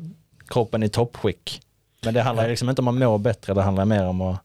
kroppen 0.48 0.82
i 0.82 0.88
toppskick. 0.88 1.60
Men 2.04 2.14
det 2.14 2.22
handlar 2.22 2.48
liksom 2.48 2.68
inte 2.70 2.82
om 2.82 2.88
att 2.88 2.94
må 2.94 3.18
bättre, 3.18 3.54
det 3.54 3.62
handlar 3.62 3.84
mer 3.84 4.06
om 4.06 4.20
att 4.20 4.38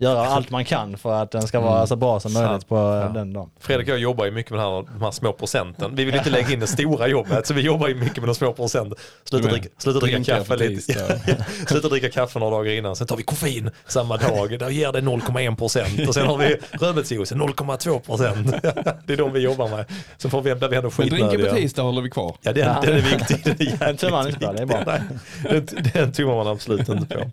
göra 0.00 0.26
allt 0.26 0.50
man 0.50 0.64
kan 0.64 0.96
för 0.98 1.12
att 1.22 1.30
den 1.30 1.42
ska 1.42 1.60
vara 1.60 1.74
Mm. 1.76 1.86
så 1.86 1.96
bra 1.96 2.20
som 2.20 2.30
Sant. 2.30 2.46
möjligt 2.46 2.68
på 2.68 2.76
Ja. 2.76 3.10
den 3.14 3.32
dagen. 3.32 3.50
Fredrik 3.60 3.88
och 3.88 3.92
jag 3.94 4.00
jobbar 4.00 4.24
ju 4.24 4.30
mycket 4.30 4.50
med 4.50 4.60
den 4.60 4.66
här, 4.72 4.82
de 4.98 5.02
här 5.04 5.10
små 5.10 5.32
procenten. 5.32 5.94
Vi 5.96 6.04
vill 6.04 6.14
inte 6.14 6.30
lägga 6.30 6.50
in 6.52 6.60
det 6.60 6.66
stora 6.66 7.06
jobbet, 7.08 7.46
så 7.46 7.54
vi 7.54 7.60
jobbar 7.60 7.88
ju 7.88 7.94
mycket 7.94 8.16
med 8.18 8.28
de 8.28 8.34
små 8.34 8.52
procenten. 8.52 8.98
Sluta 9.24 9.48
dricka, 9.48 9.68
sluta 9.78 9.98
dricka 9.98 10.24
kaffe 10.36 10.56
lite. 10.56 11.20
Sluta 11.68 11.88
dricka 11.88 12.10
kaffe 12.10 12.38
några 12.38 12.56
dagar 12.56 12.72
innan, 12.72 12.96
sen 12.96 13.06
tar 13.06 13.16
vi 13.16 13.22
koffein 13.22 13.70
samma 13.86 14.16
dag. 14.16 14.58
Där 14.58 14.70
ger 14.70 14.92
det 14.92 15.00
0,1 15.00 15.56
procent. 15.56 16.08
Och 16.08 16.14
sen 16.14 16.26
har 16.26 16.36
vi 16.38 16.56
rödbetsjuice, 16.70 17.32
0,2 17.32 17.98
procent. 17.98 18.54
Det 19.06 19.12
är 19.12 19.16
de 19.16 19.32
vi 19.32 19.40
jobbar 19.40 19.68
med. 19.68 19.84
Så 20.18 20.30
får 20.30 20.42
vi, 20.42 20.54
blir 20.54 20.68
vi 20.68 20.76
ändå 20.76 20.90
Men 20.98 21.08
drinken 21.08 21.28
på 21.28 21.32
skitnödiga. 21.36 21.54
tisdag 21.54 21.82
håller 21.82 22.02
vi 22.02 22.10
kvar. 22.10 22.36
Ja, 22.42 22.52
den, 22.52 22.66
Ja. 22.66 22.80
den 22.82 22.92
är 22.96 23.00
viktig. 23.00 23.44
Den, 23.44 23.68
är 23.68 23.86
Den 23.86 23.96
tummar 23.96 24.18
man 24.18 24.26
inte 24.28 24.46
på, 24.46 24.52
det 24.52 24.62
är 24.62 24.66
bra. 24.66 24.82
Nej, 24.86 25.00
den, 25.42 25.66
den 25.94 26.12
tummar 26.12 26.36
man 26.36 26.46
absolut 26.46 26.88
inte 26.88 27.16
på. 27.16 27.30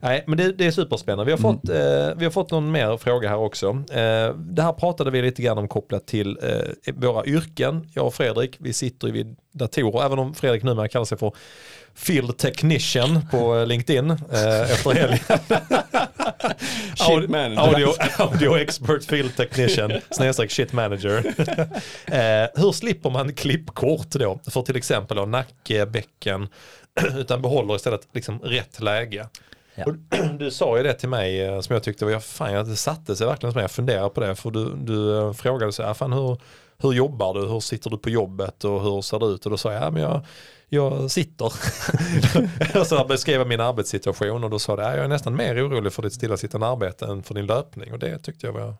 Nej, 0.00 0.24
men 0.26 0.38
det, 0.38 0.52
det 0.52 0.66
är 0.66 0.70
superspännande. 0.70 1.24
Vi 1.24 1.30
har, 1.32 1.38
Mm. 1.50 1.60
fått, 1.60 1.68
eh, 1.70 2.18
vi 2.18 2.24
har 2.24 2.30
fått 2.30 2.50
någon 2.50 2.70
mer 2.72 2.96
fråga 2.96 3.28
här 3.28 3.36
också. 3.36 3.68
Eh, 3.90 4.34
det 4.34 4.62
här 4.62 4.72
pratade 4.72 5.10
vi 5.10 5.22
lite 5.22 5.42
grann 5.42 5.58
om 5.58 5.68
kopplat 5.68 6.06
till 6.06 6.38
eh, 6.42 6.94
våra 6.94 7.24
yrken. 7.26 7.88
Jag 7.94 8.06
och 8.06 8.14
Fredrik, 8.14 8.56
vi 8.58 8.72
sitter 8.72 9.06
ju 9.06 9.12
vid 9.12 9.36
datorer, 9.52 10.04
även 10.06 10.18
om 10.18 10.34
Fredrik 10.34 10.62
numera 10.62 10.88
kallar 10.88 11.04
sig 11.04 11.18
för 11.18 11.32
Field 11.94 12.38
Technician 12.38 13.20
på 13.30 13.56
eh, 13.56 13.66
LinkedIn 13.66 14.10
eh, 14.10 14.60
efter 14.72 14.90
helgen. 14.90 15.18
Shit 16.96 17.30
manager. 17.30 17.58
Audio, 17.58 17.88
audio 18.18 18.58
expert 18.58 19.04
field 19.04 19.36
technician, 19.36 19.92
snedstreck 20.10 20.50
shit 20.50 20.72
manager. 20.72 21.16
eh, 22.06 22.48
hur 22.62 22.72
slipper 22.72 23.10
man 23.10 23.32
klippkort 23.34 24.10
då 24.10 24.40
för 24.50 24.62
till 24.62 24.76
exempel 24.76 25.28
nacke, 25.28 25.86
bäcken, 25.86 26.48
utan 27.16 27.42
behåller 27.42 27.76
istället 27.76 28.08
liksom 28.12 28.38
rätt 28.38 28.80
läge? 28.80 29.28
Ja. 29.86 29.92
Du 30.38 30.50
sa 30.50 30.76
ju 30.76 30.82
det 30.82 30.94
till 30.94 31.08
mig 31.08 31.42
eh, 31.42 31.60
som 31.60 31.74
jag 31.74 31.82
tyckte 31.82 32.04
var, 32.04 32.12
ja, 32.12 32.20
fan 32.20 32.52
jag 32.52 32.78
satte 32.78 33.16
sig 33.16 33.26
verkligen 33.26 33.52
som 33.52 33.60
jag 33.62 33.70
funderade 33.70 34.08
på 34.08 34.20
det 34.20 34.34
för 34.34 34.50
du, 34.50 34.74
du 34.76 35.18
eh, 35.18 35.32
frågade 35.32 35.72
så 35.72 35.82
här, 35.82 35.94
fan 35.94 36.12
hur, 36.12 36.40
hur 36.78 36.92
jobbar 36.92 37.34
du, 37.34 37.40
hur 37.48 37.60
sitter 37.60 37.90
du 37.90 37.98
på 37.98 38.10
jobbet 38.10 38.64
och 38.64 38.82
hur 38.82 39.02
ser 39.02 39.18
det 39.18 39.26
ut? 39.26 39.44
Och 39.44 39.50
då 39.50 39.56
sa 39.56 39.72
jag, 39.72 39.82
ja 39.82 39.90
men 39.90 40.02
jag, 40.02 40.20
jag 40.68 41.10
sitter. 41.10 41.52
och 42.80 42.86
så 42.86 43.04
beskrev 43.04 43.40
jag 43.40 43.48
min 43.48 43.60
arbetssituation 43.60 44.44
och 44.44 44.50
då 44.50 44.58
sa 44.58 44.82
ja, 44.82 44.96
jag 44.96 45.04
är 45.04 45.08
nästan 45.08 45.36
mer 45.36 45.68
orolig 45.68 45.92
för 45.92 46.02
ditt 46.02 46.12
stillasittande 46.12 46.66
arbete 46.66 47.06
än 47.06 47.22
för 47.22 47.34
din 47.34 47.46
löpning 47.46 47.92
och 47.92 47.98
det 47.98 48.18
tyckte 48.18 48.46
jag 48.46 48.52
var 48.52 48.74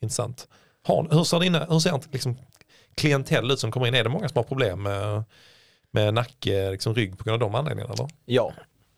intressant. 0.00 0.48
Har, 0.84 1.08
hur 1.10 1.24
ser, 1.24 1.40
dina, 1.40 1.64
hur 1.64 1.78
ser 1.78 2.00
liksom, 2.12 2.36
klientell 2.94 3.50
ut 3.50 3.58
som 3.58 3.72
kommer 3.72 3.86
in? 3.86 3.94
Är 3.94 4.04
det 4.04 4.10
många 4.10 4.28
som 4.28 4.36
har 4.38 4.44
problem 4.44 4.82
med, 4.82 5.24
med 5.90 6.14
nacke, 6.14 6.70
liksom 6.70 6.94
rygg 6.94 7.18
på 7.18 7.24
grund 7.24 7.42
av 7.42 7.50
de 7.50 7.54
anledningarna? 7.54 7.94
Eller? 7.94 8.08
Ja. 8.24 8.52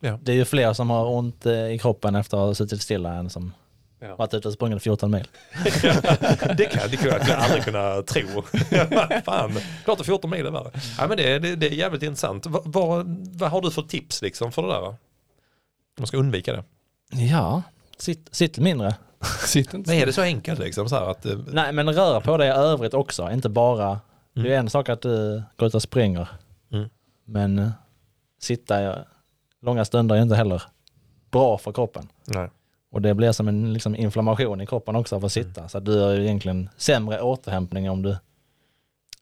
Ja. 0.04 0.18
Det 0.22 0.32
är 0.32 0.36
ju 0.36 0.44
fler 0.44 0.72
som 0.72 0.90
har 0.90 1.06
ont 1.06 1.46
eh, 1.46 1.66
i 1.72 1.78
kroppen 1.78 2.14
efter 2.14 2.36
att 2.36 2.42
ha 2.42 2.54
suttit 2.54 2.82
stilla 2.82 3.14
än 3.14 3.30
som 3.30 3.52
Ja. 4.00 4.16
varit 4.16 4.34
ute 4.34 4.48
och 4.48 4.54
sprungit 4.54 4.82
14 4.82 5.10
mil. 5.10 5.28
det 6.56 6.64
kan 6.64 6.90
det 6.90 6.96
kan 6.96 7.08
jag 7.08 7.30
aldrig 7.30 7.64
kunna 7.64 8.02
tro. 8.02 8.42
Fan, 9.24 9.52
klart 9.84 10.00
att 10.00 10.06
14 10.06 10.30
mil 10.30 10.46
är 10.46 10.50
värre. 10.50 10.70
Ja, 10.98 11.06
men 11.06 11.16
det, 11.16 11.38
det, 11.38 11.56
det 11.56 11.66
är 11.66 11.70
jävligt 11.70 12.02
intressant. 12.02 12.46
Vad, 12.46 12.62
vad, 12.64 13.06
vad 13.38 13.50
har 13.50 13.60
du 13.60 13.70
för 13.70 13.82
tips 13.82 14.22
liksom 14.22 14.52
för 14.52 14.62
det 14.62 14.68
där? 14.68 14.94
Man 15.98 16.06
ska 16.06 16.16
undvika 16.16 16.52
det. 16.52 16.64
Ja, 17.10 17.62
sitt, 17.98 18.28
sitt 18.34 18.58
mindre. 18.58 18.94
Sitt 19.46 19.74
inte 19.74 19.90
Men 19.90 20.00
är 20.00 20.06
det 20.06 20.12
så 20.12 20.22
enkelt 20.22 20.60
liksom? 20.60 20.88
Så 20.88 20.94
här 20.96 21.10
att, 21.10 21.26
eh, 21.26 21.38
Nej 21.52 21.72
men 21.72 21.92
röra 21.94 22.20
på 22.20 22.36
dig 22.36 22.50
övrigt 22.50 22.94
också, 22.94 23.30
inte 23.30 23.48
bara. 23.48 24.00
Det 24.34 24.54
är 24.54 24.58
en 24.58 24.70
sak 24.70 24.88
att 24.88 25.02
du 25.02 25.42
går 25.56 25.66
ut 25.68 25.74
och 25.74 25.82
springer. 25.82 26.28
Mm. 26.72 26.88
Men 27.24 27.58
eh, 27.58 27.70
sitta 28.40 29.04
långa 29.64 29.84
stunder 29.84 30.14
är 30.16 30.22
inte 30.22 30.36
heller 30.36 30.62
bra 31.30 31.58
för 31.58 31.72
kroppen. 31.72 32.08
nej. 32.24 32.48
Och 32.92 33.02
det 33.02 33.14
blir 33.14 33.32
som 33.32 33.48
en 33.48 33.72
liksom, 33.72 33.96
inflammation 33.96 34.60
i 34.60 34.66
kroppen 34.66 34.96
också 34.96 35.16
av 35.16 35.24
att 35.24 35.32
sitta. 35.32 35.68
Så 35.68 35.78
att 35.78 35.84
du 35.84 36.00
har 36.00 36.12
egentligen 36.12 36.68
sämre 36.76 37.20
återhämtning 37.22 37.90
om 37.90 38.02
du 38.02 38.16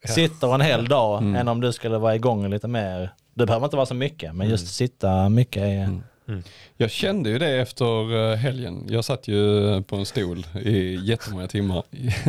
Ja. 0.03 0.09
sitter 0.09 0.55
en 0.55 0.61
hel 0.61 0.89
dag 0.89 1.19
Mm. 1.23 1.37
än 1.37 1.49
om 1.49 1.61
du 1.61 1.73
skulle 1.73 1.99
vara 1.99 2.15
igång 2.15 2.49
lite 2.51 2.69
mer. 2.69 3.11
Det 3.35 3.47
behöver 3.47 3.67
inte 3.67 3.77
vara 3.77 3.87
så 3.87 3.95
mycket, 3.95 4.35
men 4.35 4.49
just 4.49 4.75
sitta 4.75 5.29
mycket 5.29 5.63
är... 5.63 6.01
Mm. 6.33 6.45
Jag 6.77 6.91
kände 6.91 7.31
ju 7.31 7.39
det 7.39 7.49
efter 7.61 8.31
eh, 8.33 8.37
helgen. 8.37 8.87
Jag 8.89 9.05
satt 9.05 9.29
ju 9.29 9.83
på 9.83 9.97
en 9.97 10.07
stol 10.07 10.47
i 10.63 10.95
jättemånga 11.03 11.47
timmar. 11.49 11.83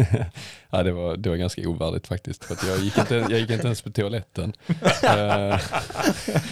ja, 0.69 0.83
det, 0.83 0.91
var, 0.91 1.17
det 1.17 1.29
var 1.29 1.35
ganska 1.35 1.61
ovärdigt 1.69 2.07
faktiskt. 2.07 2.43
För 2.45 2.53
att 2.53 2.67
jag, 2.67 2.79
gick 2.79 2.97
inte, 2.97 3.15
jag 3.15 3.39
gick 3.39 3.49
inte 3.49 3.65
ens 3.65 3.81
på 3.81 3.91
toaletten. 3.91 4.53
Eh, 5.03 5.59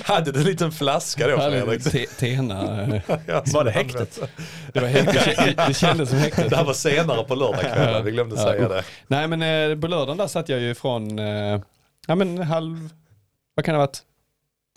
Hade 0.04 0.32
du 0.32 0.40
en 0.40 0.46
liten 0.46 0.72
flaska 0.72 1.28
då 1.28 1.38
Fredrik? 1.38 1.84
te- 1.84 2.06
Tena. 2.06 2.64
Var 3.54 3.64
det 3.64 3.72
häktet? 3.72 4.20
Det, 4.74 4.80
var 4.80 4.88
helt, 4.88 5.14
det, 5.14 5.20
kä- 5.20 5.68
det 5.68 5.74
kändes 5.74 6.10
som 6.10 6.18
häktet. 6.18 6.50
Det 6.50 6.56
här 6.56 6.64
var 6.64 6.74
senare 6.74 7.24
på 7.24 7.36
lördagskvällen, 7.36 8.06
vi 8.06 8.12
glömde 8.12 8.38
säga 8.38 8.70
det. 8.70 8.84
Nej 9.08 9.28
men 9.28 9.72
eh, 9.72 9.80
på 9.80 9.88
lördagen 9.88 10.18
där 10.18 10.28
satt 10.28 10.50
jag 10.50 10.60
ju 10.60 10.76
från, 10.76 11.18
ja 12.08 12.16
men 12.16 12.38
halv, 12.38 12.90
vad 13.56 13.66
kan 13.66 13.74
det 13.74 13.80
ha 13.80 13.86
varit? 13.86 14.02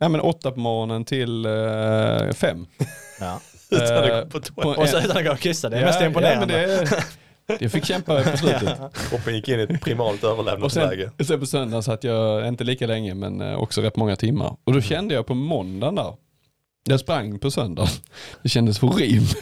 Ja 0.04 0.08
men 0.08 0.20
åtta 0.20 0.50
på 0.50 0.60
morgonen 0.60 1.04
till 1.04 1.46
eh, 1.46 2.32
fem. 2.34 2.66
Ja. 3.20 3.40
Utan 3.70 3.98
att 3.98 4.10
Eh, 4.10 4.20
gå 4.20 4.26
på 4.30 4.40
toa. 4.40 4.62
på 4.62 4.68
Och 4.82 4.88
så 4.88 4.98
utan 4.98 5.16
att 5.16 5.24
gå 5.24 5.32
och 5.32 5.38
kissa, 5.38 5.68
det 5.68 5.76
är 5.76 5.80
Ja, 5.80 5.86
mest 5.86 6.00
Ja, 6.00 6.06
imponerande. 6.06 6.46
men 6.46 6.86
det, 7.48 7.58
jag 7.64 7.72
fick 7.72 7.84
kämpa 7.84 8.22
på 8.22 8.36
slutet. 8.36 8.78
Kroppen 9.10 9.34
gick 9.34 9.48
in 9.48 9.60
i 9.60 9.62
ett 9.62 9.80
primalt 9.80 10.14
Och 10.14 10.20
sen, 10.20 10.30
överlevnadsläge. 10.30 11.10
sen 11.24 11.40
på 11.40 11.46
söndagen 11.46 11.82
satt 11.82 12.04
jag, 12.04 12.48
inte 12.48 12.64
lika 12.64 12.86
länge 12.86 13.14
men 13.14 13.40
eh, 13.40 13.54
också 13.54 13.80
rätt 13.82 13.96
många 13.96 14.16
timmar. 14.16 14.56
Och 14.64 14.72
då 14.72 14.80
kände 14.80 15.14
jag 15.14 15.26
på 15.26 15.34
måndagen 15.34 15.94
där, 15.94 16.14
jag 16.88 17.00
sprang 17.00 17.38
på 17.38 17.50
söndagen. 17.50 17.90
Det 18.42 18.48
kändes 18.48 18.78
horribelt. 18.78 19.40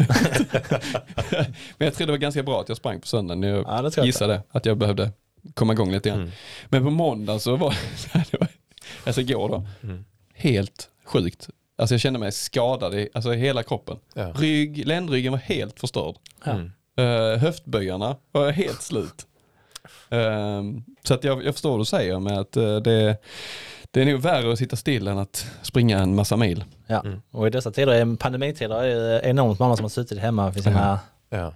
men 1.78 1.86
jag 1.86 1.94
tror 1.94 2.06
det 2.06 2.12
var 2.12 2.18
ganska 2.18 2.42
bra 2.42 2.60
att 2.60 2.68
jag 2.68 2.76
sprang 2.76 3.00
på 3.00 3.06
söndagen. 3.06 3.42
Jag 3.42 3.64
Ja, 3.68 3.82
det 3.82 3.90
tror 3.90 4.02
jag. 4.02 4.06
gissade 4.06 4.42
att 4.50 4.66
jag 4.66 4.76
behövde 4.78 5.10
komma 5.54 5.72
igång 5.72 5.92
lite 5.92 6.08
grann. 6.08 6.18
Mm. 6.20 6.32
Men 6.68 6.84
på 6.84 6.90
måndagen 6.90 7.40
så 7.40 7.56
var 7.56 7.74
det 8.30 8.38
var, 8.38 8.48
alltså 9.04 9.20
igår 9.20 9.48
då, 9.48 9.66
Mm. 9.82 10.04
Helt 10.42 10.88
sjukt. 11.04 11.48
Alltså 11.78 11.94
jag 11.94 12.00
kände 12.00 12.18
mig 12.18 12.32
skadad 12.32 12.94
i 12.94 13.08
alltså 13.14 13.32
hela 13.32 13.62
kroppen. 13.62 13.98
Ja. 14.14 14.32
Rygg, 14.34 14.86
ländryggen 14.86 15.32
var 15.32 15.38
helt 15.38 15.80
förstörd. 15.80 16.14
Ja. 16.44 16.52
Mm. 16.52 16.70
Uh, 17.00 17.38
höftböjarna 17.38 18.16
var 18.32 18.50
helt 18.50 18.82
slut. 18.82 19.26
Ehm, 20.10 20.84
så 21.04 21.14
att 21.14 21.24
jag, 21.24 21.44
jag 21.44 21.54
förstår 21.54 21.70
vad 21.70 21.80
du 21.80 21.84
säger 21.84 22.18
med 22.20 22.38
att 22.38 22.56
eh, 22.56 22.76
det, 22.76 23.16
det 23.90 24.00
är 24.00 24.04
nog 24.06 24.20
värre 24.20 24.52
att 24.52 24.58
sitta 24.58 24.76
still 24.76 25.08
än 25.08 25.18
att 25.18 25.46
springa 25.62 25.98
en 25.98 26.14
massa 26.14 26.36
mil. 26.36 26.64
Ja. 26.86 27.00
Mm. 27.00 27.22
Och 27.30 27.46
i 27.46 27.50
dessa 27.50 27.70
tider, 27.70 28.16
pandemitider, 28.16 28.82
är 28.82 28.94
det 28.94 29.20
enormt 29.28 29.58
många 29.58 29.76
som 29.76 29.84
har 29.84 29.90
suttit 29.90 30.18
hemma 30.18 30.50
vid 30.50 30.64
sina 30.64 31.00
Ja. 31.30 31.54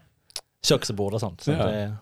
köksbord 0.66 1.14
och 1.14 1.20
sånt. 1.20 1.41
Så 1.41 1.51
Ja. 1.51 1.66
det, 1.66 1.95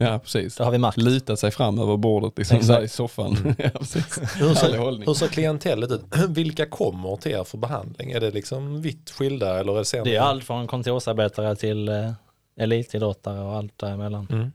Ja, 0.00 0.18
precis. 0.18 0.56
det 0.56 0.64
har 0.64 0.70
vi 0.70 0.78
märkt. 0.78 0.96
Luta 0.96 1.36
sig 1.36 1.50
fram 1.50 1.78
över 1.78 1.96
bordet 1.96 2.38
liksom, 2.38 2.56
Exakt. 2.56 2.78
där 2.78 2.84
i 2.84 2.88
soffan. 2.88 3.54
ja, 3.58 3.70
precis. 3.70 4.18
Hur 4.36 4.54
ser, 4.54 5.06
hur 5.06 5.14
ser 5.14 5.28
klientellet 5.28 5.90
ut? 5.90 6.04
Vilka 6.28 6.66
kommer 6.66 7.16
till 7.16 7.32
er 7.32 7.44
för 7.44 7.58
behandling? 7.58 8.12
Är 8.12 8.20
det 8.20 8.30
liksom 8.30 8.82
vitt 8.82 9.10
skilda 9.10 9.60
eller 9.60 9.78
är 9.78 9.96
det? 10.04 10.10
Det 10.10 10.16
är 10.16 10.20
allt 10.20 10.44
från 10.44 10.66
kontorsarbetare 10.66 11.56
till 11.56 11.88
eh, 11.88 12.12
elitidrottare 12.58 13.40
och 13.40 13.56
allt 13.56 13.78
däremellan. 13.78 14.26
Mm. 14.30 14.52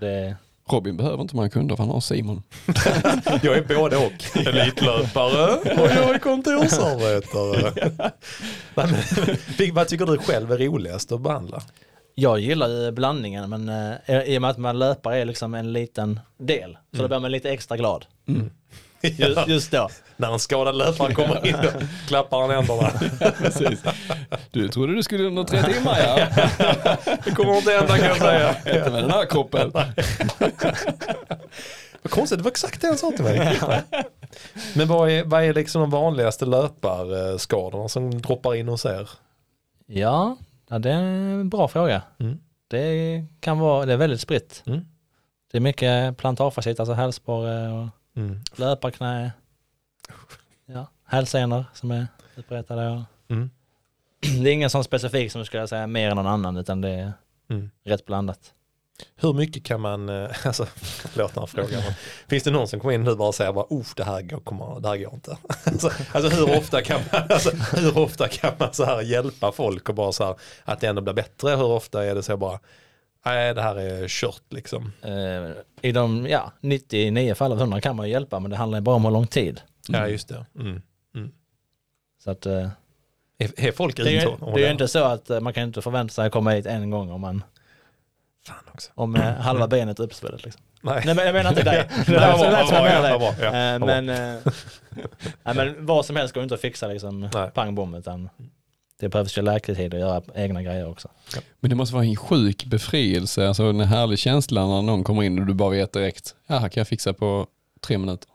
Det, 0.00 0.36
Robin 0.70 0.96
behöver 0.96 1.22
inte 1.22 1.36
många 1.36 1.48
kunder 1.48 1.76
för 1.76 1.82
han 1.82 1.92
har 1.92 2.00
Simon. 2.00 2.42
Jag 3.42 3.56
är 3.56 3.74
både 3.76 3.96
och. 3.96 4.36
Elitlöpare 4.46 5.54
och 5.80 5.90
jag 5.90 6.14
är 6.14 6.18
kontorsarbetare. 6.18 8.12
Men, 8.74 8.88
Vad 9.74 9.88
tycker 9.88 10.06
du 10.06 10.18
själv 10.18 10.52
är 10.52 10.58
roligast 10.58 11.12
att 11.12 11.20
behandla? 11.20 11.62
Jag 12.18 12.40
gillar 12.40 12.68
ju 12.68 12.90
blandningen 12.90 13.50
men 13.50 13.68
eh, 14.06 14.20
i 14.22 14.38
och 14.38 14.42
med 14.42 14.50
att 14.50 14.58
man 14.58 14.78
löpare 14.78 15.18
är 15.18 15.24
liksom 15.24 15.54
en 15.54 15.72
liten 15.72 16.20
del 16.38 16.78
så 16.92 17.02
då 17.02 17.08
blir 17.08 17.18
man 17.18 17.32
lite 17.32 17.50
extra 17.50 17.76
glad. 17.76 18.06
Just, 19.00 19.48
just 19.48 19.70
då. 19.70 19.88
När 20.16 20.32
en 20.32 20.38
skadad 20.38 20.76
löpare 20.76 21.14
kommer 21.14 21.46
in 21.46 21.54
och 21.54 21.82
klappar 22.08 22.40
han 22.40 22.50
händerna. 22.50 22.90
Precis. 23.38 23.82
Du 24.50 24.68
trodde 24.68 24.94
du 24.94 25.02
skulle 25.02 25.24
under 25.24 25.44
tre 25.44 25.62
timmar 25.62 25.98
ja. 25.98 26.16
Det 27.24 27.30
kommer 27.30 27.56
inte 27.56 27.72
hända 27.72 27.98
kan 27.98 28.06
jag 28.06 28.16
säga. 28.16 28.50
Inte 28.78 28.90
med 28.90 29.02
den 29.02 29.10
här 29.10 29.26
kroppen. 29.26 29.70
Vad 32.02 32.10
konstigt, 32.10 32.38
det 32.38 32.44
var 32.44 32.50
exakt 32.50 32.80
det 32.80 32.86
han 32.86 32.98
sa 32.98 33.10
till 33.10 33.24
mig. 33.24 33.60
Men 34.74 34.88
vad 34.88 35.10
är, 35.10 35.24
vad 35.24 35.44
är 35.44 35.54
liksom 35.54 35.80
de 35.80 35.90
vanligaste 35.90 36.46
löparskadorna 36.46 37.88
som 37.88 38.22
droppar 38.22 38.54
in 38.54 38.68
hos 38.68 38.84
er? 38.84 39.08
Ja, 39.86 40.36
ja, 40.68 40.78
det 40.78 40.90
är 40.90 40.94
en 41.02 41.48
bra 41.48 41.68
fråga. 41.68 42.02
Mm. 42.18 42.38
Det 42.68 43.24
kan 43.40 43.58
vara, 43.58 43.86
det 43.86 43.92
är 43.92 43.96
väldigt 43.96 44.20
spritt. 44.20 44.62
Mm. 44.66 44.80
Det 45.50 45.58
är 45.58 45.60
mycket 45.60 46.16
plantarfascit, 46.16 46.80
alltså 46.80 46.92
hälsporre 46.94 47.72
och 47.72 47.88
Mm. 48.16 48.40
löparknä. 48.56 49.32
Ja, 50.66 50.86
hälsenor 51.04 51.64
som 51.74 51.90
är 51.90 52.06
utbredda. 52.36 52.90
Och 52.90 53.00
Mm. 53.28 53.50
det 54.42 54.50
är 54.50 54.52
ingen 54.52 54.70
sån 54.70 54.84
specifik 54.84 55.32
som 55.32 55.44
skulle 55.44 55.62
jag 55.62 55.68
säga 55.68 55.86
mer 55.86 56.10
än 56.10 56.16
någon 56.16 56.26
annan 56.26 56.56
utan 56.56 56.80
det 56.80 56.88
är 56.90 57.12
Mm. 57.50 57.70
rätt 57.84 58.06
blandat. 58.06 58.54
Hur 59.16 59.32
mycket 59.32 59.64
kan 59.64 59.80
man, 59.80 60.08
eh, 60.08 60.30
alltså 60.46 60.66
förlåt 60.76 61.34
den 61.34 61.42
här 61.42 61.46
frågan, 61.46 61.82
finns 62.28 62.42
det 62.42 62.50
någon 62.50 62.68
som 62.68 62.80
kommer 62.80 62.94
in 62.94 63.04
nu 63.04 63.10
och 63.10 63.18
bara 63.18 63.32
säger 63.32 63.52
bara, 63.52 63.66
det 63.96 64.04
här 64.04 64.22
går, 64.22 64.40
kommer, 64.40 64.80
det 64.80 64.88
här 64.88 64.96
går 64.96 65.14
inte. 65.14 65.38
alltså, 65.64 65.90
alltså 66.12 66.36
hur 66.36 66.58
ofta 66.58 66.82
kan 66.82 67.00
man, 67.12 67.22
alltså, 67.30 67.50
hur 67.76 67.98
ofta 67.98 68.28
kan 68.28 68.52
man 68.58 68.74
så 68.74 68.84
här 68.84 69.02
hjälpa 69.02 69.52
folk 69.52 69.88
och 69.88 69.94
bara 69.94 70.12
så 70.12 70.24
här, 70.24 70.34
att 70.64 70.80
det 70.80 70.86
ändå 70.86 71.02
blir 71.02 71.14
bättre, 71.14 71.50
hur 71.50 71.64
ofta 71.64 72.04
är 72.04 72.14
det 72.14 72.22
så 72.22 72.36
bara, 72.36 72.60
nej 73.24 73.54
det 73.54 73.62
här 73.62 73.76
är 73.76 74.08
kört 74.08 74.52
liksom. 74.52 74.92
Eh, 75.02 75.50
I 75.88 75.92
de 75.92 76.26
ja, 76.26 76.52
99 76.60 77.34
fall 77.34 77.52
av 77.52 77.58
100 77.58 77.80
kan 77.80 77.96
man 77.96 78.10
hjälpa 78.10 78.40
men 78.40 78.50
det 78.50 78.56
handlar 78.56 78.80
bara 78.80 78.96
om 78.96 79.04
hur 79.04 79.12
lång 79.12 79.26
tid. 79.26 79.60
Ja 79.88 80.08
just 80.08 80.28
det. 80.28 80.46
Mm. 80.58 80.82
Så 82.24 82.30
att, 82.30 82.46
eh, 82.46 82.68
Är, 83.38 83.66
är 83.66 83.72
folk 83.72 83.96
det, 83.96 84.02
är 84.02 84.04
det 84.54 84.62
är 84.62 84.66
ju 84.66 84.70
inte 84.70 84.88
så 84.88 85.04
att 85.04 85.30
man 85.42 85.52
kan 85.52 85.62
inte 85.62 85.82
förvänta 85.82 86.14
sig 86.14 86.26
att 86.26 86.32
komma 86.32 86.50
hit 86.50 86.66
en 86.66 86.90
gång 86.90 87.10
om, 87.10 87.20
man. 87.20 87.42
Om 88.94 89.16
eh, 89.16 89.22
halva 89.22 89.68
benet 89.68 89.98
är 89.98 90.04
uppsvullet. 90.04 90.44
Liksom. 90.44 90.62
Nej. 90.80 91.02
Nej 91.06 91.14
men 91.14 91.26
jag 91.26 91.32
menar 91.32 91.50
inte 91.50 91.62
dig. 91.62 91.88
Det 92.06 92.12
lät 92.12 92.38
bra, 92.38 92.66
som 92.66 92.76
jag 92.76 93.20
bra, 93.20 93.34
ja, 93.40 93.46
Eh. 93.46 93.78
Men, 93.78 94.08
eh, 94.08 94.16
nej, 95.44 95.54
men 95.54 95.86
vad 95.86 96.06
som 96.06 96.16
helst 96.16 96.34
går 96.34 96.42
inte 96.42 96.54
att 96.54 96.60
fixa 96.60 96.86
liksom 96.86 97.20
Nej. 97.20 97.50
pang 97.54 97.74
bom 97.74 97.94
utan 97.94 98.28
det 99.00 99.08
behövs 99.08 99.38
ju 99.38 99.42
läkartid 99.42 99.94
att 99.94 100.00
göra 100.00 100.22
egna 100.34 100.62
grejer 100.62 100.90
också. 100.90 101.08
Men 101.60 101.70
det 101.70 101.76
måste 101.76 101.94
vara 101.94 102.04
en 102.04 102.16
sjuk 102.16 102.64
befrielse, 102.64 103.48
alltså 103.48 103.62
en 103.64 103.80
härlig 103.80 104.18
känsla 104.18 104.66
när 104.66 104.82
någon 104.82 105.04
kommer 105.04 105.22
in 105.22 105.38
och 105.38 105.46
du 105.46 105.54
bara 105.54 105.70
vet 105.70 105.92
direkt, 105.92 106.34
ja 106.46 106.58
här 106.58 106.68
kan 106.68 106.80
jag 106.80 106.88
fixa 106.88 107.12
på 107.12 107.46
tre 107.80 107.98
minuter. 107.98 108.28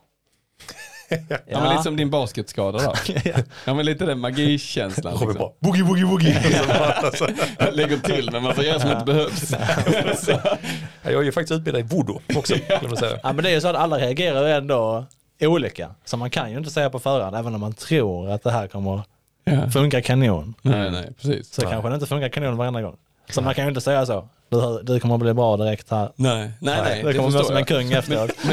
Ja, 1.45 1.59
men 1.59 1.69
lite 1.69 1.83
som 1.83 1.95
din 1.95 2.09
basketskada 2.09 2.79
då. 2.79 2.93
ja 3.65 3.73
men 3.73 3.85
lite 3.85 4.05
den 4.05 4.19
magikänslan. 4.19 5.13
Robin 5.13 5.27
Liksom. 5.27 5.39
bara 5.39 5.51
boogie, 5.59 5.83
boogie, 5.83 6.05
boogie. 6.05 6.41
Lägger 7.71 7.97
till 7.97 8.29
men 8.31 8.43
man 8.43 8.55
får 8.55 8.63
göra 8.63 8.79
som 8.79 8.89
det 8.89 9.03
behövs. 9.05 9.51
Jag 11.03 11.13
är 11.13 11.21
ju 11.21 11.31
faktiskt 11.31 11.51
utbildad 11.51 11.79
i 11.79 11.83
voodoo 11.83 12.21
också. 12.35 12.55
Kan 12.67 12.77
man 12.89 12.97
säga. 12.97 13.19
Ja 13.23 13.33
men 13.33 13.43
det 13.43 13.49
är 13.49 13.53
ju 13.53 13.61
så 13.61 13.67
att 13.67 13.75
alla 13.75 13.97
reagerar 13.97 14.45
ändå 14.45 15.05
olika. 15.41 15.89
Så 16.05 16.17
man 16.17 16.29
kan 16.29 16.51
ju 16.51 16.57
inte 16.57 16.69
säga 16.69 16.89
på 16.89 16.99
förhand, 16.99 17.35
även 17.35 17.55
om 17.55 17.61
man 17.61 17.73
tror 17.73 18.29
att 18.31 18.43
det 18.43 18.51
här 18.51 18.67
kommer 18.67 19.01
Ja. 19.43 19.69
funka 19.69 20.01
kanon. 20.01 20.53
Nej 20.61 20.91
nej 20.91 21.09
precis. 21.21 21.53
Så 21.53 21.61
Nej. 21.61 21.71
kanske 21.71 21.89
det 21.89 21.93
inte 21.95 22.07
funkar 22.07 22.29
kanon 22.29 22.57
varenda 22.57 22.81
gång. 22.81 22.95
Så 23.29 23.41
man 23.41 23.53
kan 23.55 23.63
ju 23.65 23.69
inte 23.69 23.81
säga 23.81 24.05
så. 24.05 24.27
Du, 24.51 24.79
du 24.83 24.99
kommer 24.99 25.17
bli 25.17 25.33
bra 25.33 25.57
direkt 25.57 25.91
här. 25.91 26.11
Nej 26.15 26.51
nej 26.59 26.81
nej. 26.83 27.01
du 27.03 27.07
det 27.07 27.13
kommer 27.17 27.29
vara 27.31 27.43
som 27.43 27.55
en 27.57 27.65
kung 27.65 27.91
efteråt. 27.91 28.31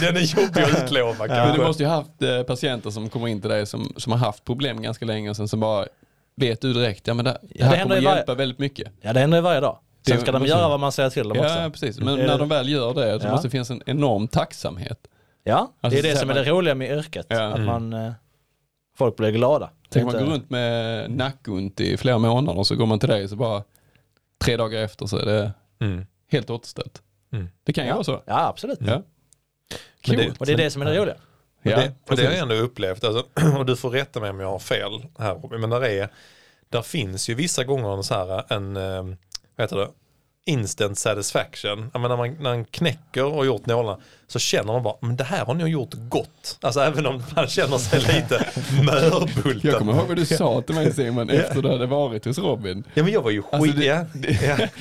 Den 0.00 0.16
är 0.16 0.40
jobbig 0.40 0.62
att 0.62 0.84
utlova 0.84 1.14
Men 1.18 1.28
kanske. 1.28 1.58
du 1.60 1.66
måste 1.66 1.82
ju 1.82 1.88
ha 1.88 1.96
haft 1.96 2.22
eh, 2.22 2.42
patienter 2.42 2.90
som 2.90 3.08
kommer 3.08 3.28
in 3.28 3.40
till 3.40 3.50
dig 3.50 3.66
som, 3.66 3.92
som 3.96 4.12
har 4.12 4.18
haft 4.18 4.44
problem 4.44 4.82
ganska 4.82 5.04
länge 5.04 5.30
och 5.30 5.36
sen 5.36 5.48
så 5.48 5.56
bara 5.56 5.86
vet 6.36 6.60
du 6.60 6.72
direkt, 6.72 7.06
ja 7.06 7.14
men 7.14 7.24
det, 7.24 7.30
det 7.42 7.48
det 7.58 7.64
här 7.64 7.70
händer 7.76 7.82
kommer 7.84 7.96
ju 8.00 8.04
varje- 8.06 8.16
hjälpa 8.18 8.34
väldigt 8.34 8.58
mycket. 8.58 8.88
Ja 9.00 9.12
det 9.12 9.20
händer 9.20 9.38
ju 9.38 9.42
varje 9.42 9.60
dag. 9.60 9.78
Sen 10.06 10.16
Det 10.16 10.22
ska 10.22 10.32
de 10.32 10.46
göra 10.46 10.68
vad 10.68 10.80
man 10.80 10.92
säger 10.92 11.10
till 11.10 11.28
dem 11.28 11.38
Ja 11.38 11.44
också. 11.66 11.70
precis, 11.70 11.98
men 11.98 12.06
Det 12.16 12.22
är 12.22 12.26
när 12.26 12.32
det. 12.32 12.38
de 12.38 12.48
väl 12.48 12.68
gör 12.68 12.94
det 12.94 13.20
så 13.20 13.26
Ja. 13.26 13.30
måste 13.30 13.46
det 13.46 13.50
finnas 13.52 13.70
en 13.70 13.82
enorm 13.86 14.28
tacksamhet. 14.28 14.98
Ja, 15.44 15.72
det 15.80 15.86
Alltså, 15.86 15.98
är 15.98 16.02
det 16.10 16.16
som 16.16 16.30
är 16.30 16.34
här 16.34 16.44
det 16.44 16.50
roliga 16.50 16.74
med 16.74 16.90
yrket. 16.98 17.26
Ja. 17.28 17.42
Att 17.42 17.54
Mm. 17.58 17.66
man, 17.66 17.92
eh, 18.06 18.12
folk 18.98 19.16
blir 19.16 19.30
glada. 19.30 19.70
Tänk 19.90 20.06
man 20.12 20.24
går 20.24 20.32
runt 20.32 20.50
med 20.50 21.10
nackont 21.10 21.80
i 21.80 21.96
flera 21.96 22.18
månader 22.18 22.58
och 22.58 22.66
så 22.66 22.76
går 22.76 22.86
man 22.86 22.98
till 22.98 23.08
dig 23.08 23.24
och 23.24 23.30
så 23.30 23.36
bara 23.36 23.62
tre 24.38 24.56
dagar 24.56 24.82
efter 24.82 25.06
så 25.06 25.16
är 25.18 25.26
det 25.26 25.52
Mm. 25.80 26.06
helt 26.30 26.50
återställt. 26.50 27.02
Mm. 27.32 27.48
Det 27.64 27.72
kan 27.72 27.84
ju 27.84 27.88
Ja. 27.88 27.94
vara 27.94 28.04
så. 28.04 28.22
Ja 28.26 28.46
absolut. 28.48 28.78
Ja. 28.82 29.02
Kul. 30.00 30.16
det- 30.16 30.40
Och 30.40 30.46
det 30.46 30.52
är 30.52 30.56
det 30.56 30.70
som 30.70 30.82
är 30.82 30.86
det 30.86 30.98
roliga. 30.98 31.14
Och 31.14 31.66
Ja, 31.66 31.76
det, 31.76 31.76
och 31.76 31.80
det 31.80 31.82
har 31.82 32.16
precis. 32.16 32.24
jag 32.24 32.38
ändå 32.38 32.54
upplevt, 32.54 33.04
alltså, 33.04 33.26
och 33.58 33.66
du 33.66 33.76
får 33.76 33.90
rätta 33.90 34.20
mig 34.20 34.30
om 34.30 34.40
jag 34.40 34.50
har 34.50 34.58
fel 34.58 35.04
här 35.18 35.58
men 35.58 35.70
där, 35.70 35.84
är, 35.84 36.08
där 36.68 36.82
finns 36.82 37.28
ju 37.30 37.34
vissa 37.34 37.64
gånger 37.64 37.94
en, 37.96 38.04
så 38.04 38.14
här, 38.14 38.52
en 38.52 38.76
eh, 38.76 39.02
vad 39.56 39.64
heter 39.64 39.76
det, 39.76 39.88
instant 40.48 40.98
satisfaction. 40.98 41.90
Jag 41.92 42.00
menar, 42.00 42.16
när, 42.16 42.26
man, 42.26 42.36
när 42.42 42.50
man 42.56 42.64
knäcker 42.64 43.24
och 43.24 43.46
gjort 43.46 43.66
nålarna 43.66 43.98
så 44.26 44.38
känner 44.38 44.72
man 44.72 44.82
bara, 44.82 44.94
men 45.00 45.16
det 45.16 45.24
här 45.24 45.44
har 45.44 45.54
ni 45.54 45.64
gjort 45.70 45.94
gott. 45.94 46.58
Alltså 46.60 46.80
även 46.80 47.06
om 47.06 47.22
man 47.36 47.46
känner 47.46 47.78
sig 47.78 48.00
lite 48.00 48.46
mörbultad. 48.82 49.68
Jag 49.68 49.78
kommer 49.78 49.92
ihåg 49.92 50.08
vad 50.08 50.16
du 50.16 50.26
sa 50.26 50.62
till 50.62 50.74
mig 50.74 50.92
Simon 50.92 51.30
efter 51.30 51.62
du 51.62 51.68
hade 51.68 51.86
varit 51.86 52.24
hos 52.24 52.38
Robin. 52.38 52.84
Ja 52.94 53.02
men 53.02 53.12
jag 53.12 53.22
var 53.22 53.30
ju 53.30 53.42
skit, 53.42 53.54
Alltså, 53.54 53.76
det- 53.76 54.42
ja. 54.58 54.66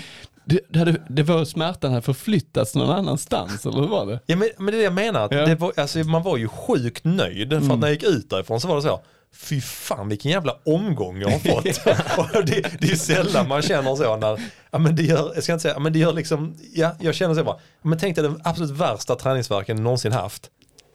Det, 0.50 0.60
det, 0.70 0.80
hade, 0.80 0.96
det 1.10 1.24
var 1.24 1.46
smärtan 1.46 1.92
hade 1.92 2.02
förflyttats 2.02 2.76
någon 2.76 2.90
annanstans 2.90 3.66
eller 3.66 3.80
hur 3.80 3.88
var 3.88 4.06
det? 4.06 4.20
Ja 4.26 4.36
men, 4.36 4.50
men 4.58 4.66
det 4.66 4.72
är 4.74 4.78
det 4.78 4.84
jag 4.84 4.94
menar, 4.94 5.26
att 5.26 5.32
Ja. 5.32 5.46
det 5.46 5.56
var, 5.56 5.74
alltså, 5.78 6.00
man 6.00 6.24
var 6.24 6.38
ju 6.38 6.48
sjukt 6.48 7.04
nöjd 7.04 7.50
för 7.50 7.58
att 7.74 7.80
när 7.80 7.88
jag 7.88 7.92
gick 7.94 8.04
ut 8.04 8.30
därifrån 8.30 8.62
så 8.62 8.68
var 8.68 8.76
det 8.76 8.82
så 8.82 9.02
Fy 9.36 9.62
fan 9.62 10.10
vilken 10.10 10.32
jävla 10.32 10.56
omgång 10.66 11.22
jag 11.22 11.30
har 11.30 11.40
fått. 11.40 11.64
det, 12.48 12.82
det 12.82 12.92
är 12.92 12.96
sällan 12.96 13.48
man 13.48 13.62
känner 13.62 13.96
så 13.96 14.16
när, 14.18 14.42
ja 14.72 14.80
men 14.80 14.96
det 14.96 15.04
gör, 15.04 15.32
jag 15.36 15.44
ska 15.44 15.54
inte 15.54 15.64
säga, 15.64 15.80
men 15.80 15.94
det 15.94 16.00
gör 16.00 16.14
liksom, 16.14 16.56
ja 16.74 16.96
jag 17.00 17.16
känner 17.16 17.36
så 17.36 17.44
bara, 17.44 17.60
men 17.82 17.98
tänk 18.00 18.16
dig 18.16 18.24
den 18.24 18.42
absolut 18.44 18.72
värsta 18.72 19.16
träningsverken 19.16 19.84
någonsin 19.84 20.12
haft. 20.12 20.50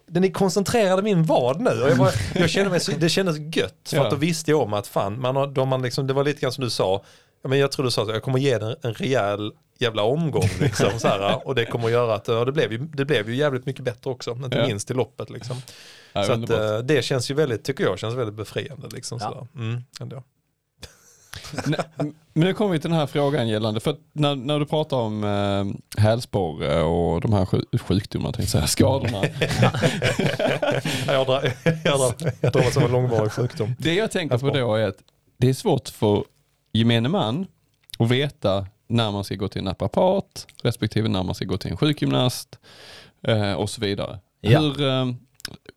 Den 0.06 0.24
är 0.24 0.30
koncentrerad 0.30 0.98
i 0.98 1.02
min 1.02 1.24
vad 1.24 1.60
nu 1.60 1.82
och 1.82 1.90
jag, 1.90 1.98
bara, 1.98 2.10
jag 2.34 2.50
kände 2.50 2.70
mig, 2.70 2.80
det 2.98 3.08
kändes 3.08 3.56
gött 3.56 3.74
för 3.88 3.96
Ja. 3.96 4.04
att 4.04 4.10
då 4.10 4.16
visste 4.16 4.50
jag 4.50 4.60
om 4.60 4.72
att 4.72 4.86
fan, 4.86 5.20
man 5.20 5.36
har, 5.36 5.46
då 5.46 5.64
man 5.64 5.82
liksom, 5.82 6.06
det 6.06 6.12
var 6.12 6.24
lite 6.24 6.40
grann 6.40 6.52
som 6.52 6.64
du 6.64 6.70
sa, 6.70 7.04
ja, 7.42 7.48
men 7.48 7.58
jag 7.58 7.72
tror 7.72 7.84
du 7.84 7.90
sa 7.90 8.02
att 8.02 8.08
jag 8.08 8.22
kommer 8.22 8.38
ge 8.38 8.58
den 8.58 8.76
en 8.82 8.94
rejäl 8.94 9.52
jävla 9.78 10.02
omgång 10.02 10.48
liksom, 10.60 10.90
så 10.98 11.08
här, 11.08 11.46
och 11.48 11.54
det 11.54 11.64
kommer 11.64 11.84
att 11.84 11.90
göra 11.92 12.14
att, 12.14 12.28
och 12.28 12.46
det 12.46 12.52
blev 12.52 12.72
ju, 12.72 12.78
det 12.78 13.04
blev 13.04 13.28
ju 13.30 13.36
jävligt 13.36 13.66
mycket 13.66 13.84
bättre 13.84 14.10
också, 14.10 14.30
inte 14.30 14.58
Ja. 14.58 14.66
minst 14.66 14.90
i 14.90 14.94
loppet 14.94 15.30
liksom. 15.30 15.56
Ja, 16.12 16.24
så 16.24 16.32
att, 16.32 16.50
eh, 16.50 16.78
det 16.78 17.04
känns 17.04 17.30
ju 17.30 17.34
väldigt, 17.34 17.64
tycker 17.64 17.84
jag, 17.84 17.98
känns 17.98 18.14
väldigt 18.14 18.34
befriande 18.34 18.88
liksom 18.88 19.18
Ja. 19.20 19.28
sådär. 19.28 19.46
Mm, 19.54 19.80
ändå. 20.00 20.22
Nej, 21.66 21.80
Men 21.96 22.14
nu 22.32 22.54
kommer 22.54 22.72
vi 22.72 22.78
till 22.80 22.90
den 22.90 22.98
här 22.98 23.06
frågan 23.06 23.48
gällande, 23.48 23.80
för 23.80 23.96
när, 24.12 24.34
när 24.36 24.58
du 24.60 24.66
pratar 24.66 24.96
om 24.96 25.24
eh, 25.24 26.00
hälsporre 26.02 26.82
och 26.82 27.20
de 27.20 27.32
här 27.32 27.46
sju- 27.46 27.78
sjukdomarna, 27.78 28.32
tänkte 28.32 28.58
jag 28.58 28.62
säga, 28.64 28.66
skadorna. 28.66 29.22
Ja, 31.06 31.42
jag 31.84 32.52
det 32.52 32.72
som 32.72 32.82
en 32.82 32.92
långvarig 32.92 33.32
sjukdom. 33.32 33.74
Det 33.78 33.94
jag 33.94 34.10
tänker 34.10 34.38
på 34.38 34.50
då 34.50 34.74
är 34.74 34.88
att 34.88 34.96
det 35.36 35.48
är 35.48 35.54
svårt 35.54 35.88
för 35.88 36.24
gemene 36.72 37.08
man 37.08 37.46
att 37.98 38.10
veta 38.10 38.66
när 38.88 39.10
man 39.10 39.24
ska 39.24 39.34
gå 39.34 39.48
till 39.48 39.58
en 39.58 39.64
naprapat 39.64 40.46
respektive 40.62 41.08
när 41.08 41.22
man 41.22 41.34
ska 41.34 41.44
gå 41.44 41.56
till 41.56 41.70
en 41.70 41.76
sjukgymnast 41.76 42.58
eh, 43.26 43.52
och 43.52 43.70
så 43.70 43.80
vidare. 43.80 44.18
Ja. 44.40 44.60
Hur, 44.60 44.80
eh, 44.88 45.06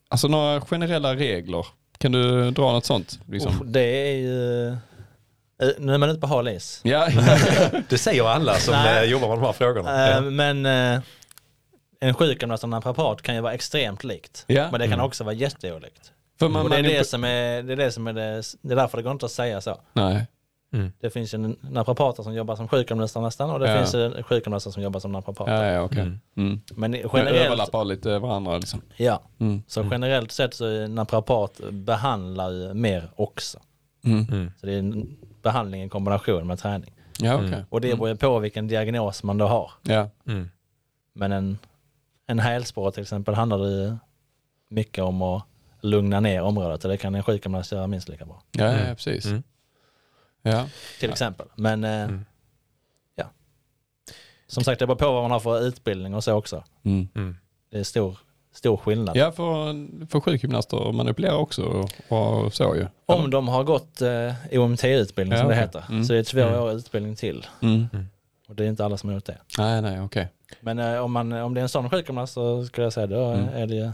alltså 0.10 0.28
några 0.28 0.62
generella 0.62 1.16
regler, 1.16 1.66
kan 1.97 2.12
du 2.12 2.51
dra 2.51 2.72
något 2.72 2.86
sånt? 2.86 3.20
Liksom? 3.30 3.51
Usch, 3.56 3.66
det 3.66 3.82
är 4.12 4.16
ju... 4.16 4.68
eh, 4.70 4.76
Nu 5.80 5.93
är 5.93 5.97
man 5.97 6.10
ute 6.10 6.22
på 6.22 6.28
hal 6.28 6.47
is. 6.47 6.80
Ja, 6.84 7.08
Det 7.89 7.97
säger 7.97 8.24
alla 8.28 8.56
som 8.56 8.74
Nej. 8.74 9.03
eh, 9.03 9.12
jobbar 9.12 9.28
med 9.28 9.38
de 9.38 9.43
här 9.45 9.53
frågorna. 9.53 10.10
Ja. 10.10 10.22
Men 10.22 10.66
eh, 10.66 11.01
en 11.99 12.14
sjukgymnast 12.14 12.64
och 12.64 12.68
en 12.68 12.72
naprapat 12.72 13.22
kan 13.22 13.36
ju 13.36 13.41
vara 13.41 13.53
extremt 13.53 14.03
likt. 14.03 14.43
Ja. 14.47 14.68
Men 14.72 14.80
det 14.80 14.86
kan 14.86 14.93
Mm. 14.93 15.06
också 15.06 15.24
vara 15.24 15.34
jätteolikt. 15.36 16.12
för 16.39 16.49
man, 16.49 16.64
och 16.64 16.70
det 16.70 16.76
är 16.76 16.84
man 16.84 16.91
det, 16.91 17.03
som 17.08 17.24
är, 17.24 17.64
det 17.64 17.74
är 17.74 17.78
det 17.78 17.91
som 17.91 18.08
är 18.08 18.14
det, 18.14 18.41
det 18.62 18.74
är 18.74 18.76
därför 18.76 18.97
det 18.97 19.03
går 19.03 19.12
inte 19.12 19.26
att 19.26 19.32
säga 19.32 19.62
så. 19.62 19.82
Nej, 19.93 20.26
Det 20.99 21.09
finns 21.09 21.34
ju 21.34 21.38
naprapater 21.61 22.24
som 22.24 22.34
jobbar 22.34 22.55
som 22.55 22.68
sjukgymnaster 22.68 23.22
nästan 23.22 23.49
och 23.49 23.59
det 23.59 23.70
Ja. 23.72 23.78
finns 23.78 23.95
ju 23.95 24.24
sjukgymnaster 24.24 24.72
som 24.72 24.84
jobbar 24.84 24.99
som 24.99 25.11
naprapater. 25.11 25.63
ja, 25.63 25.72
ja 25.72 25.82
okej. 25.82 25.99
Mm. 26.01 26.20
Mm. 26.36 26.61
Men 26.76 26.91
De 26.91 26.97
generellt, 27.13 27.45
överlappar 27.45 27.86
lite 27.86 28.20
varandra 28.20 28.57
liksom. 28.57 28.82
ja, 28.97 29.22
Mm. 29.39 29.63
så 29.68 29.86
generellt 29.91 30.32
sett 30.32 30.53
så 30.53 30.66
är 30.66 30.88
naprapat 30.88 31.61
behandlar 31.72 32.51
ju 32.51 32.74
mer 32.74 33.09
också. 33.16 33.59
Mm. 34.05 34.28
Mm. 34.32 34.51
Så 34.59 34.66
det 34.66 34.74
är 34.74 34.80
en 34.80 35.18
behandling 35.41 35.84
i 35.84 35.89
kombination 35.89 36.47
med 36.47 36.59
träning. 36.59 36.91
Ja. 37.20 37.34
Mm. 37.39 37.59
Och 37.70 37.82
det 37.82 37.95
beror 37.95 38.09
ju 38.09 38.16
på 38.16 38.39
vilken 38.39 38.68
diagnos 38.68 39.24
man 39.24 39.38
då 39.38 39.45
har. 39.47 39.72
Ja. 39.84 40.09
Mm. 40.28 40.49
Men 41.13 41.32
en, 41.32 41.57
en 42.28 42.39
hälsporre 42.39 42.91
till 42.91 43.01
exempel 43.01 43.34
handlar 43.36 43.57
det 43.59 43.70
ju 43.72 43.95
mycket 44.70 45.03
om 45.03 45.22
att 45.22 45.43
lugna 45.82 46.20
ner 46.20 46.41
området 46.41 46.84
och 46.86 46.89
det 46.91 46.97
kan 46.97 47.16
en 47.16 47.24
sjukgymnast 47.24 47.72
göra 47.72 47.88
minst 47.88 48.09
lika 48.09 48.26
bra. 48.26 48.41
Ja, 48.51 48.63
ja, 48.66 48.72
Mm. 48.72 48.95
precis. 48.95 49.26
Ja. 50.51 50.67
Till 50.99 51.09
exempel. 51.09 51.47
Men 51.55 51.83
eh, 51.83 52.03
Mm. 52.03 52.25
ja. 53.15 53.25
Som 54.47 54.63
sagt 54.63 54.79
det 54.79 54.87
beror 54.87 54.97
på 54.97 55.11
vad 55.11 55.21
man 55.21 55.31
har 55.31 55.39
för 55.39 55.61
utbildning 55.61 56.13
och 56.15 56.23
så 56.23 56.33
också. 56.33 56.63
Mm. 56.83 57.07
Mm. 57.15 57.37
Det 57.71 57.79
är 57.79 57.83
stor, 57.83 58.17
stor 58.53 58.77
skillnad. 58.77 59.15
Ja, 59.17 59.31
för, 59.31 60.05
för 60.07 60.19
sjukgymnaster 60.19 60.91
manipulerar 60.91 61.35
också 61.37 61.87
och, 62.09 62.53
så 62.53 62.75
ju. 62.75 62.87
Om 63.05 63.29
de 63.29 63.47
har 63.47 63.63
gått 63.63 64.01
eh, 64.01 64.33
OMT-utbildning 64.59 65.37
Ja, 65.37 65.43
som 65.43 65.49
det 65.49 65.55
heter. 65.55 65.83
Mm. 65.89 66.03
Så 66.03 66.13
det 66.13 66.19
är 66.19 66.23
två 66.23 66.39
Mm. 66.39 66.59
år 66.61 66.71
utbildning 66.71 67.15
till. 67.15 67.45
Mm. 67.61 67.87
Och 68.47 68.55
det 68.55 68.63
är 68.65 68.67
inte 68.67 68.85
alla 68.85 68.97
som 68.97 69.09
har 69.09 69.13
gjort 69.15 69.25
det. 69.25 69.37
Nej, 69.57 69.81
nej, 69.81 70.01
okej. 70.01 70.27
Men 70.61 70.79
eh, 70.79 70.97
om, 70.99 71.11
man, 71.11 71.31
om 71.31 71.53
det 71.53 71.59
är 71.59 71.63
en 71.63 71.69
sån 71.69 71.89
sjukgymnast 71.89 72.33
så 72.33 72.65
skulle 72.65 72.85
jag 72.85 72.93
säga 72.93 73.07
då 73.07 73.25
Mm. 73.25 73.49
är 73.49 73.67
det 73.67 73.75
ju 73.75 73.91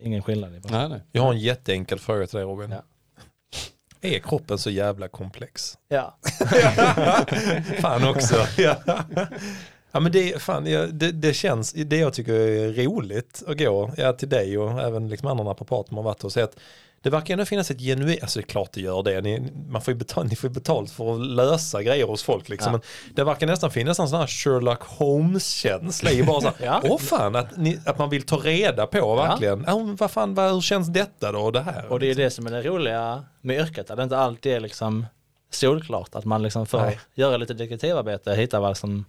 ingen 0.00 0.22
skillnad. 0.22 0.52
Nej, 0.70 0.88
nej. 0.88 1.00
Jag 1.12 1.22
har 1.22 1.32
en 1.32 1.38
jätteenkel 1.40 1.98
fråga 1.98 2.26
till 2.26 2.36
dig 2.36 2.44
Robin. 2.46 2.70
Ja. 2.70 2.82
Är 4.04 4.18
kroppen 4.18 4.58
så 4.58 4.70
jävla 4.70 5.08
komplex? 5.08 5.78
Ja. 5.88 6.16
fan 7.80 8.08
också. 8.08 8.36
ja. 8.58 8.76
ja 9.92 10.00
men 10.00 10.12
det, 10.12 10.42
fan, 10.42 10.66
ja, 10.66 10.86
det, 10.86 11.12
det 11.12 11.34
känns, 11.34 11.72
det 11.72 11.96
jag 11.96 12.12
tycker 12.12 12.32
är 12.32 12.72
roligt 12.72 13.42
att 13.46 13.58
gå 13.58 13.90
ja, 13.96 14.12
till 14.12 14.28
dig 14.28 14.58
och 14.58 14.80
även 14.80 15.08
liksom 15.08 15.28
andra 15.28 15.44
naprapater 15.44 15.94
man 15.94 16.04
varit 16.04 16.22
hos. 16.22 16.36
är 16.36 16.42
att 16.42 16.56
Det 17.04 17.10
verkar 17.10 17.34
ändå 17.34 17.44
finnas 17.44 17.70
ett 17.70 17.80
genuint, 17.80 18.22
alltså 18.22 18.38
det 18.38 18.44
är 18.44 18.46
klart 18.46 18.72
det 18.72 18.80
gör 18.80 19.02
det, 19.02 19.20
ni, 19.20 19.52
man 19.68 19.82
får 19.82 19.94
ju 19.94 19.98
betalt, 19.98 20.30
ni 20.30 20.36
får 20.36 20.48
betalt 20.48 20.90
för 20.90 21.14
att 21.14 21.26
lösa 21.26 21.82
grejer 21.82 22.06
hos 22.06 22.22
folk 22.22 22.48
liksom. 22.48 22.72
Ja. 22.72 22.78
Men 22.78 23.14
det 23.14 23.24
verkar 23.24 23.46
nästan 23.46 23.70
finnas 23.70 23.98
en 23.98 24.08
sån 24.08 24.20
här 24.20 24.26
Sherlock 24.26 24.82
Holmes-känsla 24.82 26.10
i 26.10 26.22
bara 26.22 26.40
så 26.40 26.46
här, 26.46 26.66
Ja. 26.66 26.80
åh 26.84 26.98
fan, 26.98 27.36
att, 27.36 27.56
ni, 27.56 27.80
att 27.86 27.98
man 27.98 28.10
vill 28.10 28.22
ta 28.22 28.36
reda 28.36 28.86
på 28.86 29.14
verkligen, 29.14 29.64
ja. 29.66 29.96
vad 29.98 30.10
fan, 30.10 30.34
vad, 30.34 30.52
hur 30.52 30.60
känns 30.60 30.88
detta 30.88 31.32
då, 31.32 31.50
det 31.50 31.60
här? 31.60 31.92
Och 31.92 32.00
det 32.00 32.10
är 32.10 32.14
det 32.14 32.30
som 32.30 32.46
är 32.46 32.50
det 32.50 32.62
roliga 32.62 33.24
med 33.40 33.56
yrket, 33.60 33.90
att 33.90 33.96
det 33.96 34.02
inte 34.02 34.18
alltid 34.18 34.52
är 34.52 34.60
liksom 34.60 35.06
solklart. 35.50 36.14
Att 36.14 36.24
man 36.24 36.42
liksom 36.42 36.66
får 36.66 36.80
Nej. 36.80 37.00
göra 37.14 37.36
lite 37.36 37.54
detektivarbete 37.54 38.30
och 38.30 38.36
hitta 38.36 38.60
vad, 38.60 38.76
som, 38.76 39.04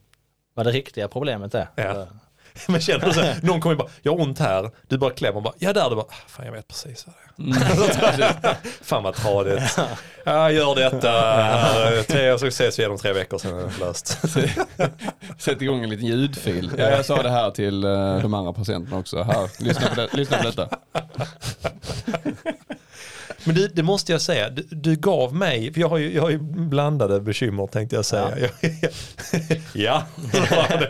vad 0.53 0.65
det 0.65 0.71
riktiga 0.71 1.07
problemet 1.07 1.55
är. 1.55 1.67
Ja. 1.75 2.07
Men 2.67 2.81
känner 2.81 3.05
du 3.05 3.13
så 3.13 3.21
här, 3.21 3.35
någon 3.43 3.61
kommer 3.61 3.75
bara, 3.75 3.87
jag 4.01 4.11
har 4.11 4.19
ont 4.21 4.39
här, 4.39 4.71
du 4.87 4.97
bara 4.97 5.11
klämmer 5.11 5.37
och 5.37 5.43
bara, 5.43 5.53
ja 5.59 5.73
där, 5.73 5.89
du 5.89 5.95
bara, 5.95 6.05
"Ah, 6.09 6.13
fan 6.27 6.45
jag 6.45 6.53
vet 6.53 6.67
precis 6.67 7.05
vad 7.07 7.15
det 7.15 7.21
är. 7.21 8.55
fan 8.83 9.03
vad 9.03 9.15
tradigt. 9.15 9.77
Ja, 10.23 10.51
gör 10.51 10.75
detta, 10.75 12.03
tre, 12.03 12.39
så 12.39 12.47
ses 12.47 12.79
vi 12.79 12.85
om 12.85 12.97
tre 12.97 13.13
veckor, 13.13 13.37
sen 13.37 13.59
är 13.59 13.63
det 13.63 13.79
löst. 13.79 14.19
Sätt 15.41 15.61
igång 15.61 15.83
en 15.83 15.89
liten 15.89 16.05
ljudfil. 16.05 16.71
Ja, 16.77 16.89
jag 16.89 17.05
sa 17.05 17.21
det 17.23 17.29
här 17.29 17.51
till 17.51 17.83
eh, 17.83 18.17
de 18.21 18.33
andra 18.33 18.53
patienterna 18.53 18.97
också. 18.97 19.23
Här, 19.23 19.63
lyssna 19.63 19.87
på, 19.87 19.95
det, 19.95 20.13
lyssna 20.13 20.37
på 20.37 20.43
detta. 20.43 20.69
Men 23.43 23.55
du, 23.55 23.67
det 23.67 23.83
måste 23.83 24.11
jag 24.11 24.21
säga, 24.21 24.49
du, 24.49 24.67
du 24.69 24.95
gav 24.95 25.35
mig, 25.35 25.73
för 25.73 25.81
jag 25.81 25.89
har, 25.89 25.97
ju, 25.97 26.13
jag 26.13 26.21
har 26.21 26.29
ju 26.29 26.37
blandade 26.37 27.19
bekymmer 27.19 27.67
tänkte 27.67 27.95
jag 27.95 28.05
säga. 28.05 28.49
Ja, 28.61 28.69
ja. 29.73 30.03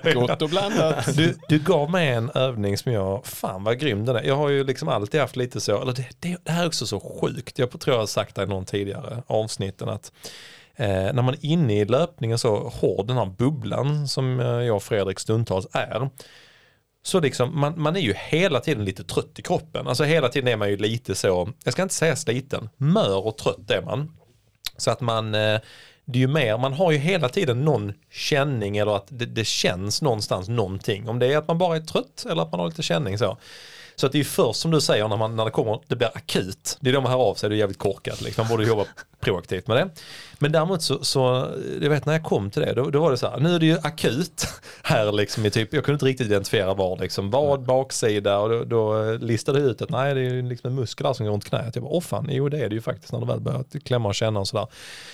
Gott 0.13 0.41
och 0.41 0.49
blandat. 0.49 1.15
Du, 1.17 1.37
du 1.49 1.59
gav 1.59 1.91
mig 1.91 2.09
en 2.09 2.31
övning 2.35 2.77
som 2.77 2.91
jag, 2.91 3.25
fan 3.25 3.63
vad 3.63 3.79
grym 3.79 4.05
den 4.05 4.15
är. 4.15 4.23
Jag 4.23 4.35
har 4.35 4.49
ju 4.49 4.63
liksom 4.63 4.87
alltid 4.87 5.21
haft 5.21 5.35
lite 5.35 5.61
så, 5.61 5.81
eller 5.81 5.93
det, 5.93 6.05
det, 6.19 6.37
det 6.43 6.51
här 6.51 6.63
är 6.63 6.67
också 6.67 6.87
så 6.87 6.99
sjukt, 6.99 7.59
jag 7.59 7.79
tror 7.79 7.95
jag 7.95 8.01
har 8.01 8.07
sagt 8.07 8.35
det 8.35 8.43
i 8.43 8.47
någon 8.47 8.65
tidigare 8.65 9.23
avsnitten 9.27 9.89
att 9.89 10.11
eh, 10.75 10.87
när 10.87 11.21
man 11.21 11.33
är 11.33 11.45
inne 11.45 11.79
i 11.79 11.85
löpningen 11.85 12.37
så 12.37 12.69
hård 12.69 13.07
den 13.07 13.17
här 13.17 13.25
bubblan 13.25 14.07
som 14.07 14.39
eh, 14.39 14.45
jag 14.47 14.75
och 14.75 14.83
Fredrik 14.83 15.19
stundtals 15.19 15.67
är. 15.71 16.09
Så 17.05 17.19
liksom, 17.19 17.59
man, 17.59 17.81
man 17.81 17.95
är 17.95 17.99
ju 17.99 18.13
hela 18.17 18.59
tiden 18.59 18.85
lite 18.85 19.03
trött 19.03 19.39
i 19.39 19.41
kroppen. 19.41 19.87
Alltså 19.87 20.03
hela 20.03 20.29
tiden 20.29 20.47
är 20.47 20.57
man 20.57 20.69
ju 20.69 20.77
lite 20.77 21.15
så, 21.15 21.49
jag 21.63 21.73
ska 21.73 21.83
inte 21.83 21.95
säga 21.95 22.15
sliten, 22.15 22.69
mör 22.77 23.25
och 23.25 23.37
trött 23.37 23.71
är 23.71 23.81
man. 23.81 24.11
Så 24.77 24.91
att 24.91 25.01
man, 25.01 25.35
eh, 25.35 25.59
det 26.05 26.17
är 26.17 26.21
ju 26.21 26.27
mer, 26.27 26.57
man 26.57 26.73
har 26.73 26.91
ju 26.91 26.97
hela 26.97 27.29
tiden 27.29 27.65
någon 27.65 27.93
känning 28.11 28.77
eller 28.77 28.95
att 28.95 29.07
det, 29.09 29.25
det 29.25 29.45
känns 29.45 30.01
någonstans 30.01 30.47
någonting. 30.47 31.09
Om 31.09 31.19
det 31.19 31.33
är 31.33 31.37
att 31.37 31.47
man 31.47 31.57
bara 31.57 31.75
är 31.75 31.81
trött 31.81 32.25
eller 32.29 32.41
att 32.41 32.51
man 32.51 32.59
har 32.59 32.67
lite 32.67 32.83
känning 32.83 33.17
så. 33.17 33.37
Så 33.95 34.05
att 34.05 34.11
det 34.11 34.15
är 34.15 34.19
ju 34.19 34.25
först 34.25 34.59
som 34.59 34.71
du 34.71 34.81
säger 34.81 35.07
när, 35.07 35.17
man, 35.17 35.35
när 35.35 35.45
det 35.45 35.51
kommer, 35.51 35.79
det 35.87 35.95
blir 35.95 36.09
akut. 36.13 36.77
Det 36.79 36.89
är 36.89 36.93
då 36.93 37.01
man 37.01 37.11
hör 37.11 37.19
av 37.19 37.35
sig, 37.35 37.49
det 37.49 37.55
är 37.55 37.57
jävligt 37.57 37.79
korkat. 37.79 38.21
Liksom. 38.21 38.43
Man 38.43 38.49
borde 38.49 38.67
jobba 38.67 38.85
proaktivt 39.19 39.67
med 39.67 39.77
det. 39.77 39.89
Men 40.39 40.51
däremot 40.51 40.81
så, 40.81 41.03
så, 41.03 41.47
jag 41.81 41.89
vet 41.89 42.05
när 42.05 42.13
jag 42.13 42.23
kom 42.23 42.49
till 42.49 42.61
det, 42.61 42.73
då, 42.73 42.89
då 42.89 42.99
var 42.99 43.11
det 43.11 43.17
så 43.17 43.29
här, 43.29 43.39
nu 43.39 43.55
är 43.55 43.59
det 43.59 43.65
ju 43.65 43.77
akut 43.83 44.47
här 44.83 45.11
liksom 45.11 45.45
i 45.45 45.51
typ, 45.51 45.73
jag 45.73 45.83
kunde 45.83 45.95
inte 45.95 46.05
riktigt 46.05 46.27
identifiera 46.27 46.73
var 46.73 46.97
liksom, 46.97 47.29
vad, 47.29 47.65
baksida 47.65 48.39
och 48.39 48.49
då, 48.49 48.63
då 48.63 49.11
listade 49.13 49.59
jag 49.59 49.67
ut 49.67 49.81
att 49.81 49.89
nej 49.89 50.13
det 50.13 50.19
är 50.19 50.23
ju 50.23 50.41
liksom 50.41 50.69
en 50.69 50.75
muskel 50.75 51.03
där 51.03 51.13
som 51.13 51.25
går 51.25 51.33
runt 51.33 51.45
knät. 51.45 51.75
Jag 51.75 51.83
bara, 51.83 51.93
åh 51.93 52.01
fan, 52.01 52.27
jo 52.31 52.49
det 52.49 52.59
är 52.59 52.69
det 52.69 52.75
ju 52.75 52.81
faktiskt 52.81 53.13
när 53.13 53.19
du 53.19 53.25
väl 53.25 53.39
börjar 53.39 53.79
klämma 53.83 54.09
och 54.09 54.15
känna 54.15 54.39
och 54.39 54.47
sådär. 54.47 54.67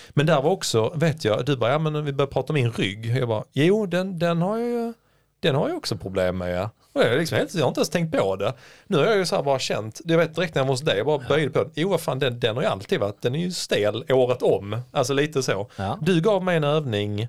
Men 0.09 0.25
där 0.25 0.41
var 0.41 0.51
också, 0.51 0.93
vet 0.95 1.25
jag, 1.25 1.45
du 1.45 1.57
bara, 1.57 1.71
ja 1.71 1.79
men 1.79 2.05
vi 2.05 2.13
börjar 2.13 2.31
prata 2.31 2.53
om 2.53 2.55
min 2.55 2.71
rygg. 2.71 3.17
Jag 3.17 3.27
bara, 3.27 3.43
jo 3.51 3.85
den, 3.85 4.19
den 4.19 4.41
har 4.41 4.57
jag 4.57 4.69
ju, 4.69 4.93
den 5.41 5.55
har 5.55 5.67
jag 5.67 5.77
också 5.77 5.97
problem 5.97 6.37
med. 6.37 6.69
Och 6.93 7.01
jag, 7.01 7.19
liksom 7.19 7.37
jag 7.37 7.63
har 7.63 7.67
inte 7.67 7.79
ens 7.79 7.89
tänkt 7.89 8.17
på 8.17 8.35
det. 8.35 8.53
Nu 8.87 8.97
har 8.97 9.05
jag 9.05 9.17
ju 9.17 9.25
så 9.25 9.35
här 9.35 9.43
bara 9.43 9.59
känt, 9.59 10.01
jag 10.05 10.17
vet 10.17 10.35
direkt 10.35 10.55
när 10.55 10.59
jag 10.59 10.65
var 10.65 10.73
hos 10.73 10.81
dig, 10.81 10.97
jag 10.97 11.05
bara 11.05 11.19
böjde 11.29 11.51
på 11.51 11.63
den. 11.63 11.71
Jo 11.75 11.89
vad 11.89 12.01
fan 12.01 12.19
den, 12.19 12.39
den 12.39 12.55
har 12.55 12.63
ju 12.63 12.69
alltid 12.69 12.99
varit, 12.99 13.21
den 13.21 13.35
är 13.35 13.39
ju 13.39 13.51
stel 13.51 14.05
året 14.09 14.41
om. 14.41 14.81
Alltså 14.91 15.13
lite 15.13 15.43
så. 15.43 15.69
Ja. 15.75 15.99
Du 16.01 16.21
gav 16.21 16.43
mig 16.43 16.57
en 16.57 16.63
övning, 16.63 17.27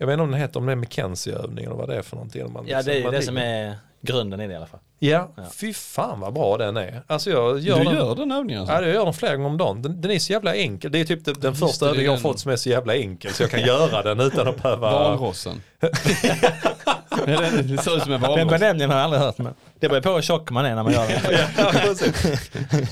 jag 0.00 0.06
vet 0.06 0.12
inte 0.12 0.22
om 0.22 0.30
den 0.30 0.40
heter, 0.40 0.60
om 0.60 0.66
det 0.66 0.72
är 0.72 0.76
McKenzie-övning 0.76 1.64
eller 1.64 1.74
vad 1.76 1.88
det 1.88 1.96
är 1.96 2.02
för 2.02 2.16
någonting. 2.16 2.52
Man 2.52 2.64
Ja, 2.68 2.82
det 2.82 2.98
är 2.98 3.02
man 3.04 3.12
det 3.12 3.22
som 3.22 3.36
är 3.38 3.74
grunden 4.02 4.40
i 4.40 4.46
det 4.46 4.52
i 4.52 4.56
alla 4.56 4.66
fall. 4.66 4.80
Ja, 4.98 5.32
Ja. 5.36 5.42
fy 5.54 5.72
fan 5.74 6.20
vad 6.20 6.32
bra 6.32 6.56
den 6.56 6.76
är. 6.76 7.02
Alltså 7.06 7.30
jag 7.30 7.58
gör 7.58 7.78
Du 7.78 7.84
den. 7.84 7.94
gör 7.94 8.14
den 8.14 8.32
övningen 8.32 8.60
alltså? 8.60 8.74
Ja, 8.74 8.82
jag 8.82 8.94
gör 8.94 9.04
den 9.04 9.14
flera 9.14 9.36
gånger 9.36 9.48
om 9.50 9.56
dagen. 9.58 9.82
Den, 9.82 10.00
den 10.00 10.10
är 10.10 10.18
så 10.18 10.32
jävla 10.32 10.54
enkel. 10.54 10.92
Det 10.92 11.00
är 11.00 11.04
typ 11.04 11.24
den, 11.24 11.34
den 11.40 11.54
första 11.54 11.86
övningen 11.86 12.04
jag 12.04 12.12
har 12.12 12.16
den. 12.16 12.22
fått 12.22 12.40
som 12.40 12.52
är 12.52 12.56
så 12.56 12.68
jävla 12.70 12.96
enkel. 12.96 13.32
Så 13.32 13.42
jag 13.42 13.50
kan 13.50 13.60
göra 13.66 14.02
den 14.02 14.20
utan 14.20 14.48
att 14.48 14.62
behöva... 14.62 14.90
Valrossen. 14.92 15.62
Den- 17.26 17.66
det 17.76 17.82
ser 17.82 17.96
ut 17.96 18.02
som 18.02 18.12
en 18.12 18.20
Den 18.20 18.30
valross. 18.30 18.50
benämningen 18.50 18.90
har 18.90 18.96
jag 18.96 19.04
aldrig 19.04 19.22
hört 19.22 19.38
men 19.38 19.54
det 19.80 19.88
beror 19.88 20.00
på 20.00 20.10
hur 20.12 20.22
tjock 20.22 20.50
man 20.50 20.64
är 20.66 20.74
när 20.74 20.82
man 20.82 20.92
gör 20.92 21.06
det. 21.08 21.48
Ja. 21.58 21.72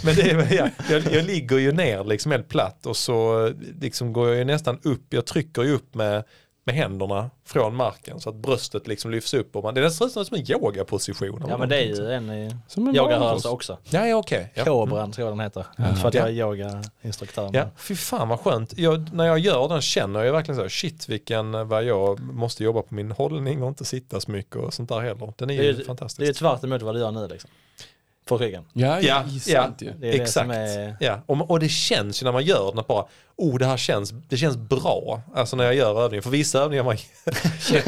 Men 0.05 0.15
det 0.15 0.31
är, 0.31 0.55
ja, 0.55 0.69
jag, 0.91 1.03
jag 1.15 1.25
ligger 1.25 1.59
ju 1.59 1.73
ner 1.73 2.05
liksom 2.05 2.33
helt 2.33 2.49
platt 2.49 2.87
och 2.87 2.97
så 2.97 3.49
liksom 3.81 4.13
går 4.13 4.29
jag 4.29 4.37
ju 4.39 4.45
nästan 4.45 4.79
upp, 4.83 5.07
jag 5.11 5.27
trycker 5.27 5.63
ju 5.63 5.73
upp 5.75 5.95
med, 5.95 6.25
med 6.69 6.77
händerna 6.77 7.31
från 7.45 7.75
marken 7.75 8.21
så 8.21 8.31
att 8.31 8.37
bröstet 8.37 8.87
liksom 8.87 9.11
lyfts 9.11 9.35
upp. 9.35 9.57
Och 9.57 9.63
man, 9.63 9.75
det 9.75 9.81
är 9.81 9.85
nästan 9.85 10.11
som 10.11 10.37
en 10.37 10.51
yogaposition. 10.51 11.45
Ja 11.49 11.59
men 11.59 11.69
det 11.69 11.77
är 11.77 11.85
ju 11.85 12.13
en 12.13 12.31
i 12.31 12.57
Som 12.69 12.89
en 12.89 12.97
yogarörelse 12.97 13.49
också. 13.49 13.79
Ja, 13.91 14.07
ja 14.07 14.17
okej. 14.17 14.53
Ja. 14.55 14.65
Kobran 14.65 15.13
tror 15.13 15.29
jag 15.29 15.33
den 15.33 15.41
heter. 15.41 15.65
För 16.01 16.09
att 16.09 16.15
jag 16.15 16.29
är 16.29 16.33
yogainstruktör. 16.33 17.51
Ja, 17.53 17.71
fy 17.77 17.95
fan 17.95 18.29
vad 18.29 18.41
skönt. 18.41 18.79
Jag, 18.79 19.15
när 19.15 19.25
jag 19.27 19.39
gör 19.39 19.69
den 19.69 19.81
känner 19.81 20.25
jag 20.25 20.33
verkligen 20.33 20.61
så, 20.61 20.69
shit 20.69 21.09
vilken, 21.09 21.69
vad 21.69 21.85
jag 21.85 22.21
måste 22.21 22.65
jobba 22.65 22.83
på 22.83 22.95
min 22.95 23.11
hållning 23.13 23.63
och 23.63 23.69
inte 23.69 23.85
sitta 23.85 24.21
så 24.21 24.31
mycket 24.31 24.57
och 24.57 24.75
sånt 24.75 24.89
där 24.89 25.01
heller. 25.01 25.33
Den 25.37 25.51
är 25.51 25.55
Det 25.57 25.61
är 25.61 25.65
ju 25.65 25.71
ju 25.71 25.77
det 25.77 25.83
är 25.83 25.85
fantastisk. 25.85 26.39
tvärt 26.39 26.65
emot 26.65 26.83
vad 26.83 26.95
du 26.95 26.99
gör 27.01 27.11
nu 27.11 27.29
liksom. 27.29 27.51
För 28.29 28.39
ryggen. 28.39 28.65
Ja, 28.73 29.01
Ja, 29.01 29.25
ja, 29.27 29.41
ja. 29.47 29.71
Det 29.79 29.87
är 29.87 29.95
det 30.01 30.09
Exakt. 30.21 30.51
är... 30.51 30.97
Ja, 31.01 31.21
och, 31.27 31.51
och 31.51 31.61
det 31.61 31.69
känns 31.69 32.23
ju 32.23 32.25
när 32.25 32.33
man 32.33 32.45
gör 32.45 32.71
den 32.71 32.79
att 32.79 32.87
bara, 32.87 33.05
oh 33.37 33.59
det 33.59 33.67
här 33.67 33.77
känns, 33.77 34.11
det 34.29 34.37
känns 34.37 34.57
bra. 34.57 35.21
Alltså 35.35 35.57
när 35.57 35.65
jag 35.65 35.75
gör 35.75 36.03
övningen. 36.05 36.23
För 36.23 36.31
vissa 36.31 36.59
övningar 36.63 36.85
man 36.85 36.97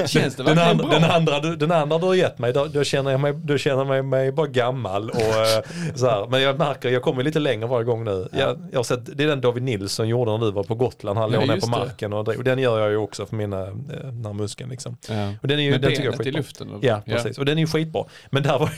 Känns 0.06 0.36
det 0.36 0.42
den, 0.42 0.58
andra, 0.58 0.84
bra? 0.84 0.92
den, 0.98 1.10
andra, 1.10 1.40
du- 1.40 1.56
den 1.56 1.72
andra 1.72 1.98
du 1.98 2.06
har 2.06 2.14
gett 2.14 2.38
mig, 2.38 2.52
då, 2.52 2.64
då 2.66 2.84
känner 2.84 3.10
jag 3.10 3.20
mig, 3.20 3.32
då 3.44 3.58
känner 3.58 3.78
jag 3.78 3.86
mig, 3.88 4.02
mig 4.02 4.32
bara 4.32 4.46
gammal. 4.46 5.10
Och, 5.10 5.20
eh, 5.20 5.62
så 5.94 6.06
här. 6.10 6.26
Men 6.28 6.42
jag 6.42 6.58
märker, 6.58 6.88
jag 6.90 7.02
kommer 7.02 7.22
lite 7.22 7.38
längre 7.38 7.66
varje 7.66 7.84
gång 7.84 8.04
nu. 8.04 8.28
Jag, 8.32 8.58
jag 8.72 8.78
har 8.78 8.84
sett, 8.84 9.16
det 9.18 9.24
är 9.24 9.28
den 9.28 9.40
David 9.40 9.62
Nilsson 9.62 10.08
gjorde 10.08 10.30
när 10.30 10.38
du 10.38 10.50
var 10.52 10.62
på 10.64 10.74
Gotland. 10.74 11.18
Han 11.18 11.32
Ja, 11.32 11.38
låg 11.40 11.48
ner 11.48 11.60
på 11.60 11.66
marken 11.66 12.12
och, 12.12 12.28
och 12.28 12.44
den 12.44 12.58
gör 12.58 12.80
jag 12.80 12.90
ju 12.90 12.96
också 12.96 13.26
för 13.26 13.36
mina, 13.36 13.60
eh, 13.66 13.72
den 14.02 14.26
här 14.26 14.32
muskeln 14.32 14.70
liksom. 14.70 14.96
Ja. 15.08 15.32
Och 15.42 15.48
den 15.48 15.58
är 15.58 15.62
ju, 15.62 15.70
Med 15.70 15.80
den 15.80 15.90
tycker 15.90 16.04
jag 16.04 16.14
är 16.14 16.18
benet 16.18 16.34
i 16.34 16.36
luften? 16.36 16.68
eller? 16.68 16.78
Ja, 16.88 17.02
precis. 17.06 17.38
Och 17.38 17.44
den 17.44 17.58
är 17.58 17.62
ju 17.62 17.66
skitbra. 17.68 18.04
Men 18.30 18.42
där 18.42 18.58
var 18.58 18.70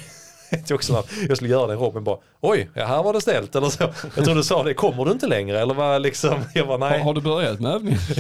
vet 0.57 0.71
jag 0.71 0.77
också 0.77 0.93
när 0.93 1.05
jag 1.29 1.37
skulle 1.37 1.51
göra 1.51 1.67
den 1.67 1.79
Robin 1.79 2.05
bara, 2.05 2.19
oj, 2.41 2.71
ja, 2.75 2.87
här 2.87 3.03
var 3.03 3.13
det 3.13 3.21
ställt 3.21 3.55
eller 3.57 3.69
så. 3.69 3.83
Jag 4.17 4.25
tror 4.25 4.35
du 4.35 4.43
sa 4.45 4.63
det, 4.63 4.75
kommer 4.75 5.05
du 5.05 5.11
inte 5.13 5.27
längre? 5.27 5.61
Eller 5.61 5.75
vad 5.75 6.03
liksom, 6.03 6.39
jag 6.55 6.67
bara 6.67 6.79
Har, 6.79 6.91
nej. 6.91 7.01
har 7.03 7.15
du 7.15 7.21
börjat 7.21 7.61
med 7.61 7.73
övningen? 7.73 8.01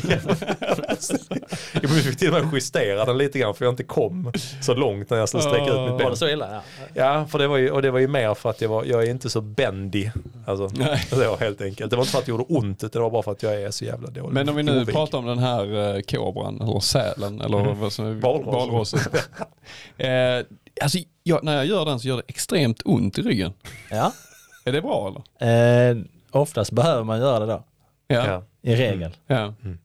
Jag 1.82 1.90
fick 1.90 2.18
till 2.18 2.34
och 2.34 2.44
med 2.44 2.54
justera 2.54 3.04
den 3.04 3.18
lite 3.18 3.38
grann 3.38 3.54
för 3.54 3.64
jag 3.64 3.72
inte 3.72 3.84
kom 3.84 4.32
så 4.60 4.74
långt 4.74 5.10
när 5.10 5.18
jag 5.18 5.28
skulle 5.28 5.42
sträcka 5.42 5.64
ut 5.64 5.80
mitt 5.80 5.90
Var 5.90 5.98
ben. 5.98 6.10
det 6.10 6.16
så 6.16 6.28
illa? 6.28 6.48
Ja. 6.52 6.60
Ja, 6.94 7.26
för 7.26 7.38
det 7.38 7.48
var 7.48 7.56
ju, 7.56 7.70
och 7.70 7.82
det 7.82 7.90
var 7.90 7.98
ju 7.98 8.08
mer 8.08 8.34
för 8.34 8.50
att 8.50 8.60
jag, 8.60 8.68
var, 8.68 8.84
jag 8.84 9.02
är 9.02 9.10
inte 9.10 9.30
så 9.30 9.40
bendy. 9.40 10.10
Alltså, 10.46 10.70
Nej. 10.78 11.06
det 11.10 11.28
var 11.28 11.36
helt 11.36 11.60
enkelt. 11.60 11.90
Det 11.90 11.96
var 11.96 12.02
inte 12.02 12.12
för 12.12 12.18
att 12.18 12.24
det 12.26 12.30
gjorde 12.30 12.44
ont, 12.48 12.92
det 12.92 12.96
var 12.98 13.10
bara 13.10 13.22
för 13.22 13.32
att 13.32 13.42
jag 13.42 13.62
är 13.62 13.70
så 13.70 13.84
jävla 13.84 14.10
dålig. 14.10 14.32
Men 14.32 14.48
om 14.48 14.56
vi 14.56 14.62
nu 14.62 14.80
Ovig. 14.80 14.94
pratar 14.94 15.18
om 15.18 15.26
den 15.26 15.38
här 15.38 15.94
eh, 15.96 16.00
kobran 16.02 16.60
eller 16.60 16.80
sälen 16.80 17.40
eller 17.40 17.74
vad 17.74 17.92
som 17.92 18.06
är 18.06 18.12
Valrossen. 18.14 19.00
Alltså, 20.80 20.98
jag, 21.22 21.44
när 21.44 21.56
jag 21.56 21.66
gör 21.66 21.84
den 21.84 22.00
så 22.00 22.08
gör 22.08 22.16
det 22.16 22.22
extremt 22.26 22.82
ont 22.84 23.18
i 23.18 23.22
ryggen. 23.22 23.52
ja. 23.90 24.12
Är 24.64 24.72
det 24.72 24.82
bra 24.82 25.22
eller? 25.38 25.90
Eh, 25.90 25.96
oftast 26.30 26.72
behöver 26.72 27.04
man 27.04 27.18
göra 27.18 27.38
det 27.38 27.46
då. 27.46 27.64
Ja. 28.06 28.26
Ja. 28.26 28.44
I 28.62 28.76
regel. 28.76 29.16
ja. 29.26 29.54
Mm. 29.64 29.78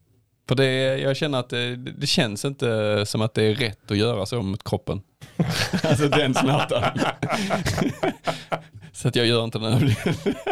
För 0.47 0.55
det, 0.55 0.97
jag 0.97 1.17
känner 1.17 1.39
att 1.39 1.49
det, 1.49 1.75
det 1.75 2.07
känns 2.07 2.45
inte 2.45 3.03
som 3.05 3.21
att 3.21 3.33
det 3.33 3.43
är 3.43 3.55
rätt 3.55 3.91
att 3.91 3.97
göra 3.97 4.25
så 4.25 4.41
mot 4.41 4.63
kroppen. 4.63 5.01
alltså 5.83 6.09
den 6.09 6.33
smärtan. 6.33 6.83
Så 8.97 9.07
att 9.07 9.15
jag 9.15 9.25
gör 9.25 9.43
inte 9.43 9.59
den 9.59 9.73
övningen. 9.73 9.95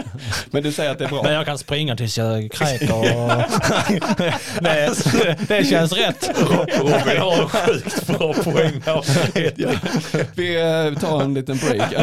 Men 0.52 0.64
du 0.64 0.72
säger 0.72 0.92
att 0.92 0.98
det 1.00 1.06
är 1.06 1.10
bra. 1.10 1.24
Men 1.24 1.34
jag 1.34 1.46
kan 1.46 1.58
springa 1.58 1.96
tills 1.96 2.18
jag 2.18 2.52
kräker 2.52 2.94
och... 2.94 3.06
det, 4.62 5.38
det 5.48 5.66
känns 5.70 5.92
rätt. 5.94 6.30
Robin 6.80 7.18
har 7.18 7.42
en 7.42 7.50
sjukt 7.50 8.08
bra 8.08 8.34
poäng. 8.34 8.82
Ja. 8.86 9.04
Vi 10.36 10.56
eh, 10.56 11.00
tar 11.00 11.22
en 11.22 11.34
liten 11.34 11.58
break. 11.58 11.94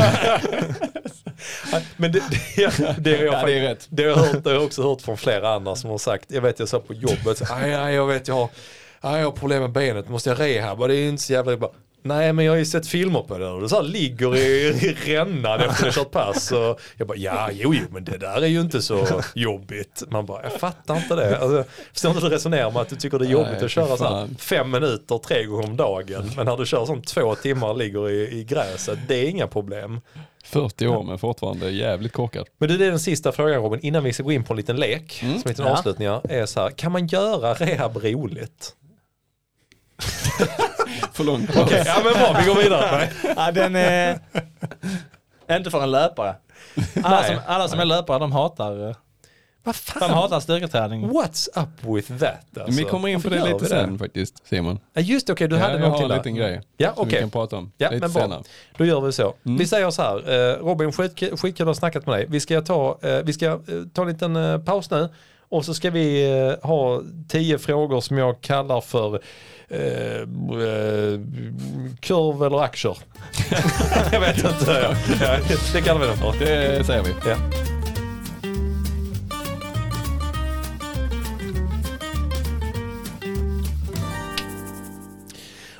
Men 1.97 2.13
det, 2.13 2.23
det, 2.57 2.97
det, 2.99 3.17
har 3.17 3.25
jag 3.25 3.35
Ja, 3.35 3.41
faktiskt- 3.41 3.47
det 3.47 3.59
är 3.59 3.69
rätt. 3.69 3.87
Det 3.91 4.03
har, 4.03 4.11
jag 4.11 4.17
hört, 4.17 4.45
det 4.45 4.51
har 4.51 4.55
jag 4.55 4.65
också 4.65 4.83
hört 4.83 5.01
från 5.03 5.17
flera 5.17 5.55
andra 5.55 5.77
som 5.77 5.91
har 5.91 5.99
sagt, 5.99 6.25
jag 6.29 6.43
vet 6.43 6.59
jag 6.59 6.69
sa 6.69 6.79
på 6.79 6.95
jobbet, 6.95 7.39
så, 7.39 7.45
aj, 7.55 7.75
aj, 7.75 7.95
jag 7.95 8.07
vet 8.07 8.29
jag 8.29 8.35
har, 8.35 8.49
aj, 9.01 9.19
jag 9.19 9.27
har 9.27 9.33
problem 9.33 9.61
med 9.63 9.71
benet, 9.73 10.09
måste 10.09 10.29
jag 10.31 10.41
rehabba, 10.41 10.87
det 10.87 10.95
är 10.97 11.09
inte 11.09 11.23
så 11.23 11.33
jävla, 11.33 11.53
jag 11.53 11.61
bara, 11.61 11.71
nej 12.03 12.33
men 12.33 12.45
jag 12.45 12.53
har 12.53 12.59
ju 12.59 12.65
sett 12.65 12.87
filmer 12.87 13.21
på 13.23 13.39
det, 13.39 13.49
och 13.49 13.61
du 13.61 13.69
så 13.69 13.77
här, 13.77 13.83
ligger 13.83 14.37
i, 14.37 14.41
i 14.69 14.97
rännan 15.07 15.61
efter 15.61 15.89
att 15.89 15.95
ha 15.95 16.03
kört 16.03 16.11
pass 16.11 16.53
och 16.53 16.81
jag 16.97 17.09
bara, 17.09 17.17
ja 17.19 17.49
jo 17.53 17.75
jo 17.75 17.85
men 17.91 18.05
det 18.05 18.19
där 18.19 18.43
är 18.43 18.47
ju 18.47 18.61
inte 18.61 18.83
så 18.83 19.07
jobbigt. 19.35 20.03
Man 20.11 20.27
bara, 20.27 20.43
jag 20.43 20.53
fattar 20.53 20.97
inte 20.97 21.15
det. 21.15 21.39
Alltså, 21.39 21.57
jag 21.57 21.67
förstår 21.93 22.11
inte 22.11 22.23
hur 22.23 22.31
du 22.31 22.35
resonerar 22.37 22.71
med 22.71 22.83
att 22.83 22.89
du 22.89 22.97
tycker 22.97 23.19
det 23.19 23.27
är 23.27 23.31
jobbigt 23.31 23.53
Nej, 23.53 23.65
att 23.65 23.71
köra 23.71 23.97
så 23.97 24.05
här, 24.05 24.29
fem 24.39 24.71
minuter 24.71 25.19
tre 25.19 25.45
gånger 25.45 25.67
om 25.69 25.77
dagen, 25.77 26.31
men 26.37 26.47
när 26.47 26.57
du 26.57 26.67
kör 26.67 26.87
som 26.87 27.03
två 27.03 27.35
timmar 27.35 27.69
och 27.69 27.77
ligger 27.79 28.11
i, 28.11 28.39
i 28.41 28.45
gräset, 28.45 28.99
det 29.09 29.15
är 29.15 29.29
inga 29.29 29.47
problem. 29.47 30.01
40 30.45 30.87
år 30.87 31.03
men 31.03 31.19
fortfarande 31.19 31.71
jävligt 31.71 32.13
korkad. 32.13 32.47
Men 32.59 32.69
det 32.69 32.75
är 32.75 32.79
den 32.91 33.01
sista 33.01 33.33
frågan 33.33 33.63
Robin, 33.63 33.81
innan 33.83 34.05
vi 34.05 34.13
ska 34.13 34.23
gå 34.23 34.33
in 34.33 34.45
på 34.45 34.53
en 34.53 34.57
liten 34.57 34.77
lek, 34.77 35.13
som 35.13 35.29
heter 35.51 35.63
en 35.63 35.69
Ja. 35.69 35.73
avslutning, 35.79 36.09
är 36.09 36.47
så 36.47 36.61
här, 36.61 36.71
kan 36.71 36.93
man 36.93 37.07
göra 37.07 37.55
rehab 37.55 37.97
roligt? 37.97 38.75
För 41.13 41.25
långt. 41.25 41.51
Okej, 41.57 41.83
ja 41.87 41.95
men 42.05 42.13
bra, 42.13 42.37
vi 42.41 42.47
går 42.47 42.63
vidare. 42.63 43.09
Ja, 43.37 43.53
den 43.53 43.77
är... 43.77 44.19
Inte 45.51 45.71
för 45.71 45.83
en 45.83 45.91
löpare. 45.91 46.35
Alla 47.03 47.25
som, 47.25 47.37
alla 47.47 47.69
som 47.69 47.81
är 47.81 47.85
löpare 47.85 48.19
de 48.19 48.33
hatar, 48.33 48.89
eh, 48.89 48.95
Vad 49.65 49.75
de 49.75 49.79
fan, 49.79 50.11
hatar 50.11 50.41
styrketräning. 50.41 51.11
what's 51.11 51.49
up 51.63 51.97
with 51.97 52.19
that? 52.19 52.59
Alltså? 52.65 52.79
Vi 52.79 52.85
kommer 52.85 53.09
in 53.09 53.23
på 53.23 53.29
det 53.29 53.45
lite 53.53 53.67
sen 53.67 53.99
faktiskt, 53.99 54.47
Simon. 54.47 54.79
Ja, 54.93 55.01
just 55.01 55.27
det, 55.27 55.33
okej, 55.33 55.49
du 55.49 55.57
Ja, 55.57 55.63
hade 55.63 55.73
jag 55.75 55.81
någonting 55.81 56.03
har 56.03 56.05
en 56.05 56.09
där. 56.09 56.17
liten 56.17 56.35
grej 56.35 56.61
Ja, 56.77 56.95
som 56.95 57.09
vi 57.09 57.15
kan 57.15 57.31
prata 57.31 57.57
om 57.57 57.73
Ja, 57.77 57.91
lite 57.91 58.01
men 58.01 58.13
bra. 58.13 58.23
senare. 58.23 58.43
Då 58.77 58.85
gör 58.85 59.01
vi 59.01 59.13
så. 59.13 59.35
Mm. 59.45 59.59
Vi 59.59 59.67
säger 59.67 59.91
så 59.91 60.03
här, 60.03 60.17
eh, 60.53 60.57
Robin, 60.57 60.93
skitkul 60.93 61.53
att 61.61 61.67
ha 61.67 61.75
snackat 61.75 62.07
med 62.07 62.15
dig. 62.15 62.27
Vi 62.29 62.41
ska 62.41 62.61
ta, 62.61 62.99
eh, 63.03 63.19
vi 63.25 63.33
ska 63.33 63.61
ta 63.95 64.03
en 64.03 64.09
liten 64.09 64.63
paus 64.65 64.91
nu 64.91 65.09
och 65.49 65.65
så 65.65 65.75
ska 65.75 65.91
vi 65.91 66.57
ha 66.63 67.03
tio 67.29 67.59
frågor 67.59 68.01
som 68.01 68.19
jag 68.19 68.41
kallar 68.41 68.81
för 68.81 69.21
Eh, 69.73 70.21
eh, 70.21 71.21
kurv 72.01 72.43
eller 72.43 72.63
aktier. 72.63 72.99
jag 74.13 74.21
vet 74.21 74.37
inte. 74.37 74.97
Ja, 75.21 75.39
det 75.73 75.81
kallar 75.81 76.01
vi 76.01 76.07
det 76.07 76.17
för. 76.17 76.39
Det 76.39 76.85
säger 76.85 77.03
vi. 77.03 77.11
Ja. 77.27 77.37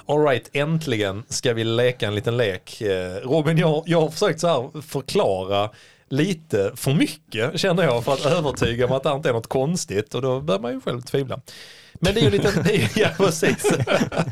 Alright, 0.07 0.51
äntligen 0.53 1.23
ska 1.29 1.53
vi 1.53 1.65
leka 1.65 2.07
en 2.07 2.15
liten 2.15 2.37
lek. 2.37 2.81
Eh, 2.81 3.15
Robin, 3.15 3.59
jag, 3.59 3.83
jag 3.87 4.01
har 4.01 4.11
försökt 4.11 4.41
så 4.41 4.71
förklara 4.87 5.71
lite 6.09 6.73
för 6.77 6.95
mycket 6.95 7.61
känner 7.61 7.83
jag 7.83 8.05
för 8.05 8.13
att 8.13 8.27
övertyga 8.27 8.87
om 8.87 8.93
att 8.93 9.03
det 9.03 9.11
inte 9.11 9.29
är 9.29 9.33
något 9.33 9.47
konstigt 9.47 10.15
och 10.15 10.23
då 10.23 10.41
börjar 10.41 10.61
man 10.61 10.73
ju 10.73 10.81
själv 10.81 11.01
tvivla. 11.01 11.41
Men 12.05 12.15
det 12.15 12.21
är 12.21 12.23
ju 12.23 12.31
lite, 12.31 12.89
ja 13.01 13.09
precis. 13.17 13.73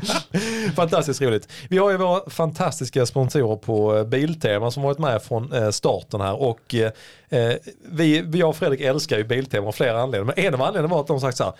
Fantastiskt 0.75 1.21
roligt. 1.21 1.47
Vi 1.69 1.77
har 1.77 1.91
ju 1.91 1.97
våra 1.97 2.29
fantastiska 2.29 3.05
sponsorer 3.05 3.55
på 3.55 3.97
eh, 3.97 4.03
Biltema 4.03 4.71
som 4.71 4.83
varit 4.83 4.99
med 4.99 5.23
från 5.23 5.53
eh, 5.53 5.69
starten 5.69 6.21
här 6.21 6.41
och 6.41 6.75
eh, 6.75 7.53
vi, 7.91 8.29
jag 8.33 8.49
och 8.49 8.55
Fredrik 8.55 8.81
älskar 8.81 9.17
ju 9.17 9.23
Biltema 9.23 9.67
av 9.67 9.71
flera 9.71 10.01
anledningar. 10.01 10.33
Men 10.35 10.45
en 10.45 10.53
av 10.53 10.61
anledningarna 10.61 10.95
var 10.95 11.01
att 11.01 11.07
de 11.07 11.19
sagt 11.19 11.37
så 11.37 11.43
här 11.43 11.53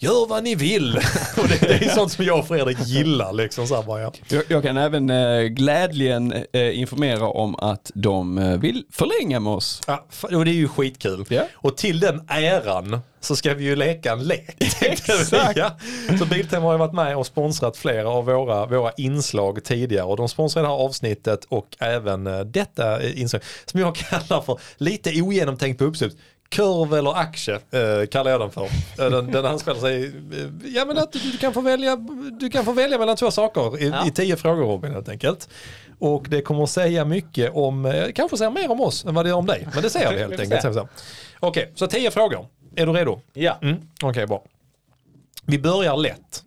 Gör 0.00 0.26
vad 0.26 0.44
ni 0.44 0.54
vill! 0.54 0.96
och 1.36 1.48
det, 1.48 1.60
det 1.60 1.84
är 1.84 1.88
sånt 1.88 2.12
som 2.12 2.24
jag 2.24 2.38
och 2.38 2.48
Fredrik 2.48 2.78
gillar. 2.86 3.32
Liksom, 3.32 3.66
så 3.66 3.76
här 3.76 3.82
bara, 3.82 4.00
ja. 4.00 4.12
Jag, 4.28 4.42
jag 4.48 4.62
kan 4.62 4.76
även 4.76 5.10
eh, 5.10 5.42
glädligen 5.42 6.34
eh, 6.52 6.80
informera 6.80 7.28
om 7.28 7.54
att 7.54 7.90
de 7.94 8.38
eh, 8.38 8.58
vill 8.58 8.84
förlänga 8.92 9.40
med 9.40 9.52
oss. 9.52 9.80
Ja, 9.86 10.06
och 10.22 10.44
det 10.44 10.50
är 10.50 10.54
ju 10.54 10.68
skitkul. 10.68 11.24
Ja. 11.28 11.42
Och 11.54 11.76
till 11.76 12.00
den 12.00 12.22
äran 12.28 13.00
så 13.20 13.36
ska 13.36 13.54
vi 13.54 13.64
ju 13.64 13.76
leka 13.76 14.12
en 14.12 14.24
lek. 14.24 14.56
Exakt. 14.80 15.56
ja. 15.56 15.78
Så 16.18 16.26
Biltema 16.26 16.66
har 16.66 16.72
ju 16.72 16.78
varit 16.78 16.94
med 16.94 17.16
och 17.16 17.26
sponsrat 17.26 17.76
flera 17.76 18.08
av 18.08 18.24
våra, 18.24 18.66
våra 18.66 18.92
inslag 18.96 19.64
tidigare. 19.64 20.04
Och 20.04 20.16
de 20.16 20.28
sponsrar 20.28 20.62
det 20.62 20.68
här 20.68 20.74
avsnittet 20.74 21.44
och 21.44 21.76
även 21.78 22.26
eh, 22.26 22.40
detta 22.40 23.02
eh, 23.02 23.20
inslag 23.20 23.42
som 23.64 23.80
jag 23.80 23.94
kallar 24.10 24.40
för 24.40 24.60
lite 24.76 25.22
ogenomtänkt 25.22 25.78
på 25.78 25.84
uppslut. 25.84 26.18
Kurv 26.50 26.94
eller 26.94 27.16
aktie 27.18 27.54
eh, 27.54 28.06
kallar 28.10 28.30
jag 28.30 28.40
den 28.40 28.50
för. 28.50 28.64
Eh, 28.64 29.10
Den, 29.10 29.30
den 29.32 29.46
anspelar 29.46 29.80
sig, 29.80 30.06
eh, 30.06 30.68
ja 30.74 30.84
men 30.84 30.98
att 30.98 31.12
du, 31.12 31.38
kan 31.38 31.52
få 31.54 31.60
välja, 31.60 31.96
du 32.40 32.50
kan 32.50 32.64
få 32.64 32.72
välja 32.72 32.98
mellan 32.98 33.16
två 33.16 33.30
saker 33.30 33.82
i, 33.82 33.88
Ja. 33.88 34.06
i 34.06 34.10
tio 34.10 34.36
frågor 34.36 34.64
Robin 34.64 34.92
helt 34.92 35.08
enkelt. 35.08 35.48
Och 35.98 36.26
det 36.28 36.42
kommer 36.42 36.62
att 36.62 36.70
säga 36.70 37.04
mycket 37.04 37.50
om, 37.54 37.86
eh, 37.86 38.12
kanske 38.14 38.36
säga 38.36 38.50
mer 38.50 38.70
om 38.70 38.80
oss 38.80 39.04
än 39.04 39.14
vad 39.14 39.24
det 39.24 39.28
gör 39.28 39.36
om 39.36 39.46
dig. 39.46 39.68
Men 39.74 39.82
det 39.82 39.90
ser 39.90 40.12
vi 40.12 40.18
helt 40.18 40.40
enkelt. 40.40 40.88
Okej, 41.40 41.72
så 41.74 41.86
tio 41.86 42.10
frågor. 42.10 42.46
Är 42.76 42.86
du 42.86 42.92
redo? 42.92 43.20
Ja. 43.32 43.58
Mm, 43.62 43.76
Okej, 44.02 44.26
bra. 44.26 44.44
Vi 45.46 45.58
börjar 45.58 45.96
lätt, 45.96 46.42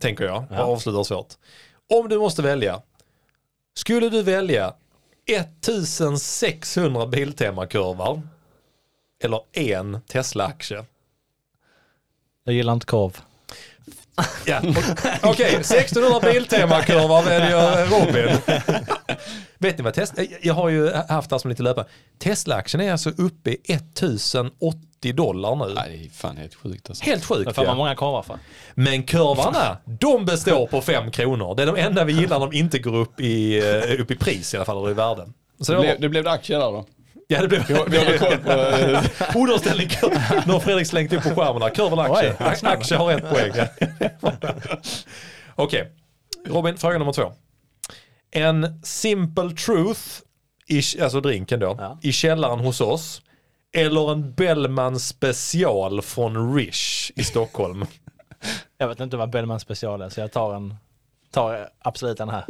tänker 0.00 0.24
jag, 0.24 0.36
och 0.38 0.44
Ja. 0.56 0.60
avslutar 0.62 1.02
svårt. 1.02 1.28
Om 1.92 2.08
du 2.08 2.18
måste 2.18 2.42
välja, 2.42 2.80
skulle 3.76 4.08
du 4.08 4.22
välja 4.22 4.74
1600 5.26 7.06
Biltema-kurvar 7.06 8.22
eller 9.24 9.40
en 9.52 10.00
Tesla-aktie? 10.08 10.84
Jag 12.44 12.54
gillar 12.54 12.72
inte 12.72 12.86
korv. 12.86 13.18
Ja. 14.46 14.60
Okej, 15.22 15.54
1600 15.54 16.20
Biltema-kurvar 16.20 17.22
väljer 17.22 17.86
Robin. 17.86 18.38
Vet 19.58 19.78
ni 19.78 19.84
vad 19.84 19.94
Tesla, 19.94 20.22
jag 20.42 20.54
har 20.54 20.68
ju 20.68 20.92
haft 20.92 21.30
det 21.30 21.38
som 21.38 21.50
lite 21.50 21.62
löpare. 21.62 21.86
Tesla-aktien 22.18 22.80
är 22.80 22.92
alltså 22.92 23.10
uppe 23.10 23.50
i 23.50 23.60
1080 23.72 25.12
dollar 25.14 25.56
nu. 25.56 25.74
Nej, 25.74 25.98
det 25.98 26.06
är 26.06 26.10
fan 26.10 26.36
helt 26.36 26.54
sjukt 26.54 26.88
alltså. 26.90 27.04
Helt 27.04 27.28
Det 27.28 27.34
sjukt 27.34 27.54
får 27.54 27.62
man 27.62 27.70
ja. 27.70 27.74
många 27.74 27.94
korvar 27.94 28.22
för. 28.22 28.38
Men 28.74 29.02
kurvarna, 29.02 29.78
de 29.84 30.24
består 30.24 30.66
på 30.66 30.80
5 30.80 31.10
kronor. 31.10 31.54
Det 31.54 31.62
är 31.62 31.66
de 31.66 31.76
enda 31.76 32.04
vi 32.04 32.12
gillar 32.12 32.38
när 32.38 32.46
de 32.46 32.56
inte 32.56 32.78
går 32.78 32.94
upp 32.96 33.20
i, 33.20 33.58
eh, 33.58 34.00
upp 34.00 34.10
i 34.10 34.16
pris 34.16 34.54
i 34.54 34.56
alla 34.56 34.66
fall, 34.66 34.78
eller 34.78 34.90
i 34.90 34.94
värden. 34.94 35.34
Så 35.60 35.72
det 35.72 35.78
Det 35.78 35.82
blev, 35.82 36.00
det 36.00 36.08
blev 36.08 36.24
det 36.24 36.30
aktier 36.30 36.58
där 36.58 36.66
då. 36.72 36.86
Ja, 37.28 37.42
det 37.42 37.48
blev... 37.48 37.62
Vi 37.68 37.74
håller 37.98 38.18
koll 38.18 38.38
på... 38.38 38.50
eh, 38.50 39.36
Underställning 39.36 39.88
kurv. 39.88 40.12
Nu 40.46 40.52
har 40.52 40.60
Fredrik 40.60 40.86
slängt 40.86 41.12
upp 41.12 41.22
på 41.22 41.28
skärmen 41.34 41.62
här. 41.62 41.70
Kurv 41.70 41.92
eller 41.92 42.02
aktie? 42.02 42.36
Oj. 42.40 42.54
Aktie 42.62 42.96
har 42.96 43.12
ett 43.12 43.30
poäng. 43.30 43.52
Okej, 45.54 45.92
Robin, 46.46 46.76
fråga 46.76 46.98
nummer 46.98 47.12
två. 47.12 47.32
En 48.30 48.80
Simple 48.82 49.50
Truth, 49.50 50.00
i, 50.66 50.82
alltså 51.02 51.20
drinken 51.20 51.60
då, 51.60 51.76
Ja. 51.78 51.98
i 52.02 52.12
källaren 52.12 52.58
hos 52.60 52.80
oss. 52.80 53.20
Eller 53.76 54.12
en 54.12 54.32
Bellman 54.34 55.00
special 55.00 56.02
från 56.02 56.54
Rish 56.56 57.10
i 57.16 57.24
Stockholm. 57.24 57.86
Jag 58.78 58.88
vet 58.88 59.00
inte 59.00 59.16
vad 59.16 59.30
Bellman 59.30 59.60
special 59.60 60.02
är 60.02 60.08
så 60.08 60.20
jag 60.20 60.32
tar 60.32 60.54
en 60.54 60.74
tar 61.34 61.68
absolut 61.82 62.18
den 62.18 62.28
här. 62.28 62.44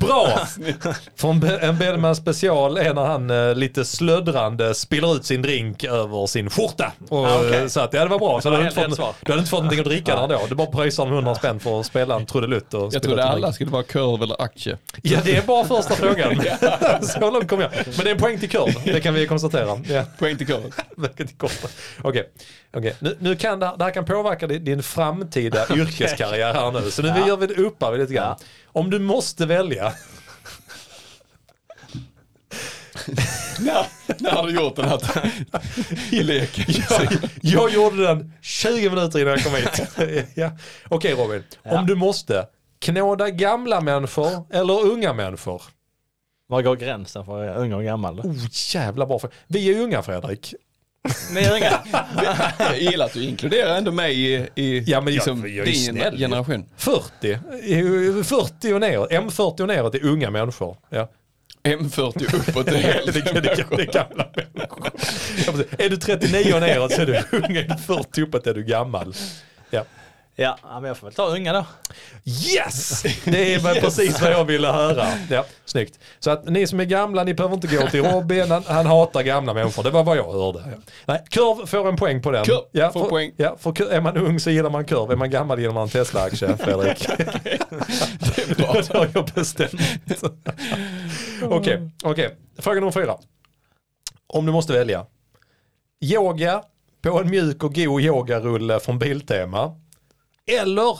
Bra! 0.00 0.40
Från 1.16 1.42
en 1.44 1.78
Bellman 1.78 2.16
special 2.16 2.76
är 2.76 2.94
när 2.94 3.04
han 3.04 3.30
eh, 3.30 3.54
lite 3.54 3.84
slöddrande 3.84 4.74
spiller 4.74 5.14
ut 5.16 5.24
sin 5.24 5.42
drink 5.42 5.84
över 5.84 6.26
sin 6.26 6.50
skjorta. 6.50 6.92
Och, 7.08 7.26
Ah, 7.26 7.36
okej. 7.38 7.54
eh, 7.62 7.66
Så 7.66 7.80
att, 7.80 7.92
ja, 7.92 8.02
det 8.02 8.08
var 8.10 8.18
bra. 8.18 8.40
Så 8.40 8.50
du, 8.50 8.56
hade 8.56 8.66
inte 8.68 8.96
fått, 8.96 9.16
du 9.20 9.32
hade 9.32 9.38
inte 9.40 9.50
fått 9.50 9.58
någonting 9.60 9.78
att 9.80 9.84
dricka 9.86 10.16
där 10.16 10.28
då. 10.28 10.40
Du 10.48 10.54
bara 10.54 10.66
pröjsar 10.66 11.04
med 11.04 11.14
100 11.14 11.34
spänn 11.34 11.60
för 11.60 11.80
att 11.80 11.86
spela 11.86 12.16
en 12.16 12.26
trudelutt. 12.26 12.66
Jag 12.72 13.02
trodde 13.02 13.24
alla 13.24 13.40
drink. 13.40 13.54
skulle 13.54 13.70
vara 13.70 13.82
kurv 13.82 14.22
eller 14.22 14.42
aktie. 14.42 14.78
Ja, 15.02 15.18
det 15.24 15.36
är 15.36 15.42
bara 15.42 15.64
första 15.64 15.94
frågan. 15.94 16.42
Så 17.02 17.30
långt 17.30 17.48
kom 17.48 17.60
jag. 17.60 17.70
Men 17.86 18.04
det 18.04 18.10
är 18.10 18.14
en 18.14 18.18
poäng 18.20 18.38
till 18.38 18.50
kurv, 18.50 18.74
det 18.84 19.00
kan 19.00 19.14
vi 19.14 19.26
konstatera. 19.26 19.80
Ja. 19.88 20.02
Poäng 20.18 20.36
till 20.36 20.46
kurv. 20.46 20.60
Okej, 22.02 22.28
okej. 22.74 22.94
nu, 22.98 23.16
nu 23.20 23.36
kan 23.36 23.58
det, 23.60 23.66
här- 23.66 23.76
det 23.76 23.84
här 23.84 23.90
kan 23.90 24.04
påverka 24.04 24.46
din, 24.46 24.64
din 24.64 24.82
framtida 24.82 25.66
yrkeskarriär 25.74 26.54
här 26.54 26.70
nu. 26.72 26.90
Så 26.90 27.02
nu 27.02 27.08
Ja. 27.08 27.26
gör 27.28 27.36
vi 27.36 27.46
det 27.46 27.54
uppar 27.54 27.92
vi 27.92 27.98
lite 27.98 28.12
grann. 28.14 28.19
Om 28.64 28.90
du 28.90 28.98
måste 28.98 29.46
välja, 29.46 29.92
när, 33.60 33.86
när 34.22 34.30
har 34.30 34.46
du 34.46 34.54
gjort 34.54 34.76
den 34.76 34.84
här 34.88 36.22
leken? 36.22 36.64
jag, 36.90 37.08
jag 37.42 37.70
gjorde 37.70 38.02
den 38.06 38.32
20 38.42 38.90
minuter 38.90 39.18
innan 39.18 39.32
jag 39.32 39.44
kom 39.44 39.54
hit. 39.54 40.28
ja. 40.34 40.50
Okej 40.88 41.12
Robin, 41.14 41.42
Ja. 41.62 41.78
om 41.78 41.86
du 41.86 41.94
måste, 41.94 42.46
knåda 42.78 43.30
gamla 43.30 43.80
människor 43.80 44.44
eller 44.50 44.80
unga 44.80 45.12
människor? 45.12 45.62
Var 46.46 46.62
går 46.62 46.76
gränsen 46.76 47.24
för 47.24 47.56
ung 47.56 47.72
och 47.72 47.84
gammal? 47.84 48.20
Oh, 48.20 48.36
jävla 48.74 49.06
bra. 49.06 49.18
för- 49.18 49.30
Vi 49.46 49.70
är 49.74 49.80
unga 49.82 50.02
Fredrik. 50.02 50.54
Unga? 51.30 51.80
Jag 52.58 52.78
gillar 52.78 53.06
att 53.06 53.12
du 53.12 53.24
inkluderar 53.24 53.76
ändå 53.76 53.92
mig 53.92 54.20
i, 54.34 54.48
i 54.54 54.84
Ja, 54.86 55.00
men 55.00 55.06
jag- 55.06 55.14
liksom, 55.14 55.40
jag 55.40 55.58
är 55.58 55.64
din 55.72 55.74
snäll. 55.74 56.18
generation. 56.18 56.64
40, 56.76 57.32
Eh, 57.32 58.24
40 58.24 58.72
och 58.72 58.80
neråt, 58.80 59.10
M40 59.10 59.60
och 59.60 59.66
neråt 59.68 59.94
är 59.94 60.04
unga 60.04 60.30
människor. 60.30 60.76
Ja. 60.90 61.10
M40 61.62 62.34
uppåt 62.48 62.68
är 62.68 62.72
det, 62.72 62.78
helt 62.78 63.14
det, 63.14 63.20
det, 63.40 63.40
det 63.76 63.82
är 63.82 63.92
gamla 63.92 64.26
människor. 64.54 64.90
Är 65.78 65.88
du 65.90 65.96
39 65.96 66.54
och 66.54 66.60
neråt 66.60 66.92
så 66.92 67.02
är 67.02 67.06
du 67.06 67.12
ung, 67.36 67.56
är 67.56 67.62
du 67.62 67.76
40 67.94 68.22
uppåt 68.22 68.46
är 68.46 68.54
du 68.54 68.62
gammal. 68.64 69.14
Ja. 69.70 69.84
Ja, 70.42 70.56
men 70.62 70.84
jag 70.84 70.96
får 70.96 71.06
väl 71.06 71.14
ta 71.14 71.26
unga 71.26 71.52
då. 71.52 71.66
Yes! 72.24 73.02
Det 73.24 73.54
är 73.54 73.58
väl 73.58 73.80
precis 73.80 74.20
vad 74.20 74.32
jag 74.32 74.44
ville 74.44 74.68
höra. 74.68 75.06
Ja, 75.30 75.44
snyggt. 75.64 75.98
Så 76.18 76.30
att 76.30 76.48
ni 76.48 76.66
som 76.66 76.80
är 76.80 76.84
gamla, 76.84 77.24
ni 77.24 77.34
behöver 77.34 77.54
inte 77.54 77.66
gå 77.66 77.86
till 77.86 78.02
Robin, 78.02 78.50
han, 78.50 78.62
han 78.66 78.86
hatar 78.86 79.22
gamla 79.22 79.54
människor. 79.54 79.82
Det 79.82 79.90
var 79.90 80.04
vad 80.04 80.16
jag 80.16 80.32
hörde. 80.32 80.58
Ja. 80.58 80.76
Nej, 81.06 81.24
kurv 81.30 81.66
får 81.66 81.88
en 81.88 81.96
poäng 81.96 82.22
på 82.22 82.30
den. 82.30 82.44
Kurv 82.44 82.62
ja, 82.72 82.92
får 82.92 83.00
för, 83.00 83.08
poäng. 83.08 83.32
Ja, 83.36 83.56
för 83.58 83.92
är 83.92 84.00
man 84.00 84.16
ung 84.16 84.40
så 84.40 84.50
gillar 84.50 84.70
man 84.70 84.84
kurv, 84.84 85.10
är 85.10 85.16
man 85.16 85.30
gammal 85.30 85.58
gillar 85.58 85.74
man 85.74 85.88
Tesla-aktie, 85.88 86.56
Fredrik. 86.64 87.08
Det 87.16 88.50
är 88.50 88.54
bra. 88.54 88.72
det 88.88 88.98
har 88.98 89.08
jag 89.14 89.24
bestämt. 89.34 89.80
Okej, 91.42 91.90
okej. 92.02 92.36
Fråga 92.58 92.80
nummer 92.80 92.92
fyra. 92.92 93.16
Om 94.26 94.46
du 94.46 94.52
måste 94.52 94.72
välja. 94.72 95.06
Yoga 96.00 96.62
på 97.02 97.20
en 97.20 97.30
mjuk 97.30 97.64
och 97.64 97.74
god 97.74 98.02
yogarulle 98.02 98.80
från 98.80 98.98
Biltema. 98.98 99.80
Eller 100.58 100.98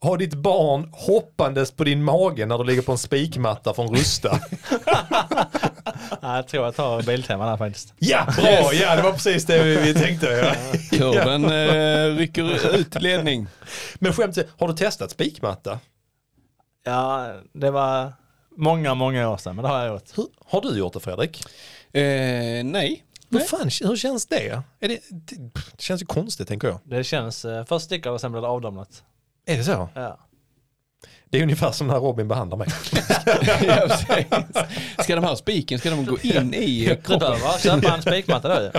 ha 0.00 0.16
ditt 0.16 0.34
barn 0.34 0.88
hoppandes 0.92 1.72
på 1.72 1.84
din 1.84 2.04
mage 2.04 2.46
när 2.46 2.58
du 2.58 2.64
ligger 2.64 2.82
på 2.82 2.92
en 2.92 2.98
spikmatta 2.98 3.74
från 3.74 3.96
Rusta. 3.96 4.40
Ja, 6.22 6.36
jag 6.36 6.48
tror 6.48 6.64
jag 6.64 6.74
tar 6.76 7.02
Biltema 7.02 7.46
där 7.46 7.56
faktiskt. 7.56 7.94
Ja, 7.98 8.26
bra! 8.36 8.72
Ja, 8.72 8.96
det 8.96 9.02
var 9.02 9.12
precis 9.12 9.44
det 9.46 9.62
vi, 9.62 9.76
vi 9.76 9.94
tänkte. 9.94 10.26
Ja. 10.26 10.78
Kurven 10.98 11.44
eh, 11.44 12.16
rycker 12.16 12.76
ut 12.76 13.02
ledning. 13.02 13.46
Men 13.94 14.12
skämt 14.12 14.38
har 14.58 14.68
du 14.68 14.74
testat 14.74 15.10
spikmatta? 15.10 15.78
Ja, 16.84 17.34
det 17.52 17.70
var 17.70 18.12
många, 18.56 18.94
många 18.94 19.28
år 19.28 19.36
sedan, 19.36 19.56
men 19.56 19.62
det 19.62 19.68
har 19.68 19.84
jag 19.84 19.92
gjort. 19.92 20.10
Hur, 20.16 20.26
har 20.46 20.60
du 20.60 20.78
gjort 20.78 20.92
det 20.92 21.00
Fredrik? 21.00 21.42
Eh, 21.92 22.64
nej. 22.64 23.03
Hur, 23.30 23.40
fan, 23.40 23.70
hur 23.88 23.96
känns 23.96 24.26
det? 24.26 24.62
Är 24.80 24.88
det? 24.88 25.00
Det 25.10 25.82
känns 25.82 26.02
ju 26.02 26.06
konstigt 26.06 26.48
tänker 26.48 26.68
jag. 26.68 26.78
Det 26.84 27.04
känns, 27.04 27.44
eh, 27.44 27.64
först 27.64 27.84
sticker 27.84 28.10
och 28.10 28.20
sen 28.20 28.32
blir 28.32 28.42
det 28.42 28.48
avdomnat. 28.48 29.02
Är 29.46 29.56
det 29.56 29.64
så? 29.64 29.88
Ja. 29.94 30.18
Det 31.30 31.38
är 31.38 31.42
ungefär 31.42 31.72
som 31.72 31.86
när 31.86 31.94
Robin 32.00 32.28
behandlar 32.28 32.56
mig. 32.58 32.68
Ja, 33.66 33.88
precis. 33.88 35.04
ska 35.04 35.14
de 35.14 35.24
här 35.24 35.34
spiken, 35.34 35.78
ska 35.78 35.90
de 35.90 36.04
gå 36.06 36.18
in 36.22 36.54
i 36.54 36.86
Du 36.86 36.96
kroppen? 36.96 37.18
behöver 37.18 37.58
köpa 37.58 37.94
en 37.94 38.02
spikmatta 38.02 38.48
då 38.48 38.62
ju. 38.62 38.70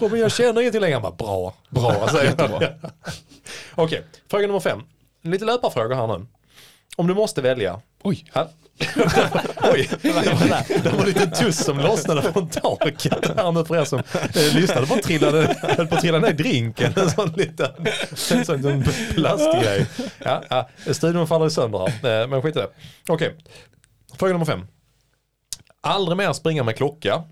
Robin 0.00 0.20
jag 0.20 0.32
känner 0.32 0.60
ingenting 0.60 0.80
längre. 0.80 0.94
Han 0.94 1.02
bara, 1.02 1.12
bra, 1.12 1.54
bra 1.68 2.08
säger 2.12 2.24
Jättebra. 2.24 2.60
Okej, 3.74 4.04
fråga 4.30 4.46
nummer 4.46 4.60
fem. 4.60 4.82
Lite 5.22 5.44
löparfrågor 5.44 5.94
här 5.94 6.18
nu. 6.18 6.26
Om 6.96 7.06
du 7.06 7.14
måste 7.14 7.42
välja. 7.42 7.80
Oj. 8.02 8.24
Ja, 8.32 8.48
Oj, 9.62 9.90
det 10.02 10.12
var 10.92 11.00
en 11.00 11.06
liten 11.06 11.30
tuss 11.30 11.64
som 11.64 11.78
lossnade 11.78 12.22
från 12.22 12.48
taket 12.48 13.36
här 13.36 13.52
nu 13.52 13.64
för 13.64 13.76
er 13.76 13.84
som 13.84 13.98
eh, 13.98 14.54
lyssnade. 14.54 14.86
bara 14.86 14.98
trillade, 14.98 15.56
höll 15.62 15.86
på 15.86 15.94
att 15.94 16.00
trilla 16.00 16.18
ner 16.18 16.30
i 16.30 16.32
drinken. 16.32 16.92
En 16.96 17.10
sån 17.10 17.28
liten, 17.28 17.86
en 18.32 18.44
sån 18.44 18.56
liten 18.56 18.84
plastgrej. 19.14 19.86
Ja, 20.24 20.42
ja, 20.50 20.68
studion 20.92 21.26
faller 21.26 21.48
sönder 21.48 21.78
här, 21.78 22.22
eh, 22.22 22.28
men 22.28 22.42
skit 22.42 22.56
i 22.56 22.58
det. 22.58 22.68
Okej, 23.08 23.36
fråga 24.18 24.32
nummer 24.32 24.46
fem. 24.46 24.66
Aldrig 25.80 26.16
mer 26.16 26.32
springa 26.32 26.62
med 26.62 26.76
klocka. 26.76 27.22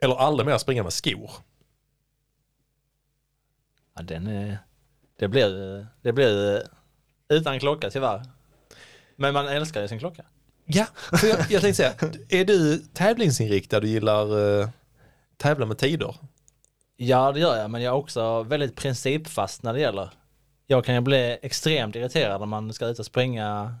Eller 0.00 0.14
aldrig 0.16 0.46
mer 0.46 0.58
springa 0.58 0.82
med 0.82 0.92
skor. 0.92 1.30
Ja, 3.96 4.02
den 4.02 4.26
är, 4.26 4.58
det 5.18 5.28
blir, 5.28 5.78
eh, 5.78 5.86
det 6.02 6.12
blir 6.12 6.62
utan 7.28 7.60
klocka 7.60 7.90
tyvärr. 7.90 8.37
Men 9.20 9.34
man 9.34 9.48
älskar 9.48 9.82
ju 9.82 9.88
sin 9.88 9.98
klocka. 9.98 10.24
Ja, 10.64 10.86
för 11.12 11.26
jag, 11.26 11.38
jag 11.38 11.62
tänkte 11.62 11.74
säga, 11.74 11.92
är 12.28 12.44
du 12.44 12.78
tävlingsinriktad 12.78 13.78
och 13.78 13.84
gillar 13.84 14.36
uh, 14.36 14.68
tävla 15.36 15.66
med 15.66 15.78
tider? 15.78 16.14
Ja 16.96 17.32
det 17.32 17.40
gör 17.40 17.56
jag 17.56 17.70
men 17.70 17.82
jag 17.82 17.94
är 17.94 17.98
också 17.98 18.42
väldigt 18.42 18.76
principfast 18.76 19.62
när 19.62 19.72
det 19.72 19.80
gäller. 19.80 20.10
Jag 20.66 20.84
kan 20.84 20.94
ju 20.94 21.00
bli 21.00 21.38
extremt 21.42 21.96
irriterad 21.96 22.40
när 22.40 22.46
man 22.46 22.72
ska 22.72 22.86
ut 22.86 22.98
och 22.98 23.06
springa 23.06 23.74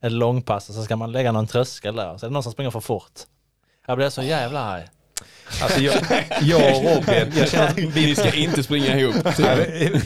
ett 0.00 0.12
långpass 0.12 0.68
och 0.68 0.74
så 0.74 0.82
ska 0.82 0.96
man 0.96 1.12
lägga 1.12 1.32
någon 1.32 1.46
tröskel 1.46 1.96
där. 1.96 2.18
Så 2.18 2.26
är 2.26 2.30
det 2.30 2.34
någon 2.34 2.42
som 2.42 2.52
springer 2.52 2.70
för 2.70 2.80
fort. 2.80 3.20
Jag 3.86 3.96
blir 3.96 4.10
så 4.10 4.22
jävla 4.22 4.60
arg. 4.60 4.88
Alltså 5.62 5.80
jag, 5.80 5.94
jag 6.42 6.76
och 6.76 6.82
Robin, 6.84 7.32
jag 7.38 7.48
känner 7.50 7.68
att 7.68 7.78
Vi 7.78 8.14
ska 8.14 8.32
inte 8.34 8.62
springa 8.62 8.98
ihop. 8.98 9.14
jag, 9.38 9.58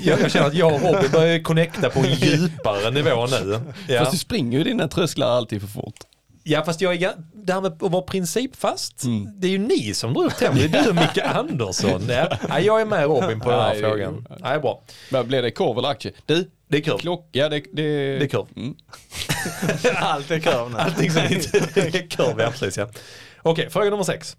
jag 0.03 0.31
känner 0.31 0.47
att 0.47 0.55
jag 0.55 0.75
och 0.75 0.81
Robin 0.83 1.11
börjar 1.13 1.39
connecta 1.43 1.91
på 1.91 2.01
en 2.01 2.13
djupare 2.15 2.91
nivå 2.91 3.27
nu. 3.27 3.61
Ja, 3.89 3.99
Fast 3.99 4.13
du 4.13 4.19
springer 4.19 4.59
ju 4.59 4.65
dina 4.65 4.89
trösklar 4.89 5.27
alltid 5.27 5.61
för 5.61 5.69
fort. 5.69 5.95
ja 6.43 6.65
fast 6.65 6.81
jag 6.81 7.03
är, 7.03 7.13
det 7.35 7.53
här 7.53 7.61
med 7.61 7.73
att 7.83 7.91
vara 7.93 8.03
principfast, 8.03 9.05
Mm. 9.05 9.41
det 9.41 9.47
är 9.47 9.51
ju 9.51 9.59
ni 9.59 9.95
som 9.95 10.15
drar 10.15 10.25
upp 10.25 10.37
tempen. 10.37 10.71
Det 10.73 10.79
är 10.79 10.83
du 10.83 10.89
och 10.89 10.95
Micke 10.95 11.19
Andersson. 11.25 12.03
Ja. 12.09 12.39
Ja, 12.49 12.61
jag 12.61 12.81
är 12.81 12.85
med 12.85 13.03
Robin 13.05 13.41
på 13.41 13.51
den 13.51 13.61
här 13.61 13.73
Nej, 13.73 13.83
frågan. 13.83 14.27
Nej, 14.41 14.59
bra. 14.61 14.83
Vad 15.11 15.27
Blir 15.27 15.43
det 15.43 15.51
korv 15.51 15.79
eller 15.79 15.89
aktie? 15.89 16.13
Du, 16.27 16.51
Det 16.69 16.77
är 16.77 16.81
kul. 16.83 16.99
klocka, 16.99 17.49
det, 17.49 17.59
det... 17.73 18.19
Det 18.19 18.25
är 18.25 18.29
kul. 18.29 18.47
Mm. 18.57 18.75
Allt 19.97 20.31
är 20.31 20.39
kurv 20.39 20.71
nu. 20.71 20.79
Allting 20.79 21.11
som 21.11 21.23
inte 21.23 21.59
är 21.81 22.09
kurv, 22.11 22.41
ja 22.41 22.51
precis 22.51 22.77
ja. 22.77 22.89
Okej, 23.43 23.71
fråga 23.71 23.91
nummer 23.91 24.05
sex. 24.05 24.37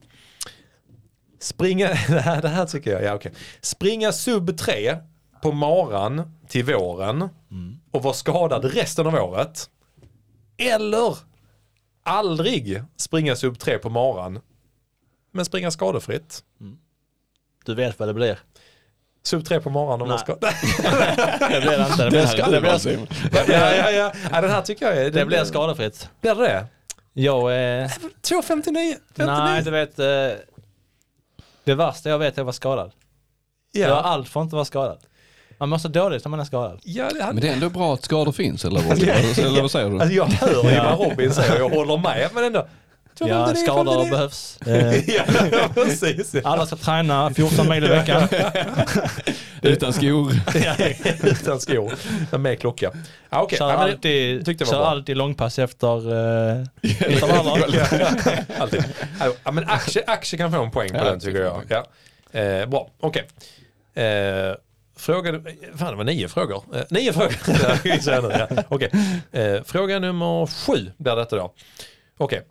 Springa, 1.40 1.88
det 2.08 2.22
här, 2.22 2.42
det 2.42 2.50
här 2.50 2.66
tycker 2.66 2.92
jag, 2.92 3.04
ja 3.04 3.14
okej. 3.16 3.32
Springa 3.62 4.12
sub 4.12 4.58
3 4.58 4.98
på 5.42 5.52
maran 5.52 6.38
till 6.48 6.66
våren 6.66 7.30
och 7.92 8.04
vara 8.04 8.14
skadad 8.14 8.66
resten 8.66 9.08
av 9.08 9.16
året. 9.16 9.70
Eller 10.58 11.18
aldrig 12.04 12.84
springa 12.98 13.36
sub 13.36 13.60
3 13.60 13.78
på 13.78 13.90
maran 13.90 14.40
men 15.32 15.46
springa 15.46 15.72
skadefritt. 15.72 16.44
Du 17.66 17.76
vet 17.76 18.00
vad 18.00 18.10
det 18.10 18.14
blir. 18.14 18.40
Sub 19.24 19.46
3 19.46 19.60
på 19.60 19.70
maran 19.70 20.02
och 20.02 20.08
vara 20.08 20.10
Nej. 20.10 20.20
skadad. 20.20 20.54
Det 21.52 21.62
blir 21.62 21.78
det 21.78 21.88
inte. 21.92 22.04
Det 22.04 22.10
blir, 22.10 22.26
ska 22.26 22.46
det 22.46 22.52
det 22.52 23.46
blir, 23.46 23.56
ja, 23.56 23.76
ja, 23.76 23.92
ja. 23.92 24.12
ja, 24.32 24.42
den 24.42 24.52
här 24.52 24.62
tycker 24.62 24.86
jag 24.86 24.98
är... 24.98 25.10
det 25.10 25.26
blir 25.26 25.44
skadefritt. 25.44 26.10
Blir 26.22 26.36
det 26.36 26.42
det? 26.42 26.66
Jag 27.14 27.56
är... 27.56 27.88
2.59. 27.88 28.96
Nej, 29.16 29.64
du 29.64 29.72
vet. 29.72 30.00
Det 31.70 31.76
värsta 31.76 32.10
jag 32.10 32.20
vet 32.20 32.38
är 32.38 32.42
att 32.42 32.46
vara 32.46 32.54
skadad. 32.54 32.92
Jag 33.72 33.88
har 33.90 33.96
Ja, 33.96 34.02
allt 34.02 34.30
för 34.30 34.40
att 34.40 34.44
inte 34.44 34.56
vara 34.56 34.66
skadad. 34.66 34.98
Man 35.60 35.70
mår 35.70 35.78
så 35.78 35.88
dåligt 35.88 36.26
när 36.26 36.30
man 36.30 36.40
är 36.40 36.44
skadad. 36.44 36.80
ja 36.84 37.10
det 37.14 37.22
hade 37.22 37.34
Men 37.34 37.42
det 37.42 37.50
är 37.50 37.54
ändå 37.54 37.70
bra 37.70 37.94
att 37.94 38.04
skador 38.04 38.32
finns, 38.32 38.66
eller 38.66 38.82
vad, 38.82 39.04
eller 39.04 39.62
vad 39.62 39.72
säger 39.72 39.90
du? 39.90 40.00
Alltså 40.00 40.16
jag 40.16 40.26
hör 40.26 40.64
ju 40.64 40.76
Ja. 40.76 40.96
vad 40.98 41.10
Robin 41.10 41.32
säger 41.34 41.64
och 41.64 41.72
jag 41.72 41.78
håller 41.78 41.98
med 41.98 42.30
men 42.34 42.44
ändå. 42.44 42.68
Ja, 43.28 43.56
skador 43.56 44.10
behövs. 44.10 44.58
Eh, 44.62 45.10
Ja, 45.52 45.70
precis. 45.74 46.34
Ja. 46.34 46.42
Alla 46.44 46.66
ska 46.66 46.76
träna 46.76 47.34
14 47.34 47.70
mil 47.70 47.84
i 47.84 47.88
veckan. 47.88 48.28
Utan 49.62 49.94
skor. 49.94 50.32
Utan 51.28 51.60
skor, 51.60 51.94
men 52.32 52.42
med 52.42 52.60
klocka. 52.60 52.92
Ja, 53.30 53.42
okej. 53.42 53.58
Kör, 53.58 53.70
Ja, 53.70 53.76
alltid, 53.76 54.46
tyckte 54.46 54.66
kör 54.66 54.84
alltid 54.86 55.18
långpass 55.18 55.60
efter 55.60 56.14
uh, 56.14 56.66
intervaller. 56.82 57.88
Alltid. 58.60 58.84
Ja, 59.44 59.52
men 59.52 59.64
aktie, 59.70 60.04
aktie 60.08 60.38
kan 60.38 60.52
få 60.52 60.64
en 60.64 60.72
poäng 60.72 60.90
på 60.90 60.98
Ja, 60.98 61.04
den 61.04 61.20
tycker 61.20 61.42
jag. 61.42 61.64
Ja. 61.70 61.86
Eh, 62.40 62.66
bra, 62.66 62.90
okej. 63.00 63.28
Eh, 63.94 64.56
fråga, 64.98 65.32
fan 65.76 65.92
det 65.92 65.96
var 65.96 66.04
nio 66.04 66.28
frågor. 66.28 66.64
Eh, 66.74 66.82
nio 66.90 67.14
frågor. 67.14 67.36
Ja. 68.40 68.48
Okej. 68.70 68.92
Eh, 69.32 69.64
fråga 69.64 70.00
nummer 70.00 70.46
sju 70.48 70.92
blir 70.98 71.16
detta 71.16 71.36
då. 71.36 71.54
Okej, 72.18 72.42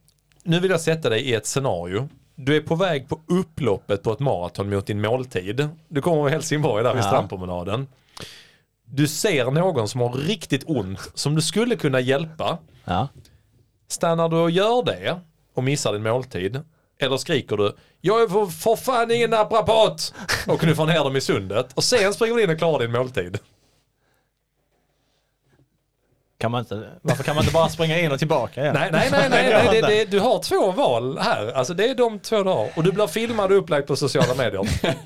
nu 0.49 0.61
vill 0.61 0.70
jag 0.70 0.81
sätta 0.81 1.09
dig 1.09 1.20
i 1.23 1.35
ett 1.35 1.47
scenario. 1.47 2.09
Du 2.35 2.57
är 2.57 2.61
på 2.61 2.75
väg 2.75 3.09
på 3.09 3.20
upploppet 3.27 4.03
på 4.03 4.12
ett 4.12 4.19
maraton 4.20 4.70
mot 4.70 4.87
din 4.87 5.01
måltid. 5.01 5.69
Du 5.89 6.03
kommer 6.03 6.23
med 6.23 6.33
Helsingborg 6.33 6.85
där 6.85 6.95
vid 6.95 7.03
Ja. 7.03 7.07
strandpromenaden. 7.07 7.87
Du 8.85 9.09
ser 9.09 9.51
någon 9.51 9.89
som 9.89 10.01
har 10.01 10.12
riktigt 10.12 10.62
ont 10.66 11.11
som 11.15 11.35
du 11.35 11.43
skulle 11.43 11.77
kunna 11.77 12.01
hjälpa. 12.01 12.59
Ja. 12.85 13.09
Stannar 13.89 14.29
du 14.29 14.37
och 14.37 14.51
gör 14.51 14.83
det 14.85 15.20
och 15.55 15.65
missar 15.65 15.93
din 15.93 16.03
måltid? 16.03 16.61
Eller 17.01 17.16
skriker 17.16 17.57
du 17.57 17.77
Jag 18.01 18.23
är 18.23 18.29
för, 18.29 18.47
för 18.47 18.77
fan 18.77 19.11
ingen 19.11 19.31
naprapat! 19.31 20.15
Och 20.47 20.61
knuffar 20.61 20.87
ner 20.87 21.05
dem 21.05 21.16
i 21.16 21.20
sundet. 21.20 21.73
Och 21.75 21.85
sen 21.85 22.15
springer 22.15 22.35
du 22.35 22.43
in 22.43 22.51
och 22.51 22.59
klarar 22.59 22.79
din 22.79 22.93
måltid. 22.93 23.39
Kan 26.40 26.51
man 26.51 26.60
inte, 26.60 26.82
varför 27.02 27.23
kan 27.24 27.35
man 27.35 27.44
inte 27.44 27.55
bara 27.55 27.69
springa 27.69 27.98
in 27.98 28.12
och 28.12 28.19
tillbaka 28.19 28.60
igen? 28.60 28.74
Nej, 28.78 28.89
nej, 28.93 29.09
nej, 29.10 29.28
nej, 29.31 29.51
nej 29.70 29.81
det, 29.81 29.86
det, 29.89 30.05
du 30.05 30.20
har 30.20 30.39
två 30.43 30.70
val 30.73 31.19
här. 31.19 31.52
Alltså 31.52 31.74
det 31.74 31.89
är 31.89 31.94
de 31.94 32.19
två 32.19 32.43
du 32.43 32.51
har. 32.51 32.69
Och 32.77 32.82
du 32.82 32.93
blir 32.93 33.06
filmad 33.06 33.52
och 33.52 33.59
upplagd 33.59 33.86
på 33.86 33.97
sociala 33.97 34.35
medier. 34.35 34.69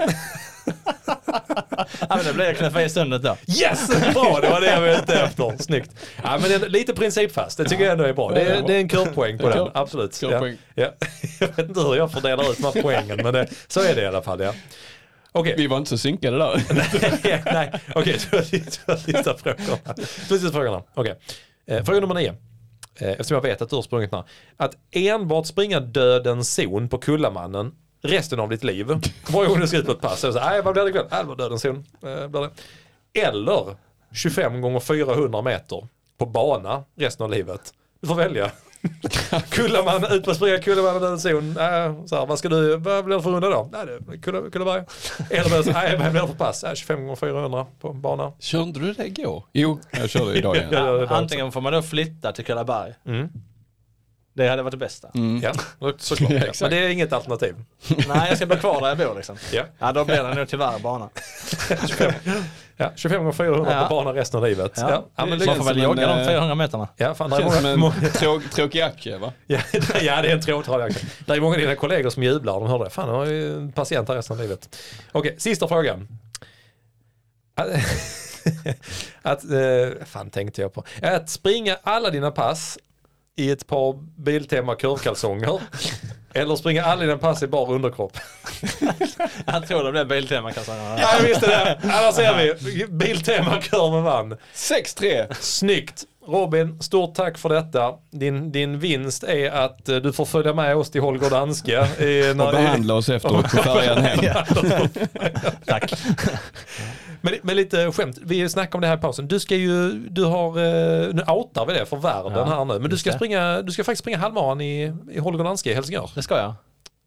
Ja, 2.09 2.17
men 2.17 2.25
det 2.25 2.33
blir 2.33 2.45
jag 2.45 2.57
knuffa 2.57 2.83
i 2.83 2.89
sundet 2.89 3.23
då. 3.23 3.37
Yes! 3.61 3.89
Bra, 4.15 4.39
det 4.43 4.49
var 4.49 4.61
det 4.61 4.67
jag 4.67 4.81
var 4.81 4.89
ute 4.89 5.15
efter. 5.15 5.63
Snyggt. 5.63 5.91
Ja, 6.23 6.39
men 6.41 6.49
det 6.49 6.55
är 6.55 6.69
lite 6.69 6.95
principfast. 6.95 7.59
Det 7.59 7.65
tycker 7.65 7.85
jag 7.85 7.93
ändå 7.93 8.05
är 8.05 8.13
bra. 8.13 8.31
Det 8.31 8.41
är, 8.41 8.63
det 8.67 8.75
är 8.75 8.79
en 8.79 8.89
kurpoäng 8.89 9.39
på 9.39 9.49
den. 9.49 9.69
Absolut. 9.75 10.23
Ja. 10.23 10.49
Ja. 10.75 10.89
Jag 11.41 11.49
vet 11.49 11.59
inte 11.69 11.81
hur 11.81 11.97
jag 11.97 12.13
fördelar 12.13 12.51
ut 12.51 12.59
de 12.59 12.65
här 12.65 12.83
poängen, 12.83 13.21
men 13.23 13.35
det, 13.35 13.47
så 13.69 13.81
är 13.81 13.95
det 13.95 14.03
i 14.03 14.07
alla 14.07 14.23
fall. 14.23 14.41
Ja. 14.41 14.53
Okej. 15.33 15.55
Vi 15.57 15.67
var 15.67 15.77
inte 15.77 15.91
så 15.91 15.99
synkade 15.99 16.39
där. 16.39 16.63
Nej, 17.25 17.43
nej. 17.47 17.81
okej, 17.95 18.19
du 18.31 18.37
har 18.37 18.43
sista 18.97 19.37
frågorna. 19.37 19.79
Har 19.85 19.95
sista 20.29 20.53
frågorna. 20.53 20.83
Okej. 20.95 21.19
Eh, 21.67 21.85
fråga 21.85 22.01
nummer 22.01 22.15
nio. 22.15 22.35
Eh, 23.01 23.11
eftersom 23.11 23.35
jag 23.35 23.43
vet 23.43 23.63
att 23.63 23.71
du 23.71 23.77
har 23.77 23.83
sprungit 23.83 24.11
den 24.11 24.19
här. 24.19 24.29
Att 24.57 24.77
enbart 24.91 25.47
springa 25.47 25.81
dödens 25.81 26.55
zon 26.55 26.89
på 26.89 26.99
Kullamannen 26.99 27.73
resten 28.03 28.41
av 28.41 28.49
ditt 28.49 28.65
liv. 28.65 28.87
Varje 29.29 29.49
gång 29.49 29.61
du 29.61 29.69
ska 29.69 29.77
ut 29.77 29.87
på 29.87 29.93
ett 29.93 30.01
pass. 30.01 30.21
Så 30.21 30.29
är 30.29 30.33
nej, 30.33 30.63
vad 30.63 30.75
blir 30.75 30.83
det 30.85 30.91
ikväll? 30.91 31.07
Nej, 31.11 31.23
det 31.23 31.29
var 31.29 31.37
dödens 31.37 31.63
zon. 31.63 31.85
Eh, 32.03 32.29
blir 32.29 32.41
det. 32.41 32.51
Eller 33.21 33.77
25 34.15 34.61
gånger 34.61 34.81
400 34.81 35.43
meter 35.43 35.89
på 36.19 36.27
bana 36.27 36.85
resten 36.97 37.25
av 37.25 37.31
livet. 37.31 37.75
Du 38.01 38.07
får 38.09 38.15
välja. 38.15 38.51
Kullamannen, 39.51 40.13
ut 40.13 40.25
på 40.25 40.35
springa 40.35 40.59
Kullamannen 40.59 41.03
dödens 41.03 41.23
zon. 41.23 41.57
Äh, 41.57 42.07
så 42.07 42.17
här, 42.17 42.27
vad 42.27 42.39
ska 42.39 42.49
du, 42.49 42.77
vad 42.77 43.05
blir 43.05 43.17
det 43.17 43.23
för 43.23 43.31
runda 43.31 43.49
då? 43.49 43.69
Nej, 43.73 43.87
det 43.87 43.93
är 43.93 44.19
Kulla, 44.19 44.51
Kullaberg. 44.51 44.85
Så, 45.65 45.73
nej, 45.73 45.97
vad 45.99 46.11
blir 46.13 46.23
det 46.23 46.29
för 46.29 46.35
pass? 46.35 46.65
Äh, 46.65 46.75
25 46.75 47.01
gånger 47.01 47.17
400 47.17 47.67
på 47.81 47.89
en 47.89 48.01
bana. 48.01 48.33
Körde 48.39 48.81
du 48.81 48.93
det 48.93 49.07
igår? 49.07 49.45
Jo, 49.53 49.81
jag 49.91 50.11
körde 50.11 50.39
idag 50.39 50.57
igen. 50.57 50.69
Ja. 50.73 51.07
Antingen 51.07 51.53
får 51.53 51.61
man 51.61 51.73
då 51.73 51.83
flytta 51.83 52.33
till 52.33 52.45
Kullaberg. 52.45 52.95
Mm. 53.07 53.29
Det 54.35 54.49
hade 54.49 54.63
varit 54.63 54.71
det 54.73 54.77
bästa. 54.77 55.09
Mm. 55.15 55.41
Ja, 55.43 55.53
såklart. 55.99 56.31
Ja. 56.33 56.53
Men 56.61 56.71
det 56.71 56.77
är 56.77 56.89
inget 56.89 57.13
alternativ. 57.13 57.55
Nej, 57.89 58.29
jag 58.29 58.37
ska 58.37 58.47
bo 58.47 58.57
kvar 58.57 58.81
där 58.81 58.89
jag 58.89 58.99
bor 58.99 59.15
liksom. 59.17 59.37
Ja. 59.53 59.63
Ja, 59.79 59.93
då 59.93 60.05
blir 60.05 60.23
det 60.23 60.35
nog 60.35 60.49
tyvärr 60.49 60.79
bana. 60.79 61.09
Ja, 62.77 62.93
25 62.97 63.19
gånger 63.19 63.33
400 63.33 63.73
Ja. 63.73 63.89
på 63.89 63.95
bana 63.95 64.13
resten 64.21 64.39
av 64.39 64.47
livet. 64.47 64.73
Ja, 64.77 64.91
Ja. 64.91 65.05
ja, 65.17 65.27
men 65.27 65.39
Det 65.39 65.47
Man 65.47 65.57
får 65.57 65.65
väl 65.65 65.83
jogga 65.83 66.03
en, 66.11 66.17
de 66.19 66.23
eh, 66.23 66.29
400 66.29 66.55
meterna. 66.55 66.89
ja, 66.97 67.15
fan, 67.15 67.31
det 67.31 67.37
Känns 67.37 67.61
som 67.61 67.81
många, 67.81 67.95
en 68.03 68.11
tråk, 68.11 68.51
tråkig 68.51 68.81
aktie 68.81 69.19
va? 69.19 69.33
ja, 69.47 69.59
ja, 70.01 70.23
det 70.23 70.29
är 70.29 70.33
en 70.35 70.41
tråkig 70.41 70.73
aktie. 70.73 71.09
Det 71.27 71.33
är 71.33 71.41
många 71.41 71.55
av 71.55 71.61
dina 71.61 71.75
kollegor 71.75 72.11
som 72.11 72.23
jublar. 72.23 72.53
De 72.61 72.67
hör 72.69 72.79
det. 72.85 72.91
Fan, 72.91 73.09
de 73.09 73.17
har 73.17 73.27
ju 73.27 73.57
en 73.57 73.73
patient 73.73 74.09
här 74.09 74.15
resten 74.17 74.37
av 74.37 74.43
livet. 74.43 74.77
Okej, 75.13 75.35
sista 75.39 75.69
frågan. 75.69 76.09
Att, 77.55 77.69
att 79.23 79.45
eh, 79.45 80.05
fan 80.07 80.31
tänkte 80.31 80.61
jag 80.63 80.73
på. 80.75 80.85
Att 81.03 81.31
springa 81.31 81.77
alla 81.83 82.11
dina 82.11 82.31
pass 82.31 82.79
i 83.37 83.51
ett 83.51 83.67
par 83.67 84.21
Biltema 84.23 84.75
kurvkalsonger. 84.75 85.61
Eller 86.35 86.57
springa 86.57 86.85
alla 86.85 87.01
dina 87.01 87.19
pass 87.19 87.43
i 87.43 87.47
bar 87.47 87.73
underkropp. 87.73 88.17
Jag 89.47 89.69
tror 89.69 89.85
det 89.85 89.93
blir 89.93 90.05
Biltema-kalsongerna. 90.05 90.97
Ja, 91.01 91.09
jag 91.17 91.23
visste 91.29 91.47
det. 91.47 91.79
Där 91.83 92.13
ser 92.13 92.35
vi. 92.37 92.87
Biltema-kurven 92.87 94.03
vann. 94.05 94.37
6-3! 94.55 95.35
Snyggt! 95.41 96.05
Robin, 96.27 96.83
stort 96.83 97.15
tack 97.15 97.39
för 97.39 97.49
detta. 97.49 97.93
Din, 98.11 98.53
din 98.53 98.79
vinst 98.79 99.25
är 99.25 99.51
att 99.51 99.89
eh, 99.89 99.97
du 99.97 100.13
får 100.13 100.25
följa 100.25 100.55
med 100.55 100.77
oss 100.77 100.91
till 100.91 101.01
Holger 101.01 101.31
Danske. 101.31 101.87
i- 102.05 102.35
när 102.35 102.47
Och 102.47 102.53
behandla 102.53 102.95
oss 102.95 103.09
efteråt 103.09 103.43
på 103.51 103.63
färjan 103.63 103.99
hem. 104.05 104.19
Tack. 105.67 105.93
Men, 107.23 107.35
men 107.43 107.57
lite 107.57 107.93
skämt, 107.93 108.19
vi 108.23 108.49
snackade 108.49 108.75
om 108.77 108.81
det 108.81 108.87
här 108.87 108.97
i 108.97 109.01
pausen. 109.01 109.29
Du 109.29 109.41
ska 109.41 109.57
ju, 109.57 109.93
du 110.09 110.25
har, 110.25 110.49
eh, 110.49 111.15
nu 111.15 111.23
outar 111.29 111.67
vi 111.67 111.73
det 111.75 111.87
för 111.87 111.97
världen 111.97 112.33
Ja, 112.33 112.45
här 112.45 112.65
nu. 112.65 112.79
Men 112.79 112.91
du 112.91 112.99
ska, 112.99 113.11
det. 113.11 113.17
springa, 113.17 113.63
du 113.63 113.73
ska 113.73 113.85
faktiskt 113.85 114.01
springa 114.03 114.19
halvmaran 114.19 114.61
i, 114.61 114.93
i 115.13 115.19
Holger 115.19 115.69
i 115.69 115.75
Helsingör. 115.75 116.11
Det 116.15 116.23
ska 116.23 116.37
jag. 116.39 116.55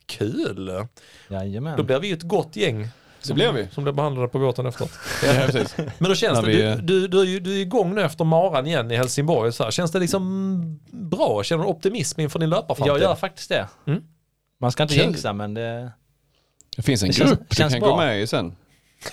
Kul! 0.05 0.85
Jajamän. 1.29 1.77
Då 1.77 1.83
blir 1.83 1.99
vi 1.99 2.07
ju 2.07 2.13
ett 2.13 2.23
gott 2.23 2.55
gäng. 2.55 2.87
Det 3.27 3.33
blir 3.33 3.51
vi. 3.51 3.67
Som 3.71 3.83
blir 3.83 3.93
behandlade 3.93 4.27
på 4.27 4.39
båten 4.39 4.65
efteråt. 4.65 4.91
Ja, 5.25 5.33
precis. 5.45 5.75
Men 5.77 6.09
då 6.09 6.15
känns 6.15 6.39
det, 6.39 6.45
vi- 6.47 6.61
du, 6.61 6.75
du, 6.81 7.07
du, 7.07 7.19
är 7.21 7.25
ju- 7.25 7.39
du 7.39 7.53
är 7.53 7.59
igång 7.61 7.95
nu 7.95 8.01
efter 8.01 8.23
maran 8.25 8.67
igen 8.67 8.91
i 8.91 8.95
Helsingborg. 8.95 9.51
Så 9.53 9.63
här. 9.63 9.71
Känns 9.71 9.91
det 9.91 9.99
liksom 9.99 10.79
bra? 10.91 11.43
Känner 11.43 11.63
du 11.63 11.69
optimism 11.69 12.21
inför 12.21 12.39
din 12.39 12.49
löparframtid? 12.49 12.91
Jag 12.93 12.99
gör 13.01 13.15
faktiskt 13.15 13.49
det. 13.49 13.67
Mm. 13.87 14.03
Man 14.59 14.71
ska 14.71 14.83
inte 14.83 14.95
jinxa 14.95 15.33
men 15.33 15.53
det... 15.53 15.91
Det 16.75 16.81
finns 16.81 17.03
en 17.03 17.07
Det 17.09 17.13
känns- 17.13 17.29
grupp 17.31 17.49
du 17.49 17.55
känns 17.55 17.73
kan 17.73 17.79
bra. 17.81 17.89
gå 17.89 17.97
med 17.97 18.21
i 18.21 18.27
sen. 18.27 18.55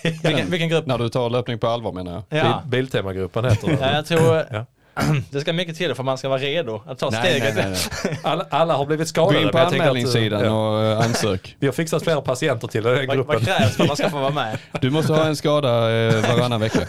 Vilken, 0.03 0.51
vilken 0.51 0.69
grupp? 0.69 0.87
När 0.87 0.99
du 0.99 1.09
tar 1.09 1.31
löpning 1.31 1.59
på 1.59 1.67
allvar 1.67 1.93
menar 1.93 2.13
jag. 2.29 2.39
Ja. 2.39 2.63
Bil, 2.67 2.71
Biltemagruppen 2.71 3.45
heter 3.45 3.69
det. 3.69 3.79
ja, 3.81 3.93
jag 3.93 4.07
tror 4.07 4.37
Ja. 4.51 4.67
det 5.31 5.41
ska 5.41 5.53
mycket 5.53 5.77
till 5.77 5.95
för 5.95 6.03
man 6.03 6.19
ska 6.19 6.29
vara 6.29 6.39
redo 6.41 6.83
att 6.87 6.99
ta 6.99 7.11
Nej, 7.11 7.21
steget. 7.21 7.55
nej, 7.57 7.67
nej, 8.05 8.19
Alla, 8.23 8.47
alla 8.51 8.75
har 8.75 8.87
blivit 8.87 9.07
Gå 9.07 9.09
skadade. 9.09 9.43
in 9.43 9.49
på 9.49 9.59
anmälningssidan 9.59 10.45
ja. 10.45 10.51
och 10.51 10.85
eh, 10.85 10.99
ansök. 11.07 11.57
Vi 11.61 11.67
har 11.67 11.73
fixat 11.73 12.03
flera 12.03 12.21
patienter 12.21 12.69
till 12.69 12.83
den 12.83 12.97
här 12.97 13.03
gruppen. 13.03 13.27
vad 13.27 13.45
krävs 13.45 13.77
för 13.77 13.83
att 13.83 13.89
man 13.89 13.97
ska 13.97 14.11
få 14.11 14.19
vara 14.19 14.31
med? 14.31 14.59
Du 14.81 14.91
måste 14.91 15.13
ha 15.13 15.25
en 15.25 15.37
skada 15.37 15.91
eh, 15.93 16.15
varannan 16.37 16.61
vecka. 16.61 16.81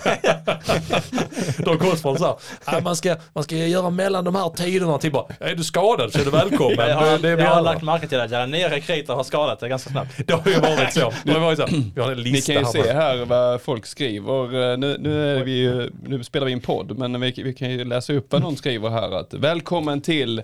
De 1.57 1.79
från 1.97 2.17
så 2.17 2.25
här, 2.25 2.35
"Nej, 2.71 2.81
man, 2.81 2.95
ska, 2.95 3.15
man 3.33 3.43
ska 3.43 3.55
göra 3.55 3.89
mellan 3.89 4.23
de 4.23 4.35
här 4.35 4.49
tiderna 4.49 4.97
till 4.97 5.11
bara, 5.11 5.25
är 5.39 5.55
du 5.55 5.63
skadad 5.63 6.11
så 6.11 6.19
är 6.19 6.25
du 6.25 6.31
välkommen. 6.31 6.89
Jag 6.89 6.95
har, 6.95 7.17
det, 7.17 7.35
det, 7.35 7.43
jag 7.43 7.49
har 7.49 7.61
lagt 7.61 7.81
märke 7.81 8.07
till 8.07 8.19
att 8.19 8.31
era 8.31 8.45
nya 8.45 8.69
rekryter 8.69 9.13
har 9.13 9.23
skadat 9.23 9.59
det 9.59 9.69
ganska 9.69 9.89
snabbt. 9.89 10.11
det 10.27 10.33
har 10.33 10.51
ju 10.51 10.59
varit 10.59 10.93
så. 10.93 11.13
Det 11.23 11.31
har 11.31 11.39
varit 11.39 11.57
så. 11.59 11.65
Vi 11.95 12.01
har 12.01 12.11
en 12.11 12.17
Ni 12.17 12.23
lista 12.23 12.53
kan 12.53 12.61
ju 12.61 12.65
här. 12.65 12.83
se 12.83 12.93
här 12.93 13.25
vad 13.25 13.61
folk 13.61 13.85
skriver. 13.85 14.71
Eh, 14.71 14.77
Nu, 14.77 14.97
nu, 14.99 15.37
är 15.39 15.43
vi, 15.43 15.89
nu 16.03 16.23
spelar 16.23 16.45
vi 16.45 16.53
en 16.53 16.59
podd, 16.61 16.97
men 16.97 17.21
vi, 17.21 17.33
vi 17.37 17.53
kan 17.53 17.69
ju 17.71 17.83
läsa 17.93 18.13
upp 18.13 18.31
vad 18.31 18.41
någon 18.41 18.57
skriver 18.57 18.89
här. 18.89 19.11
Att, 19.11 19.33
Välkommen 19.33 20.01
till 20.01 20.41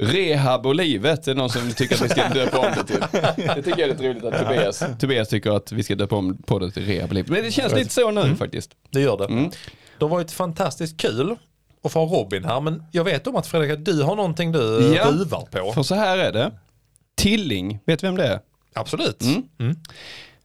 Rehab 0.00 0.66
och 0.66 0.74
livet. 0.74 1.28
Är 1.28 1.34
någon 1.34 1.50
som 1.50 1.72
tycker 1.72 1.94
att 1.94 2.02
vi 2.02 2.08
ska 2.08 2.28
döpa 2.28 2.58
om 2.58 2.66
det 2.76 2.84
till. 2.84 3.00
Det 3.36 3.62
tycker 3.62 3.70
jag 3.70 3.80
är 3.80 3.86
lite 3.88 4.08
roligt 4.08 4.24
att 4.24 4.38
Tobias, 4.42 4.82
Tobias 5.00 5.28
tycker 5.28 5.50
att 5.50 5.72
vi 5.72 5.82
ska 5.82 5.94
döpa 5.94 6.16
om 6.16 6.42
podden 6.42 6.70
till 6.72 6.86
Rehab 6.86 7.08
och 7.08 7.14
livet. 7.14 7.30
Men 7.30 7.42
det 7.42 7.50
känns 7.50 7.74
lite 7.74 7.90
så 7.92 8.10
nu 8.10 8.36
faktiskt. 8.36 8.70
Det 8.90 9.00
gör 9.00 9.16
det. 9.18 9.24
Mm. 9.24 9.50
Det 9.98 10.04
har 10.04 10.08
varit 10.10 10.30
fantastiskt 10.32 11.00
kul 11.00 11.36
att 11.82 11.92
få 11.92 12.04
ha 12.06 12.16
Robin 12.18 12.44
här. 12.44 12.60
Men 12.60 12.82
jag 12.92 13.04
vet 13.04 13.26
om 13.26 13.36
att 13.36 13.46
Fredrik, 13.46 13.84
du 13.84 14.02
har 14.02 14.16
någonting 14.16 14.52
du 14.52 14.94
Ja. 14.96 15.04
ruvar 15.10 15.48
på. 15.50 15.72
För 15.72 15.82
så 15.82 15.94
här 15.94 16.18
är 16.18 16.32
det. 16.32 16.52
Tilling, 17.16 17.78
vet 17.86 18.00
du 18.00 18.06
vem 18.06 18.16
det 18.16 18.26
är? 18.26 18.40
Absolut. 18.74 19.22
Mm. 19.22 19.42
Mm. 19.60 19.76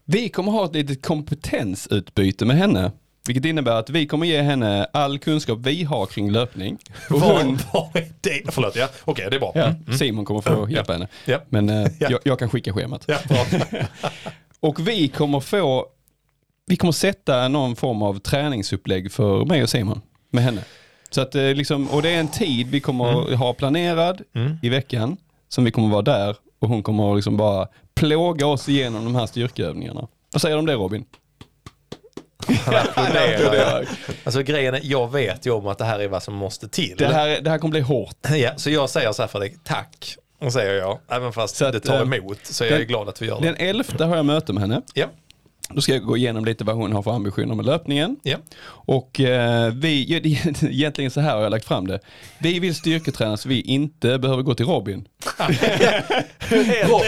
Vi 0.06 0.30
kommer 0.30 0.52
ha 0.52 0.65
ett 0.65 0.73
litet 0.73 1.06
kompetensutbyte 1.06 2.45
med 2.45 2.57
henne. 2.57 2.91
Vilket 3.27 3.45
innebär 3.45 3.72
att 3.76 3.89
vi 3.89 4.07
kommer 4.07 4.26
ge 4.26 4.41
henne 4.41 4.88
all 4.93 5.19
kunskap 5.19 5.60
vi 5.61 5.84
har 5.84 6.06
kring 6.06 6.31
löpning. 6.31 6.77
Och 7.10 7.19
hon, 7.22 7.60
var 7.73 7.89
är 7.93 8.07
det? 8.22 8.41
Förlåt, 8.52 8.76
ja. 8.76 8.88
Okej, 9.06 9.27
det 9.30 9.35
är 9.35 9.39
bra. 9.39 9.52
ja, 9.56 9.64
Mm. 9.65 9.97
Simon 9.97 10.26
kommer 10.26 10.41
få 10.41 10.69
hjälpa 10.69 10.93
henne. 10.93 11.07
Ja. 11.26 11.38
Men 11.49 11.69
eh, 11.69 11.88
Ja. 11.99 12.07
jag, 12.11 12.19
jag 12.23 12.39
kan 12.39 12.49
skicka 12.49 12.73
schemat. 12.73 13.07
Och 14.60 14.88
vi 14.88 15.07
kommer 15.07 15.39
få, 15.39 15.85
vi 16.68 16.76
kommer 16.76 16.91
sätta 16.91 17.47
någon 17.47 17.76
form 17.76 18.02
av 18.02 18.19
träningsupplägg 18.19 19.11
för 19.11 19.45
mig 19.45 19.64
och 19.64 19.69
Simon 19.69 20.02
med 20.31 20.43
henne. 20.43 20.61
Så 21.10 21.22
att, 21.22 21.35
eh, 21.35 21.43
liksom, 21.53 21.88
och 21.89 22.02
det 22.02 22.10
är 22.10 22.19
en 22.19 22.27
tid 22.27 22.68
vi 22.68 22.80
kommer 22.80 23.35
ha 23.35 23.53
planerad 23.53 24.22
Mm. 24.35 24.57
i 24.61 24.69
veckan 24.69 25.18
som 25.49 25.64
vi 25.64 25.72
kommer 25.72 25.89
vara 25.89 26.02
där 26.02 26.35
och 26.60 26.69
hon 26.69 26.84
kommer 26.84 27.15
liksom 27.15 27.38
bara 27.38 27.68
plåga 27.95 28.47
oss 28.47 28.69
igenom 28.69 29.06
de 29.06 29.15
här 29.15 29.26
styrkeövningarna. 29.26 30.07
Vad 30.34 30.41
säger 30.41 30.56
du 30.56 30.60
om 30.60 30.65
det 30.65 30.73
Robin? 30.73 31.06
Han 32.66 32.76
applåderar. 32.76 33.88
Alltså 34.24 34.41
grejen 34.41 34.74
är, 34.76 34.80
jag 34.84 35.12
vet 35.12 35.45
ju 35.45 35.52
om 35.52 35.68
att 35.68 35.78
det 35.78 35.86
här 35.86 35.99
är 35.99 36.07
vad 36.07 36.24
som 36.24 36.34
måste 36.36 36.68
till. 36.68 36.95
Det 36.98 37.06
här, 37.07 37.41
det 37.41 37.49
här 37.49 37.57
kommer 37.57 37.72
bli 37.72 37.82
hårt. 37.82 38.16
Ja, 38.36 38.52
så 38.57 38.70
jag 38.70 38.90
säger 38.90 39.12
så 39.12 39.22
här 39.34 39.40
dig, 39.40 39.56
tack. 39.64 40.16
Och 40.41 40.53
säger 40.53 40.74
jag, 40.74 40.99
även 41.07 41.34
fast 41.34 41.62
att, 41.62 41.74
det 41.74 41.80
tar 41.80 41.95
eh, 41.95 42.02
emot 42.02 42.38
så 42.44 42.64
är 42.64 42.70
jag 42.70 42.80
den- 42.80 42.88
glad 42.88 43.10
att 43.10 43.22
vi 43.22 43.26
gör 43.28 43.41
det. 43.41 43.45
Den 43.48 43.56
11 43.57 44.06
har 44.06 44.16
jag 44.16 44.26
möte 44.26 44.53
med 44.53 44.62
henne. 44.62 44.82
Ja, 44.94 45.06
Då 45.70 45.82
ska 45.82 45.94
jag 45.94 46.02
gå 46.03 46.18
igenom 46.18 46.45
lite 46.45 46.64
vad 46.64 46.76
hon 46.76 46.91
har 46.94 47.02
för 47.03 47.12
ambitioner 47.12 47.56
med 47.56 47.66
löpningen. 47.66 48.18
ja. 48.24 48.38
Och 48.68 49.20
eh, 49.20 49.74
vi, 49.74 50.14
egentligen 50.62 51.12
så 51.12 51.20
här 51.22 51.36
har 51.36 51.41
jag 51.44 51.49
lagt 51.52 51.66
fram 51.66 51.88
det. 51.88 51.99
Vi 52.40 52.60
vill 52.60 52.76
styrketräna 52.76 53.38
så 53.38 53.49
vi 53.49 53.62
inte 53.62 54.18
behöver 54.20 54.44
gå 54.44 54.53
till 54.53 54.66
Robin. 54.66 55.07
Ro- 56.90 57.02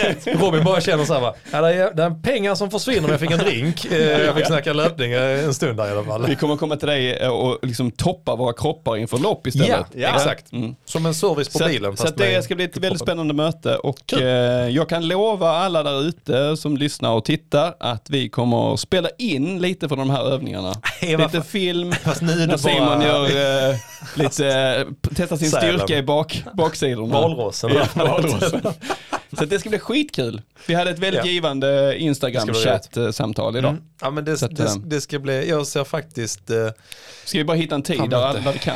Robin 0.46 0.64
bara 0.64 0.80
känner 0.80 1.04
så 1.04 1.14
här 1.14 1.20
va, 1.20 1.34
ja, 1.52 1.60
det, 1.60 1.74
är, 1.74 1.94
det 1.94 2.02
är 2.02 2.22
pengar 2.22 2.54
som 2.54 2.70
försvinner 2.70 3.04
om 3.04 3.10
jag 3.10 3.20
fick 3.20 3.30
en 3.30 3.38
drink. 3.38 3.84
Eh, 3.84 3.98
Jag 3.98 4.34
fick 4.36 4.46
snacka 4.46 4.72
löpning 4.72 5.12
eh, 5.12 5.44
en 5.44 5.54
stund 5.54 5.76
där 5.76 5.88
i 5.88 5.90
alla 5.90 6.04
fall. 6.04 6.26
Vi 6.26 6.36
kommer 6.36 6.56
komma 6.56 6.76
till 6.76 6.88
dig 6.88 7.12
eh, 7.16 7.28
och 7.28 7.58
liksom 7.62 7.90
toppa 7.90 8.36
våra 8.36 8.52
kroppar 8.52 8.96
inför 8.96 9.18
lopp 9.18 9.46
istället. 9.46 9.68
Ja, 9.70 9.84
Ja. 9.94 10.14
exakt. 10.16 10.52
Mm. 10.52 10.74
Som 10.84 11.06
en 11.06 11.14
service 11.14 11.48
på 11.48 11.58
Så, 11.58 11.66
bilen. 11.66 11.96
så 11.96 12.06
det 12.16 12.44
ska 12.44 12.54
bli 12.54 12.64
ett 12.64 12.76
väldigt 12.76 13.00
spännande 13.02 13.34
möte 13.34 13.76
och 13.76 14.12
eh, 14.12 14.68
jag 14.68 14.88
kan 14.88 15.08
lova 15.08 15.50
alla 15.50 15.82
där 15.82 16.02
ute 16.02 16.56
som 16.56 16.76
lyssnar 16.76 17.10
och 17.12 17.24
tittar 17.24 17.74
att 17.80 18.10
vi 18.10 18.28
kommer 18.28 18.74
att 18.74 18.80
spela 18.80 19.08
in 19.18 19.58
lite 19.62 19.88
från 19.88 19.98
de 19.98 20.10
här 20.10 20.32
övningarna. 20.32 20.74
Nej, 21.02 21.16
lite 21.16 21.42
film, 21.42 21.92
Fast 21.92 22.22
nu 22.22 22.32
är 22.42 22.46
när 22.46 22.56
Simon 22.56 22.86
bara 22.86 23.04
gör 23.04 23.70
eh, 23.70 23.76
lite, 24.14 24.86
testar 25.16 25.36
sin 25.36 25.50
Sälen. 25.50 25.78
styrka 25.78 25.98
i 25.98 26.02
bak, 26.02 26.42
baksidorna. 26.54 27.20
valrossen. 27.20 27.70
Ja, 27.74 27.84
valrossen. 28.04 28.60
Så 29.32 29.44
det 29.44 29.58
ska 29.58 29.68
bli 29.68 29.78
skitkul. 29.78 30.42
Vi 30.66 30.74
hade 30.74 30.90
ett 30.90 30.98
väldigt 30.98 31.24
Ja. 31.24 31.30
givande 31.30 31.98
Instagram-chatt-samtal 31.98 33.56
idag. 33.56 33.70
Mm. 33.70 33.82
Ja 34.00 34.10
men 34.10 34.24
det, 34.24 34.42
att, 34.42 34.56
det, 34.56 34.64
eh, 34.64 34.76
det 34.76 35.00
ska 35.00 35.18
bli, 35.18 35.48
jag 35.48 35.66
ser 35.66 35.84
faktiskt, 35.84 36.50
eh, 36.50 36.68
Ska 37.24 37.38
vi 37.38 37.44
bara 37.44 37.56
hitta 37.56 37.74
en 37.74 37.82
tid 37.82 38.10
där 38.10 38.16
alla 38.24 38.52
vi 38.52 38.58
kan. 38.58 38.74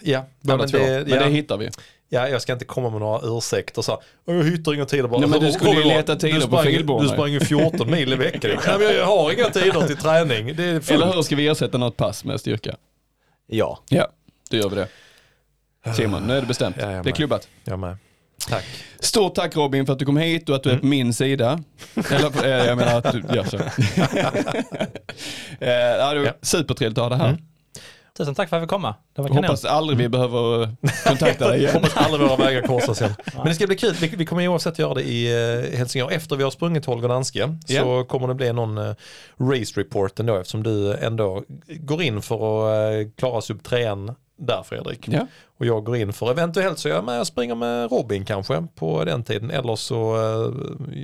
ja, 0.00 0.26
ja, 0.40 0.56
men 0.56 0.68
det, 0.70 0.78
men 0.78 1.08
ja, 1.08 1.24
det 1.24 1.30
hittar 1.30 1.56
vi. 1.56 1.70
ja, 2.08 2.28
jag 2.28 2.42
ska 2.42 2.52
inte 2.52 2.64
komma 2.64 2.90
med 2.90 3.00
några 3.00 3.20
ursäkter 3.38 3.82
så 3.82 3.92
här, 3.92 4.00
"Åh, 4.26 4.36
jag 4.36 4.44
hittar 4.44 4.74
inga 4.74 4.86
tider 4.86 5.08
bara. 5.08 5.20
Nej, 5.20 5.28
men 5.28 5.40
du 5.40 5.52
skulle 5.52 5.70
ju 5.70 5.84
leta 5.84 6.16
tider 6.16 6.34
du 6.34 6.40
på 6.40 6.46
sprang, 6.46 6.64
filborna. 6.64 7.02
Du 7.02 7.08
sprang 7.08 7.32
ju 7.32 7.40
14 7.40 7.90
mil 7.90 8.12
i 8.12 8.16
veckan. 8.16 8.50
Nej, 8.66 8.78
men 8.78 8.96
jag 8.96 9.06
har 9.06 9.32
inga 9.32 9.50
tider 9.50 9.86
till 9.86 9.96
träning. 9.96 10.48
Eller 10.48 11.14
hur 11.14 11.22
ska 11.22 11.36
vi 11.36 11.48
ersätta 11.48 11.78
något 11.78 11.96
pass 11.96 12.24
med 12.24 12.40
styrka? 12.40 12.76
Ja. 13.46 13.82
Ja, 13.88 14.08
då 14.50 14.56
gör 14.56 14.68
vi 14.68 14.76
det. 14.76 14.88
Simon, 15.94 16.22
nu 16.26 16.36
är 16.36 16.40
det 16.40 16.46
bestämt. 16.46 16.76
Ja, 16.80 16.86
det 16.86 17.10
är 17.10 17.14
klubbat. 17.14 17.48
Jag 17.64 17.78
med. 17.78 17.96
Tack. 18.48 18.64
Stort 19.00 19.34
tack 19.34 19.56
Robin 19.56 19.86
för 19.86 19.92
att 19.92 19.98
du 19.98 20.04
kom 20.04 20.16
hit 20.16 20.48
och 20.48 20.56
att 20.56 20.62
du 20.62 20.70
är 20.70 20.78
på 20.78 20.86
min 20.86 21.14
sida. 21.14 21.60
Eller 22.10 22.44
eh, 22.46 22.66
jag 22.66 22.78
menar 22.78 22.98
att 22.98 23.12
du 23.12 23.22
gör 23.34 23.44
så. 23.44 23.56
eh, 25.60 25.70
ja, 25.70 26.14
det 26.14 26.18
var 26.20 26.26
Ja. 26.26 26.32
supertrevligt 26.42 26.98
att 26.98 27.04
ha 27.04 27.08
det 27.08 27.16
här. 27.16 27.28
Mm. 27.28 27.40
Tusen 28.18 28.34
tack 28.34 28.48
för 28.48 28.56
att 28.56 28.60
jag 28.60 28.66
fick 28.68 28.70
komma. 28.70 28.94
Det 29.16 29.22
var 29.22 29.28
kanon. 29.28 29.44
Hoppas 29.44 29.64
aldrig 29.64 29.98
vi 29.98 30.08
behöver 30.08 30.62
eh, 30.62 30.68
kontakta 31.06 31.48
dig 31.48 31.58
igen. 31.58 31.74
Hoppas 31.74 31.96
aldrig 31.96 32.28
våra 32.28 32.36
vägar 32.36 32.62
korsas 32.62 33.00
igen. 33.00 33.14
Men 33.36 33.46
det 33.46 33.54
ska 33.54 33.66
bli 33.66 33.76
kul. 33.76 33.94
Vi, 33.94 34.26
kommer 34.26 34.42
ju 34.42 34.48
oavsett 34.48 34.78
göra 34.78 34.94
det 34.94 35.02
i 35.02 35.28
Helsingör. 35.76 36.10
Efter 36.10 36.36
vi 36.36 36.44
har 36.44 36.50
sprungit 36.50 36.84
Holger 36.86 37.08
Danske 37.08 37.58
så 37.66 37.74
Ja. 37.74 38.04
kommer 38.04 38.28
det 38.28 38.34
bli 38.34 38.52
någon 38.52 38.78
race 39.40 39.80
report 39.80 40.20
ändå 40.20 40.36
eftersom 40.36 40.62
du 40.62 40.94
ändå 40.94 41.42
går 41.68 42.02
in 42.02 42.22
för 42.22 42.70
att 43.00 43.16
klara 43.16 43.40
sub 43.40 43.62
trean 43.62 44.14
där 44.38 44.62
Fredrik. 44.62 45.08
Ja. 45.08 45.26
Och 45.58 45.66
jag 45.66 45.84
går 45.84 45.96
in 45.96 46.12
för 46.12 46.30
eventuellt 46.30 46.78
så 46.78 46.88
är 46.88 46.92
jag 46.92 47.04
med 47.04 47.20
och 47.20 47.26
springer 47.26 47.54
med 47.54 47.90
Robin 47.92 48.24
kanske 48.24 48.66
på 48.74 49.04
den 49.04 49.24
tiden. 49.24 49.50
Eller 49.50 49.76
så 49.76 50.16
eh, 50.16 50.52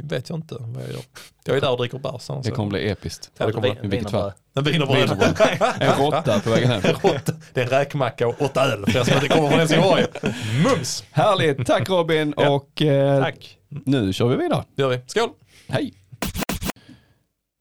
vet 0.04 0.28
jag 0.28 0.38
inte 0.38 0.56
vad 0.58 0.82
jag 0.82 0.90
gör. 0.90 1.00
Jag 1.44 1.56
är 1.56 1.60
där 1.60 1.70
och 1.70 1.78
dricker 1.78 1.98
bärs. 1.98 2.44
Det 2.44 2.50
kommer 2.50 2.70
bli 2.70 2.90
episkt. 2.90 3.30
Ja, 3.38 3.46
det 3.46 3.52
kommer 3.52 3.84
i 3.84 3.88
vilket 3.88 4.10
fall. 4.10 4.32
En 4.54 4.64
wienerbröd. 4.64 5.26
En 5.80 5.92
råtta 6.04 6.40
på 6.40 6.50
vägen 6.50 6.70
hem. 6.70 6.82
Det 7.54 7.60
är 7.60 7.64
en 7.64 7.70
räkmacka 7.70 8.28
och 8.28 8.42
åtta 8.42 8.64
öl 8.72 8.84
för 8.86 8.98
er 9.00 9.04
som 9.04 9.14
inte 9.14 9.28
kommer 9.28 9.48
från 9.48 9.58
Helsingborg. 9.58 10.04
Mums! 10.64 11.04
Härligt, 11.10 11.66
tack 11.66 11.88
Robin 11.88 12.34
Ja. 12.36 12.50
och 12.50 12.82
eh, 12.82 13.22
Tack. 13.22 13.58
nu 13.68 14.12
kör 14.12 14.26
vi 14.28 14.36
vidare. 14.36 14.64
Det 14.76 14.82
gör 14.82 14.88
vi. 14.88 15.00
Skål! 15.06 15.28
Hej! 15.68 15.94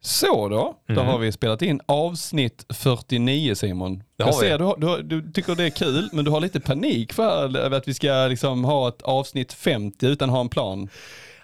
Så 0.06 0.50
då, 0.50 0.76
då 0.88 0.94
Mm. 0.94 1.06
har 1.08 1.18
vi 1.18 1.32
spelat 1.32 1.62
in 1.62 1.82
avsnitt 1.86 2.66
49 2.74 3.56
Simon. 3.56 3.98
Det 3.98 4.04
Jag 4.18 4.36
ser 4.36 4.58
du, 4.58 4.74
du, 4.78 5.04
du 5.22 5.32
tycker 5.32 5.56
det 5.56 5.64
är 5.64 5.70
kul 5.70 6.10
men 6.12 6.26
du 6.26 6.32
har 6.32 6.40
lite 6.42 6.60
panik 6.60 7.14
för 7.14 7.74
att 7.74 7.88
vi 7.88 7.94
ska 7.94 8.28
liksom 8.30 8.64
ha 8.64 8.88
ett 8.88 9.02
avsnitt 9.02 9.54
50 9.54 10.06
utan 10.08 10.30
att 10.30 10.34
ha 10.36 10.42
en 10.42 10.50
plan. 10.50 10.90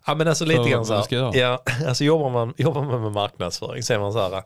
Ja 0.05 0.15
men 0.15 0.27
alltså 0.27 0.45
lite 0.45 0.69
grann 0.69 0.85
så 0.85 0.93
här, 0.93 1.37
ja, 1.37 1.59
alltså 1.87 2.03
jobbar 2.03 2.29
man, 2.29 2.53
jobbar 2.57 2.83
man 2.83 3.01
med 3.01 3.11
marknadsföring 3.11 3.83
så 3.83 3.93
är 3.93 3.99
man 3.99 4.13
så 4.13 4.19
här, 4.19 4.43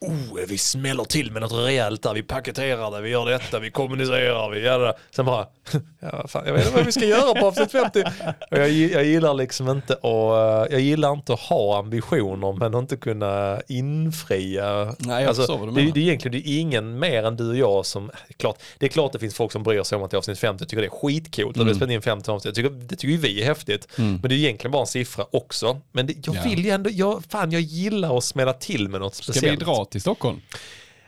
oh, 0.00 0.38
vi 0.48 0.58
smäller 0.58 1.04
till 1.04 1.32
med 1.32 1.42
något 1.42 1.52
rejält 1.52 2.02
där, 2.02 2.14
vi 2.14 2.22
paketerar 2.22 2.90
det, 2.90 3.00
vi 3.00 3.10
gör 3.10 3.26
detta, 3.30 3.58
vi 3.58 3.70
kommunicerar, 3.70 4.50
vi 4.50 4.60
gör 4.60 4.78
det. 4.80 4.94
Sen 5.16 5.24
bara, 5.26 5.46
ja, 6.00 6.26
fan, 6.28 6.42
jag 6.46 6.52
vet 6.52 6.62
inte 6.66 6.76
vad 6.76 6.86
vi 6.86 6.92
ska 6.92 7.04
göra 7.04 7.40
på 7.40 7.46
avsnitt 7.46 7.72
50. 7.72 8.02
Och 8.50 8.58
jag, 8.58 8.70
jag 8.70 9.04
gillar 9.04 9.34
liksom 9.34 9.68
inte 9.68 9.92
att, 9.94 10.72
jag 10.72 10.80
gillar 10.80 11.12
inte 11.12 11.32
att 11.32 11.40
ha 11.40 11.78
ambitioner 11.78 12.52
men 12.52 12.74
inte 12.74 12.96
kunna 12.96 13.60
infria. 13.68 14.94
Nej, 14.98 15.24
jag 15.24 15.34
vad 15.34 15.60
du 15.60 15.66
det, 15.66 15.72
menar. 15.72 15.92
det 15.94 16.00
är 16.00 16.02
egentligen 16.02 16.32
det 16.42 16.48
är 16.48 16.58
ingen 16.60 16.98
mer 16.98 17.22
än 17.22 17.36
du 17.36 17.48
och 17.48 17.56
jag 17.56 17.86
som, 17.86 18.10
klart, 18.36 18.58
det 18.78 18.86
är 18.86 18.90
klart 18.90 19.12
det 19.12 19.18
finns 19.18 19.34
folk 19.34 19.52
som 19.52 19.62
bryr 19.62 19.82
sig 19.82 19.96
om 19.96 20.02
att 20.04 20.10
det 20.10 20.14
är 20.14 20.18
avsnitt 20.18 20.38
50, 20.38 20.66
tycker 20.66 20.80
det 20.82 20.86
är 20.86 20.90
skitcoolt 20.90 21.50
att 21.56 21.56
Mm. 21.60 21.68
vi 21.68 21.74
spelar 21.74 21.92
in 21.92 22.02
50 22.02 22.30
avsnitt, 22.30 22.56
jag 22.56 22.64
tycker, 22.70 22.86
det 22.86 22.96
tycker 22.96 23.18
vi 23.28 23.40
är 23.42 23.44
häftigt. 23.46 23.88
Men 23.96 24.20
det 24.22 24.34
är 24.34 24.36
egentligen 24.38 24.72
bara 24.72 24.80
en 24.82 24.86
siffra 24.86 25.26
också. 25.30 25.80
Men 25.92 26.06
det, 26.06 26.26
jag 26.26 26.36
Ja. 26.36 26.42
vill 26.44 26.64
ju 26.64 26.70
ändå, 26.70 26.90
jag, 26.92 27.22
fan 27.30 27.50
jag 27.52 27.60
gillar 27.60 28.18
att 28.18 28.24
smälla 28.24 28.52
till 28.52 28.88
med 28.88 29.00
något 29.00 29.14
Ska 29.14 29.22
speciellt. 29.32 29.60
vi 29.60 29.64
dra 29.64 29.84
till 29.90 30.00
Stockholm. 30.00 30.40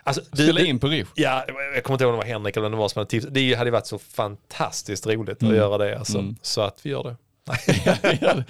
Alltså, 0.04 0.24
Spela 0.24 0.52
det- 0.60 0.66
in 0.66 0.78
på 0.78 0.86
Rish. 0.88 1.06
Ja, 1.14 1.44
jag 1.74 1.84
kommer 1.84 1.94
inte 1.94 2.04
ihåg 2.04 2.14
om 2.14 2.20
det 2.20 2.24
var 2.26 2.32
Henrik 2.32 2.56
eller 2.56 2.62
vem 2.62 2.72
det 2.72 2.78
var 2.78 2.88
som 2.88 3.00
hade 3.00 3.10
tips. 3.10 3.26
Det 3.30 3.54
hade 3.54 3.70
varit 3.70 3.86
så 3.86 3.98
fantastiskt 3.98 5.06
roligt 5.06 5.42
att 5.42 5.54
göra 5.54 5.78
det 5.78 5.98
alltså. 5.98 6.18
Mm. 6.18 6.36
Så 6.42 6.60
att 6.60 6.78
vi 6.86 6.90
gör 6.90 7.02
det. 7.04 7.16
Men 8.20 8.44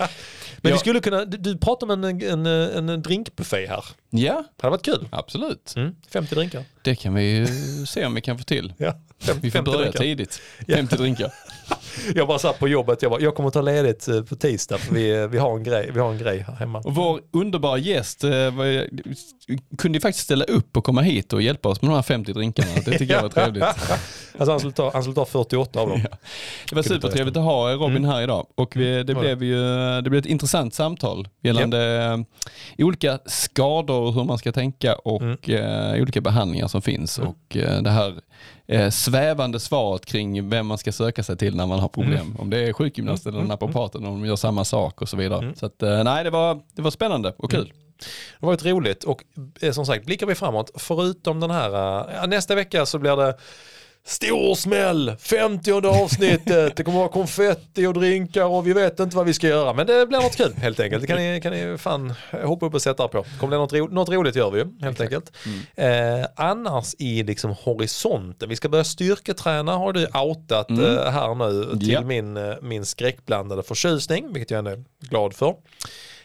vi 0.62 0.70
Ja. 0.70 0.78
skulle 0.78 1.00
kunna, 1.00 1.24
du, 1.24 1.36
du 1.36 1.58
pratade 1.58 1.92
om 1.92 2.04
en, 2.04 2.22
en, 2.46 2.88
en 2.90 3.02
drinkbuffé 3.02 3.66
här. 3.66 3.84
Ja, 4.10 4.44
Det 4.56 4.62
hade 4.62 4.70
varit 4.70 4.84
kul. 4.84 5.08
absolut. 5.12 5.72
Mm. 5.76 5.94
50 6.12 6.34
drinkar. 6.34 6.64
Det 6.82 6.94
kan 6.94 7.14
vi 7.14 7.22
ju 7.22 7.46
se 7.86 8.06
om 8.06 8.14
vi 8.14 8.20
kan 8.20 8.38
få 8.38 8.44
till. 8.44 8.72
Ja. 8.76 8.94
Vi 9.26 9.50
får 9.50 9.58
50 9.58 9.62
börja 9.70 9.78
drinkar. 9.80 9.98
tidigt. 9.98 10.40
Ja. 10.66 10.76
50 10.76 10.96
drinkar. 10.96 11.32
Jag 12.14 12.28
bara 12.28 12.38
satt 12.38 12.58
på 12.58 12.68
jobbet, 12.68 13.02
jag, 13.02 13.10
bara, 13.10 13.20
jag 13.20 13.34
kommer 13.34 13.50
ta 13.50 13.60
ledigt 13.60 14.08
eh, 14.08 14.22
på 14.22 14.36
tisdag 14.36 14.78
för 14.78 14.94
vi, 14.94 15.26
vi, 15.26 15.38
har 15.38 15.56
en 15.56 15.62
grej, 15.62 15.90
vi 15.94 16.00
har 16.00 16.10
en 16.12 16.18
grej 16.18 16.38
här 16.46 16.54
hemma. 16.54 16.78
Och 16.78 16.94
vår 16.94 17.20
underbara 17.32 17.78
gäst 17.78 18.24
eh, 18.24 18.30
var, 18.30 18.86
kunde 19.78 19.96
ju 19.96 20.00
faktiskt 20.00 20.24
ställa 20.24 20.44
upp 20.44 20.76
och 20.76 20.84
komma 20.84 21.00
hit 21.02 21.32
och 21.32 21.42
hjälpa 21.42 21.68
oss 21.68 21.82
med 21.82 21.90
de 21.90 21.94
här 21.94 22.02
50 22.02 22.32
drinkarna. 22.32 22.68
Det 22.84 22.98
tycker 22.98 23.14
jag 23.14 23.22
var 23.22 23.28
trevligt. 23.28 23.64
Alltså 24.38 24.50
han 24.52 24.58
skulle 24.60 24.72
ta, 24.72 24.90
han 24.92 25.02
skulle 25.02 25.14
ta 25.14 25.24
48 25.24 25.80
av 25.80 25.88
dem. 25.88 26.00
Ja. 26.10 26.16
Det 26.68 26.74
var 26.76 26.82
supertrevligt 26.82 27.36
att 27.36 27.42
ha 27.42 27.72
Robin 27.72 27.96
Mm. 27.96 28.04
här 28.10 28.22
idag 28.22 28.46
och 28.54 28.76
vi, 28.76 29.02
det, 29.02 29.14
blev 29.14 29.42
ju, 29.42 29.56
det 30.00 30.10
blev 30.10 30.18
ett 30.18 30.26
intressant 30.26 30.74
samtal 30.74 31.28
gällande 31.42 32.02
eh, 32.78 32.84
olika 32.86 33.18
skador 33.26 34.00
och 34.00 34.14
hur 34.14 34.24
man 34.24 34.38
ska 34.38 34.52
tänka 34.52 34.94
och 34.94 35.22
Mm. 35.22 35.36
eh, 35.94 36.02
olika 36.02 36.20
behandlingar 36.20 36.68
som 36.68 36.82
finns 36.82 37.18
och 37.18 37.56
eh, 37.56 37.82
det 37.82 37.90
här 37.90 38.14
eh, 38.72 38.90
svävande 38.90 39.60
svaret 39.60 40.06
kring 40.06 40.48
vem 40.48 40.66
man 40.66 40.78
ska 40.78 40.92
söka 40.92 41.22
sig 41.22 41.36
till 41.36 41.56
när 41.56 41.66
man 41.66 41.78
har 41.78 41.88
problem. 41.88 42.26
Mm. 42.26 42.36
Om 42.36 42.50
det 42.50 42.58
är 42.58 42.72
sjukgymnast 42.72 43.26
eller 43.26 43.42
naprapaten, 43.42 44.06
om 44.06 44.20
de 44.20 44.28
gör 44.28 44.36
samma 44.36 44.64
sak 44.64 45.02
och 45.02 45.08
så 45.08 45.16
vidare. 45.16 45.52
Så 45.56 45.66
att, 45.66 45.82
eh, 45.82 46.04
nej, 46.04 46.24
det 46.24 46.30
var, 46.30 46.60
det 46.72 46.82
var 46.82 46.90
spännande 46.90 47.34
och 47.36 47.50
kul. 47.50 47.72
Det 48.40 48.46
var 48.46 48.54
ett 48.54 48.64
roligt 48.64 49.04
och 49.04 49.24
eh, 49.60 49.72
som 49.72 49.86
sagt 49.86 50.04
blickar 50.06 50.26
vi 50.26 50.34
framåt. 50.34 50.70
Förutom 50.74 51.40
den 51.40 51.50
här, 51.50 51.98
eh, 52.22 52.26
nästa 52.26 52.54
vecka 52.54 52.86
så 52.86 52.98
blir 52.98 53.16
det 53.16 53.36
Stor 54.04 54.54
smäll, 54.54 55.12
50 55.18 55.72
avsnittet, 55.86 56.76
det 56.76 56.84
kommer 56.84 56.98
vara 56.98 57.08
konfetti 57.08 57.86
och 57.86 57.94
drinkar 57.94 58.44
och 58.44 58.66
vi 58.66 58.72
vet 58.72 59.00
inte 59.00 59.16
vad 59.16 59.26
vi 59.26 59.34
ska 59.34 59.48
göra. 59.48 59.72
Men 59.72 59.86
det 59.86 60.06
blir 60.06 60.18
något 60.18 60.36
kul 60.36 60.52
helt 60.56 60.80
enkelt. 60.80 61.00
Det 61.00 61.06
kan 61.06 61.16
ni, 61.16 61.40
kan 61.42 61.52
ni 61.52 61.78
fan 61.78 62.14
hoppa 62.44 62.66
upp 62.66 62.74
och 62.74 62.82
sätta 62.82 63.04
er 63.04 63.08
på. 63.08 63.24
Kommer 63.40 63.50
det 63.50 63.58
något, 63.58 63.72
ro, 63.72 63.86
något 63.88 64.08
roligt 64.08 64.36
gör 64.36 64.50
vi 64.50 64.58
ju 64.58 64.66
helt 64.82 65.00
enkelt. 65.00 65.32
Eh, 65.74 65.88
annars 66.36 66.94
i 66.98 67.22
liksom 67.22 67.54
horisonten, 67.64 68.48
vi 68.48 68.56
ska 68.56 68.68
börja 68.68 68.84
styrketräna 68.84 69.76
har 69.76 69.92
du 69.92 70.06
outat 70.06 70.70
eh, 70.70 71.10
här 71.10 71.34
nu 71.34 71.78
till 71.78 71.90
Ja. 71.92 72.00
min, 72.00 72.36
eh, 72.36 72.54
min 72.62 72.84
skräckblandade 72.86 73.62
förtjusning, 73.62 74.32
vilket 74.32 74.50
jag 74.50 74.58
ändå 74.58 74.70
är 74.70 74.84
glad 75.00 75.34
för. 75.34 75.54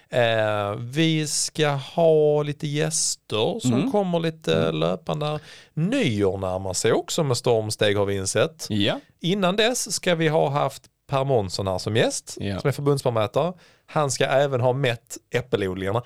Eh, 0.10 0.76
vi 0.76 1.28
ska 1.28 1.68
ha 1.70 2.44
lite 2.44 2.68
gäster 2.68 3.60
som 3.60 3.74
Mm. 3.74 3.92
kommer 3.92 4.20
lite 4.20 4.72
löpande. 4.72 5.40
Nyår 5.74 6.38
närmar 6.38 6.74
sig 6.74 6.92
också 6.94 7.24
med 7.24 7.38
stormsteg 7.38 7.98
har 7.98 8.06
vi 8.06 8.16
insett. 8.16 8.66
Ja, 8.70 9.00
Innan 9.20 9.56
dess 9.56 9.94
ska 9.94 10.16
vi 10.16 10.28
ha 10.28 10.50
haft 10.50 10.84
Per 11.10 11.24
Månsson 11.24 11.68
här 11.68 11.78
som 11.78 11.96
gäst, 11.96 12.38
Ja. 12.40 12.60
som 12.60 12.68
är 12.68 12.72
förbundsbarmätare. 12.72 13.54
Han 13.86 14.12
ska 14.12 14.26
även 14.26 14.62
ha 14.62 14.74
mätt 14.74 15.18
äppelodlingarna. 15.36 16.04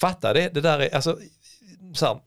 Fatta 0.00 0.32
det, 0.32 0.48
det 0.54 0.60
där 0.60 0.78
är, 0.78 0.94
alltså, 0.94 1.18
så 1.94 2.06
här, 2.06 2.18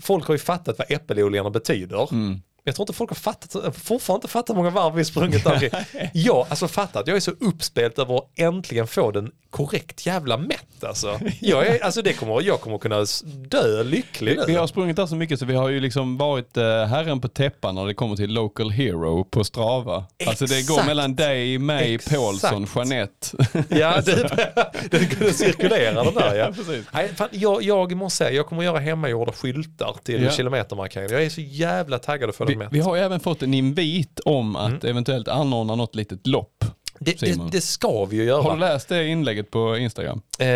folk 0.00 0.26
har 0.26 0.34
ju 0.34 0.38
fattat 0.38 0.78
vad 0.78 0.90
äppelodlingarna 0.92 1.50
betyder. 1.50 2.08
Mm. 2.12 2.42
Jag 2.64 2.74
tror 2.74 2.82
inte 2.84 2.92
folk 2.92 3.10
har 3.10 3.14
fattat, 3.14 3.76
fortfarande 3.76 4.18
inte 4.18 4.28
fattat 4.32 4.50
hur 4.50 4.54
många 4.56 4.70
varv 4.70 4.94
vi 4.94 5.04
sprungit 5.04 5.44
där. 5.44 5.86
Jag, 6.14 6.46
alltså 6.50 6.68
fattat, 6.68 7.06
jag 7.06 7.16
är 7.16 7.20
så 7.20 7.30
uppspelt 7.30 7.98
över 7.98 8.16
att 8.16 8.30
äntligen 8.36 8.86
få 8.86 9.10
den 9.10 9.32
korrekt 9.52 10.06
jävla 10.06 10.36
mätt 10.36 10.84
alltså. 10.84 11.20
Jag, 11.40 11.66
är, 11.66 11.84
alltså 11.84 12.02
det 12.02 12.12
kommer, 12.12 12.42
jag 12.42 12.60
kommer 12.60 12.78
kunna 12.78 13.04
dö 13.48 13.82
lycklig 13.82 14.36
nu. 14.36 14.44
Vi 14.46 14.54
har 14.54 14.66
sprungit 14.66 14.96
där 14.96 15.06
så 15.06 15.16
mycket 15.16 15.38
så 15.38 15.44
vi 15.46 15.54
har 15.54 15.68
ju 15.68 15.80
liksom 15.80 16.16
varit 16.18 16.56
eh, 16.56 16.64
herren 16.84 17.20
på 17.20 17.28
täppan 17.28 17.74
när 17.74 17.86
det 17.86 17.94
kommer 17.94 18.16
till 18.16 18.32
local 18.32 18.70
hero 18.70 19.24
på 19.24 19.44
Strava. 19.44 20.04
Alltså 20.26 20.46
det 20.46 20.54
går 20.68 20.74
Exakt. 20.74 20.86
mellan 20.86 21.14
dig, 21.14 21.58
mig, 21.58 21.94
Exakt. 21.94 22.16
Paulsson, 22.16 22.66
Jeanette. 22.74 23.36
Ja, 23.68 24.00
det, 24.00 24.52
den 24.90 25.06
kunde 25.06 25.32
cirkulera 25.32 26.04
den 26.04 26.14
där 26.14 26.34
ja. 26.38 26.46
precis. 26.46 26.86
Nej, 26.92 27.08
fan, 27.16 27.28
jag, 27.30 27.62
jag 27.62 27.92
måste 27.96 28.16
säga, 28.16 28.30
jag 28.30 28.46
kommer 28.46 28.62
göra 28.62 28.78
hemmagjorda 28.78 29.32
skyltar 29.32 29.96
till 30.04 30.22
Ja. 30.22 30.30
kilometermarkeringen. 30.30 31.12
Jag 31.12 31.24
är 31.24 31.30
så 31.30 31.40
jävla 31.40 31.98
taggad 31.98 32.28
att 32.30 32.36
få 32.36 32.44
Vi, 32.44 32.52
den 32.52 32.58
mätt. 32.58 32.68
vi 32.72 32.80
har 32.80 32.96
ju 32.96 33.02
även 33.02 33.20
fått 33.20 33.42
en 33.42 33.54
invit 33.54 34.20
om 34.24 34.56
att 34.56 34.84
eventuellt 34.84 35.28
anordna 35.28 35.74
något 35.74 35.94
litet 35.94 36.26
lopp. 36.26 36.64
Det, 37.04 37.20
det, 37.20 37.50
det 37.52 37.60
ska 37.60 38.04
vi 38.04 38.16
ju 38.16 38.24
göra. 38.24 38.42
Har 38.42 38.54
du 38.54 38.60
läst 38.60 38.88
det 38.88 39.06
inlägget 39.06 39.50
på 39.50 39.76
Instagram? 39.76 40.20
Eh, 40.38 40.46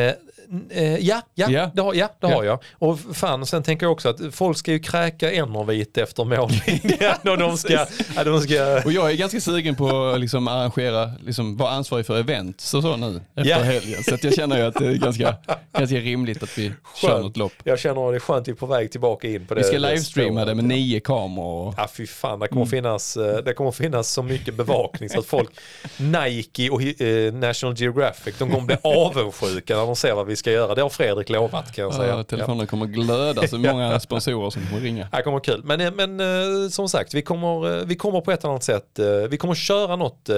eh, 0.71 0.97
ja, 0.97 1.21
ja, 1.35 1.47
Ja. 1.51 1.71
det 1.75 1.83
har, 1.83 1.95
ja, 1.95 2.09
det 2.21 2.29
Ja. 2.29 2.35
har 2.37 2.45
jag. 2.45 2.59
Och 2.79 2.99
fan, 3.13 3.47
sen 3.47 3.63
tänker 3.63 3.87
jag 3.87 3.93
också 3.93 4.09
att 4.09 4.21
folk 4.33 4.57
ska 4.59 4.73
ju 4.73 4.79
kräka 4.79 5.33
enervit 5.33 5.99
efter 5.99 6.25
mållinjen 6.25 7.15
och 7.33 7.39
de 7.39 7.57
ska, 7.59 7.87
ja, 8.17 8.25
de 8.25 8.41
ska 8.41 8.83
Och 8.85 8.93
jag 8.93 9.11
är 9.11 9.15
ganska 9.17 9.41
sugen 9.41 9.75
på 9.75 10.07
att 10.15 10.21
liksom 10.21 10.49
arrangera, 10.49 11.11
liksom 11.25 11.57
vara 11.57 11.71
ansvarig 11.71 12.07
för 12.07 12.19
event 12.19 12.61
så, 12.61 12.83
så 12.83 12.97
nu 12.97 13.21
efter 13.35 13.51
Ja. 13.51 13.59
helgen. 13.59 14.03
Så 14.03 14.15
att 14.15 14.25
jag 14.25 14.35
känner 14.35 14.57
ju 14.59 14.63
att 14.63 14.75
det 14.75 14.87
är 14.87 14.95
ganska, 14.95 15.37
ganska 15.79 15.97
rimligt 15.97 16.43
att 16.43 16.59
vi 16.59 16.73
kör 17.01 17.09
Skönt. 17.09 17.23
något 17.25 17.37
lopp. 17.37 17.53
Jag 17.65 17.79
känner 17.79 18.07
att 18.07 18.13
det 18.13 18.17
är 18.17 18.21
skönt 18.21 18.41
att 18.41 18.49
vi 18.49 18.53
är 18.53 18.57
på 18.57 18.67
väg 18.67 18.91
tillbaka 18.91 19.29
in 19.29 19.47
på 19.47 19.55
det. 19.55 19.61
Vi 19.61 19.67
ska 19.67 19.79
livestreama 19.79 20.45
det 20.45 20.55
med 20.55 20.65
nio 20.65 21.01
kameror. 21.01 21.69
och- 21.69 21.75
Ja 21.77 21.89
fy 21.97 22.07
fan, 22.07 22.39
det 22.39 22.49
kommer, 22.49 22.67
finnas, 22.67 23.17
eh, 23.17 23.37
det 23.45 23.55
kommer 23.55 23.71
finnas 23.71 24.09
så 24.13 24.23
mycket 24.23 24.55
bevakning 24.55 25.09
så 25.09 25.19
att 25.19 25.27
folk, 25.27 25.51
Nike 25.97 26.71
och 26.71 26.83
eh, 26.83 27.33
National 27.33 27.75
Geographic, 27.81 28.35
de 28.39 28.51
kommer 28.51 28.67
bli 28.67 28.77
avundsjuka 28.83 29.77
när 29.77 29.87
de 29.87 29.97
ser 29.97 30.15
vad 30.15 30.27
vi 30.27 30.36
ska 30.37 30.53
göra. 30.53 30.75
Det 30.75 30.83
har 30.83 30.89
Fredrik 30.89 31.29
lovat 31.29 31.73
kan 31.73 31.85
jag 31.85 31.95
säga. 31.95 32.17
Ja, 32.17 32.23
telefonen 32.23 32.67
kommer 32.67 32.87
glöda 32.87 33.49
så 33.49 33.59
många 33.73 34.01
sponsorer 34.01 34.51
som 34.51 34.67
kommer 34.67 34.81
ringa. 34.81 35.09
Det 35.13 35.23
kommer 35.23 35.41
kul. 35.41 35.61
Men, 35.65 35.81
eh, 35.81 35.93
men 35.93 36.21
eh, 36.21 36.69
som 36.69 36.89
sagt, 36.89 37.15
vi 37.15 37.23
kommer, 37.23 37.79
eh, 37.79 37.85
vi 37.87 37.97
kommer 37.97 38.21
på 38.21 38.33
ett 38.33 38.45
annat 38.45 38.65
sätt, 38.65 38.99
vi 39.29 39.37
kommer 39.37 39.55
köra 39.55 39.97
något, 39.97 40.31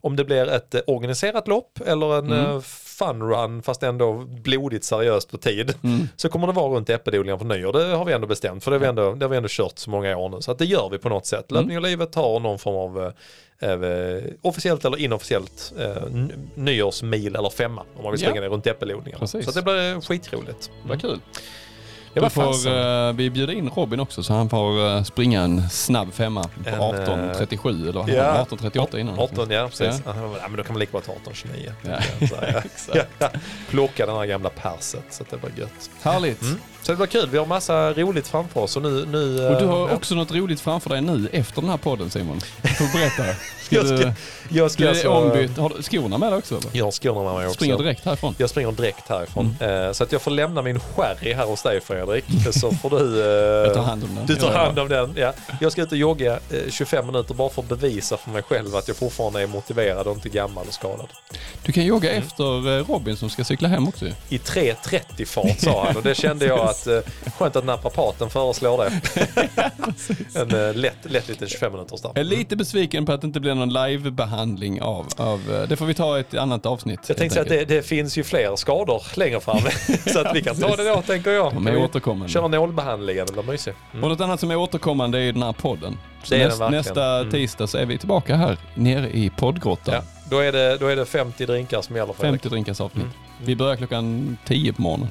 om 0.00 0.16
det 0.16 0.24
blir 0.24 0.48
ett 0.48 0.74
eh, 0.74 0.80
organiserat 0.86 1.48
lopp 1.48 1.80
eller 1.86 2.18
en 2.18 2.32
mm. 2.32 2.62
fun 2.62 3.22
run 3.22 3.62
fast 3.62 3.82
ändå 3.82 4.12
blodigt 4.14 4.84
seriöst 4.84 5.30
på 5.30 5.38
tid. 5.38 5.74
Så 6.16 6.28
kommer 6.28 6.46
det 6.46 6.52
vara 6.52 6.74
runt 6.76 6.90
äppelodlingen 6.90 7.38
på 7.38 7.44
nyår. 7.44 7.72
Det 7.72 7.84
har 7.84 8.04
vi 8.04 8.12
ändå 8.12 8.26
bestämt 8.26 8.64
för 8.64 8.70
det 8.70 8.74
har 8.74 8.80
vi 8.80 8.86
ändå, 8.86 9.14
det 9.14 9.24
har 9.24 9.30
vi 9.30 9.36
ändå 9.36 9.48
kört 9.52 9.78
så 9.78 9.90
många 9.90 10.16
år 10.16 10.28
nu. 10.28 10.40
Så 10.40 10.50
att 10.52 10.58
det 10.58 10.64
gör 10.64 10.88
vi 10.90 10.98
på 10.98 11.08
något 11.08 11.26
sätt. 11.26 11.50
Löpning 11.50 11.76
och 11.76 11.82
livet 11.82 12.14
har 12.14 12.40
någon 12.40 12.58
form 12.58 12.76
av 12.76 13.12
eh, 13.60 13.70
eh, 13.70 14.22
officiellt 14.42 14.84
eller 14.84 15.00
inofficiellt 15.00 15.72
eh, 15.78 16.02
nyårsmil 16.54 17.36
eller 17.36 17.50
femma 17.50 17.84
om 17.96 18.02
man 18.02 18.12
vill 18.12 18.20
springa 18.20 18.36
Ja. 18.36 18.42
ner 18.42 18.48
runt 18.48 18.66
äppelodlingarna. 18.66 19.26
Så 19.26 19.38
det 19.38 19.62
blir 19.62 20.00
skitroligt. 20.00 20.70
Vad 20.86 21.00
kul. 21.00 21.20
Det 22.14 22.20
Då 22.20 22.22
var 22.24 22.30
får 22.30 22.42
fasen. 22.42 23.08
eh, 23.08 23.12
vi 23.12 23.30
bjuda 23.30 23.52
in 23.52 23.68
Robin 23.68 24.00
också 24.00 24.22
så 24.22 24.32
han 24.32 24.48
får 24.48 24.86
eh, 24.96 25.02
springa 25.02 25.42
en 25.42 25.70
snabb 25.70 26.12
femma 26.12 26.42
på 26.42 26.70
En, 26.70 26.74
eh, 26.74 26.80
18.37 26.80 27.82
eller 27.88 28.00
vad 28.00 28.08
ja. 28.08 28.14
ja. 28.14 28.46
18.38 28.56 28.98
innan. 28.98 29.18
18, 29.18 29.50
ja 29.50 29.68
precis. 29.68 30.02
Ja. 30.04 30.14
Ja. 30.16 30.48
men 30.48 30.56
då 30.56 30.62
kan 30.62 30.72
man 30.72 30.80
lika 30.80 30.92
bra 30.92 31.00
ta 31.00 31.30
18-29. 31.30 31.72
Ja. 31.82 31.98
Ja. 32.94 33.02
ja. 33.18 33.28
Plocka 33.68 34.06
den 34.06 34.16
här 34.16 34.26
gamla 34.26 34.48
perset 34.50 35.04
så 35.10 35.22
att 35.22 35.30
det 35.30 35.36
blir 35.36 35.58
gött. 35.58 35.90
Härligt. 36.02 36.42
Mm. 36.42 36.58
Så 36.82 36.92
det 36.92 36.96
blir 36.96 37.06
kul, 37.06 37.28
vi 37.32 37.38
har 37.38 37.46
massa 37.46 37.92
roligt 37.92 38.28
framför 38.28 38.60
oss 38.60 38.76
och 38.76 38.82
nu... 38.82 39.06
nu 39.06 39.46
Och 39.48 39.60
du 39.60 39.66
har 39.66 39.88
eh, 39.88 39.94
också 39.94 40.14
något 40.14 40.32
roligt 40.32 40.60
framför 40.60 40.90
dig 40.90 41.00
nu 41.00 41.28
efter 41.32 41.60
den 41.60 41.70
här 41.70 41.76
podden 41.76 42.10
Simon. 42.10 42.40
Får 42.40 42.84
du 42.84 42.92
berätta? 42.92 43.24
Ska 43.62 43.76
Jag 43.76 43.84
du, 43.84 43.98
ska, 43.98 44.12
jag 44.50 44.70
ska 44.70 44.82
du 44.82 44.88
alltså, 44.88 45.08
ombytt? 45.08 45.58
Har 45.58 45.72
du 45.76 45.82
skorna 45.82 46.18
med 46.18 46.32
dig 46.32 46.38
också? 46.38 46.54
Eller? 46.58 46.68
Jag 46.72 46.84
har 46.84 46.92
skorna 46.92 47.22
med 47.24 47.34
mig 47.34 47.46
också. 47.46 47.54
Springer 47.54 47.78
direkt 47.78 48.04
härifrån? 48.04 48.34
Jag 48.38 48.50
springer 48.50 48.72
direkt 48.72 49.08
härifrån. 49.08 49.56
Eh, 49.60 49.92
så 49.92 50.04
att 50.04 50.12
jag 50.12 50.22
får 50.22 50.30
lämna 50.30 50.62
min 50.62 50.80
sherry 50.80 51.32
här 51.32 51.44
hos 51.46 51.62
dig 51.62 51.80
Fredrik. 51.80 52.24
Så 52.52 52.70
får 52.72 52.90
du... 52.90 53.20
eh, 53.20 53.26
Jag 53.66 53.74
tar 53.74 53.82
hand 53.82 54.04
om 54.04 54.14
den. 54.14 54.26
Du 54.26 54.36
tar 54.36 54.52
hand 54.52 54.78
om 54.78 54.88
den, 54.88 55.12
ja. 55.16 55.32
Jag 55.60 55.72
ska 55.72 55.82
ut 55.82 55.92
och 55.92 55.98
jogga 55.98 56.32
eh, 56.32 56.70
25 56.70 57.06
minuter 57.06 57.34
bara 57.34 57.48
för 57.50 57.62
att 57.62 57.68
bevisa 57.68 58.16
för 58.16 58.30
mig 58.30 58.42
själv 58.42 58.76
att 58.76 58.88
jag 58.88 58.96
fortfarande 58.96 59.42
är 59.42 59.46
motiverad 59.46 60.06
och 60.06 60.14
inte 60.14 60.28
gammal 60.28 60.66
och 60.68 60.74
skadad. 60.74 61.06
Du 61.64 61.72
kan 61.72 61.84
jogga 61.84 62.10
Mm. 62.10 62.22
efter 62.22 62.84
Robin 62.84 63.16
som 63.16 63.30
ska 63.30 63.44
cykla 63.44 63.68
hem 63.68 63.88
också. 63.88 64.06
I 64.28 64.38
3.30 64.38 65.24
fart 65.26 65.60
sa 65.60 65.84
han 65.86 65.96
och 65.96 66.02
det 66.02 66.14
kände 66.14 66.46
jag 66.46 66.69
att 66.70 66.86
eh, 66.86 66.98
skönt 67.38 67.56
att 67.56 67.64
naprapaten 67.64 68.30
föreslår 68.30 68.84
det. 68.84 68.90
en 70.40 70.68
eh, 70.68 70.74
lätt, 70.74 70.96
lätt 71.02 71.28
liten 71.28 71.48
25 71.48 71.72
minuters 71.72 72.00
där. 72.02 72.10
Jag 72.14 72.20
är 72.20 72.24
lite 72.24 72.56
besviken 72.56 73.06
på 73.06 73.12
att 73.12 73.20
det 73.20 73.26
inte 73.26 73.40
blir 73.40 73.54
någon 73.54 73.72
livebehandling 73.72 74.82
av, 74.82 75.06
av 75.16 75.40
eh, 75.54 75.68
det 75.68 75.76
får 75.76 75.86
vi 75.86 75.94
ta 75.94 76.16
i 76.16 76.20
ett 76.20 76.34
annat 76.34 76.66
avsnitt. 76.66 77.00
Jag 77.06 77.16
tänkte 77.16 77.34
säga 77.34 77.42
att 77.42 77.68
det, 77.68 77.76
det 77.76 77.82
finns 77.82 78.18
ju 78.18 78.24
fler 78.24 78.56
skador 78.56 79.02
längre 79.14 79.40
fram. 79.40 79.58
så 80.12 80.20
att 80.20 80.36
vi 80.36 80.42
kan 80.42 80.56
ta 80.56 80.76
det 80.76 80.88
då 80.88 81.02
tänker 81.02 81.30
jag. 81.30 81.54
De 81.54 81.66
är 81.66 81.76
återkommande. 81.76 82.32
Köra 82.32 82.48
nålbehandlingen, 82.48 83.26
det 83.26 83.32
blir 83.32 83.42
mysigt. 83.42 83.76
Mm. 83.92 84.04
Och 84.04 84.10
något 84.10 84.20
annat 84.20 84.40
som 84.40 84.50
är 84.50 84.56
återkommande 84.56 85.18
är 85.18 85.22
ju 85.22 85.32
den 85.32 85.42
här 85.42 85.52
podden. 85.52 85.98
Näst, 86.30 86.60
nästa 86.70 87.18
Mm. 87.18 87.30
tisdag 87.30 87.66
så 87.66 87.78
är 87.78 87.86
vi 87.86 87.98
tillbaka 87.98 88.36
här 88.36 88.58
nere 88.74 89.10
i 89.10 89.30
poddgrottan. 89.30 89.94
Ja, 89.94 90.02
då, 90.30 90.38
är 90.38 90.52
det, 90.52 90.76
då 90.76 90.86
är 90.86 90.96
det 90.96 91.06
50 91.06 91.46
drinkar 91.46 91.82
som 91.82 91.96
gäller 91.96 92.12
Fredrik. 92.12 92.42
50 92.42 92.48
drinkars 92.48 92.80
avsnitt. 92.80 93.04
Mm. 93.04 93.16
Vi 93.44 93.56
börjar 93.56 93.76
klockan 93.76 94.36
10 94.46 94.72
på 94.72 94.82
morgonen. 94.82 95.08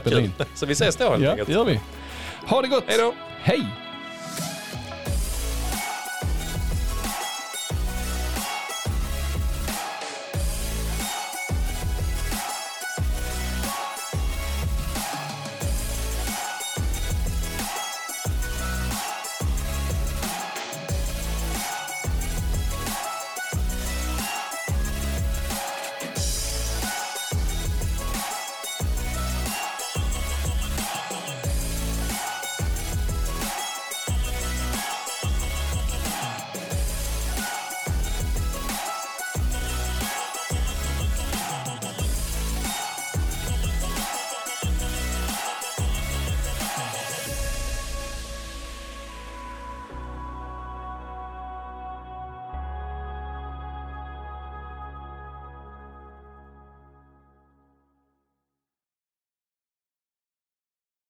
Spela 0.00 0.20
in. 0.20 0.32
Så 0.54 0.66
vi 0.66 0.72
ses 0.72 0.96
då 0.96 1.10
helt 1.10 1.22
Ja, 1.22 1.30
enkelt. 1.30 1.46
det 1.48 1.52
gör 1.54 1.64
vi. 1.64 1.80
Ha 2.46 2.62
det 2.62 2.68
gott! 2.68 2.84
Hej 2.86 2.98
då! 2.98 3.14
Hej! 3.42 3.66